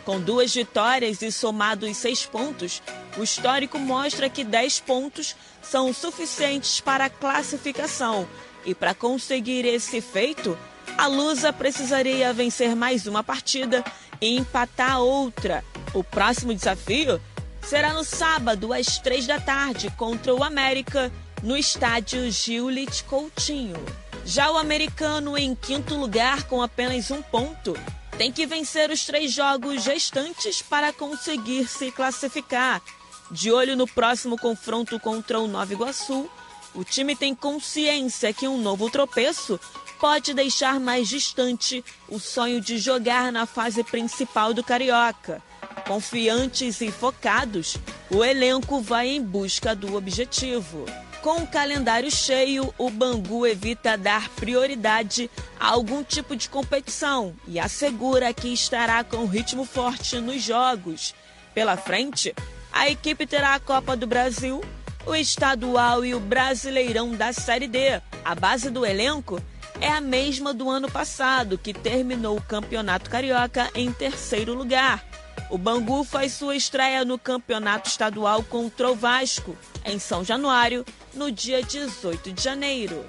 Com 0.05 0.21
duas 0.21 0.55
vitórias 0.55 1.23
e 1.23 1.33
somados 1.33 1.97
seis 1.97 2.25
pontos, 2.27 2.83
o 3.17 3.23
histórico 3.23 3.79
mostra 3.79 4.29
que 4.29 4.45
10 4.45 4.81
pontos 4.81 5.35
são 5.61 5.93
suficientes 5.93 6.81
para 6.81 7.07
a 7.07 7.11
classificação. 7.11 8.29
E 8.65 8.75
para 8.75 8.95
conseguir 8.95 9.65
esse 9.65 10.01
feito, 10.01 10.57
a 10.97 11.07
Lusa 11.07 11.53
precisaria 11.53 12.33
vencer 12.33 12.77
mais 12.77 13.07
uma 13.07 13.25
partida 13.25 13.85
e 14.21 14.37
empatar 14.37 15.01
outra. 15.01 15.65
O 15.93 16.05
próximo 16.05 16.55
desafio 16.55 17.21
será 17.61 17.93
no 17.93 18.05
sábado, 18.05 18.73
às 18.73 18.99
três 18.99 19.27
da 19.27 19.41
tarde, 19.41 19.91
contra 19.97 20.33
o 20.33 20.45
América, 20.45 21.13
no 21.43 21.57
estádio 21.57 22.31
Gillit 22.31 23.05
Coutinho. 23.05 23.77
Já 24.25 24.51
o 24.51 24.59
americano, 24.59 25.37
em 25.37 25.55
quinto 25.55 25.95
lugar, 25.95 26.45
com 26.45 26.61
apenas 26.61 27.11
um 27.11 27.23
ponto, 27.23 27.75
tem 28.19 28.33
que 28.33 28.47
vencer 28.47 28.91
os 28.91 29.05
três 29.05 29.33
jogos 29.33 29.85
restantes 29.85 30.63
para 30.63 30.93
conseguir 30.93 31.69
se 31.69 31.93
classificar. 31.93 32.83
De 33.31 33.53
olho 33.53 33.77
no 33.77 33.87
próximo 33.87 34.39
confronto 34.39 34.99
contra 34.99 35.39
o 35.39 35.47
Nova 35.47 35.73
Iguaçu, 35.73 36.29
o 36.75 36.85
time 36.85 37.15
tem 37.15 37.35
consciência 37.35 38.33
que 38.33 38.49
um 38.49 38.59
novo 38.59 38.91
tropeço 38.91 39.59
pode 39.99 40.35
deixar 40.35 40.79
mais 40.79 41.09
distante 41.09 41.85
o 42.09 42.19
sonho 42.19 42.61
de 42.61 42.79
jogar 42.79 43.33
na 43.33 43.47
fase 43.47 43.83
principal 43.83 44.53
do 44.53 44.63
Carioca. 44.63 45.43
Confiantes 45.87 46.81
e 46.81 46.91
focados, 46.91 47.77
o 48.11 48.25
elenco 48.25 48.81
vai 48.81 49.09
em 49.09 49.23
busca 49.23 49.75
do 49.75 49.95
objetivo. 49.95 50.85
Com 51.27 51.43
o 51.43 51.47
calendário 51.49 52.09
cheio, 52.09 52.73
o 52.79 52.89
Bangu 52.89 53.45
evita 53.45 53.99
dar 53.99 54.29
prioridade 54.29 55.29
a 55.59 55.71
algum 55.71 56.05
tipo 56.05 56.37
de 56.37 56.49
competição 56.49 57.35
e 57.49 57.59
assegura 57.59 58.33
que 58.33 58.47
estará 58.47 59.03
com 59.03 59.27
ritmo 59.27 59.65
forte 59.65 60.21
nos 60.21 60.41
jogos. 60.41 61.17
Pela 61.53 61.77
frente, 61.77 62.33
a 62.73 62.89
equipe 62.89 63.27
terá 63.27 63.57
a 63.57 63.59
Copa 63.59 63.97
do 63.97 64.07
Brasil, 64.07 64.63
o 65.05 65.17
estadual 65.17 66.05
e 66.05 66.15
o 66.15 66.21
Brasileirão 66.21 67.11
da 67.11 67.33
Série 67.33 67.67
D. 67.67 68.01
A 68.25 68.37
base 68.37 68.71
do 68.71 68.87
elenco 68.87 69.43
é 69.81 69.89
a 69.89 70.01
mesma 70.01 70.55
do 70.55 70.71
ano 70.71 70.89
passado, 70.89 71.59
que 71.59 71.75
terminou 71.75 72.37
o 72.37 72.43
Campeonato 72.43 73.11
Carioca 73.11 73.69
em 73.75 73.93
terceiro 73.93 74.55
lugar. 74.55 75.05
O 75.51 75.59
Bangu 75.59 76.05
faz 76.05 76.35
sua 76.35 76.55
estreia 76.55 77.05
no 77.05 77.19
Campeonato 77.19 77.89
Estadual 77.89 78.45
contra 78.45 78.89
o 78.89 78.95
Vasco, 78.95 79.57
em 79.87 79.99
São 79.99 80.25
Januário, 80.25 80.85
no 81.15 81.31
dia 81.31 81.63
18 81.63 82.33
de 82.33 82.43
janeiro. 82.43 83.05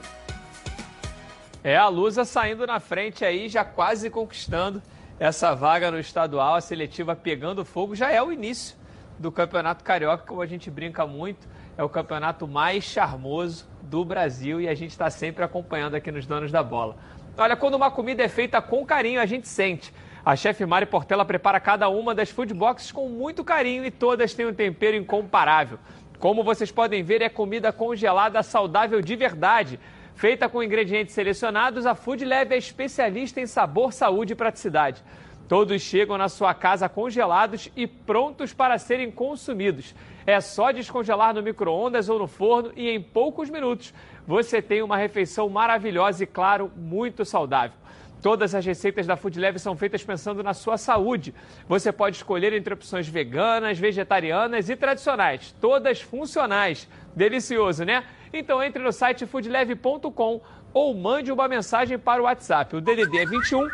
É 1.64 1.76
a 1.76 1.88
Lusa 1.88 2.24
saindo 2.24 2.66
na 2.68 2.80
frente 2.80 3.26
aí, 3.26 3.50
já 3.50 3.66
quase 3.66 4.10
conquistando 4.10 4.82
essa 5.20 5.56
vaga 5.56 5.90
no 5.90 6.00
estadual, 6.00 6.56
a 6.56 6.62
seletiva 6.62 7.16
pegando 7.16 7.66
fogo. 7.66 7.96
Já 7.96 8.12
é 8.12 8.22
o 8.22 8.32
início 8.32 8.78
do 9.18 9.32
Campeonato 9.32 9.84
Carioca, 9.84 10.24
como 10.26 10.42
a 10.42 10.46
gente 10.46 10.70
brinca 10.70 11.08
muito, 11.08 11.48
é 11.76 11.84
o 11.84 11.90
campeonato 11.90 12.48
mais 12.48 12.84
charmoso 12.84 13.68
do 13.82 14.06
Brasil 14.06 14.62
e 14.62 14.68
a 14.68 14.76
gente 14.76 14.92
está 14.92 15.10
sempre 15.10 15.44
acompanhando 15.44 15.96
aqui 15.96 16.12
nos 16.12 16.28
Donos 16.28 16.52
da 16.52 16.62
Bola. 16.62 16.96
Olha, 17.36 17.56
quando 17.56 17.76
uma 17.76 17.90
comida 17.90 18.24
é 18.24 18.28
feita 18.28 18.62
com 18.62 18.86
carinho, 18.86 19.20
a 19.20 19.26
gente 19.26 19.48
sente. 19.48 19.94
A 20.26 20.36
chefe 20.36 20.66
Mari 20.66 20.86
Portela 20.86 21.24
prepara 21.24 21.60
cada 21.60 21.88
uma 21.88 22.14
das 22.14 22.30
food 22.30 22.54
boxes 22.54 22.92
com 22.92 23.08
muito 23.08 23.44
carinho 23.44 23.86
e 23.86 23.92
todas 23.92 24.34
têm 24.34 24.46
um 24.46 24.54
tempero 24.54 24.98
incomparável. 24.98 25.80
Como 26.20 26.44
vocês 26.44 26.72
podem 26.72 27.04
ver, 27.04 27.22
é 27.22 27.30
comida 27.30 27.72
congelada 27.72 28.42
saudável 28.42 29.02
de 29.02 29.16
verdade. 29.16 29.80
Feita 30.16 30.50
com 30.50 30.64
ingredientes 30.64 31.14
selecionados, 31.14 31.86
a 31.86 31.94
Food 31.94 32.26
Leve 32.26 32.56
é 32.56 32.58
especialista 32.58 33.40
em 33.40 33.46
sabor, 33.46 33.94
saúde 33.94 34.34
e 34.34 34.36
praticidade. 34.36 35.04
Todos 35.48 35.80
chegam 35.82 36.18
na 36.18 36.28
sua 36.28 36.56
casa 36.56 36.90
congelados 36.90 37.70
e 37.76 37.86
prontos 37.86 38.52
para 38.52 38.80
serem 38.80 39.12
consumidos. 39.12 39.94
É 40.26 40.42
só 40.42 40.72
descongelar 40.72 41.36
no 41.36 41.44
micro-ondas 41.44 42.10
ou 42.10 42.18
no 42.18 42.28
forno 42.28 42.72
e 42.76 42.90
em 42.90 43.00
poucos 43.00 43.48
minutos 43.50 43.94
você 44.26 44.60
tem 44.60 44.82
uma 44.82 44.98
refeição 44.98 45.48
maravilhosa 45.48 46.24
e, 46.24 46.28
claro, 46.28 46.72
muito 46.76 47.24
saudável. 47.24 47.78
Todas 48.22 48.56
as 48.56 48.66
receitas 48.66 49.06
da 49.06 49.16
Food 49.16 49.40
Leve 49.40 49.60
são 49.60 49.76
feitas 49.76 50.04
pensando 50.04 50.42
na 50.44 50.54
sua 50.54 50.78
saúde. 50.78 51.34
Você 51.68 51.92
pode 51.92 52.18
escolher 52.18 52.52
entre 52.54 52.74
opções 52.74 53.08
veganas, 53.08 53.78
vegetarianas 53.78 54.70
e 54.70 54.76
tradicionais, 54.76 55.56
todas 55.62 56.02
funcionais. 56.02 56.88
Delicioso, 57.16 57.84
né? 57.86 58.04
Então 58.34 58.62
entre 58.62 58.82
no 58.82 58.92
site 58.92 59.26
foodleve.com 59.26 60.42
ou 60.74 60.94
mande 60.94 61.32
uma 61.32 61.48
mensagem 61.48 61.98
para 61.98 62.22
o 62.22 62.26
WhatsApp. 62.26 62.76
O 62.76 62.82
DDD 62.82 63.18
é 63.20 63.26
21, 63.26 63.68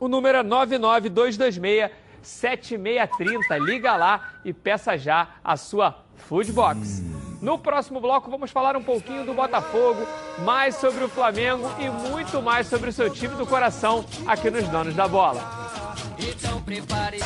o 0.00 0.08
número 0.08 0.38
é 0.38 0.42
99226 0.42 1.90
7630. 2.22 3.58
Liga 3.58 3.96
lá 3.96 4.32
e 4.44 4.52
peça 4.52 4.96
já 4.96 5.28
a 5.44 5.56
sua 5.56 6.04
Food 6.16 6.52
Box. 6.52 7.23
No 7.40 7.58
próximo 7.58 8.00
bloco 8.00 8.30
vamos 8.30 8.50
falar 8.50 8.76
um 8.76 8.82
pouquinho 8.82 9.24
do 9.24 9.34
Botafogo, 9.34 10.06
mais 10.44 10.76
sobre 10.76 11.04
o 11.04 11.08
Flamengo 11.08 11.68
e 11.78 11.88
muito 12.10 12.40
mais 12.40 12.66
sobre 12.66 12.90
o 12.90 12.92
seu 12.92 13.10
time 13.10 13.34
do 13.34 13.46
coração 13.46 14.04
aqui 14.26 14.50
nos 14.50 14.66
Donos 14.68 14.94
da 14.94 15.06
Bola. 15.06 15.42
Então 16.18 16.60
prepare. 16.62 17.18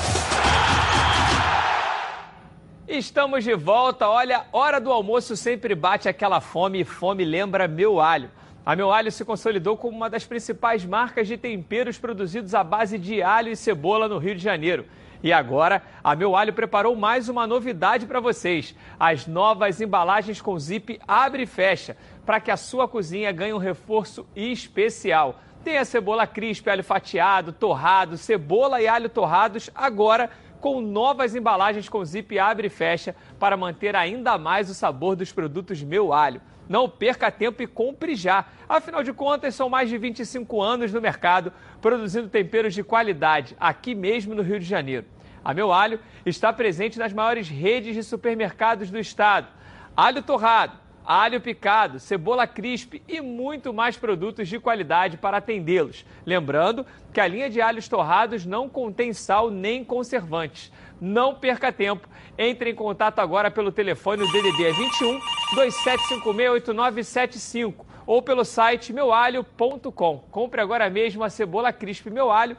Estamos 2.86 3.44
de 3.44 3.54
volta. 3.54 4.08
Olha, 4.08 4.46
hora 4.52 4.80
do 4.80 4.90
almoço 4.90 5.36
sempre 5.36 5.74
bate 5.74 6.08
aquela 6.08 6.40
fome 6.40 6.80
e 6.80 6.84
fome 6.84 7.24
lembra 7.24 7.68
meu 7.68 8.00
alho. 8.00 8.30
A 8.68 8.76
Meu 8.76 8.92
Alho 8.92 9.10
se 9.10 9.24
consolidou 9.24 9.78
como 9.78 9.96
uma 9.96 10.10
das 10.10 10.26
principais 10.26 10.84
marcas 10.84 11.26
de 11.26 11.38
temperos 11.38 11.96
produzidos 11.96 12.54
à 12.54 12.62
base 12.62 12.98
de 12.98 13.22
alho 13.22 13.50
e 13.50 13.56
cebola 13.56 14.06
no 14.06 14.18
Rio 14.18 14.34
de 14.34 14.42
Janeiro. 14.42 14.84
E 15.20 15.32
agora, 15.32 15.82
a 16.02 16.14
Meu 16.14 16.36
Alho 16.36 16.52
preparou 16.52 16.94
mais 16.94 17.28
uma 17.28 17.46
novidade 17.46 18.06
para 18.06 18.20
vocês: 18.20 18.74
as 18.98 19.26
novas 19.26 19.80
embalagens 19.80 20.40
com 20.40 20.56
zip 20.58 21.00
abre 21.08 21.42
e 21.42 21.46
fecha, 21.46 21.96
para 22.24 22.40
que 22.40 22.50
a 22.50 22.56
sua 22.56 22.86
cozinha 22.86 23.32
ganhe 23.32 23.52
um 23.52 23.58
reforço 23.58 24.24
especial. 24.36 25.40
Tem 25.64 25.76
a 25.76 25.84
cebola 25.84 26.24
crisp, 26.26 26.68
alho 26.68 26.84
fatiado, 26.84 27.52
torrado, 27.52 28.16
cebola 28.16 28.80
e 28.80 28.86
alho 28.86 29.08
torrados, 29.08 29.68
agora 29.74 30.30
com 30.60 30.80
novas 30.80 31.34
embalagens 31.34 31.88
com 31.88 32.04
zip 32.04 32.38
abre 32.38 32.68
e 32.68 32.70
fecha 32.70 33.14
para 33.38 33.56
manter 33.56 33.94
ainda 33.96 34.38
mais 34.38 34.70
o 34.70 34.74
sabor 34.74 35.16
dos 35.16 35.32
produtos 35.32 35.82
Meu 35.82 36.12
Alho. 36.12 36.40
Não 36.68 36.88
perca 36.88 37.30
tempo 37.30 37.62
e 37.62 37.66
compre 37.66 38.14
já. 38.14 38.44
Afinal 38.68 39.02
de 39.02 39.12
contas, 39.12 39.54
são 39.54 39.70
mais 39.70 39.88
de 39.88 39.96
25 39.96 40.60
anos 40.60 40.92
no 40.92 41.00
mercado 41.00 41.52
produzindo 41.80 42.28
temperos 42.28 42.74
de 42.74 42.84
qualidade 42.84 43.56
aqui 43.58 43.94
mesmo 43.94 44.34
no 44.34 44.42
Rio 44.42 44.60
de 44.60 44.66
Janeiro. 44.66 45.06
A 45.44 45.54
Meu 45.54 45.72
Alho 45.72 45.98
está 46.26 46.52
presente 46.52 46.98
nas 46.98 47.12
maiores 47.12 47.48
redes 47.48 47.94
de 47.94 48.02
supermercados 48.02 48.90
do 48.90 48.98
estado. 48.98 49.48
Alho 49.96 50.22
torrado, 50.22 50.76
alho 51.08 51.40
picado, 51.40 51.98
cebola 51.98 52.46
crisp 52.46 53.02
e 53.08 53.18
muito 53.22 53.72
mais 53.72 53.96
produtos 53.96 54.46
de 54.46 54.60
qualidade 54.60 55.16
para 55.16 55.38
atendê-los. 55.38 56.04
Lembrando 56.26 56.84
que 57.14 57.20
a 57.20 57.26
linha 57.26 57.48
de 57.48 57.62
alhos 57.62 57.88
torrados 57.88 58.44
não 58.44 58.68
contém 58.68 59.14
sal 59.14 59.50
nem 59.50 59.82
conservantes. 59.82 60.70
Não 61.00 61.34
perca 61.34 61.72
tempo. 61.72 62.08
Entre 62.36 62.70
em 62.70 62.74
contato 62.74 63.18
agora 63.18 63.50
pelo 63.50 63.72
telefone 63.72 64.26
DDD 64.26 64.72
21 64.72 65.20
2756 65.54 66.50
8975 66.50 67.86
ou 68.06 68.22
pelo 68.22 68.44
site 68.44 68.92
meualho.com. 68.92 70.24
Compre 70.30 70.60
agora 70.60 70.88
mesmo 70.88 71.22
a 71.22 71.30
cebola 71.30 71.72
crisp 71.72 72.06
Meu 72.10 72.30
Alho. 72.30 72.56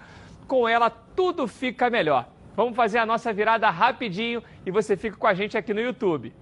Com 0.48 0.68
ela 0.68 0.90
tudo 0.90 1.48
fica 1.48 1.90
melhor. 1.90 2.28
Vamos 2.56 2.76
fazer 2.76 2.98
a 2.98 3.06
nossa 3.06 3.32
virada 3.32 3.70
rapidinho 3.70 4.44
e 4.66 4.72
você 4.72 4.98
fica 4.98 5.18
com 5.18 5.28
a 5.28 5.34
gente 5.34 5.58
aqui 5.58 5.74
no 5.74 5.82
YouTube. 5.82 6.34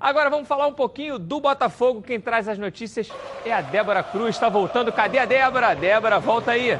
Agora 0.00 0.28
vamos 0.28 0.46
falar 0.46 0.66
um 0.66 0.72
pouquinho 0.72 1.18
do 1.18 1.40
Botafogo. 1.40 2.02
Quem 2.02 2.20
traz 2.20 2.48
as 2.48 2.58
notícias 2.58 3.10
é 3.44 3.52
a 3.52 3.60
Débora 3.60 4.02
Cruz. 4.02 4.36
Está 4.36 4.48
voltando. 4.48 4.92
Cadê 4.92 5.18
a 5.18 5.24
Débora? 5.24 5.74
Débora, 5.74 6.18
volta 6.18 6.52
aí. 6.52 6.78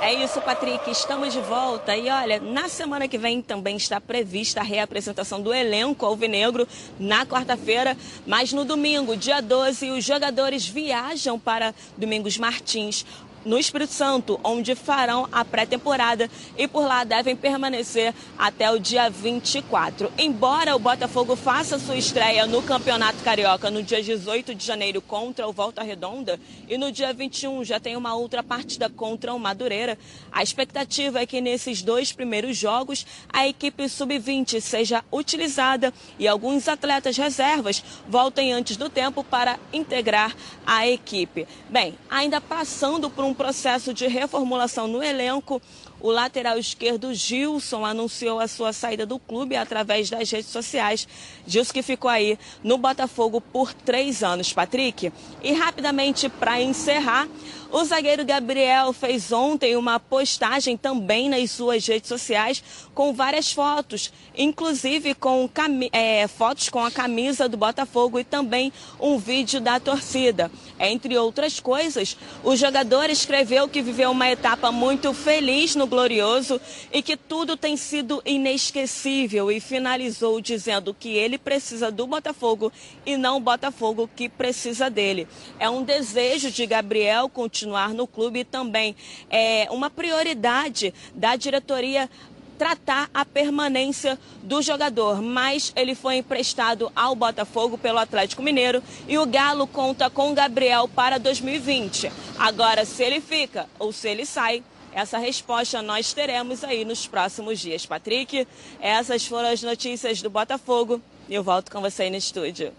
É 0.00 0.14
isso, 0.14 0.40
Patrick. 0.40 0.88
Estamos 0.90 1.32
de 1.32 1.40
volta. 1.40 1.94
E 1.96 2.08
olha, 2.08 2.40
na 2.40 2.68
semana 2.68 3.08
que 3.08 3.18
vem 3.18 3.42
também 3.42 3.76
está 3.76 4.00
prevista 4.00 4.60
a 4.60 4.62
reapresentação 4.62 5.42
do 5.42 5.52
elenco 5.52 6.06
alvinegro 6.06 6.66
na 6.98 7.26
quarta-feira. 7.26 7.96
Mas 8.24 8.52
no 8.52 8.64
domingo, 8.64 9.16
dia 9.16 9.42
12, 9.42 9.90
os 9.90 10.04
jogadores 10.04 10.66
viajam 10.66 11.38
para 11.38 11.74
Domingos 11.96 12.38
Martins 12.38 13.04
no 13.48 13.58
Espírito 13.58 13.94
Santo, 13.94 14.38
onde 14.44 14.74
farão 14.74 15.26
a 15.32 15.42
pré-temporada 15.42 16.30
e 16.58 16.68
por 16.68 16.86
lá 16.86 17.02
devem 17.02 17.34
permanecer 17.34 18.14
até 18.36 18.70
o 18.70 18.78
dia 18.78 19.08
24. 19.08 20.12
Embora 20.18 20.76
o 20.76 20.78
Botafogo 20.78 21.34
faça 21.34 21.78
sua 21.78 21.96
estreia 21.96 22.46
no 22.46 22.62
Campeonato 22.62 23.24
Carioca 23.24 23.70
no 23.70 23.82
dia 23.82 24.02
18 24.02 24.54
de 24.54 24.66
janeiro 24.66 25.00
contra 25.00 25.48
o 25.48 25.52
Volta 25.52 25.82
Redonda 25.82 26.38
e 26.68 26.76
no 26.76 26.92
dia 26.92 27.10
21 27.14 27.64
já 27.64 27.80
tem 27.80 27.96
uma 27.96 28.14
outra 28.14 28.42
partida 28.42 28.90
contra 28.90 29.32
o 29.32 29.38
Madureira, 29.38 29.98
a 30.30 30.42
expectativa 30.42 31.20
é 31.20 31.26
que 31.26 31.40
nesses 31.40 31.80
dois 31.80 32.12
primeiros 32.12 32.54
jogos 32.54 33.06
a 33.32 33.48
equipe 33.48 33.88
sub-20 33.88 34.60
seja 34.60 35.02
utilizada 35.10 35.90
e 36.18 36.28
alguns 36.28 36.68
atletas 36.68 37.16
reservas 37.16 37.82
voltem 38.06 38.52
antes 38.52 38.76
do 38.76 38.90
tempo 38.90 39.24
para 39.24 39.58
integrar 39.72 40.36
a 40.66 40.86
equipe. 40.86 41.48
Bem, 41.70 41.94
ainda 42.10 42.42
passando 42.42 43.08
por 43.08 43.24
um 43.24 43.37
processo 43.38 43.94
de 43.94 44.08
reformulação 44.08 44.88
no 44.88 45.00
elenco, 45.00 45.62
o 46.00 46.10
lateral 46.10 46.58
esquerdo 46.58 47.14
Gilson 47.14 47.84
anunciou 47.84 48.40
a 48.40 48.48
sua 48.48 48.72
saída 48.72 49.06
do 49.06 49.16
clube 49.16 49.54
através 49.54 50.10
das 50.10 50.28
redes 50.28 50.50
sociais. 50.50 51.06
Gilson 51.46 51.72
que 51.72 51.82
ficou 51.82 52.10
aí 52.10 52.36
no 52.64 52.76
Botafogo 52.76 53.40
por 53.40 53.72
três 53.72 54.24
anos, 54.24 54.52
Patrick. 54.52 55.12
E 55.40 55.52
rapidamente, 55.52 56.28
para 56.28 56.60
encerrar, 56.60 57.28
o 57.70 57.84
zagueiro 57.84 58.24
Gabriel 58.24 58.92
fez 58.94 59.30
ontem 59.30 59.76
uma 59.76 60.00
postagem 60.00 60.76
também 60.76 61.28
nas 61.28 61.50
suas 61.50 61.86
redes 61.86 62.08
sociais 62.08 62.62
com 62.94 63.12
várias 63.12 63.52
fotos, 63.52 64.10
inclusive 64.36 65.14
com 65.14 65.48
é, 65.92 66.26
fotos 66.26 66.70
com 66.70 66.82
a 66.82 66.90
camisa 66.90 67.48
do 67.48 67.58
Botafogo 67.58 68.18
e 68.18 68.24
também 68.24 68.72
um 68.98 69.18
vídeo 69.18 69.60
da 69.60 69.78
torcida. 69.78 70.50
Entre 70.80 71.18
outras 71.18 71.60
coisas, 71.60 72.16
o 72.42 72.56
jogador 72.56 73.10
escreveu 73.10 73.68
que 73.68 73.82
viveu 73.82 74.12
uma 74.12 74.30
etapa 74.30 74.72
muito 74.72 75.12
feliz 75.12 75.74
no 75.74 75.86
Glorioso 75.86 76.58
e 76.90 77.02
que 77.02 77.16
tudo 77.16 77.56
tem 77.56 77.76
sido 77.76 78.22
inesquecível 78.24 79.52
e 79.52 79.60
finalizou 79.60 80.40
dizendo 80.40 80.94
que 80.94 81.10
ele 81.10 81.36
precisa 81.36 81.90
do 81.90 82.06
Botafogo 82.06 82.72
e 83.04 83.16
não 83.16 83.36
o 83.36 83.40
Botafogo 83.40 84.08
que 84.16 84.28
precisa 84.28 84.88
dele. 84.88 85.28
É 85.58 85.68
um 85.68 85.82
desejo 85.82 86.50
de 86.50 86.64
Gabriel 86.64 87.28
continuar 87.28 87.57
continuar 87.58 87.92
no 87.92 88.06
clube 88.06 88.40
e 88.40 88.44
também 88.44 88.94
é 89.28 89.66
uma 89.70 89.90
prioridade 89.90 90.94
da 91.12 91.34
diretoria 91.34 92.08
tratar 92.56 93.10
a 93.12 93.24
permanência 93.24 94.18
do 94.42 94.62
jogador, 94.62 95.20
mas 95.20 95.72
ele 95.74 95.94
foi 95.94 96.16
emprestado 96.16 96.90
ao 96.94 97.14
Botafogo 97.16 97.76
pelo 97.76 97.98
Atlético 97.98 98.42
Mineiro 98.42 98.82
e 99.08 99.18
o 99.18 99.26
Galo 99.26 99.66
conta 99.66 100.08
com 100.08 100.34
Gabriel 100.34 100.88
para 100.88 101.18
2020. 101.18 102.12
Agora, 102.38 102.84
se 102.84 103.02
ele 103.02 103.20
fica 103.20 103.68
ou 103.78 103.92
se 103.92 104.08
ele 104.08 104.24
sai, 104.24 104.62
essa 104.92 105.18
resposta 105.18 105.82
nós 105.82 106.12
teremos 106.12 106.62
aí 106.62 106.84
nos 106.84 107.06
próximos 107.06 107.58
dias. 107.58 107.86
Patrick, 107.86 108.46
essas 108.80 109.26
foram 109.26 109.48
as 109.48 109.62
notícias 109.62 110.22
do 110.22 110.30
Botafogo 110.30 111.00
e 111.28 111.34
eu 111.34 111.42
volto 111.42 111.72
com 111.72 111.80
você 111.80 112.04
aí 112.04 112.10
no 112.10 112.16
estúdio. 112.16 112.72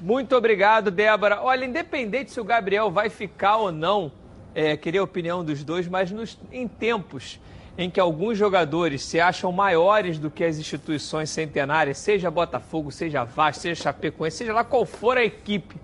Muito 0.00 0.34
obrigado, 0.34 0.90
Débora. 0.90 1.42
Olha, 1.42 1.66
independente 1.66 2.30
se 2.30 2.40
o 2.40 2.44
Gabriel 2.44 2.90
vai 2.90 3.10
ficar 3.10 3.58
ou 3.58 3.70
não, 3.70 4.10
é, 4.54 4.74
queria 4.74 5.02
a 5.02 5.04
opinião 5.04 5.44
dos 5.44 5.62
dois, 5.62 5.86
mas 5.86 6.10
nos, 6.10 6.38
em 6.50 6.66
tempos 6.66 7.38
em 7.76 7.90
que 7.90 8.00
alguns 8.00 8.38
jogadores 8.38 9.04
se 9.04 9.20
acham 9.20 9.52
maiores 9.52 10.18
do 10.18 10.30
que 10.30 10.42
as 10.42 10.58
instituições 10.58 11.28
centenárias, 11.28 11.98
seja 11.98 12.30
Botafogo, 12.30 12.90
seja 12.90 13.24
Vasco, 13.24 13.60
seja 13.60 13.82
Chapecoense, 13.82 14.38
seja 14.38 14.54
lá 14.54 14.64
qual 14.64 14.86
for 14.86 15.18
a 15.18 15.24
equipe, 15.24 15.76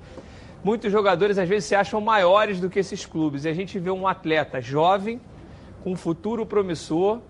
muitos 0.64 0.91
jogadores 0.91 1.37
às 1.37 1.47
vezes 1.49 1.67
se 1.67 1.75
acham 1.75 2.01
maiores 2.01 2.59
do 2.59 2.71
que 2.71 2.79
esses 2.79 3.05
clubes. 3.05 3.45
E 3.45 3.51
a 3.51 3.55
gente 3.55 3.79
vê 3.79 3.91
um 3.91 4.09
atleta 4.09 4.62
jovem, 4.62 5.21
com 5.85 5.93
um 5.93 5.97
futuro 5.97 6.47
promissor, 6.47 7.21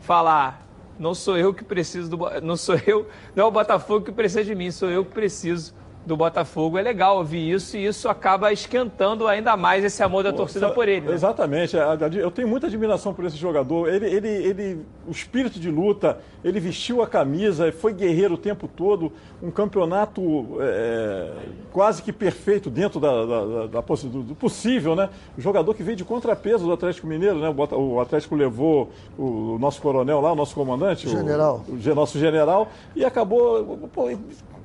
falar: 0.00 0.66
não 0.98 1.14
sou 1.14 1.38
eu 1.38 1.54
que 1.54 1.62
preciso 1.62 2.10
do. 2.10 2.40
Não 2.40 2.56
sou 2.56 2.74
eu, 2.84 3.08
não 3.34 3.44
é 3.44 3.46
o 3.46 3.50
Botafogo 3.50 4.04
que 4.04 4.12
precisa 4.12 4.42
de 4.42 4.56
mim, 4.56 4.72
sou 4.72 4.90
eu 4.90 5.04
que 5.04 5.12
preciso 5.12 5.72
do 6.04 6.16
Botafogo. 6.16 6.78
É 6.78 6.82
legal 6.82 7.18
ouvir 7.18 7.50
isso 7.50 7.76
e 7.76 7.86
isso 7.86 8.08
acaba 8.08 8.52
esquentando 8.52 9.26
ainda 9.26 9.56
mais 9.56 9.84
esse 9.84 10.02
amor 10.02 10.24
da 10.24 10.32
torcida 10.32 10.70
por 10.70 10.88
ele. 10.88 11.06
Né? 11.08 11.14
Exatamente. 11.14 11.76
Eu 12.18 12.30
tenho 12.30 12.48
muita 12.48 12.66
admiração 12.66 13.14
por 13.14 13.24
esse 13.24 13.36
jogador. 13.36 13.88
Ele, 13.88 14.06
ele, 14.06 14.28
ele, 14.28 14.86
o 15.06 15.10
espírito 15.10 15.60
de 15.60 15.70
luta, 15.70 16.18
ele 16.44 16.58
vestiu 16.58 17.02
a 17.02 17.06
camisa, 17.06 17.70
foi 17.72 17.92
guerreiro 17.92 18.34
o 18.34 18.38
tempo 18.38 18.68
todo. 18.68 19.12
Um 19.42 19.50
campeonato 19.50 20.58
é, 20.60 21.32
quase 21.72 22.02
que 22.02 22.12
perfeito 22.12 22.70
dentro 22.70 22.98
da, 22.98 23.24
da, 23.24 23.44
da, 23.44 23.66
da, 23.66 23.80
do 23.80 24.34
possível, 24.34 24.94
né? 24.94 25.08
O 25.36 25.40
jogador 25.40 25.74
que 25.74 25.82
veio 25.82 25.96
de 25.96 26.04
contrapeso 26.04 26.64
do 26.64 26.72
Atlético 26.72 27.06
Mineiro, 27.06 27.38
né? 27.38 27.54
O 27.72 28.00
Atlético 28.00 28.34
levou 28.34 28.90
o 29.18 29.58
nosso 29.58 29.80
coronel 29.80 30.20
lá, 30.20 30.32
o 30.32 30.36
nosso 30.36 30.54
comandante, 30.54 31.08
general. 31.08 31.64
O, 31.68 31.90
o 31.90 31.94
nosso 31.94 32.18
general, 32.18 32.68
e 32.94 33.04
acabou 33.04 33.78
pô, 33.92 34.08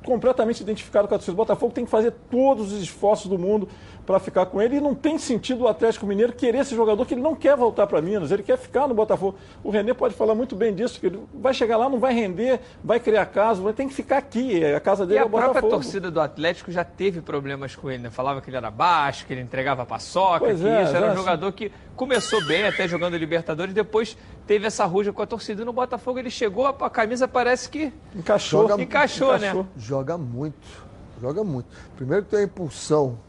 completamente 0.04 0.62
identificado 0.62 1.08
com 1.08 1.14
a 1.14 1.18
torcida. 1.18 1.32
O 1.32 1.36
Botafogo 1.36 1.72
tem 1.72 1.84
que 1.84 1.90
fazer 1.90 2.12
todos 2.30 2.72
os 2.72 2.82
esforços 2.82 3.28
do 3.28 3.38
mundo 3.38 3.68
para 4.08 4.18
ficar 4.18 4.46
com 4.46 4.62
ele. 4.62 4.76
E 4.76 4.80
não 4.80 4.94
tem 4.94 5.18
sentido 5.18 5.64
o 5.64 5.68
Atlético 5.68 6.06
Mineiro 6.06 6.32
querer 6.32 6.60
esse 6.60 6.74
jogador 6.74 7.04
que 7.04 7.12
ele 7.12 7.20
não 7.20 7.34
quer 7.34 7.54
voltar 7.54 7.86
para 7.86 8.00
Minas, 8.00 8.30
ele 8.30 8.42
quer 8.42 8.56
ficar 8.56 8.88
no 8.88 8.94
Botafogo. 8.94 9.36
O 9.62 9.68
Renê 9.68 9.92
pode 9.92 10.14
falar 10.14 10.34
muito 10.34 10.56
bem 10.56 10.74
disso, 10.74 10.98
que 10.98 11.08
ele 11.08 11.22
vai 11.34 11.52
chegar 11.52 11.76
lá, 11.76 11.90
não 11.90 12.00
vai 12.00 12.14
render, 12.14 12.58
vai 12.82 12.98
criar 12.98 13.26
caso, 13.26 13.62
vai 13.62 13.74
ter 13.74 13.84
que 13.84 13.92
ficar 13.92 14.16
aqui. 14.16 14.64
A 14.64 14.80
casa 14.80 15.04
dele 15.04 15.20
e 15.20 15.22
é 15.22 15.24
o 15.26 15.28
Botafogo. 15.28 15.58
a 15.58 15.60
própria 15.60 15.70
torcida 15.78 16.10
do 16.10 16.22
Atlético 16.22 16.72
já 16.72 16.84
teve 16.84 17.20
problemas 17.20 17.76
com 17.76 17.90
ele, 17.90 18.04
né? 18.04 18.10
Falava 18.10 18.40
que 18.40 18.48
ele 18.48 18.56
era 18.56 18.70
baixo, 18.70 19.26
que 19.26 19.32
ele 19.34 19.42
entregava 19.42 19.84
paçoca, 19.84 20.46
pois 20.46 20.58
que 20.58 20.66
é, 20.66 20.84
isso 20.84 20.96
era 20.96 21.12
um 21.12 21.14
jogador 21.14 21.52
que 21.52 21.70
começou 21.94 22.42
bem 22.46 22.66
até 22.66 22.88
jogando 22.88 23.14
Libertadores, 23.14 23.74
depois 23.74 24.16
teve 24.46 24.66
essa 24.66 24.86
ruja 24.86 25.12
com 25.12 25.20
a 25.20 25.26
torcida. 25.26 25.60
E 25.60 25.64
no 25.66 25.72
Botafogo 25.74 26.18
ele 26.18 26.30
chegou, 26.30 26.66
a 26.66 26.88
camisa 26.88 27.28
parece 27.28 27.68
que 27.68 27.92
encaixou, 28.16 28.68
joga, 28.68 28.82
encaixou, 28.82 29.36
encaixou, 29.36 29.62
né? 29.62 29.68
Joga 29.76 30.16
muito, 30.16 30.86
joga 31.20 31.44
muito. 31.44 31.66
Primeiro 31.94 32.24
que 32.24 32.30
tem 32.30 32.40
a 32.40 32.44
impulsão 32.44 33.27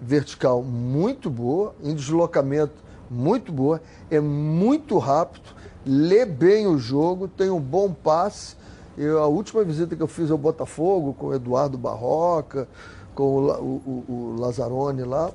vertical 0.00 0.62
muito 0.62 1.28
boa, 1.28 1.74
em 1.82 1.94
deslocamento 1.94 2.74
muito 3.10 3.52
boa, 3.52 3.80
é 4.10 4.20
muito 4.20 4.96
rápido, 4.98 5.50
lê 5.84 6.24
bem 6.24 6.66
o 6.66 6.78
jogo, 6.78 7.26
tem 7.26 7.50
um 7.50 7.60
bom 7.60 7.92
passe. 7.92 8.56
Eu, 8.96 9.22
a 9.22 9.26
última 9.26 9.64
visita 9.64 9.96
que 9.96 10.02
eu 10.02 10.06
fiz 10.06 10.30
ao 10.30 10.38
Botafogo 10.38 11.14
com 11.14 11.26
o 11.26 11.34
Eduardo 11.34 11.76
Barroca, 11.76 12.68
com 13.14 13.24
o, 13.24 13.50
o, 13.50 14.04
o 14.08 14.36
Lazzaroni 14.38 15.02
lá, 15.02 15.30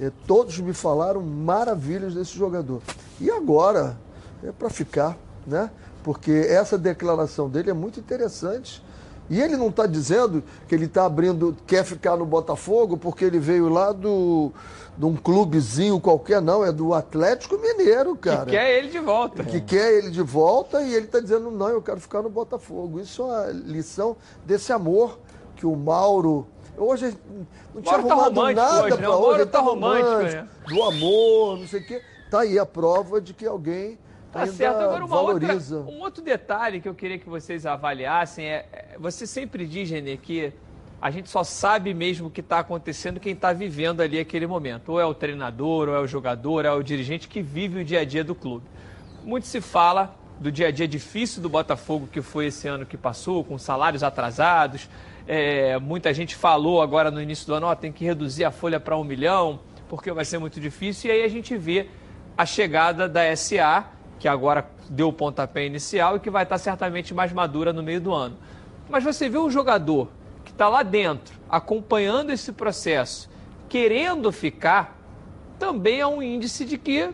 é, 0.00 0.10
todos 0.26 0.58
me 0.58 0.72
falaram 0.72 1.20
maravilhas 1.22 2.14
desse 2.14 2.36
jogador. 2.36 2.80
E 3.20 3.30
agora, 3.30 3.98
é 4.42 4.50
para 4.50 4.70
ficar, 4.70 5.18
né? 5.46 5.70
Porque 6.02 6.30
essa 6.30 6.78
declaração 6.78 7.50
dele 7.50 7.70
é 7.70 7.74
muito 7.74 8.00
interessante 8.00 8.82
e 9.30 9.40
ele 9.40 9.56
não 9.56 9.68
está 9.68 9.86
dizendo 9.86 10.42
que 10.68 10.74
ele 10.74 10.86
está 10.86 11.06
abrindo, 11.06 11.56
quer 11.66 11.84
ficar 11.84 12.16
no 12.16 12.26
Botafogo 12.26 12.96
porque 12.96 13.24
ele 13.24 13.38
veio 13.38 13.68
lá 13.68 13.92
do, 13.92 14.52
de 14.98 15.06
um 15.06 15.14
clubezinho 15.14 16.00
qualquer, 16.00 16.42
não, 16.42 16.64
é 16.64 16.72
do 16.72 16.92
Atlético 16.92 17.56
Mineiro, 17.56 18.16
cara. 18.16 18.46
Que 18.46 18.50
quer 18.50 18.78
ele 18.78 18.88
de 18.88 18.98
volta. 18.98 19.44
Que 19.44 19.60
quer 19.60 19.92
ele 19.92 20.10
de 20.10 20.22
volta 20.22 20.82
e 20.82 20.92
ele 20.92 21.06
está 21.06 21.20
dizendo, 21.20 21.48
não, 21.50 21.68
eu 21.68 21.80
quero 21.80 22.00
ficar 22.00 22.22
no 22.22 22.28
Botafogo. 22.28 23.00
Isso 23.00 23.22
é 23.22 23.24
uma 23.24 23.46
lição 23.46 24.16
desse 24.44 24.72
amor 24.72 25.18
que 25.54 25.64
o 25.64 25.76
Mauro 25.76 26.46
Hoje 26.76 27.14
não 27.74 27.82
tinha 27.82 27.94
tá 27.94 28.14
arrumado 28.14 28.34
romântico 28.34 28.60
nada 28.60 28.82
hoje, 28.84 29.00
né? 29.02 29.08
hoje. 29.08 29.40
ele 29.40 29.50
tá 29.50 29.60
romântico, 29.60 30.22
né? 30.22 30.48
Do 30.66 30.82
amor, 30.82 31.58
não 31.58 31.66
sei 31.66 31.80
o 31.80 31.86
quê. 31.86 32.02
Tá 32.30 32.40
aí 32.40 32.58
a 32.58 32.64
prova 32.64 33.20
de 33.20 33.34
que 33.34 33.46
alguém 33.46 33.98
Tá 34.32 34.40
ainda 34.40 34.52
certo. 34.52 34.76
Agora, 34.76 35.04
uma 35.04 35.16
valoriza. 35.16 35.78
outra, 35.78 35.92
um 35.92 36.00
outro 36.00 36.22
detalhe 36.22 36.80
que 36.80 36.88
eu 36.88 36.94
queria 36.94 37.18
que 37.18 37.28
vocês 37.28 37.66
avaliassem 37.66 38.46
é, 38.46 38.66
é 38.72 38.96
você 38.98 39.26
sempre 39.26 39.66
diz, 39.66 39.90
Renê, 39.90 40.16
que 40.16 40.52
a 41.02 41.10
gente 41.10 41.30
só 41.30 41.42
sabe 41.42 41.94
mesmo 41.94 42.28
o 42.28 42.30
que 42.30 42.40
está 42.40 42.58
acontecendo 42.58 43.18
quem 43.18 43.32
está 43.32 43.52
vivendo 43.52 44.02
ali 44.02 44.18
aquele 44.18 44.46
momento. 44.46 44.90
Ou 44.90 45.00
é 45.00 45.04
o 45.04 45.14
treinador, 45.14 45.88
ou 45.88 45.94
é 45.94 46.00
o 46.00 46.06
jogador, 46.06 46.66
ou 46.66 46.72
é 46.72 46.74
o 46.74 46.82
dirigente 46.82 47.26
que 47.26 47.40
vive 47.40 47.80
o 47.80 47.84
dia 47.84 48.00
a 48.00 48.04
dia 48.04 48.22
do 48.22 48.34
clube. 48.34 48.66
Muito 49.24 49.46
se 49.46 49.60
fala 49.60 50.14
do 50.38 50.50
dia 50.50 50.68
a 50.68 50.70
dia 50.70 50.88
difícil 50.88 51.42
do 51.42 51.48
Botafogo 51.48 52.08
que 52.10 52.22
foi 52.22 52.46
esse 52.46 52.66
ano 52.68 52.86
que 52.86 52.96
passou, 52.96 53.42
com 53.44 53.58
salários 53.58 54.02
atrasados. 54.02 54.88
É, 55.26 55.78
muita 55.78 56.12
gente 56.14 56.34
falou 56.34 56.80
agora 56.80 57.10
no 57.10 57.20
início 57.20 57.46
do 57.46 57.54
ano, 57.54 57.66
ó, 57.66 57.74
tem 57.74 57.92
que 57.92 58.04
reduzir 58.04 58.44
a 58.44 58.50
folha 58.50 58.80
para 58.80 58.96
um 58.96 59.04
milhão, 59.04 59.60
porque 59.88 60.10
vai 60.12 60.24
ser 60.24 60.38
muito 60.38 60.60
difícil. 60.60 61.10
E 61.10 61.12
aí 61.12 61.22
a 61.22 61.28
gente 61.28 61.56
vê 61.56 61.88
a 62.36 62.46
chegada 62.46 63.08
da 63.08 63.34
SA, 63.36 63.86
que 64.20 64.28
agora 64.28 64.70
deu 64.88 65.08
o 65.08 65.12
pontapé 65.12 65.64
inicial 65.64 66.16
e 66.16 66.20
que 66.20 66.30
vai 66.30 66.42
estar 66.42 66.58
certamente 66.58 67.14
mais 67.14 67.32
madura 67.32 67.72
no 67.72 67.82
meio 67.82 68.00
do 68.00 68.12
ano. 68.12 68.36
Mas 68.88 69.02
você 69.02 69.30
vê 69.30 69.38
um 69.38 69.50
jogador 69.50 70.08
que 70.44 70.52
está 70.52 70.68
lá 70.68 70.82
dentro, 70.82 71.40
acompanhando 71.48 72.30
esse 72.30 72.52
processo, 72.52 73.30
querendo 73.66 74.30
ficar, 74.30 74.98
também 75.58 76.00
é 76.00 76.06
um 76.06 76.22
índice 76.22 76.66
de 76.66 76.76
que 76.76 77.10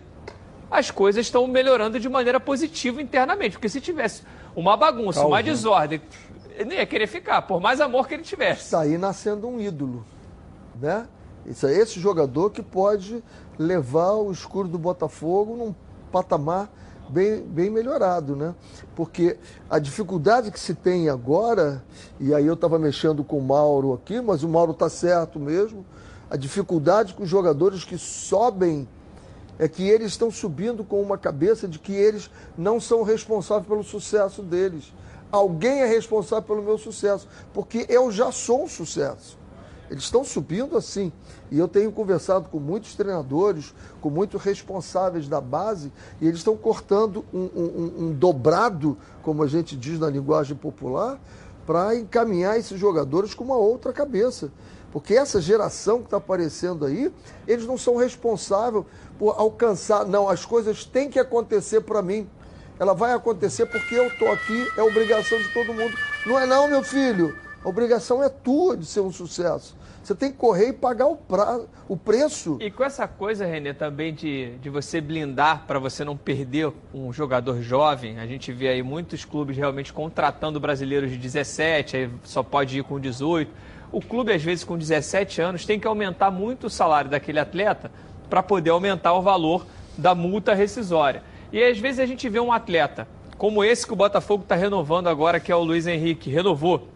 as 0.69 0.91
coisas 0.91 1.25
estão 1.25 1.47
melhorando 1.47 2.01
de 2.01 2.09
maneira 2.09 2.41
positiva 2.41 3.01
internamente. 3.01 3.53
Porque 3.53 3.69
se 3.69 3.81
tivesse 3.81 4.25
uma 4.57 4.77
bagunça, 4.77 5.25
uma 5.25 5.41
desordem, 5.41 6.03
ele 6.57 6.65
não 6.65 6.73
ia 6.77 6.87
querer 6.87 7.07
ficar, 7.07 7.43
por 7.43 7.61
mais 7.61 7.81
amor 7.81 8.09
que 8.09 8.15
ele 8.15 8.25
tivesse. 8.25 8.63
Está 8.63 8.81
aí 8.81 8.99
nascendo 8.99 9.47
um 9.47 9.61
ídolo, 9.61 10.05
né? 10.81 11.07
Isso 11.45 11.69
é 11.69 11.73
esse 11.73 12.01
jogador 12.01 12.51
que 12.51 12.63
pode 12.63 13.23
levar 13.57 14.15
o 14.15 14.33
escuro 14.33 14.67
do 14.67 14.79
Botafogo 14.79 15.55
num 15.57 15.75
patamar 16.11 16.69
bem, 17.09 17.43
bem 17.43 17.71
melhorado, 17.71 18.35
né? 18.37 18.55
Porque 18.95 19.37
a 19.69 19.79
dificuldade 19.79 20.51
que 20.51 20.61
se 20.61 20.75
tem 20.75 21.09
agora, 21.09 21.83
e 22.19 22.35
aí 22.35 22.47
eu 22.47 22.55
estava 22.55 22.79
mexendo 22.79 23.25
com 23.25 23.39
o 23.39 23.43
Mauro 23.43 23.93
aqui, 23.93 24.21
mas 24.21 24.43
o 24.43 24.49
Mauro 24.49 24.73
está 24.73 24.89
certo 24.89 25.39
mesmo, 25.39 25.85
a 26.31 26.37
dificuldade 26.37 27.15
com 27.15 27.23
os 27.23 27.29
jogadores 27.29 27.85
que 27.85 27.97
sobem 27.97 28.89
é 29.59 29.69
que 29.69 29.89
eles 29.89 30.09
estão 30.09 30.31
subindo 30.31 30.85
com 30.85 31.01
uma 31.01 31.17
cabeça 31.17 31.67
de 31.67 31.79
que 31.79 31.93
eles 31.93 32.31
não 32.59 32.81
são 32.81 33.03
responsáveis 33.03 33.67
pelo 33.67 33.83
sucesso 33.83 34.43
deles. 34.43 34.93
Alguém 35.31 35.81
é 35.81 35.87
responsável 35.87 36.45
pelo 36.45 36.63
meu 36.63 36.79
sucesso, 36.79 37.27
porque 37.53 37.87
eu 37.89 38.11
já 38.13 38.31
sou 38.31 38.65
um 38.65 38.69
sucesso. 38.69 39.39
Eles 39.91 40.05
estão 40.05 40.25
subindo 40.25 40.77
assim. 40.77 41.13
E 41.51 41.59
eu 41.59 41.69
tenho 41.69 41.93
conversado 41.93 42.49
com 42.49 42.59
muitos 42.59 42.95
treinadores, 42.95 43.75
com 44.01 44.11
muitos 44.11 44.43
responsáveis 44.43 45.29
da 45.29 45.41
base, 45.41 45.93
e 46.21 46.27
eles 46.27 46.39
estão 46.39 46.57
cortando 46.57 47.25
um, 47.33 47.49
um, 47.55 47.95
um 47.99 48.13
dobrado, 48.13 48.97
como 49.23 49.43
a 49.43 49.47
gente 49.47 49.77
diz 49.77 49.99
na 49.99 50.11
linguagem 50.11 50.57
popular, 50.57 51.21
para 51.67 51.97
encaminhar 51.97 52.59
esses 52.59 52.79
jogadores 52.79 53.35
com 53.35 53.45
uma 53.45 53.57
outra 53.57 53.93
cabeça. 53.93 54.51
Porque 54.93 55.15
essa 55.15 55.41
geração 55.41 55.99
que 55.99 56.07
está 56.07 56.17
aparecendo 56.17 56.87
aí, 56.87 57.13
eles 57.47 57.67
não 57.67 57.77
são 57.77 57.97
responsáveis 57.97 58.85
por 59.19 59.35
alcançar. 59.39 60.07
Não, 60.07 60.29
as 60.29 60.45
coisas 60.45 60.85
têm 60.85 61.11
que 61.11 61.19
acontecer 61.19 61.83
para 61.83 62.01
mim. 62.01 62.29
Ela 62.79 62.95
vai 62.95 63.13
acontecer 63.13 63.67
porque 63.67 63.95
eu 63.95 64.07
estou 64.07 64.31
aqui, 64.31 64.67
é 64.77 64.83
obrigação 64.83 65.39
de 65.39 65.53
todo 65.53 65.75
mundo. 65.75 65.95
Não 66.25 66.39
é 66.39 66.47
não, 66.47 66.69
meu 66.69 66.83
filho. 66.83 67.37
A 67.67 67.69
obrigação 67.69 68.23
é 68.23 68.29
tua 68.29 68.77
de 68.77 68.87
ser 68.87 69.01
um 69.01 69.11
sucesso. 69.11 69.77
Você 70.01 70.15
tem 70.15 70.31
que 70.31 70.37
correr 70.37 70.69
e 70.69 70.73
pagar 70.73 71.09
o, 71.09 71.17
pra, 71.17 71.59
o 71.89 71.97
preço. 71.97 72.59
E 72.61 72.71
com 72.71 72.85
essa 72.85 73.09
coisa, 73.09 73.45
Renê, 73.45 73.75
também 73.75 74.15
de, 74.15 74.57
de 74.59 74.71
você 74.71 75.01
blindar 75.01 75.65
para 75.67 75.81
você 75.81 76.05
não 76.05 76.17
perder 76.17 76.73
um 76.95 77.13
jogador 77.13 77.61
jovem, 77.61 78.21
a 78.21 78.27
gente 78.27 78.53
vê 78.53 78.69
aí 78.69 78.85
muitos 78.85 79.25
clubes 79.25 79.57
realmente 79.57 79.93
contratando 79.93 80.61
brasileiros 80.61 81.11
de 81.11 81.17
17, 81.19 81.97
aí 81.97 82.11
só 82.23 82.41
pode 82.41 82.79
ir 82.79 82.85
com 82.85 83.01
18. 83.01 83.51
O 83.91 84.01
clube, 84.01 84.33
às 84.33 84.45
vezes, 84.45 84.63
com 84.63 84.79
17 84.79 85.41
anos, 85.41 85.67
tem 85.67 85.81
que 85.81 85.89
aumentar 85.89 86.31
muito 86.31 86.69
o 86.69 86.71
salário 86.71 87.11
daquele 87.11 87.41
atleta 87.41 87.91
para 88.31 88.45
poder 88.45 88.71
aumentar 88.71 89.13
o 89.15 89.23
valor 89.23 89.67
da 89.99 90.15
multa 90.15 90.55
rescisória. 90.55 91.21
E 91.53 91.61
às 91.65 91.81
vezes 91.81 91.99
a 91.99 92.07
gente 92.07 92.29
vê 92.29 92.39
um 92.39 92.53
atleta 92.53 93.09
como 93.37 93.63
esse 93.63 93.87
que 93.87 93.93
o 93.93 93.97
Botafogo 93.97 94.45
está 94.45 94.55
renovando 94.55 95.09
agora, 95.09 95.39
que 95.39 95.53
é 95.53 95.57
o 95.57 95.63
Luiz 95.63 95.87
Henrique, 95.87 96.31
renovou 96.31 96.89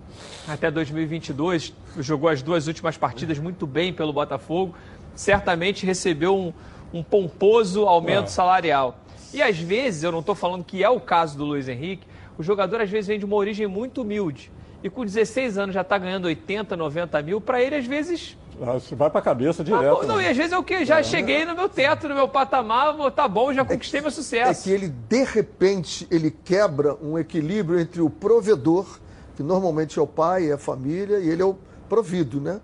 até 0.48 0.70
2022, 0.70 1.72
jogou 1.98 2.28
as 2.28 2.42
duas 2.42 2.66
últimas 2.66 2.96
partidas 2.96 3.38
muito 3.38 3.66
bem 3.66 3.92
pelo 3.92 4.12
Botafogo, 4.12 4.74
certamente 5.14 5.84
recebeu 5.86 6.36
um, 6.36 6.52
um 6.92 7.02
pomposo 7.02 7.86
aumento 7.86 8.24
É. 8.24 8.28
salarial. 8.28 8.98
E 9.32 9.42
às 9.42 9.58
vezes, 9.58 10.02
eu 10.02 10.10
não 10.10 10.20
estou 10.20 10.34
falando 10.34 10.64
que 10.64 10.82
é 10.82 10.88
o 10.88 10.98
caso 11.00 11.36
do 11.38 11.44
Luiz 11.44 11.68
Henrique, 11.68 12.06
o 12.38 12.42
jogador 12.42 12.80
às 12.80 12.90
vezes 12.90 13.06
vem 13.06 13.18
de 13.18 13.24
uma 13.24 13.36
origem 13.36 13.66
muito 13.66 14.02
humilde. 14.02 14.50
E 14.82 14.88
com 14.88 15.04
16 15.04 15.58
anos 15.58 15.74
já 15.74 15.82
está 15.82 15.98
ganhando 15.98 16.24
80, 16.24 16.74
90 16.76 17.20
mil, 17.22 17.40
para 17.40 17.62
ele 17.62 17.76
às 17.76 17.84
vezes 17.86 18.36
Ah, 18.62 18.76
Isso 18.76 18.94
vai 18.96 19.08
pra 19.10 19.20
cabeça 19.22 19.62
ah, 19.62 19.64
direto. 19.64 20.00
bom, 20.00 20.06
não, 20.06 20.16
né? 20.16 20.24
e 20.24 20.28
às 20.28 20.36
vezes 20.36 20.52
é 20.52 20.58
o 20.58 20.62
que? 20.62 20.84
Já 20.84 21.02
cheguei 21.02 21.44
no 21.44 21.54
meu 21.54 21.68
teto, 21.68 22.08
no 22.08 22.14
meu 22.14 22.26
patamar, 22.28 22.94
tá 23.10 23.26
bom, 23.28 23.52
já 23.54 23.64
conquistei 23.64 24.00
meu 24.00 24.08
É 24.08 24.10
sucesso. 24.10 24.64
que 24.64 24.70
ele, 24.70 24.88
de 24.88 25.24
repente, 25.24 26.06
ele 26.10 26.30
quebra 26.30 26.94
um 27.02 27.18
equilíbrio 27.18 27.78
entre 27.80 28.00
o 28.02 28.08
provedor, 28.10 28.99
que 29.40 29.42
normalmente 29.42 29.98
é 29.98 30.02
o 30.02 30.06
pai, 30.06 30.50
é 30.50 30.52
a 30.52 30.58
família, 30.58 31.18
e 31.18 31.30
ele 31.30 31.40
é 31.40 31.44
o 31.46 31.56
provido, 31.88 32.38
né? 32.38 32.60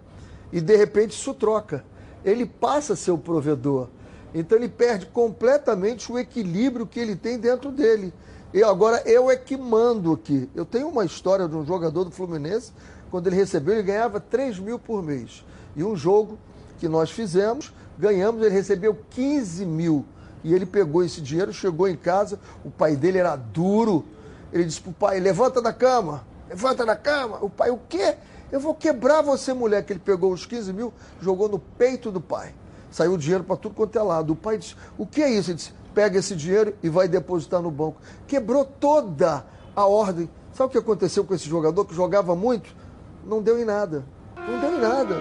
E 0.52 0.60
de 0.60 0.76
repente 0.76 1.12
isso 1.12 1.32
troca. 1.32 1.82
Ele 2.22 2.44
passa 2.44 2.92
a 2.92 2.96
ser 2.96 3.12
o 3.12 3.16
provedor. 3.16 3.88
Então 4.34 4.58
ele 4.58 4.68
perde 4.68 5.06
completamente 5.06 6.12
o 6.12 6.18
equilíbrio 6.18 6.86
que 6.86 7.00
ele 7.00 7.16
tem 7.16 7.38
dentro 7.38 7.70
dele. 7.70 8.12
E 8.52 8.62
agora 8.62 9.02
eu 9.06 9.30
é 9.30 9.36
que 9.36 9.56
mando 9.56 10.12
aqui. 10.12 10.50
Eu 10.54 10.66
tenho 10.66 10.88
uma 10.88 11.06
história 11.06 11.48
de 11.48 11.56
um 11.56 11.64
jogador 11.64 12.04
do 12.04 12.10
Fluminense, 12.10 12.72
quando 13.10 13.28
ele 13.28 13.36
recebeu, 13.36 13.72
ele 13.72 13.82
ganhava 13.82 14.20
3 14.20 14.58
mil 14.58 14.78
por 14.78 15.02
mês. 15.02 15.46
E 15.74 15.82
um 15.82 15.96
jogo 15.96 16.38
que 16.78 16.88
nós 16.88 17.10
fizemos, 17.10 17.72
ganhamos, 17.98 18.42
ele 18.42 18.54
recebeu 18.54 18.98
15 19.08 19.64
mil. 19.64 20.04
E 20.44 20.52
ele 20.52 20.66
pegou 20.66 21.02
esse 21.02 21.22
dinheiro, 21.22 21.54
chegou 21.54 21.88
em 21.88 21.96
casa, 21.96 22.38
o 22.62 22.70
pai 22.70 22.96
dele 22.96 23.16
era 23.16 23.34
duro. 23.34 24.04
Ele 24.52 24.64
disse 24.64 24.82
pro 24.82 24.92
pai: 24.92 25.18
levanta 25.20 25.62
da 25.62 25.72
cama, 25.72 26.22
levanta 26.48 26.84
da 26.84 26.96
cama. 26.96 27.38
O 27.40 27.50
pai, 27.50 27.70
o 27.70 27.78
quê? 27.88 28.16
Eu 28.50 28.60
vou 28.60 28.74
quebrar 28.74 29.22
você, 29.22 29.52
mulher. 29.52 29.84
Que 29.84 29.92
ele 29.92 30.00
pegou 30.00 30.32
os 30.32 30.46
15 30.46 30.72
mil, 30.72 30.92
jogou 31.20 31.48
no 31.48 31.58
peito 31.58 32.10
do 32.10 32.20
pai. 32.20 32.54
Saiu 32.90 33.14
o 33.14 33.18
dinheiro 33.18 33.44
para 33.44 33.56
tudo 33.56 33.74
quanto 33.74 33.98
é 33.98 34.02
lado. 34.02 34.32
O 34.32 34.36
pai 34.36 34.58
disse: 34.58 34.76
o 34.96 35.06
que 35.06 35.22
é 35.22 35.30
isso? 35.30 35.50
Ele 35.50 35.56
disse: 35.56 35.72
pega 35.94 36.18
esse 36.18 36.36
dinheiro 36.36 36.74
e 36.82 36.88
vai 36.88 37.08
depositar 37.08 37.60
no 37.60 37.70
banco. 37.70 38.00
Quebrou 38.26 38.64
toda 38.64 39.44
a 39.74 39.86
ordem. 39.86 40.28
Sabe 40.52 40.68
o 40.68 40.70
que 40.70 40.78
aconteceu 40.78 41.24
com 41.24 41.34
esse 41.34 41.48
jogador 41.48 41.84
que 41.84 41.94
jogava 41.94 42.34
muito? 42.34 42.74
Não 43.24 43.42
deu 43.42 43.60
em 43.60 43.64
nada. 43.64 44.04
Não 44.36 44.60
deu 44.60 44.76
em 44.76 44.80
nada. 44.80 45.16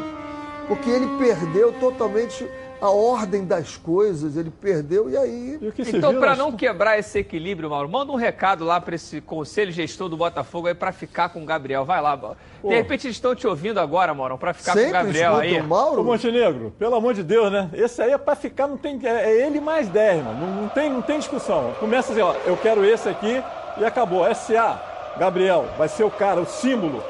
Porque 0.67 0.89
ele 0.89 1.17
perdeu 1.17 1.73
totalmente 1.80 2.49
a 2.82 2.89
ordem 2.89 3.45
das 3.45 3.78
coisas, 3.78 4.36
ele 4.38 4.49
perdeu 4.49 5.09
e 5.09 5.17
aí. 5.17 5.57
E 5.61 5.67
o 5.67 5.73
Então, 5.78 6.19
para 6.19 6.36
não 6.36 6.51
quebrar 6.51 6.99
esse 6.99 7.19
equilíbrio, 7.19 7.69
Mauro, 7.69 7.89
manda 7.89 8.11
um 8.11 8.15
recado 8.15 8.63
lá 8.65 8.80
para 8.80 8.95
esse 8.95 9.21
conselho 9.21 9.71
gestor 9.71 10.09
do 10.09 10.17
Botafogo 10.17 10.67
aí 10.67 10.73
para 10.73 10.91
ficar 10.91 11.30
com 11.30 11.41
o 11.41 11.45
Gabriel. 11.45 11.86
Vai 11.86 12.01
lá, 12.01 12.15
Mauro. 12.15 12.38
De 12.63 12.76
repente 12.76 13.07
eles 13.07 13.15
estão 13.17 13.36
te 13.36 13.45
ouvindo 13.47 13.80
agora, 13.80 14.13
Mauro, 14.13 14.38
para 14.38 14.53
ficar 14.53 14.73
Sempre 14.73 14.86
com 14.86 14.89
o 14.89 14.93
Gabriel 14.93 15.36
aí. 15.36 15.59
o 15.59 15.63
Mauro. 15.63 16.01
Ô 16.01 16.03
Montenegro, 16.03 16.73
pelo 16.78 16.95
amor 16.95 17.13
de 17.13 17.23
Deus, 17.23 17.51
né? 17.51 17.69
Esse 17.73 18.01
aí 18.01 18.11
é 18.11 18.17
pra 18.17 18.36
ficar, 18.36 18.67
não 18.67 18.78
tem. 18.78 18.99
É 19.03 19.26
é 19.26 19.47
ele 19.47 19.59
mais 19.59 19.88
10, 19.88 20.23
mano. 20.23 20.39
Não, 20.39 20.61
não 20.63 20.69
tem, 20.69 20.89
não 20.89 21.01
tem 21.01 21.19
discussão. 21.19 21.73
Começa 21.80 22.11
assim, 22.11 22.21
ó, 22.21 22.34
eu 22.45 22.57
quero 22.57 22.84
esse 22.84 23.07
aqui 23.07 23.41
e 23.78 23.86
acabou. 23.86 24.26
SA, 24.34 24.82
Gabriel, 25.17 25.65
vai 25.78 25.88
ser 25.88 26.03
o 26.03 26.11
cara, 26.11 26.39
o 26.41 26.45
símbolo 26.45 27.03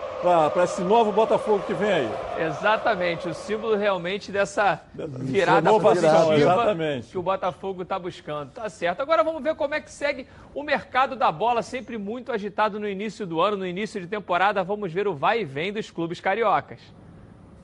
pra 0.51 0.63
esse 0.63 0.81
novo 0.81 1.11
Botafogo 1.11 1.63
que 1.65 1.73
vem 1.73 1.91
aí. 1.91 2.09
Exatamente, 2.39 3.29
o 3.29 3.33
símbolo 3.33 3.75
realmente 3.75 4.31
dessa 4.31 4.81
virada 4.93 5.71
positiva 5.79 6.75
que 7.09 7.17
o 7.17 7.21
Botafogo 7.21 7.83
está 7.83 7.99
buscando. 7.99 8.51
Tá 8.51 8.67
certo. 8.69 9.01
Agora 9.01 9.23
vamos 9.23 9.43
ver 9.43 9.55
como 9.55 9.75
é 9.75 9.81
que 9.81 9.91
segue 9.91 10.27
o 10.53 10.63
mercado 10.63 11.15
da 11.15 11.31
bola, 11.31 11.61
sempre 11.61 11.97
muito 11.97 12.31
agitado 12.31 12.79
no 12.79 12.89
início 12.89 13.25
do 13.25 13.39
ano, 13.39 13.57
no 13.57 13.67
início 13.67 14.01
de 14.01 14.07
temporada. 14.07 14.63
Vamos 14.63 14.91
ver 14.91 15.07
o 15.07 15.13
vai 15.13 15.41
e 15.41 15.45
vem 15.45 15.71
dos 15.71 15.91
clubes 15.91 16.19
cariocas. 16.19 16.79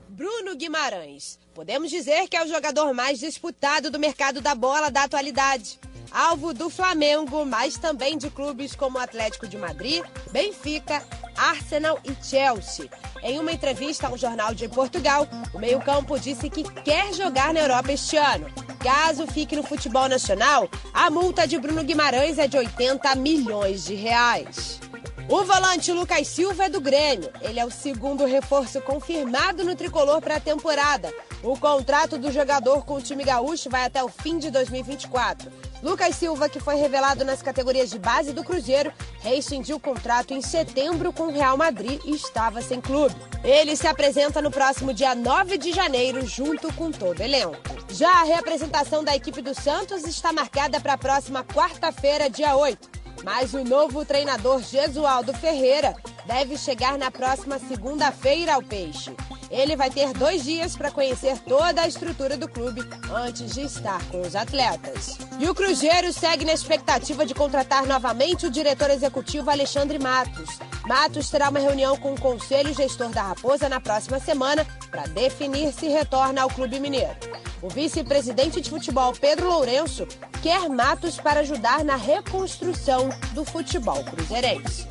Bruno 0.08 0.54
Guimarães. 0.54 1.40
Podemos 1.54 1.90
dizer 1.90 2.28
que 2.28 2.36
é 2.36 2.44
o 2.44 2.48
jogador 2.48 2.92
mais 2.94 3.18
disputado 3.18 3.90
do 3.90 3.98
mercado 3.98 4.40
da 4.40 4.54
bola 4.54 4.90
da 4.90 5.04
atualidade. 5.04 5.80
Alvo 6.12 6.52
do 6.52 6.68
Flamengo, 6.68 7.44
mas 7.46 7.78
também 7.78 8.18
de 8.18 8.28
clubes 8.28 8.74
como 8.74 8.98
Atlético 8.98 9.48
de 9.48 9.56
Madrid, 9.56 10.04
Benfica, 10.30 11.02
Arsenal 11.36 11.98
e 12.04 12.14
Chelsea. 12.22 12.90
Em 13.22 13.38
uma 13.38 13.52
entrevista 13.52 14.06
a 14.06 14.10
um 14.10 14.16
jornal 14.16 14.54
de 14.54 14.68
Portugal, 14.68 15.26
o 15.54 15.58
meio-campo 15.58 16.18
disse 16.18 16.50
que 16.50 16.64
quer 16.82 17.14
jogar 17.14 17.54
na 17.54 17.60
Europa 17.60 17.92
este 17.92 18.16
ano. 18.16 18.46
Caso 18.80 19.26
fique 19.26 19.56
no 19.56 19.62
futebol 19.62 20.08
nacional, 20.08 20.68
a 20.92 21.08
multa 21.08 21.46
de 21.46 21.58
Bruno 21.58 21.84
Guimarães 21.84 22.38
é 22.38 22.46
de 22.46 22.56
80 22.56 23.14
milhões 23.14 23.84
de 23.84 23.94
reais. 23.94 24.80
O 25.28 25.44
volante 25.44 25.92
Lucas 25.92 26.28
Silva 26.28 26.64
é 26.64 26.68
do 26.68 26.80
Grêmio. 26.80 27.30
Ele 27.40 27.58
é 27.58 27.64
o 27.64 27.70
segundo 27.70 28.26
reforço 28.26 28.80
confirmado 28.82 29.64
no 29.64 29.74
tricolor 29.74 30.20
para 30.20 30.36
a 30.36 30.40
temporada. 30.40 31.10
O 31.42 31.56
contrato 31.56 32.18
do 32.18 32.30
jogador 32.30 32.84
com 32.84 32.96
o 32.96 33.00
time 33.00 33.24
gaúcho 33.24 33.70
vai 33.70 33.84
até 33.84 34.02
o 34.02 34.08
fim 34.08 34.38
de 34.38 34.50
2024. 34.50 35.50
Lucas 35.82 36.14
Silva, 36.14 36.48
que 36.48 36.60
foi 36.60 36.76
revelado 36.76 37.24
nas 37.24 37.42
categorias 37.42 37.90
de 37.90 37.98
base 37.98 38.32
do 38.32 38.44
Cruzeiro, 38.44 38.92
rescindiu 39.20 39.76
o 39.76 39.80
contrato 39.80 40.32
em 40.32 40.40
setembro 40.40 41.12
com 41.12 41.24
o 41.24 41.32
Real 41.32 41.56
Madrid 41.56 42.00
e 42.04 42.14
estava 42.14 42.62
sem 42.62 42.80
clube. 42.80 43.16
Ele 43.42 43.74
se 43.74 43.88
apresenta 43.88 44.40
no 44.40 44.50
próximo 44.50 44.94
dia 44.94 45.14
9 45.14 45.58
de 45.58 45.72
janeiro, 45.72 46.24
junto 46.24 46.72
com 46.74 46.92
todo 46.92 47.18
o 47.18 47.22
elenco. 47.22 47.56
Já 47.90 48.20
a 48.20 48.24
reapresentação 48.24 49.02
da 49.02 49.16
equipe 49.16 49.42
do 49.42 49.54
Santos 49.54 50.04
está 50.04 50.32
marcada 50.32 50.80
para 50.80 50.92
a 50.92 50.98
próxima 50.98 51.42
quarta-feira, 51.42 52.30
dia 52.30 52.54
8. 52.54 52.88
Mas 53.24 53.52
o 53.52 53.64
novo 53.64 54.04
treinador 54.04 54.62
Jesualdo 54.62 55.34
Ferreira 55.34 55.94
deve 56.26 56.56
chegar 56.56 56.96
na 56.96 57.10
próxima 57.10 57.58
segunda-feira 57.58 58.54
ao 58.54 58.62
Peixe. 58.62 59.14
Ele 59.52 59.76
vai 59.76 59.90
ter 59.90 60.14
dois 60.14 60.44
dias 60.44 60.74
para 60.74 60.90
conhecer 60.90 61.38
toda 61.40 61.82
a 61.82 61.86
estrutura 61.86 62.38
do 62.38 62.48
clube 62.48 62.80
antes 63.14 63.52
de 63.52 63.60
estar 63.60 64.02
com 64.06 64.22
os 64.22 64.34
atletas. 64.34 65.18
E 65.38 65.46
o 65.46 65.54
Cruzeiro 65.54 66.10
segue 66.10 66.42
na 66.42 66.54
expectativa 66.54 67.26
de 67.26 67.34
contratar 67.34 67.86
novamente 67.86 68.46
o 68.46 68.50
diretor 68.50 68.88
executivo 68.88 69.50
Alexandre 69.50 69.98
Matos. 69.98 70.58
Matos 70.86 71.28
terá 71.28 71.50
uma 71.50 71.58
reunião 71.58 71.98
com 71.98 72.14
o 72.14 72.20
Conselho 72.20 72.72
Gestor 72.72 73.10
da 73.10 73.22
Raposa 73.22 73.68
na 73.68 73.78
próxima 73.78 74.18
semana 74.18 74.66
para 74.90 75.02
definir 75.02 75.70
se 75.74 75.86
retorna 75.86 76.40
ao 76.40 76.48
Clube 76.48 76.80
Mineiro. 76.80 77.14
O 77.60 77.68
vice-presidente 77.68 78.58
de 78.58 78.70
futebol, 78.70 79.12
Pedro 79.12 79.50
Lourenço, 79.50 80.08
quer 80.42 80.66
Matos 80.70 81.18
para 81.18 81.40
ajudar 81.40 81.84
na 81.84 81.96
reconstrução 81.96 83.10
do 83.34 83.44
futebol 83.44 84.02
cruzeirense. 84.02 84.86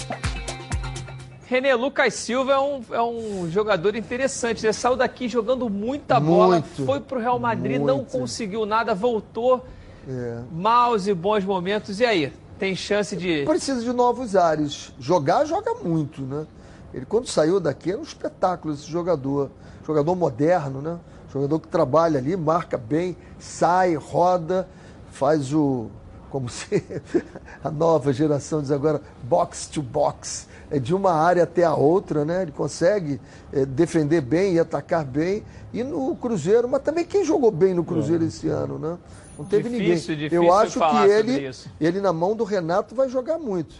René, 1.51 1.75
Lucas 1.75 2.13
Silva 2.13 2.53
é 2.53 2.59
um, 2.59 2.81
é 2.91 3.01
um 3.01 3.51
jogador 3.51 3.93
interessante. 3.97 4.65
Ele 4.65 4.71
saiu 4.71 4.95
daqui 4.95 5.27
jogando 5.27 5.69
muita 5.69 6.17
bola, 6.17 6.61
Muito, 6.61 6.85
foi 6.85 7.01
para 7.01 7.17
o 7.17 7.21
Real 7.21 7.37
Madrid, 7.37 7.77
não 7.77 7.97
muito. 7.97 8.11
conseguiu 8.11 8.65
nada, 8.65 8.95
voltou. 8.95 9.65
É. 10.07 10.39
Maus 10.49 11.07
e 11.07 11.13
bons 11.13 11.43
momentos. 11.43 11.99
E 11.99 12.05
aí? 12.05 12.31
Tem 12.57 12.73
chance 12.73 13.17
de. 13.17 13.43
Precisa 13.43 13.81
de 13.81 13.91
novos 13.91 14.33
ares. 14.33 14.93
Jogar, 14.97 15.43
joga 15.43 15.73
muito, 15.73 16.21
né? 16.21 16.47
Ele, 16.93 17.05
quando 17.05 17.27
saiu 17.27 17.59
daqui, 17.59 17.91
era 17.91 17.99
um 17.99 18.03
espetáculo 18.03 18.73
esse 18.73 18.89
jogador. 18.89 19.51
Jogador 19.85 20.15
moderno, 20.15 20.81
né? 20.81 20.97
Jogador 21.33 21.59
que 21.59 21.67
trabalha 21.67 22.17
ali, 22.17 22.37
marca 22.37 22.77
bem, 22.77 23.17
sai, 23.37 23.95
roda, 23.95 24.69
faz 25.11 25.53
o. 25.53 25.89
Como 26.29 26.47
se 26.47 26.81
a 27.61 27.69
nova 27.69 28.13
geração 28.13 28.61
diz 28.61 28.71
agora, 28.71 29.01
box 29.23 29.67
to 29.67 29.81
box. 29.81 30.49
É 30.71 30.79
de 30.79 30.95
uma 30.95 31.11
área 31.11 31.43
até 31.43 31.65
a 31.65 31.75
outra, 31.75 32.23
né? 32.23 32.43
Ele 32.43 32.51
consegue 32.53 33.19
eh, 33.51 33.65
defender 33.65 34.21
bem 34.21 34.53
e 34.53 34.59
atacar 34.59 35.03
bem. 35.03 35.43
E 35.73 35.83
no 35.83 36.15
Cruzeiro, 36.15 36.67
mas 36.69 36.81
também 36.81 37.03
quem 37.03 37.25
jogou 37.25 37.51
bem 37.51 37.73
no 37.73 37.83
Cruzeiro 37.83 38.23
esse 38.23 38.47
ano, 38.47 38.79
né? 38.79 38.97
Não 39.37 39.45
teve 39.45 39.69
Difícil, 39.69 40.15
ninguém. 40.15 40.29
difícil 40.29 40.43
Eu 40.43 40.53
acho 40.53 40.79
falar 40.79 41.05
que 41.05 41.11
ele, 41.11 41.47
isso. 41.49 41.69
ele 41.79 41.99
na 41.99 42.13
mão 42.13 42.35
do 42.35 42.45
Renato 42.45 42.95
vai 42.95 43.09
jogar 43.09 43.37
muito. 43.37 43.75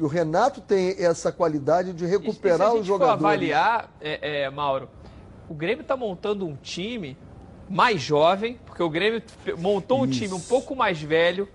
E 0.00 0.02
o 0.02 0.08
Renato 0.08 0.60
tem 0.60 0.96
essa 0.98 1.30
qualidade 1.30 1.92
de 1.92 2.04
recuperar 2.06 2.58
se 2.58 2.64
a 2.64 2.68
os 2.70 2.74
gente 2.78 2.86
for 2.86 2.94
jogadores. 2.94 3.24
avaliar, 3.24 3.90
é, 4.00 4.42
é, 4.42 4.50
Mauro, 4.50 4.88
o 5.48 5.54
Grêmio 5.54 5.82
está 5.82 5.96
montando 5.96 6.44
um 6.44 6.56
time 6.56 7.16
mais 7.70 8.00
jovem, 8.00 8.58
porque 8.66 8.82
o 8.82 8.90
Grêmio 8.90 9.22
montou 9.58 10.00
um 10.02 10.06
Isso. 10.06 10.18
time 10.20 10.34
um 10.34 10.40
pouco 10.40 10.74
mais 10.74 11.00
velho, 11.00 11.48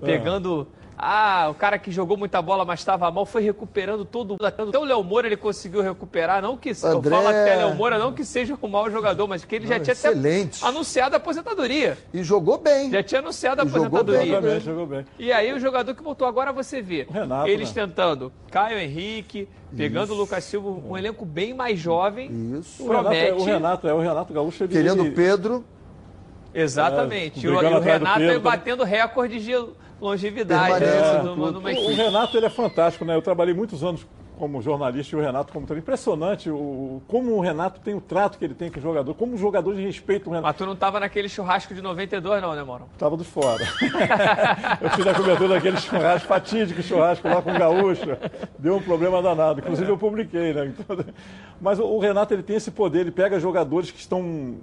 pegando. 0.00 0.68
Ah, 1.00 1.46
o 1.48 1.54
cara 1.54 1.78
que 1.78 1.92
jogou 1.92 2.16
muita 2.16 2.42
bola, 2.42 2.64
mas 2.64 2.80
estava 2.80 3.08
mal, 3.08 3.24
foi 3.24 3.40
recuperando 3.40 4.04
todo 4.04 4.30
mundo. 4.30 4.44
Até 4.44 4.64
o 4.76 4.82
Léo 4.84 5.04
Moura 5.04 5.28
ele 5.28 5.36
conseguiu 5.36 5.80
recuperar. 5.80 6.42
Não 6.42 6.56
que. 6.56 6.70
Eu 6.70 6.88
André- 6.98 7.14
falo 7.14 7.28
até 7.28 7.54
Léo 7.54 7.74
Moura, 7.76 7.98
não 7.98 8.12
que 8.12 8.24
seja 8.24 8.58
um 8.60 8.68
mau 8.68 8.90
jogador, 8.90 9.28
mas 9.28 9.44
que 9.44 9.54
ele 9.54 9.68
já 9.68 9.78
tinha 9.78 9.92
excelente. 9.92 10.58
até 10.60 10.68
anunciado 10.68 11.14
a 11.14 11.18
aposentadoria. 11.18 11.96
E 12.12 12.22
jogou 12.24 12.58
bem. 12.58 12.90
Já 12.90 13.00
tinha 13.02 13.20
anunciado 13.20 13.62
a 13.62 13.64
E 13.64 13.68
jogou 13.68 13.86
aposentadoria. 14.00 14.20
bem 14.20 14.28
Jogou 14.32 14.50
bem, 14.50 14.60
jogou 14.60 14.86
bem. 14.86 15.06
E 15.20 15.32
aí 15.32 15.52
o 15.52 15.60
jogador 15.60 15.94
que 15.94 16.02
voltou 16.02 16.26
agora 16.26 16.52
você 16.52 16.82
vê. 16.82 17.06
O 17.08 17.12
Renato, 17.12 17.48
eles 17.48 17.72
né? 17.72 17.86
tentando 17.86 18.32
Caio 18.50 18.78
Henrique, 18.78 19.48
pegando 19.76 20.12
o 20.14 20.16
Lucas 20.16 20.42
Silva, 20.42 20.68
um 20.68 20.96
elenco 20.98 21.24
bem 21.24 21.54
mais 21.54 21.78
jovem. 21.78 22.28
Isso. 22.58 22.82
O 22.82 22.88
Renato, 22.88 23.12
é, 23.14 23.26
Promete. 23.26 23.42
o 23.42 23.44
Renato, 23.44 23.88
é, 23.88 23.94
o 23.94 24.00
Renato 24.00 24.32
Gaúcho. 24.32 24.64
Ele, 24.64 24.72
Querendo 24.72 25.12
Pedro. 25.12 25.64
Exatamente. 26.52 27.38
É, 27.38 27.42
E 27.50 27.52
o, 27.52 27.62
e 27.62 27.66
o 27.74 27.78
Renato 27.80 28.18
aí 28.20 28.26
Pedro. 28.26 28.40
batendo 28.40 28.84
recordes 28.84 29.42
de 29.44 29.54
longevidade 30.00 30.84
né, 30.84 31.18
tudo. 31.18 31.36
numa, 31.36 31.50
numa 31.50 31.70
O. 31.70 31.94
Renato 31.94 32.36
ele 32.36 32.46
é 32.46 32.50
fantástico, 32.50 33.04
né? 33.04 33.14
Eu 33.14 33.22
trabalhei 33.22 33.54
muitos 33.54 33.82
anos 33.82 34.06
como 34.38 34.62
jornalista 34.62 35.16
e 35.16 35.18
o 35.18 35.22
Renato 35.22 35.52
como 35.52 35.66
treinador. 35.66 35.82
Impressionante 35.82 36.48
o, 36.48 37.02
como 37.08 37.32
o 37.32 37.40
Renato 37.40 37.80
tem 37.80 37.94
o 37.94 38.00
trato 38.00 38.38
que 38.38 38.44
ele 38.44 38.54
tem 38.54 38.70
com 38.70 38.78
o 38.78 38.82
jogador, 38.82 39.12
como 39.14 39.34
o 39.34 39.36
jogador 39.36 39.74
de 39.74 39.82
respeito 39.82 40.28
o 40.28 40.30
Renato. 40.30 40.46
Mas 40.46 40.56
tu 40.56 40.64
não 40.64 40.76
tava 40.76 41.00
naquele 41.00 41.28
churrasco 41.28 41.74
de 41.74 41.82
92 41.82 42.40
não, 42.40 42.54
né, 42.54 42.62
Mauro? 42.62 42.84
Tava 42.96 43.16
de 43.16 43.24
fora. 43.24 43.64
eu 44.80 44.90
fiz 44.90 45.06
a 45.06 45.14
cobertura 45.14 45.54
daquele 45.54 45.76
churrasco, 45.78 46.28
fatídico 46.28 46.80
churrasco 46.82 47.28
lá 47.28 47.42
com 47.42 47.50
o 47.50 47.58
Gaúcho. 47.58 48.16
Deu 48.58 48.76
um 48.76 48.82
problema 48.82 49.20
danado. 49.20 49.60
Inclusive 49.60 49.90
eu 49.90 49.98
publiquei, 49.98 50.54
né? 50.54 50.66
Então, 50.66 51.04
mas 51.60 51.80
o, 51.80 51.84
o 51.84 51.98
Renato 51.98 52.32
ele 52.32 52.42
tem 52.44 52.56
esse 52.56 52.70
poder, 52.70 53.00
ele 53.00 53.10
pega 53.10 53.40
jogadores 53.40 53.90
que 53.90 53.98
estão 53.98 54.58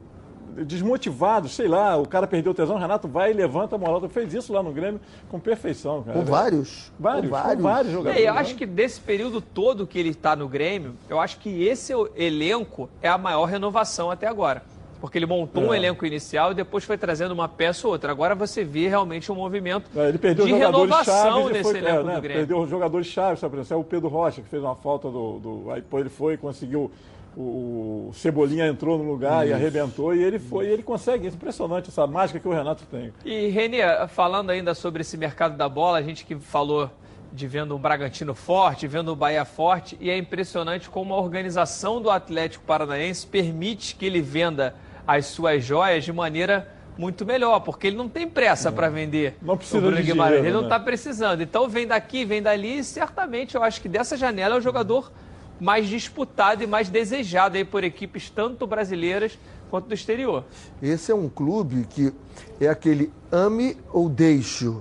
desmotivados, 0.63 1.53
sei 1.55 1.67
lá, 1.67 1.97
o 1.97 2.07
cara 2.07 2.25
perdeu 2.27 2.51
o 2.51 2.55
tesão, 2.55 2.75
o 2.75 2.79
Renato 2.79 3.07
vai 3.07 3.31
e 3.31 3.33
levanta 3.33 3.75
a 3.75 3.77
moral. 3.77 4.01
Fez 4.09 4.33
isso 4.33 4.53
lá 4.53 4.63
no 4.63 4.71
Grêmio 4.71 4.99
com 5.29 5.39
perfeição, 5.39 6.03
cara. 6.03 6.17
Com 6.17 6.25
vários. 6.25 6.91
Vários, 6.99 7.29
Com 7.31 7.37
com 7.37 7.61
vários 7.61 7.91
É, 7.91 7.95
jogadores. 7.95 8.25
eu 8.25 8.33
né? 8.33 8.39
acho 8.39 8.55
que 8.55 8.65
desse 8.65 8.99
período 9.01 9.41
todo 9.41 9.85
que 9.85 9.99
ele 9.99 10.09
está 10.09 10.35
no 10.35 10.47
Grêmio, 10.47 10.95
eu 11.09 11.19
acho 11.19 11.39
que 11.39 11.63
esse 11.65 11.91
elenco 12.15 12.89
é 13.01 13.09
a 13.09 13.17
maior 13.17 13.45
renovação 13.45 14.09
até 14.11 14.27
agora. 14.27 14.63
Porque 15.01 15.17
ele 15.19 15.25
montou 15.25 15.61
um 15.65 15.73
É. 15.73 15.77
elenco 15.77 16.05
inicial 16.05 16.51
e 16.51 16.55
depois 16.55 16.83
foi 16.83 16.97
trazendo 16.97 17.31
uma 17.33 17.47
peça 17.47 17.85
ou 17.85 17.93
outra. 17.93 18.11
Agora 18.11 18.33
você 18.33 18.63
vê 18.63 18.87
realmente 18.87 19.31
um 19.31 19.35
movimento 19.35 19.87
É, 19.95 20.07
ele 20.09 20.17
perdeu 20.17 20.45
de 20.45 20.51
jogadores 20.51 20.89
renovação 20.89 21.31
chaves 21.31 21.49
e 21.49 21.53
nesse 21.53 21.63
foi, 21.69 21.77
elenco 21.79 21.99
é, 21.99 22.03
né, 22.03 22.15
do 22.15 22.21
Grêmio. 22.21 22.37
Perdeu 22.47 22.67
jogadores 22.67 23.07
chaves, 23.07 23.39
sabe? 23.39 23.51
Por 23.51 23.59
exemplo, 23.59 23.77
É 23.77 23.81
o 23.81 23.83
Pedro 23.83 24.07
Rocha, 24.07 24.41
que 24.41 24.47
fez 24.47 24.63
uma 24.63 24.75
falta 24.75 25.09
do. 25.09 25.39
do 25.39 25.71
aí 25.71 25.81
depois 25.81 26.01
ele 26.01 26.09
foi, 26.09 26.37
conseguiu. 26.37 26.89
O, 27.37 28.11
Cebolinha 28.13 28.65
entrou 28.67 28.97
no 28.97 29.03
lugar 29.03 29.47
e 29.47 29.51
arrebentou, 29.51 30.15
e 30.15 30.23
ele 30.23 30.39
foi, 30.39 30.67
e 30.67 30.69
ele 30.69 30.83
consegue. 30.83 31.27
É 31.27 31.29
impressionante 31.29 31.89
essa 31.89 32.07
mágica 32.07 32.39
que 32.39 32.47
o 32.47 32.53
Renato 32.53 32.85
tem. 32.85 33.11
E, 33.25 33.47
Renê, 33.47 33.79
falando 34.07 34.51
ainda 34.51 34.73
sobre 34.73 35.01
esse 35.01 35.17
mercado 35.17 35.57
da 35.57 35.67
bola, 35.67 35.97
a 35.97 36.01
gente 36.01 36.25
que 36.25 36.35
falou 36.35 36.89
de 37.33 37.47
vendo 37.47 37.75
um 37.75 37.79
Bragantino 37.79 38.33
forte, 38.33 38.87
vendo 38.87 39.11
o 39.11 39.15
Bahia 39.15 39.43
forte, 39.43 39.97
e 39.99 40.09
é 40.09 40.17
impressionante 40.17 40.89
como 40.89 41.13
a 41.13 41.17
organização 41.17 42.01
do 42.01 42.09
Atlético 42.09 42.63
Paranaense 42.63 43.27
permite 43.27 43.95
que 43.95 44.05
ele 44.05 44.21
venda 44.21 44.73
as 45.05 45.25
suas 45.25 45.63
joias 45.63 46.05
de 46.05 46.13
maneira 46.13 46.71
muito 46.97 47.25
melhor, 47.25 47.59
porque 47.59 47.87
ele 47.87 47.97
não 47.97 48.07
tem 48.07 48.25
pressa 48.25 48.71
para 48.71 48.87
vender 48.87 49.37
Não 49.41 49.57
precisa 49.57 49.79
o 49.79 49.81
Bruno 49.81 49.97
de 49.97 50.03
Guimarães, 50.03 50.37
dinheiro, 50.37 50.47
ele 50.47 50.53
não 50.53 50.61
né? 50.61 50.67
está 50.67 50.79
precisando. 50.79 51.41
Então 51.41 51.67
vem 51.67 51.85
daqui, 51.85 52.23
vem 52.23 52.41
dali, 52.41 52.79
e 52.79 52.83
certamente 52.85 53.55
eu 53.55 53.63
acho 53.63 53.81
que 53.81 53.89
dessa 53.89 54.15
janela 54.15 54.55
é 54.55 54.57
o 54.57 54.61
jogador 54.61 55.11
mais 55.59 55.87
disputado 55.87 56.63
e 56.63 56.67
mais 56.67 56.89
desejado 56.89 57.57
aí 57.57 57.63
por 57.65 57.83
equipes 57.83 58.29
tanto 58.29 58.65
brasileiras 58.67 59.37
quanto 59.69 59.87
do 59.87 59.93
exterior. 59.93 60.43
Esse 60.81 61.11
é 61.11 61.15
um 61.15 61.29
clube 61.29 61.85
que 61.89 62.13
é 62.59 62.67
aquele 62.67 63.11
ame 63.31 63.77
ou 63.91 64.09
deixe. 64.09 64.71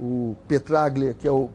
O 0.00 0.34
Petraglia, 0.48 1.14
que 1.14 1.26
é 1.26 1.30
o 1.30 1.50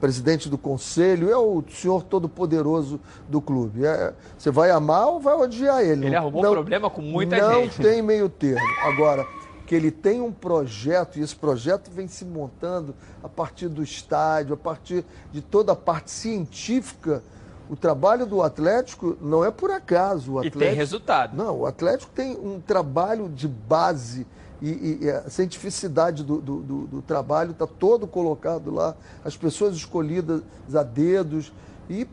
presidente 0.00 0.48
do 0.50 0.58
conselho, 0.58 1.30
é 1.30 1.36
o 1.36 1.62
senhor 1.70 2.02
todo-poderoso 2.04 3.00
do 3.28 3.40
clube. 3.40 3.86
É, 3.86 4.12
você 4.36 4.50
vai 4.50 4.70
amar 4.70 5.06
ou 5.06 5.18
vai 5.20 5.34
odiar 5.34 5.80
ele? 5.80 6.06
Ele 6.06 6.10
Não- 6.10 6.18
arrumou 6.18 6.42
não- 6.42 6.52
problema 6.52 6.90
com 6.90 7.00
muita 7.00 7.38
não 7.38 7.62
gente. 7.62 7.80
tem 7.80 8.02
meio 8.02 8.28
termo. 8.28 8.60
Agora, 8.82 9.26
que 9.66 9.74
ele 9.74 9.90
tem 9.90 10.20
um 10.20 10.30
projeto, 10.30 11.18
e 11.18 11.22
esse 11.22 11.34
projeto 11.34 11.90
vem 11.90 12.06
se 12.06 12.22
montando 12.26 12.94
a 13.22 13.28
partir 13.30 13.66
do 13.68 13.82
estádio, 13.82 14.52
a 14.52 14.58
partir 14.58 15.06
de 15.32 15.40
toda 15.40 15.72
a 15.72 15.76
parte 15.76 16.10
científica. 16.10 17.22
O 17.68 17.74
trabalho 17.76 18.26
do 18.26 18.42
Atlético 18.42 19.16
não 19.20 19.44
é 19.44 19.50
por 19.50 19.70
acaso. 19.70 20.32
O 20.32 20.36
E 20.36 20.48
Atlético, 20.48 20.58
tem 20.58 20.74
resultado. 20.74 21.36
não, 21.36 21.60
o 21.60 21.66
Atlético 21.66 22.12
tem 22.14 22.36
um 22.36 22.60
trabalho 22.60 23.28
de 23.28 23.48
base 23.48 24.26
e, 24.60 24.68
e- 24.68 24.98
e 25.02 25.10
a 25.10 25.28
cientificidade 25.30 26.22
do, 26.22 26.40
do- 26.40 26.60
do- 26.60 26.86
do 26.86 27.02
trabalho 27.02 27.52
está 27.52 27.66
todo 27.66 28.06
colocado 28.06 28.70
lá, 28.72 28.94
as 29.24 29.36
pessoas 29.36 29.74
escolhidas 29.74 30.42
a 30.74 30.82
dedos 30.82 31.52
e 31.88 32.06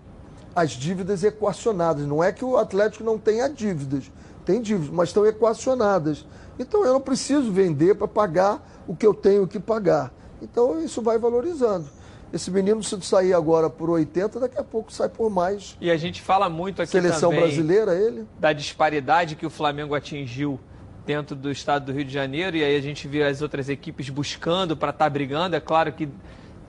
as 0.55 0.71
dívidas 0.71 1.23
equacionadas. 1.23 2.05
Não 2.05 2.23
é 2.23 2.31
que 2.31 2.43
o 2.45 2.57
Atlético 2.57 3.03
não 3.03 3.17
tenha 3.17 3.47
dívidas, 3.49 4.09
tem 4.45 4.61
dívidas, 4.61 4.89
mas 4.93 5.09
estão 5.09 5.25
equacionadas. 5.25 6.25
Então 6.57 6.85
eu 6.85 6.93
não 6.93 7.01
preciso 7.01 7.51
vender 7.51 7.95
para 7.95 8.07
pagar 8.07 8.65
o 8.87 8.95
que 8.95 9.05
eu 9.05 9.13
tenho 9.13 9.45
que 9.47 9.59
pagar. 9.59 10.11
Então 10.41 10.81
isso 10.81 11.01
vai 11.01 11.17
valorizando. 11.17 11.85
Esse 12.33 12.49
menino, 12.49 12.81
se 12.81 12.99
sair 13.01 13.33
agora 13.33 13.69
por 13.69 13.89
80, 13.89 14.39
daqui 14.39 14.57
a 14.57 14.63
pouco 14.63 14.91
sai 14.91 15.09
por 15.09 15.29
mais. 15.29 15.75
E 15.81 15.91
a 15.91 15.97
gente 15.97 16.21
fala 16.21 16.49
muito 16.49 16.81
aqui 16.81 16.91
Seleção 16.91 17.29
também 17.31 17.45
brasileira, 17.45 17.93
ele. 17.93 18.25
da 18.39 18.53
disparidade 18.53 19.35
que 19.35 19.45
o 19.45 19.49
Flamengo 19.49 19.93
atingiu 19.93 20.59
dentro 21.05 21.35
do 21.35 21.51
estado 21.51 21.87
do 21.87 21.91
Rio 21.91 22.05
de 22.05 22.13
Janeiro 22.13 22.55
e 22.55 22.63
aí 22.63 22.75
a 22.75 22.81
gente 22.81 23.07
vê 23.07 23.23
as 23.23 23.41
outras 23.41 23.69
equipes 23.69 24.09
buscando 24.09 24.77
para 24.77 24.91
estar 24.91 25.09
brigando. 25.09 25.55
É 25.55 25.59
claro 25.59 25.91
que 25.91 26.07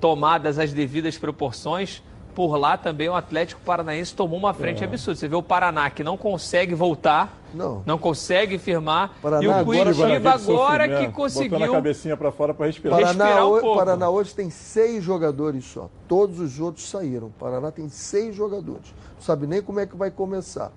tomadas 0.00 0.58
as 0.58 0.72
devidas 0.72 1.16
proporções, 1.16 2.02
por 2.34 2.56
lá 2.56 2.76
também 2.76 3.08
o 3.08 3.14
Atlético 3.14 3.60
Paranaense 3.62 4.14
tomou 4.14 4.38
uma 4.38 4.54
frente 4.54 4.82
é. 4.82 4.86
absurda. 4.86 5.18
Você 5.18 5.28
vê 5.28 5.36
o 5.36 5.42
Paraná 5.42 5.90
que 5.90 6.02
não 6.02 6.16
consegue 6.16 6.74
voltar, 6.74 7.38
não, 7.54 7.82
não 7.84 7.98
consegue 7.98 8.58
firmar. 8.58 9.12
Paraná, 9.20 9.44
e 9.44 9.48
o 9.48 9.64
Curitiba 9.64 10.30
agora, 10.30 10.88
que 10.88 11.12
conseguiu. 11.12 11.58
Botando 11.58 11.70
a 11.70 11.74
cabecinha 11.74 12.16
para 12.16 12.32
fora 12.32 12.54
para 12.54 12.66
respirar. 12.66 12.98
Paraná, 12.98 13.24
respirar 13.24 13.46
um 13.46 13.60
pouco. 13.60 13.78
Paraná 13.78 14.10
hoje 14.10 14.34
tem 14.34 14.50
seis 14.50 15.02
jogadores 15.02 15.64
só. 15.64 15.88
Todos 16.08 16.40
os 16.40 16.58
outros 16.58 16.88
saíram. 16.88 17.30
Paraná 17.38 17.70
tem 17.70 17.88
seis 17.88 18.34
jogadores. 18.34 18.94
Não 19.14 19.22
sabe 19.22 19.46
nem 19.46 19.62
como 19.62 19.80
é 19.80 19.86
que 19.86 19.96
vai 19.96 20.10
começar. 20.10 20.72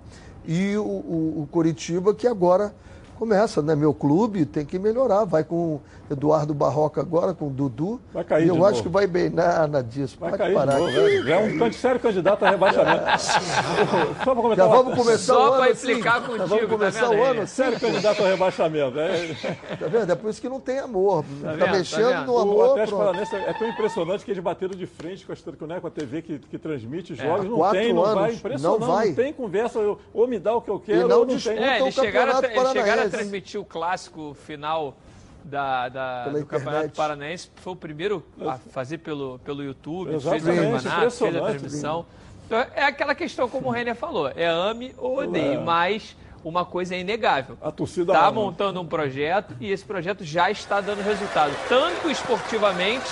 E 0.46 0.76
o, 0.76 0.82
o, 0.82 1.42
o 1.42 1.48
Curitiba 1.50 2.14
que 2.14 2.26
agora 2.26 2.74
começa, 3.16 3.62
né? 3.62 3.74
Meu 3.74 3.92
clube 3.92 4.44
tem 4.44 4.64
que 4.64 4.78
melhorar. 4.78 5.24
Vai 5.24 5.44
com 5.44 5.80
Eduardo 6.10 6.54
Barroca 6.54 7.00
agora, 7.00 7.34
com 7.34 7.48
o 7.48 7.50
Dudu. 7.50 8.00
Vai 8.12 8.24
cair. 8.24 8.48
eu 8.48 8.64
acho 8.64 8.76
novo. 8.76 8.82
que 8.84 8.88
vai 8.88 9.06
bem 9.06 9.28
nada 9.28 9.82
disso. 9.82 10.16
Vai 10.18 10.30
Pode 10.30 10.42
cair 10.42 10.54
parar. 10.54 10.78
Novo, 10.78 10.90
é, 10.90 11.30
é 11.30 11.64
um 11.64 11.72
sério 11.72 12.00
candidato 12.00 12.44
a 12.44 12.50
rebaixamento. 12.50 13.04
Só 14.24 14.34
para 14.34 14.34
comentar. 14.34 14.56
Já 14.56 14.66
vamos 14.66 14.94
começar 14.94 15.34
Só 15.34 15.34
o 15.34 15.42
ano. 15.42 15.52
Só 15.52 15.58
para 15.58 15.70
explicar 15.70 16.16
assim. 16.16 16.26
contigo. 16.26 16.46
vamos 16.46 16.70
começar 16.70 17.00
tá 17.00 17.10
o 17.10 17.24
ano. 17.24 17.40
Assim. 17.42 17.54
Sério 17.54 17.80
candidato 17.80 18.22
a 18.22 18.28
rebaixamento. 18.28 19.00
É. 19.00 19.36
Tá 19.76 19.88
vendo? 19.88 20.10
É 20.10 20.14
por 20.14 20.30
isso 20.30 20.40
que 20.40 20.48
não 20.48 20.60
tem 20.60 20.78
amor. 20.78 21.24
Tá, 21.42 21.56
tá 21.56 21.72
mexendo 21.72 22.10
tá 22.10 22.24
no 22.24 22.38
amor. 22.38 22.56
O 22.56 22.70
Atlético 22.70 22.98
Paranaense 22.98 23.36
é 23.36 23.52
tão 23.52 23.68
impressionante 23.68 24.24
que 24.24 24.30
eles 24.30 24.42
bateram 24.42 24.74
de 24.74 24.86
frente 24.86 25.26
com 25.26 25.32
a, 25.32 25.66
né, 25.66 25.80
com 25.80 25.86
a 25.86 25.90
TV 25.90 26.22
que, 26.22 26.38
que 26.38 26.58
transmite 26.58 27.12
é. 27.12 27.16
jogos. 27.16 27.46
É. 27.46 27.48
Não 27.48 27.70
tem, 27.70 27.92
não 27.92 28.14
vai. 28.14 28.32
Impressionante. 28.32 28.80
Não 28.80 28.86
vai. 28.86 29.08
Não 29.08 29.14
tem 29.14 29.32
conversa. 29.32 29.80
Ou 30.14 30.28
me 30.28 30.38
dá 30.38 30.54
o 30.54 30.60
que 30.60 30.70
eu 30.70 30.80
quero, 30.80 31.00
e 31.00 31.08
não 31.08 31.20
ou 31.20 31.26
não 31.26 31.38
tem. 31.38 31.58
É, 31.58 31.80
eles 31.80 31.94
chegaram 31.94 32.36
a 33.06 33.10
transmitir 33.10 33.60
o 33.60 33.64
clássico 33.64 34.34
final 34.34 34.96
da, 35.44 35.88
da 35.88 36.28
do 36.28 36.46
Campeonato 36.46 36.90
Paranaense. 36.90 37.50
Foi 37.56 37.72
o 37.72 37.76
primeiro 37.76 38.24
a 38.40 38.58
fazer 38.58 38.98
pelo, 38.98 39.38
pelo 39.40 39.62
YouTube, 39.62 40.14
Exatamente, 40.14 40.44
fez 40.44 40.58
o 40.58 40.62
campeonato, 40.62 41.10
fez 41.10 41.36
a 41.36 41.40
transmissão. 41.40 42.06
Então, 42.46 42.58
é 42.74 42.84
aquela 42.84 43.14
questão, 43.14 43.48
como 43.48 43.68
o 43.68 43.70
Renner 43.70 43.94
falou, 43.94 44.28
é 44.28 44.46
ame 44.46 44.94
ou 44.98 45.18
odeie, 45.18 45.54
é. 45.54 45.58
mas 45.58 46.16
uma 46.44 46.64
coisa 46.64 46.94
é 46.94 47.00
inegável. 47.00 47.56
A 47.60 47.72
torcida 47.72 48.12
está 48.12 48.30
montando 48.30 48.80
um 48.80 48.86
projeto 48.86 49.56
e 49.60 49.70
esse 49.70 49.84
projeto 49.84 50.24
já 50.24 50.50
está 50.50 50.80
dando 50.80 51.02
resultado, 51.02 51.52
tanto 51.68 52.08
esportivamente 52.08 53.06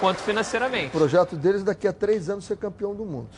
quanto 0.00 0.18
financeiramente. 0.18 0.88
O 0.88 0.98
projeto 0.98 1.36
deles 1.36 1.62
daqui 1.62 1.86
a 1.86 1.92
três 1.92 2.28
anos 2.28 2.44
ser 2.44 2.56
campeão 2.56 2.92
do 2.92 3.04
mundo. 3.04 3.28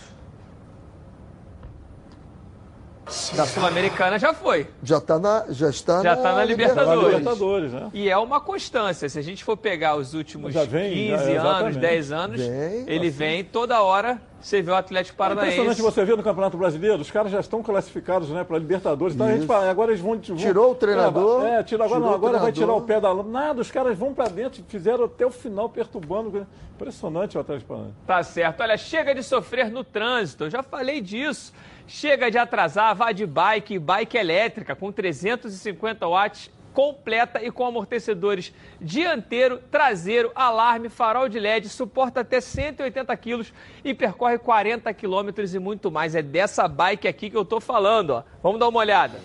Da 3.37 3.45
Sul-Americana 3.45 4.19
já 4.19 4.33
foi. 4.33 4.67
Já, 4.83 4.99
tá 4.99 5.19
na, 5.19 5.45
já 5.51 5.69
está 5.69 6.03
já 6.03 6.17
na, 6.17 6.23
tá 6.23 6.33
na 6.33 6.45
Libertadores. 6.45 7.19
Libertadores 7.19 7.73
né? 7.73 7.91
E 7.93 8.09
é 8.09 8.17
uma 8.17 8.41
constância. 8.41 9.09
Se 9.09 9.19
a 9.19 9.23
gente 9.23 9.45
for 9.45 9.57
pegar 9.59 9.97
os 9.97 10.15
últimos 10.15 10.55
vem, 10.55 11.11
15 11.11 11.35
já, 11.35 11.43
anos, 11.43 11.77
10 11.77 12.13
anos, 12.13 12.41
vem, 12.41 12.85
ele 12.87 13.09
assim. 13.09 13.11
vem 13.11 13.45
toda 13.45 13.83
hora. 13.83 14.21
Você 14.41 14.61
vê 14.61 14.71
o 14.71 14.75
Atlético 14.75 15.17
Paranaense. 15.17 15.59
É 15.59 15.63
impressionante 15.63 15.95
você 15.95 16.05
ver 16.05 16.17
no 16.19 16.23
Campeonato 16.23 16.57
Brasileiro, 16.59 17.01
os 17.01 17.11
caras 17.11 17.33
já 17.33 17.41
estão 17.41 17.63
classificados 17.63 18.29
né, 18.29 18.45
para 18.45 18.57
a 18.57 18.59
Libertadores. 18.59 19.15
Então 19.15 19.27
a 19.27 19.33
gente 19.33 19.47
fala, 19.47 19.71
agora 19.71 19.91
eles 19.91 20.03
vão. 20.03 20.19
vão 20.19 20.37
tirou 20.37 20.73
o 20.73 20.75
treinador. 20.75 21.47
É, 21.47 21.61
é 21.61 21.63
tirou, 21.63 21.85
agora, 21.85 22.01
tirou 22.01 22.11
não, 22.11 22.15
agora 22.15 22.39
vai 22.39 22.53
tirar 22.53 22.75
o 22.75 22.83
pé 22.83 23.01
da 23.01 23.11
lama. 23.11 23.31
Nada, 23.31 23.61
os 23.63 23.71
caras 23.71 23.97
vão 23.97 24.13
para 24.13 24.29
dentro, 24.29 24.63
fizeram 24.69 25.05
até 25.05 25.25
o 25.25 25.31
final 25.31 25.69
perturbando. 25.69 26.47
Impressionante 26.75 27.39
o 27.39 27.41
Atlético 27.41 27.69
Paranaense. 27.69 27.97
Tá 28.07 28.23
certo. 28.23 28.61
Olha, 28.61 28.77
chega 28.77 29.15
de 29.15 29.23
sofrer 29.23 29.71
no 29.71 29.83
trânsito. 29.83 30.45
Eu 30.45 30.51
já 30.51 30.63
falei 30.63 31.01
disso. 31.01 31.53
Chega 31.87 32.31
de 32.31 32.39
atrasar, 32.39 32.95
vá 32.95 33.13
de 33.13 33.27
bike, 33.27 33.79
bike 33.79 34.17
elétrica 34.17 34.75
com 34.75 34.91
350 34.91 36.07
watts 36.09 36.51
completa 36.73 37.41
e 37.43 37.51
com 37.53 37.65
amortecedores 37.65 38.53
dianteiro, 38.81 39.59
traseiro, 39.71 40.33
alarme, 40.35 40.89
farol 40.89 41.29
de 41.29 41.39
LED, 41.39 41.69
suporta 41.69 42.21
até 42.21 42.41
180 42.41 43.17
quilos 43.17 43.55
e 43.85 43.95
percorre 43.95 44.39
40 44.39 44.93
quilômetros 44.93 45.55
e 45.55 45.59
muito 45.59 45.91
mais. 45.91 46.15
É 46.15 46.23
dessa 46.23 46.67
bike 46.67 47.07
aqui 47.07 47.31
que 47.31 47.37
eu 47.37 47.45
tô 47.45 47.61
falando, 47.61 48.11
ó. 48.11 48.23
Vamos 48.43 48.59
dar 48.59 48.69
uma 48.69 48.81
olhada. 48.81 49.19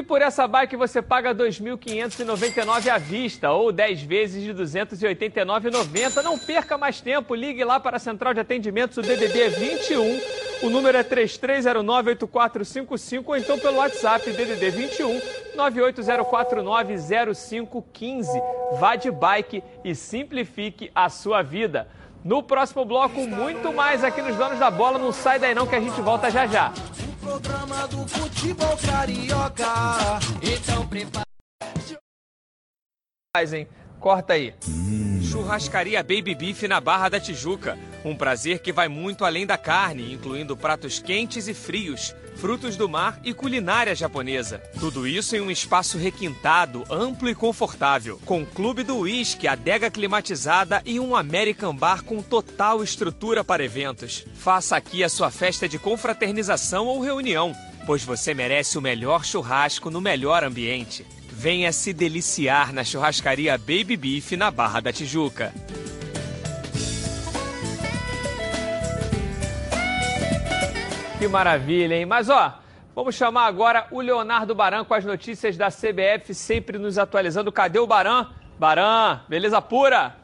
Por 0.00 0.22
essa 0.22 0.48
bike 0.48 0.74
você 0.74 1.02
paga 1.02 1.32
R$ 1.32 1.34
2.599 1.34 2.88
à 2.88 2.96
vista 2.96 3.52
ou 3.52 3.70
10 3.70 4.00
vezes 4.02 4.42
de 4.42 4.52
R$ 4.52 4.64
289,90. 4.64 6.22
Não 6.22 6.38
perca 6.38 6.78
mais 6.78 7.02
tempo, 7.02 7.34
ligue 7.34 7.62
lá 7.62 7.78
para 7.78 7.98
a 7.98 8.00
central 8.00 8.32
de 8.32 8.40
atendimentos, 8.40 8.96
o 8.96 9.02
DDD 9.02 9.50
21. 9.50 10.18
O 10.62 10.70
número 10.70 10.96
é 10.96 11.04
3309-8455 11.04 13.24
ou 13.26 13.36
então 13.36 13.58
pelo 13.58 13.76
WhatsApp 13.78 14.30
DDD 14.30 14.70
21 14.70 15.20
980490515. 15.56 18.26
Vá 18.78 18.94
de 18.96 19.10
bike 19.10 19.62
e 19.84 19.94
simplifique 19.94 20.90
a 20.94 21.10
sua 21.10 21.42
vida. 21.42 21.86
No 22.24 22.42
próximo 22.42 22.84
bloco, 22.84 23.20
muito 23.26 23.72
mais 23.72 24.04
aqui 24.04 24.20
nos 24.22 24.36
Donos 24.36 24.58
da 24.58 24.70
Bola. 24.70 24.98
Não 24.98 25.12
sai 25.12 25.38
daí 25.38 25.54
não 25.54 25.66
que 25.66 25.74
a 25.74 25.80
gente 25.80 26.00
volta 26.00 26.30
já 26.30 26.46
já 26.46 26.72
programa 27.22 27.86
do 27.86 28.06
futebol 28.08 28.76
carioca. 28.78 30.18
Então 30.42 30.86
prepara. 30.88 31.24
Corta 34.00 34.32
aí. 34.32 34.52
Churrascaria 35.22 36.02
Baby 36.02 36.34
Beef 36.34 36.64
na 36.64 36.80
Barra 36.80 37.08
da 37.08 37.20
Tijuca. 37.20 37.78
Um 38.04 38.16
prazer 38.16 38.58
que 38.58 38.72
vai 38.72 38.88
muito 38.88 39.24
além 39.24 39.46
da 39.46 39.56
carne, 39.56 40.12
incluindo 40.12 40.56
pratos 40.56 40.98
quentes 40.98 41.46
e 41.46 41.54
frios, 41.54 42.12
frutos 42.36 42.76
do 42.76 42.88
mar 42.88 43.20
e 43.24 43.32
culinária 43.32 43.94
japonesa. 43.94 44.58
Tudo 44.78 45.06
isso 45.06 45.36
em 45.36 45.40
um 45.40 45.50
espaço 45.50 45.98
requintado, 45.98 46.84
amplo 46.90 47.28
e 47.28 47.34
confortável, 47.34 48.20
com 48.24 48.44
clube 48.44 48.82
do 48.82 48.98
uísque, 48.98 49.46
adega 49.46 49.90
climatizada 49.90 50.82
e 50.84 50.98
um 50.98 51.14
American 51.14 51.74
Bar 51.74 52.02
com 52.04 52.22
total 52.22 52.82
estrutura 52.82 53.44
para 53.44 53.64
eventos. 53.64 54.24
Faça 54.34 54.76
aqui 54.76 55.04
a 55.04 55.08
sua 55.08 55.30
festa 55.30 55.68
de 55.68 55.78
confraternização 55.78 56.86
ou 56.86 57.00
reunião, 57.00 57.54
pois 57.86 58.04
você 58.04 58.34
merece 58.34 58.78
o 58.78 58.82
melhor 58.82 59.24
churrasco 59.24 59.90
no 59.90 60.00
melhor 60.00 60.44
ambiente. 60.44 61.06
Venha 61.30 61.72
se 61.72 61.92
deliciar 61.92 62.72
na 62.72 62.84
churrascaria 62.84 63.56
Baby 63.58 63.96
Beef 63.96 64.32
na 64.32 64.50
Barra 64.50 64.80
da 64.80 64.92
Tijuca. 64.92 65.52
Que 71.22 71.28
maravilha, 71.28 71.94
hein? 71.94 72.04
Mas 72.04 72.28
ó, 72.28 72.58
vamos 72.96 73.14
chamar 73.14 73.46
agora 73.46 73.86
o 73.92 74.00
Leonardo 74.00 74.56
Baran 74.56 74.84
com 74.84 74.92
as 74.92 75.04
notícias 75.04 75.56
da 75.56 75.68
CBF, 75.68 76.34
sempre 76.34 76.78
nos 76.78 76.98
atualizando. 76.98 77.52
Cadê 77.52 77.78
o 77.78 77.86
Baran? 77.86 78.26
Baran, 78.58 79.20
beleza 79.28 79.62
pura? 79.62 80.16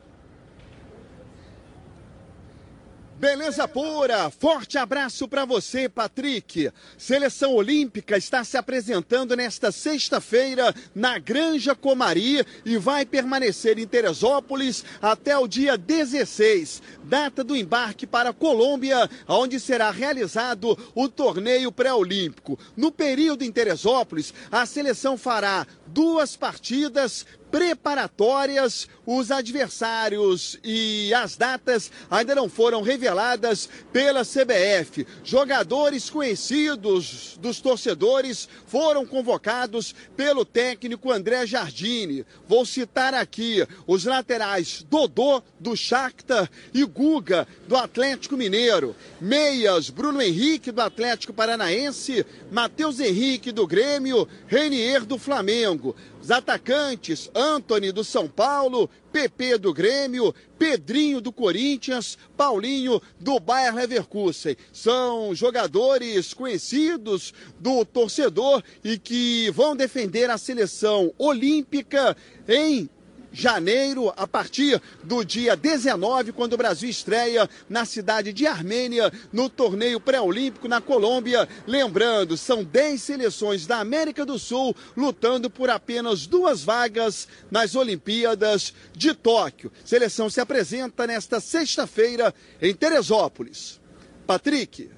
Beleza 3.18 3.66
pura! 3.66 4.30
Forte 4.30 4.78
abraço 4.78 5.26
para 5.26 5.44
você, 5.44 5.88
Patrick. 5.88 6.70
Seleção 6.96 7.52
Olímpica 7.52 8.16
está 8.16 8.44
se 8.44 8.56
apresentando 8.56 9.34
nesta 9.34 9.72
sexta-feira 9.72 10.72
na 10.94 11.18
Granja 11.18 11.74
Comari 11.74 12.46
e 12.64 12.76
vai 12.76 13.04
permanecer 13.04 13.76
em 13.76 13.88
Teresópolis 13.88 14.84
até 15.02 15.36
o 15.36 15.48
dia 15.48 15.76
16, 15.76 16.80
data 17.02 17.42
do 17.42 17.56
embarque 17.56 18.06
para 18.06 18.32
Colômbia, 18.32 19.10
onde 19.26 19.58
será 19.58 19.90
realizado 19.90 20.78
o 20.94 21.08
torneio 21.08 21.72
pré-olímpico. 21.72 22.56
No 22.76 22.92
período 22.92 23.42
em 23.42 23.50
Teresópolis, 23.50 24.32
a 24.48 24.64
seleção 24.64 25.18
fará 25.18 25.66
duas 25.88 26.36
partidas 26.36 27.26
preparatórias. 27.50 28.88
Os 29.06 29.30
adversários 29.30 30.58
e 30.62 31.12
as 31.14 31.36
datas 31.36 31.90
ainda 32.10 32.34
não 32.34 32.48
foram 32.48 32.82
reveladas 32.82 33.68
pela 33.92 34.22
CBF. 34.22 35.06
Jogadores 35.24 36.10
conhecidos 36.10 37.38
dos 37.40 37.60
torcedores 37.60 38.48
foram 38.66 39.06
convocados 39.06 39.94
pelo 40.16 40.44
técnico 40.44 41.10
André 41.10 41.46
Jardine. 41.46 42.26
Vou 42.46 42.66
citar 42.66 43.14
aqui 43.14 43.66
os 43.86 44.04
laterais 44.04 44.84
Dodô 44.88 45.42
do 45.58 45.74
Shakhtar 45.74 46.50
e 46.74 46.84
Guga 46.84 47.48
do 47.66 47.76
Atlético 47.76 48.36
Mineiro. 48.36 48.94
Meias 49.20 49.90
Bruno 49.90 50.20
Henrique 50.20 50.70
do 50.70 50.80
Atlético 50.80 51.32
Paranaense, 51.32 52.26
Matheus 52.50 53.00
Henrique 53.00 53.52
do 53.52 53.66
Grêmio, 53.66 54.28
Renier 54.46 55.04
do 55.04 55.18
Flamengo. 55.18 55.94
Os 56.20 56.30
atacantes, 56.30 57.30
Anthony 57.34 57.92
do 57.92 58.02
São 58.02 58.28
Paulo, 58.28 58.90
PP 59.12 59.58
do 59.58 59.72
Grêmio, 59.72 60.34
Pedrinho 60.58 61.20
do 61.20 61.32
Corinthians, 61.32 62.18
Paulinho 62.36 63.00
do 63.20 63.38
Bayer 63.38 63.74
Leverkusen. 63.74 64.56
São 64.72 65.34
jogadores 65.34 66.34
conhecidos 66.34 67.32
do 67.60 67.84
torcedor 67.84 68.62
e 68.82 68.98
que 68.98 69.50
vão 69.52 69.76
defender 69.76 70.28
a 70.28 70.36
seleção 70.36 71.12
olímpica 71.16 72.16
em 72.48 72.90
janeiro, 73.32 74.12
a 74.16 74.26
partir 74.26 74.80
do 75.02 75.24
dia 75.24 75.56
19, 75.56 76.32
quando 76.32 76.54
o 76.54 76.56
Brasil 76.56 76.88
estreia 76.88 77.48
na 77.68 77.84
cidade 77.84 78.32
de 78.32 78.46
Armênia, 78.46 79.12
no 79.32 79.48
torneio 79.48 80.00
pré-olímpico 80.00 80.68
na 80.68 80.80
Colômbia. 80.80 81.48
Lembrando, 81.66 82.36
são 82.36 82.64
10 82.64 83.00
seleções 83.00 83.66
da 83.66 83.78
América 83.78 84.24
do 84.24 84.38
Sul 84.38 84.74
lutando 84.96 85.50
por 85.50 85.70
apenas 85.70 86.26
duas 86.26 86.62
vagas 86.62 87.28
nas 87.50 87.74
Olimpíadas 87.74 88.74
de 88.92 89.14
Tóquio. 89.14 89.70
Seleção 89.84 90.28
se 90.30 90.40
apresenta 90.40 91.06
nesta 91.06 91.40
sexta-feira 91.40 92.34
em 92.60 92.74
Teresópolis. 92.74 93.80
Patrick. 94.26 94.90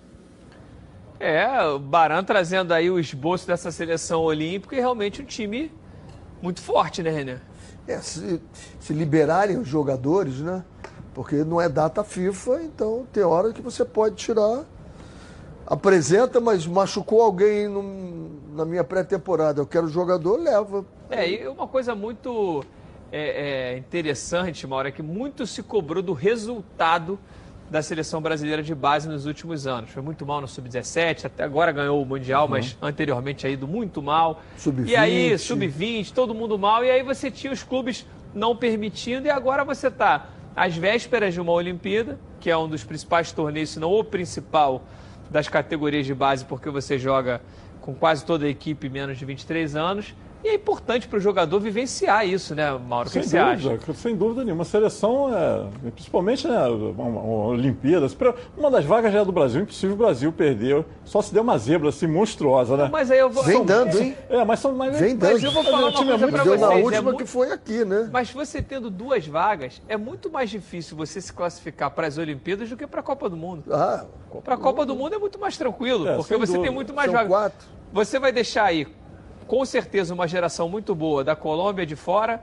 É, 1.21 1.63
o 1.63 1.79
Baran 1.79 2.25
trazendo 2.25 2.73
aí 2.73 2.91
o 2.91 2.99
esboço 2.99 3.47
dessa 3.47 3.71
seleção 3.71 4.23
olímpica 4.23 4.75
e 4.75 4.81
realmente 4.81 5.21
um 5.21 5.25
time 5.25 5.71
muito 6.41 6.63
forte, 6.63 7.03
né, 7.03 7.11
René? 7.11 7.50
É, 7.91 8.01
se, 8.01 8.41
se 8.79 8.93
liberarem 8.93 9.59
os 9.59 9.67
jogadores, 9.67 10.41
né? 10.41 10.65
Porque 11.13 11.43
não 11.45 11.61
é 11.61 11.69
data 11.69 12.05
FIFA, 12.05 12.63
então 12.63 13.05
tem 13.13 13.23
hora 13.25 13.53
que 13.53 13.61
você 13.61 13.85
pode 13.85 14.15
tirar. 14.15 14.65
Apresenta, 15.67 16.41
mas 16.41 16.67
machucou 16.67 17.21
alguém 17.21 17.69
no, 17.69 18.31
na 18.55 18.65
minha 18.65 18.85
pré-temporada. 18.85 19.61
Eu 19.61 19.67
quero 19.67 19.89
jogador, 19.89 20.41
leva. 20.41 20.85
É, 21.11 21.29
e 21.29 21.49
uma 21.49 21.67
coisa 21.67 21.95
muito 21.95 22.65
é, 23.11 23.73
é, 23.73 23.79
interessante, 23.79 24.67
Mauro, 24.67 24.89
é 24.89 24.93
que 24.93 25.03
muito 25.03 25.47
se 25.47 25.63
cobrou 25.63 26.03
do 26.03 26.13
resultado 26.13 27.19
da 27.71 27.81
seleção 27.83 28.21
brasileira 28.21 28.63
de 28.63 28.75
base 28.75 29.09
nos 29.09 29.27
últimos 29.27 29.67
anos. 29.67 29.91
Foi 29.91 30.03
muito 30.03 30.27
mal 30.27 30.41
no 30.41 30.49
Sub-17, 30.49 31.27
até 31.27 31.45
agora 31.45 31.71
ganhou 31.71 32.03
o 32.03 32.05
Mundial, 32.05 32.45
uhum. 32.45 32.51
mas 32.51 32.77
anteriormente 32.83 33.47
ha 33.47 33.51
ido 33.51 33.69
muito 33.69 34.03
mal. 34.03 34.43
Sub-20. 34.57 34.89
E 34.89 34.97
aí, 34.97 35.39
Sub-20, 35.39 36.13
todo 36.13 36.35
mundo 36.35 36.59
mal. 36.59 36.85
E 36.85 36.91
aí 36.91 37.03
você 37.03 37.31
tinha 37.31 37.53
os 37.53 37.63
clubes 37.63 38.05
não 38.35 38.57
permitindo, 38.57 39.29
e 39.29 39.31
agora 39.31 39.65
você 39.65 39.87
está 39.87 40.27
às 40.57 40.77
vésperas 40.77 41.33
de 41.33 41.41
uma 41.41 41.53
Olimpíada, 41.53 42.19
que 42.41 42.51
é 42.51 42.57
um 42.57 42.69
dos 42.69 42.83
principais 42.83 43.31
torneios, 43.31 43.71
se 43.71 43.79
não 43.79 43.93
o 43.93 44.03
principal 44.03 44.83
das 45.31 45.49
categorias 45.49 46.05
de 46.05 46.15
base, 46.15 46.45
porque 46.45 46.69
você 46.71 46.99
joga 46.99 47.41
com 47.81 47.95
quase 47.95 48.25
toda 48.25 48.47
a 48.47 48.49
equipe 48.49 48.89
menos 48.89 49.17
de 49.17 49.25
23 49.25 49.77
anos. 49.77 50.15
E 50.43 50.49
é 50.49 50.55
importante 50.55 51.07
para 51.07 51.19
o 51.19 51.21
jogador 51.21 51.61
vivenciar 51.61 52.27
isso, 52.27 52.55
né, 52.55 52.71
Mauro? 52.73 53.09
O 53.09 53.13
que, 53.13 53.21
que 53.21 53.29
você 53.29 53.37
acha? 53.37 53.79
Sem 53.95 54.17
dúvida 54.17 54.43
nenhuma. 54.43 54.63
A 54.63 54.65
seleção, 54.65 55.35
é, 55.35 55.91
principalmente 55.91 56.49
né, 56.49 56.67
Olimpíadas, 56.67 58.17
uma 58.57 58.71
das 58.71 58.85
vagas 58.85 59.13
já 59.13 59.21
é 59.21 59.25
do 59.25 59.33
Brasil, 59.33 59.63
impossível 59.63 59.95
o 59.95 59.99
Brasil 59.99 60.33
perder. 60.33 60.85
Só 61.05 61.21
se 61.21 61.35
der 61.35 61.41
uma 61.41 61.59
zebra 61.59 61.91
assim 61.91 62.07
monstruosa, 62.07 62.77
né? 62.77 62.89
Mas 62.91 63.11
aí 63.11 63.19
eu 63.19 63.29
vou. 63.29 63.43
Vem 63.43 63.65
dando, 63.65 63.99
hein? 63.99 64.17
É, 64.29 64.45
mas 64.45 64.61
são. 64.61 64.73
Mas, 64.73 64.99
Vem 64.99 65.17
dando. 65.17 65.33
Mas 65.33 65.45
eu 65.45 65.53
vou 65.53 65.65
falar 65.65 65.89
uma 65.89 65.93
coisa 65.93 66.29
para 66.29 66.45
vocês. 66.45 66.61
na 66.61 66.73
é 66.73 66.83
última 66.83 67.11
é 67.11 67.17
que 67.17 67.27
foi 67.27 67.53
aqui, 67.53 67.85
né? 67.85 68.09
Mas 68.13 68.31
você 68.31 68.63
tendo 68.63 68.91
duas 68.91 69.27
vagas, 69.27 69.83
é 69.89 69.97
muito 69.97 70.31
mais 70.31 70.49
difícil 70.49 70.97
você 70.97 71.21
se 71.21 71.33
classificar 71.33 71.91
para 71.91 72.07
as 72.07 72.17
Olimpíadas 72.17 72.69
do 72.71 72.77
que 72.77 72.87
para 72.87 73.01
a 73.01 73.03
Copa 73.03 73.29
do 73.29 73.37
Mundo. 73.37 73.65
Ah, 73.71 74.05
para 74.45 74.55
a 74.55 74.59
Copa 74.59 74.87
do 74.87 74.95
Mundo 74.95 75.15
é 75.15 75.19
muito 75.19 75.39
mais 75.39 75.57
tranquilo, 75.57 76.09
É, 76.09 76.17
porque 76.17 76.29
sem 76.35 76.39
você 76.39 76.53
dúvida. 76.53 76.65
tem 76.65 76.75
muito 76.75 76.95
mais 76.95 77.11
São 77.11 77.15
vagas. 77.15 77.31
quatro. 77.31 77.69
Você 77.93 78.19
vai 78.21 78.31
deixar 78.31 78.65
aí, 78.65 78.87
com 79.51 79.65
certeza, 79.65 80.15
uma 80.15 80.29
geração 80.29 80.69
muito 80.69 80.95
boa 80.95 81.25
da 81.25 81.35
Colômbia 81.35 81.85
de 81.85 81.97
fora, 81.97 82.41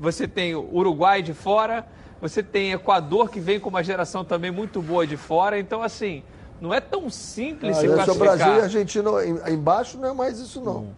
você 0.00 0.26
tem 0.26 0.52
o 0.56 0.68
Uruguai 0.72 1.22
de 1.22 1.32
fora, 1.32 1.86
você 2.20 2.42
tem 2.42 2.72
Equador 2.72 3.30
que 3.30 3.38
vem 3.38 3.60
com 3.60 3.68
uma 3.68 3.84
geração 3.84 4.24
também 4.24 4.50
muito 4.50 4.82
boa 4.82 5.06
de 5.06 5.16
fora. 5.16 5.60
Então, 5.60 5.80
assim, 5.80 6.24
não 6.60 6.74
é 6.74 6.80
tão 6.80 7.08
simples 7.08 7.76
se 7.76 7.86
Ah, 7.86 7.90
o 7.90 7.94
classificar. 7.94 8.36
Brasil 8.36 8.54
e 8.56 8.60
Argentina 8.62 9.10
em- 9.24 9.54
embaixo 9.54 9.96
não 9.96 10.08
é 10.08 10.12
mais 10.12 10.40
isso, 10.40 10.60
não. 10.60 10.88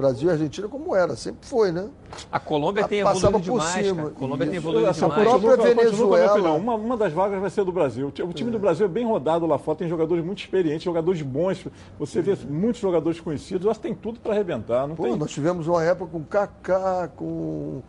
Brasil 0.00 0.28
e 0.28 0.32
Argentina 0.32 0.68
como 0.68 0.94
era, 0.96 1.14
sempre 1.16 1.46
foi, 1.46 1.70
né? 1.72 1.88
A 2.32 2.40
Colômbia 2.40 2.88
tem 2.88 3.02
Passava 3.02 3.38
evoluído 3.38 3.52
por 3.52 3.58
demais, 3.60 3.86
cima. 3.86 3.96
cara. 3.96 4.08
A 4.08 4.12
Colômbia 4.18 4.46
tem 4.46 4.56
Isso. 4.56 4.66
evoluído 4.68 4.88
Assim, 4.90 5.02
eu 5.04 5.08
demais. 5.10 5.28
própria 5.28 5.52
a 5.52 5.56
minha 5.56 5.74
Venezuela. 5.74 6.32
opinião. 6.32 6.56
Uma, 6.56 6.74
uma 6.74 6.96
das 6.96 7.12
vagas 7.12 7.40
vai 7.40 7.50
ser 7.50 7.64
do 7.64 7.72
Brasil. 7.72 8.08
O 8.08 8.10
ti- 8.10 8.22
O 8.22 8.32
time 8.32 8.50
do 8.50 8.58
Brasil 8.58 8.86
é 8.86 8.88
bem 8.88 9.04
rodado 9.06 9.46
lá 9.46 9.58
fora, 9.58 9.78
tem 9.78 9.88
jogadores 9.88 10.24
muito 10.24 10.38
experientes, 10.40 10.82
jogadores 10.82 11.22
bons. 11.22 11.66
Você 11.98 12.20
vê 12.22 12.36
muitos 12.48 12.80
jogadores 12.80 13.20
conhecidos. 13.20 13.64
Eu 13.64 13.70
acho 13.70 13.80
que 13.80 13.86
tem 13.86 13.94
tudo 13.94 14.18
para 14.20 14.32
arrebentar. 14.32 14.86
Não 14.88 14.94
Pô, 14.96 15.02
tem 15.04 15.16
nós 15.16 15.30
tivemos 15.30 15.66
uma 15.68 15.82
época 15.84 16.10
com 16.12 16.18
o 16.18 16.24
Kaká, 16.24 17.08
com, 17.16 17.82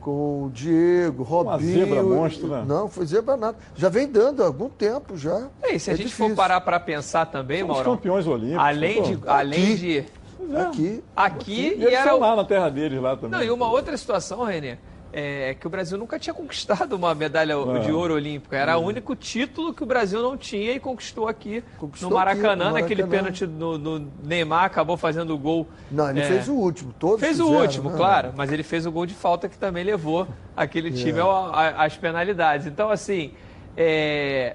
com 0.00 0.44
o 0.46 0.50
Diego, 0.52 1.22
Robinho. 1.22 1.60
zebra 1.78 2.02
monstro, 2.02 2.48
né? 2.48 2.64
Não, 2.66 2.88
foi 2.88 3.04
zebra 3.06 3.36
nada. 3.36 3.56
Já 3.76 3.88
vem 3.88 4.08
dando 4.08 4.42
há 4.42 4.46
algum 4.46 4.68
tempo 4.68 5.16
já. 5.16 5.48
É, 5.62 5.74
e 5.74 5.78
se 5.80 5.90
a 5.90 5.92
É 5.92 5.96
gente 5.96 6.06
difícil. 6.06 6.28
for 6.30 6.34
parar 6.36 6.60
para 6.62 6.80
pensar 6.80 7.26
também, 7.26 7.62
Mauro, 7.62 7.84
campeões 7.84 8.26
olímpicos. 8.26 8.64
além 8.64 8.96
pô. 8.96 9.02
de, 9.02 9.18
além 9.26 9.64
Aqui. 9.64 9.76
de 9.76 10.04
é. 10.52 10.60
Aqui. 10.62 11.04
aqui 11.16 11.52
E 11.52 11.80
e 11.80 11.84
eles 11.84 11.94
era 11.98 12.14
o- 12.14 12.20
lá 12.20 12.34
na 12.36 12.44
terra 12.44 12.68
deles 12.70 13.00
lá 13.00 13.16
também. 13.16 13.30
Não, 13.30 13.42
e 13.42 13.50
uma 13.50 13.68
outra 13.70 13.96
situação, 13.96 14.42
Renê, 14.44 14.76
é 15.12 15.54
que 15.58 15.66
o 15.66 15.70
Brasil 15.70 15.98
nunca 15.98 16.18
tinha 16.20 16.32
conquistado 16.32 16.92
uma 16.94 17.12
medalha 17.16 17.54
É. 17.54 17.78
de 17.80 17.90
ouro 17.90 18.14
olímpica. 18.14 18.56
Era 18.56 18.78
o 18.78 18.80
único 18.84 19.16
título 19.16 19.74
que 19.74 19.82
o 19.82 19.86
Brasil 19.86 20.22
não 20.22 20.36
tinha 20.36 20.72
e 20.72 20.78
conquistou 20.78 21.26
aqui 21.26 21.64
Conquistou 21.78 22.10
no 22.10 22.16
Maracanã, 22.16 22.66
aqui, 22.66 22.74
no 22.74 22.80
naquele 22.80 23.04
pênalti 23.04 23.44
no, 23.46 23.76
no 23.76 24.08
Neymar, 24.22 24.64
acabou 24.64 24.96
fazendo 24.96 25.34
o 25.34 25.38
gol. 25.38 25.66
Não, 25.90 26.08
ele 26.10 26.20
é, 26.20 26.24
fez 26.26 26.48
o 26.48 26.54
último. 26.54 26.94
Todos 26.96 27.18
Fez 27.20 27.40
o 27.40 27.44
fizeram, 27.46 27.60
último, 27.62 27.90
né? 27.90 27.96
claro, 27.96 28.32
mas 28.36 28.52
ele 28.52 28.62
fez 28.62 28.86
o 28.86 28.92
gol 28.92 29.04
de 29.04 29.14
falta 29.14 29.48
que 29.48 29.58
também 29.58 29.82
levou 29.82 30.28
aquele 30.56 30.92
time 30.92 31.18
É. 31.18 31.22
ao- 31.22 31.52
a- 31.52 31.84
às 31.84 31.96
penalidades. 31.96 32.66
Então, 32.68 32.88
assim, 32.88 33.32
é, 33.76 34.54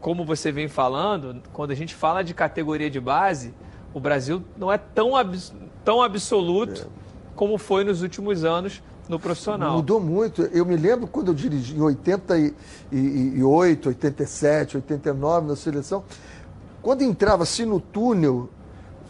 como 0.00 0.24
você 0.24 0.50
vem 0.50 0.66
falando, 0.68 1.42
quando 1.52 1.72
a 1.72 1.74
gente 1.74 1.94
fala 1.94 2.22
de 2.24 2.32
categoria 2.32 2.88
de 2.90 3.00
base, 3.00 3.52
o 3.98 4.00
Brasil 4.00 4.42
não 4.56 4.72
é 4.72 4.78
tão, 4.78 5.14
abs- 5.16 5.52
tão 5.84 6.00
absoluto 6.02 6.86
como 7.34 7.58
foi 7.58 7.84
nos 7.84 8.00
últimos 8.02 8.44
anos 8.44 8.82
no 9.08 9.18
profissional. 9.18 9.76
Mudou 9.76 10.00
muito. 10.00 10.42
Eu 10.52 10.64
me 10.66 10.76
lembro 10.76 11.06
quando 11.06 11.28
eu 11.28 11.34
dirigi 11.34 11.74
em 11.76 11.80
88, 12.92 13.88
87, 13.88 14.76
89 14.76 15.46
na 15.48 15.56
seleção. 15.56 16.04
Quando 16.82 17.02
entrava 17.02 17.42
assim 17.42 17.64
no 17.64 17.80
túnel, 17.80 18.48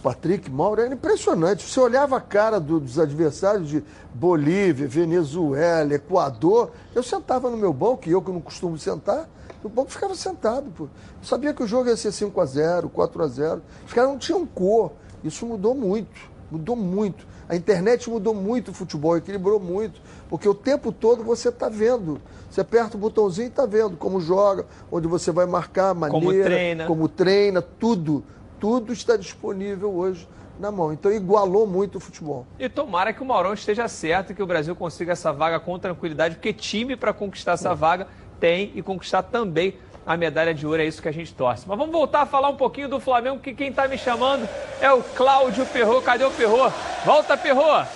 Patrick 0.03 0.51
Mauro, 0.51 0.81
era 0.81 0.95
impressionante. 0.95 1.65
Você 1.67 1.81
olhava 1.81 2.17
a 2.17 2.21
cara 2.21 2.59
do- 2.61 2.81
dos 2.81 2.99
adversários 2.99 3.69
de 3.69 3.83
Bolívia, 4.15 4.87
Venezuela, 4.89 5.93
Equador. 5.95 6.71
Eu 6.95 7.03
sentava 7.03 7.51
no 7.51 7.57
meu 7.57 7.73
banco, 7.73 8.09
e 8.09 8.13
eu 8.13 8.23
que 8.23 8.31
não 8.31 8.41
costumo 8.41 8.79
sentar, 8.79 9.29
no 9.63 9.69
banco 9.69 9.91
ficava 9.91 10.15
sentado. 10.15 10.71
Pô. 10.71 10.89
Sabia 11.23 11.53
que 11.53 11.63
o 11.63 11.67
jogo 11.67 11.89
ia 11.89 11.97
ser 11.97 12.11
5x0, 12.11 12.91
4x0. 12.91 13.61
Os 13.87 13.93
caras 13.93 14.11
não 14.11 14.19
tinham 14.19 14.47
cor. 14.47 14.93
Isso 15.23 15.45
mudou 15.47 15.75
muito. 15.75 16.31
Mudou 16.51 16.77
muito. 16.77 17.27
A 17.49 17.57
internet 17.57 18.09
mudou 18.09 18.35
muito 18.35 18.71
o 18.71 18.75
futebol, 18.75 19.17
equilibrou 19.17 19.59
muito. 19.59 20.01
Porque 20.29 20.49
o 20.49 20.55
tempo 20.55 20.93
todo 20.93 21.25
você 21.25 21.49
está 21.49 21.69
vendo. 21.69 22.21
Você 22.51 22.61
aperta 22.61 22.97
o 22.97 23.01
botãozinho 23.01 23.47
e 23.47 23.49
está 23.49 23.67
vendo 23.67 23.97
como 23.97 24.21
joga, 24.21 24.65
onde 24.91 25.07
você 25.07 25.31
vai 25.31 25.47
marcar, 25.47 25.95
maneira, 25.95 26.21
Como 26.27 26.43
treina. 26.45 26.87
como 26.87 27.09
treina, 27.09 27.63
tudo. 27.63 28.25
Tudo 28.59 28.93
está 28.93 29.17
disponível 29.17 29.95
hoje 29.95 30.29
na 30.59 30.71
mão. 30.71 30.93
Então 30.93 31.13
igualou 31.13 31.67
muito 31.67 31.97
o 31.97 32.01
futebol. 32.01 32.47
E 32.59 32.69
tomara 32.69 33.13
que 33.13 33.23
o 33.23 33.27
Maurão 33.27 33.53
esteja 33.53 33.87
certo 33.89 34.33
e 34.33 34.35
que 34.35 34.43
o 34.43 34.47
Brasil 34.47 34.75
consiga 34.75 35.13
essa 35.13 35.33
vaga 35.33 35.61
com 35.61 35.79
tranquilidade, 35.79 36.37
porque 36.37 36.53
time 36.53 36.97
para 36.97 37.13
conquistar 37.13 37.53
essa 37.53 37.75
vaga 37.75 38.09
tem 38.41 38.73
e 38.75 38.83
conquistar 38.83 39.23
também 39.23 39.75
a 40.07 40.17
medalha 40.17 40.55
de 40.55 40.67
ouro, 40.67 40.81
é 40.81 40.87
isso 40.87 41.03
que 41.03 41.09
a 41.09 41.13
gente 41.13 41.35
torce. 41.35 41.65
Mas 41.67 41.77
vamos 41.77 41.93
voltar 41.93 42.23
a 42.23 42.27
falar 42.27 42.49
um 42.49 42.57
pouquinho 42.57 42.89
do 42.89 42.99
Flamengo, 42.99 43.39
que 43.41 43.53
quem 43.53 43.69
está 43.69 43.87
me 43.87 43.99
chamando 43.99 44.49
é 44.81 44.91
o 44.91 45.03
Cláudio 45.03 45.67
Perro. 45.67 46.01
Cadê 46.01 46.25
o 46.25 46.31
Perro? 46.31 46.73
Volta, 47.05 47.37
Perro! 47.37 47.87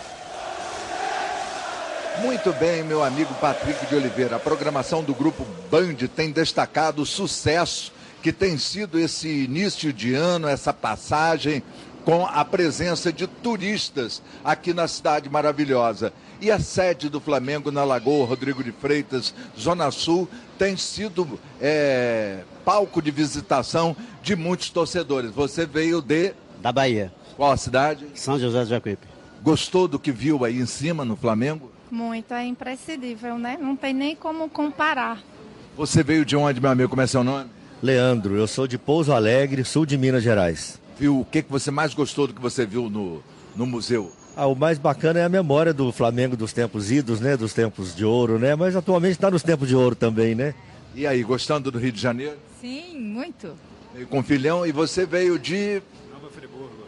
Muito 2.21 2.53
bem, 2.53 2.83
meu 2.83 3.03
amigo 3.03 3.33
Patrick 3.41 3.87
de 3.87 3.95
Oliveira. 3.95 4.37
A 4.37 4.39
programação 4.39 5.03
do 5.03 5.15
Grupo 5.15 5.47
Band 5.71 5.95
tem 6.15 6.31
destacado 6.31 7.01
o 7.01 7.07
sucesso 7.07 7.91
que 8.23 8.31
tem 8.31 8.59
sido 8.59 8.99
esse 8.99 9.45
início 9.45 9.91
de 9.91 10.15
ano, 10.15 10.47
essa 10.47 10.73
passagem 10.73 11.63
com 12.05 12.27
a 12.27 12.45
presença 12.45 13.13
de 13.13 13.27
turistas 13.27 14.23
aqui 14.45 14.75
na 14.75 14.87
cidade 14.87 15.31
maravilhosa. 15.31 16.13
E 16.43 16.51
a 16.51 16.59
sede 16.59 17.09
do 17.09 17.21
Flamengo 17.21 17.71
na 17.71 17.85
Lagoa 17.85 18.27
Rodrigo 18.27 18.65
de 18.65 18.73
Freitas, 18.73 19.33
Zona 19.57 19.93
Sul, 19.93 20.29
tem 20.59 20.77
sido 20.77 21.39
é, 21.61 22.41
palco 22.65 23.01
de 23.01 23.13
visitação 23.13 23.97
de 24.25 24.35
muitos 24.35 24.69
torcedores. 24.69 25.31
Você 25.31 25.65
veio 25.65 26.03
de 26.03 26.35
Da 26.61 26.73
Bahia, 26.73 27.15
qual 27.37 27.57
cidade? 27.57 28.09
São 28.17 28.41
José 28.41 28.65
do 28.65 28.71
Jacuípe. 28.71 29.07
Gostou 29.41 29.87
do 29.87 30.01
que 30.01 30.11
viu 30.11 30.45
aí 30.45 30.59
em 30.59 30.67
cima 30.67 31.05
no 31.05 31.15
Flamengo? 31.15 31.71
Muito, 31.89 32.35
é 32.35 32.45
imprescindível, 32.45 33.39
né? 33.39 33.57
Não 33.61 33.77
tem 33.77 33.95
nem 33.95 34.17
como 34.17 34.49
comparar. 34.49 35.23
Você 35.77 36.03
veio 36.03 36.25
de 36.25 36.35
onde, 36.35 36.61
meu 36.61 36.73
amigo? 36.73 36.89
Como 36.89 37.03
é 37.03 37.07
seu 37.07 37.23
nome? 37.23 37.49
Leandro, 37.81 38.35
eu 38.35 38.49
sou 38.49 38.67
de 38.67 38.77
Pouso 38.77 39.13
Alegre, 39.13 39.63
sul 39.63 39.87
de 39.87 39.97
Minas 39.97 40.25
Gerais. 40.25 40.81
Viu 40.99 41.21
o 41.21 41.25
que, 41.25 41.41
que 41.41 41.53
você 41.53 41.71
mais 41.71 41.95
gostou 41.95 42.27
do 42.27 42.35
que 42.35 42.43
você 42.43 42.67
viu 42.67 42.91
no, 42.91 43.23
no 43.55 43.65
museu? 43.65 44.11
Ah, 44.35 44.47
o 44.47 44.55
mais 44.55 44.79
bacana 44.79 45.21
é 45.21 45.25
a 45.25 45.29
memória 45.29 45.75
do 45.75 45.93
Flamengo 45.93 46.37
dos 46.37 46.53
tempos 46.53 46.91
idos, 46.91 47.21
né? 47.21 47.37
Dos 47.37 47.53
tempos 47.53 47.95
de 47.95 48.05
ouro, 48.05 48.39
né? 48.39 48.55
Mas 48.55 48.75
atualmente 48.75 49.13
está 49.13 49.31
nos 49.31 49.43
tempos 49.43 49.69
de 49.69 49.77
ouro 49.77 49.95
também, 49.95 50.35
né? 50.35 50.55
E 50.95 51.07
aí, 51.07 51.23
gostando 51.23 51.71
do 51.71 51.79
Rio 51.79 51.93
de 51.93 52.01
Janeiro? 52.01 52.37
Sim, 52.61 52.99
muito. 52.99 53.55
Veio 53.95 54.07
com 54.07 54.23
filhão 54.23 54.67
e 54.67 54.73
você 54.73 55.05
veio 55.05 55.39
de 55.39 55.83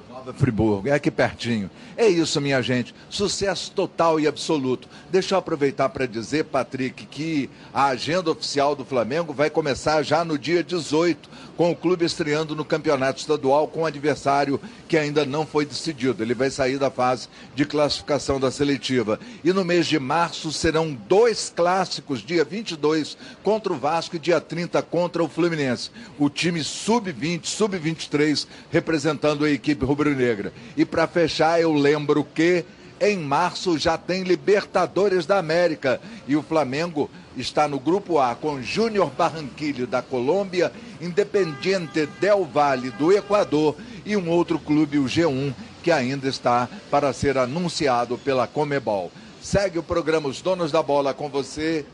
Nova 0.08 0.32
Friburgo, 0.32 0.88
é 0.88 0.92
aqui 0.92 1.10
pertinho. 1.10 1.70
É 1.96 2.06
isso, 2.08 2.40
minha 2.40 2.60
gente. 2.60 2.94
Sucesso 3.08 3.70
total 3.70 4.18
e 4.18 4.26
absoluto. 4.26 4.88
Deixa 5.10 5.34
eu 5.34 5.38
aproveitar 5.38 5.88
para 5.88 6.06
dizer, 6.06 6.44
Patrick, 6.44 7.06
que 7.06 7.48
a 7.72 7.86
agenda 7.86 8.30
oficial 8.30 8.74
do 8.74 8.84
Flamengo 8.84 9.32
vai 9.32 9.48
começar 9.48 10.02
já 10.02 10.24
no 10.24 10.36
dia 10.36 10.62
18, 10.62 11.28
com 11.56 11.70
o 11.70 11.76
clube 11.76 12.04
estreando 12.04 12.56
no 12.56 12.64
campeonato 12.64 13.20
estadual 13.20 13.68
com 13.68 13.82
um 13.82 13.86
adversário 13.86 14.60
que 14.88 14.96
ainda 14.96 15.24
não 15.24 15.46
foi 15.46 15.64
decidido. 15.64 16.22
Ele 16.22 16.34
vai 16.34 16.50
sair 16.50 16.78
da 16.78 16.90
fase 16.90 17.28
de 17.54 17.64
classificação 17.64 18.40
da 18.40 18.50
seletiva. 18.50 19.20
E 19.44 19.52
no 19.52 19.64
mês 19.64 19.86
de 19.86 19.98
março 19.98 20.52
serão 20.52 20.92
dois 20.92 21.52
clássicos, 21.54 22.20
dia 22.20 22.44
22 22.44 23.16
contra 23.42 23.72
o 23.72 23.78
Vasco 23.78 24.16
e 24.16 24.18
dia 24.18 24.40
30 24.40 24.82
contra 24.82 25.22
o 25.22 25.28
Fluminense. 25.28 25.90
O 26.18 26.28
time 26.28 26.64
sub-20, 26.64 27.44
sub-23 27.44 28.46
representando 28.70 29.44
a 29.44 29.50
equipe 29.50 29.84
rubro-negra. 29.84 30.52
E 30.76 30.84
para 30.84 31.06
fechar, 31.06 31.60
eu 31.60 31.72
lembro 31.84 32.24
que 32.24 32.64
em 32.98 33.18
março 33.18 33.76
já 33.78 33.98
tem 33.98 34.22
Libertadores 34.22 35.26
da 35.26 35.36
América 35.36 36.00
e 36.26 36.34
o 36.34 36.42
Flamengo 36.42 37.10
está 37.36 37.68
no 37.68 37.78
grupo 37.78 38.18
A 38.18 38.34
com 38.34 38.62
Júnior 38.62 39.10
Barranquilho 39.10 39.86
da 39.86 40.00
Colômbia, 40.00 40.72
Independiente 40.98 42.06
Del 42.18 42.46
Valle 42.46 42.90
do 42.92 43.12
Equador 43.12 43.76
e 44.06 44.16
um 44.16 44.30
outro 44.30 44.58
clube, 44.58 44.98
o 44.98 45.04
G1, 45.04 45.52
que 45.82 45.90
ainda 45.90 46.26
está 46.26 46.66
para 46.90 47.12
ser 47.12 47.36
anunciado 47.36 48.16
pela 48.16 48.46
Comebol. 48.46 49.12
Segue 49.42 49.78
o 49.78 49.82
programa 49.82 50.28
Os 50.28 50.40
Donos 50.40 50.72
da 50.72 50.82
Bola 50.82 51.12
com 51.12 51.28
você, 51.28 51.84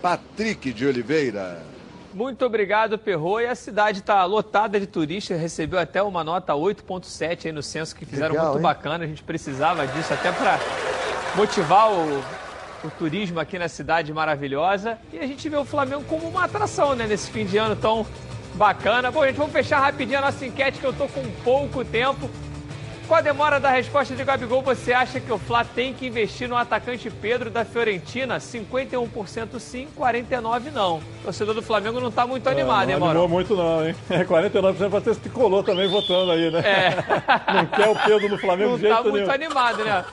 Patrick 0.00 0.72
de 0.72 0.86
Oliveira. 0.86 1.60
Muito 2.14 2.44
obrigado, 2.44 2.98
Perro. 2.98 3.40
E 3.40 3.46
a 3.46 3.54
cidade 3.54 4.00
está 4.00 4.24
lotada 4.24 4.78
de 4.78 4.86
turistas, 4.86 5.40
recebeu 5.40 5.78
até 5.78 6.02
uma 6.02 6.22
nota 6.22 6.52
8.7 6.52 7.46
aí 7.46 7.52
no 7.52 7.62
censo 7.62 7.96
que 7.96 8.04
fizeram 8.04 8.34
Legal, 8.34 8.46
muito 8.46 8.58
hein? 8.58 8.62
bacana. 8.62 9.04
A 9.04 9.06
gente 9.06 9.22
precisava 9.22 9.86
disso 9.86 10.12
até 10.12 10.30
para 10.30 10.58
motivar 11.34 11.90
o, 11.90 12.22
o 12.84 12.90
turismo 12.98 13.40
aqui 13.40 13.58
na 13.58 13.68
cidade 13.68 14.12
maravilhosa. 14.12 14.98
E 15.12 15.18
a 15.18 15.26
gente 15.26 15.48
vê 15.48 15.56
o 15.56 15.64
Flamengo 15.64 16.04
como 16.04 16.28
uma 16.28 16.44
atração, 16.44 16.94
né, 16.94 17.06
nesse 17.06 17.30
fim 17.30 17.46
de 17.46 17.56
ano 17.56 17.76
tão 17.76 18.06
bacana. 18.54 19.10
Bom, 19.10 19.24
gente, 19.24 19.36
vamos 19.36 19.52
fechar 19.52 19.80
rapidinho 19.80 20.18
a 20.18 20.22
nossa 20.22 20.44
enquete 20.44 20.78
que 20.78 20.86
eu 20.86 20.92
tô 20.92 21.08
com 21.08 21.22
pouco 21.42 21.84
tempo. 21.84 22.28
Com 23.08 23.16
a 23.16 23.20
demora 23.20 23.60
da 23.60 23.68
resposta 23.68 24.14
de 24.14 24.24
Gabigol, 24.24 24.62
você 24.62 24.92
acha 24.92 25.20
que 25.20 25.30
o 25.30 25.36
Fla 25.36 25.64
tem 25.64 25.92
que 25.92 26.06
investir 26.06 26.48
no 26.48 26.56
atacante 26.56 27.10
Pedro 27.10 27.50
da 27.50 27.62
Fiorentina? 27.62 28.38
51% 28.38 29.58
sim, 29.58 29.86
49% 29.98 30.72
não. 30.72 30.96
O 30.98 31.02
torcedor 31.24 31.54
do 31.54 31.60
Flamengo 31.60 32.00
não 32.00 32.10
tá 32.10 32.26
muito 32.26 32.48
animado, 32.48 32.88
É, 32.88 32.92
hein, 32.94 32.98
não 32.98 33.06
Mauro? 33.06 33.18
animou 33.20 33.28
muito 33.28 33.54
não, 33.54 33.86
hein? 33.86 33.94
49% 34.08 34.88
vai 34.88 35.00
ter 35.02 35.16
tricolor 35.16 35.62
também 35.62 35.88
votando 35.90 36.30
aí, 36.30 36.50
né? 36.50 36.60
É. 36.60 36.92
Não 37.52 37.66
quer 37.66 37.88
o 37.90 37.94
Pedro 38.06 38.28
no 38.30 38.38
Flamengo 38.38 38.70
Não 38.70 38.76
de 38.76 38.82
jeito 38.82 38.96
tá 38.96 39.02
muito 39.02 39.14
nenhum. 39.16 39.30
animado, 39.30 39.84
né? 39.84 40.04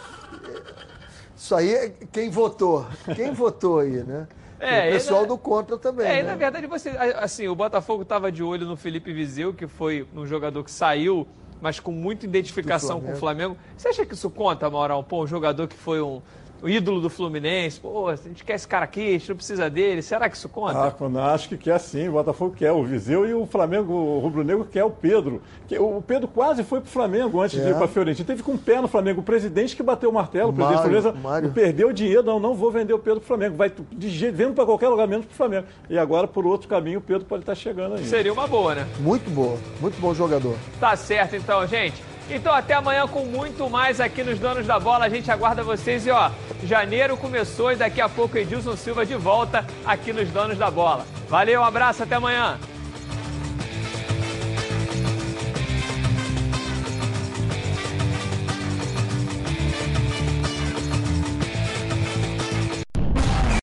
Isso 1.37 1.55
aí 1.55 1.73
é 1.73 1.93
quem 2.11 2.29
votou. 2.29 2.85
Quem 3.15 3.31
votou 3.31 3.79
aí, 3.79 4.03
né? 4.03 4.27
É, 4.59 4.89
o 4.89 4.91
pessoal 4.93 5.21
ele- 5.21 5.29
do 5.29 5.37
contra 5.37 5.77
também. 5.77 6.05
É, 6.05 6.19
e 6.19 6.23
né? 6.23 6.31
na 6.31 6.35
verdade 6.35 6.67
você, 6.67 6.89
assim, 7.17 7.47
o 7.47 7.55
Botafogo 7.55 8.01
estava 8.03 8.29
de 8.29 8.43
olho 8.43 8.65
no 8.65 8.75
Felipe 8.75 9.13
Vizeu, 9.13 9.53
que 9.53 9.67
foi 9.67 10.05
um 10.13 10.25
jogador 10.25 10.63
que 10.65 10.71
saiu, 10.71 11.25
mas 11.61 11.79
com 11.79 11.91
muita 11.91 12.25
identificação 12.25 12.99
com 12.99 13.11
o 13.11 13.15
Flamengo. 13.15 13.29
Flamengo. 13.29 13.57
Você 13.77 13.89
acha 13.89 14.05
que 14.05 14.13
isso 14.13 14.29
conta, 14.29 14.69
Maurão? 14.69 15.03
Pô, 15.03 15.23
um 15.23 15.27
jogador 15.27 15.67
que 15.67 15.75
foi 15.75 16.01
um, 16.01 16.21
um 16.61 16.67
ídolo 16.69 16.99
do 17.01 17.09
Fluminense, 17.09 17.79
pô, 17.79 18.07
a 18.09 18.15
gente 18.15 18.43
quer 18.43 18.55
esse 18.55 18.67
cara 18.67 18.83
aqui, 18.85 19.07
a 19.07 19.11
gente 19.11 19.29
não 19.29 19.35
precisa 19.35 19.69
dele. 19.69 20.01
Será 20.01 20.29
que 20.29 20.35
isso 20.35 20.49
conta? 20.49 20.87
Ah, 20.87 20.91
quando- 20.91 21.19
acho 21.19 21.49
que 21.49 21.57
quer 21.57 21.79
sim, 21.79 22.07
o 22.09 22.13
Botafogo 22.13 22.55
quer 22.57 22.71
o 22.71 22.83
Viseu 22.83 23.27
e 23.27 23.33
o 23.33 23.45
Flamengo, 23.45 23.93
o 23.93 24.19
Rubro 24.19 24.43
Negro 24.43 24.65
quer 24.65 24.83
o 24.83 24.89
Pedro. 24.89 25.41
O 25.79 26.01
Pedro 26.01 26.27
quase 26.27 26.63
foi 26.63 26.81
pro 26.81 26.89
Flamengo 26.89 27.41
antes 27.41 27.59
de 27.61 27.67
É. 27.67 27.71
ir 27.71 27.75
pra 27.75 27.87
Fiorentina. 27.87 28.25
Teve 28.27 28.43
com 28.43 28.53
o 28.53 28.57
pé 28.57 28.81
no 28.81 28.87
Flamengo. 28.87 29.21
O 29.21 29.23
presidente 29.23 29.75
que 29.75 29.83
bateu 29.83 30.09
o 30.09 30.13
martelo, 30.13 30.49
o 30.49 30.53
presidente 30.53 30.77
Mário, 30.79 31.01
Fluminense, 31.01 31.23
Mário. 31.23 31.47
não 31.47 31.53
perdeu 31.53 31.93
dinheiro, 31.93 32.23
não, 32.23 32.39
não 32.39 32.53
vou 32.55 32.71
vender 32.71 32.93
o 32.93 32.99
Pedro 32.99 33.19
pro 33.19 33.27
Flamengo. 33.27 33.55
Vai 33.55 33.71
de 33.91 34.09
jeito, 34.09 34.35
vendo 34.35 34.53
para 34.53 34.65
qualquer 34.65 34.89
lugar 34.89 35.07
menos 35.07 35.25
pro 35.25 35.35
Flamengo. 35.35 35.65
E 35.89 35.97
agora, 35.97 36.27
por 36.27 36.45
outro 36.45 36.67
caminho, 36.67 36.99
o 36.99 37.01
Pedro 37.01 37.25
pode 37.25 37.43
estar 37.43 37.55
chegando 37.55 37.95
aí. 37.95 38.05
Seria 38.05 38.33
uma 38.33 38.47
boa, 38.47 38.75
né? 38.75 38.87
Muito 38.99 39.29
boa, 39.29 39.57
muito 39.79 39.99
bom 40.01 40.13
jogador. 40.13 40.55
Tá 40.79 40.95
certo, 40.95 41.35
então, 41.35 41.65
gente. 41.67 42.08
Então, 42.31 42.53
até 42.53 42.75
amanhã 42.75 43.07
com 43.07 43.25
muito 43.25 43.67
mais 43.69 43.99
aqui 43.99 44.23
nos 44.23 44.37
Donos 44.37 44.67
da 44.67 44.79
Bola. 44.79 45.05
A 45.05 45.09
gente 45.09 45.31
aguarda 45.31 45.63
vocês 45.63 46.05
e, 46.05 46.11
ó, 46.11 46.29
janeiro 46.63 47.17
começou 47.17 47.71
e 47.71 47.75
daqui 47.75 47.99
a 47.99 48.07
pouco 48.07 48.37
Edilson 48.37 48.75
Silva 48.75 49.03
de 49.03 49.15
volta 49.15 49.65
aqui 49.83 50.13
nos 50.13 50.29
Donos 50.29 50.57
da 50.57 50.69
Bola. 50.69 51.05
Valeu, 51.27 51.61
um 51.61 51.65
abraço, 51.65 52.03
até 52.03 52.15
amanhã. 52.15 52.59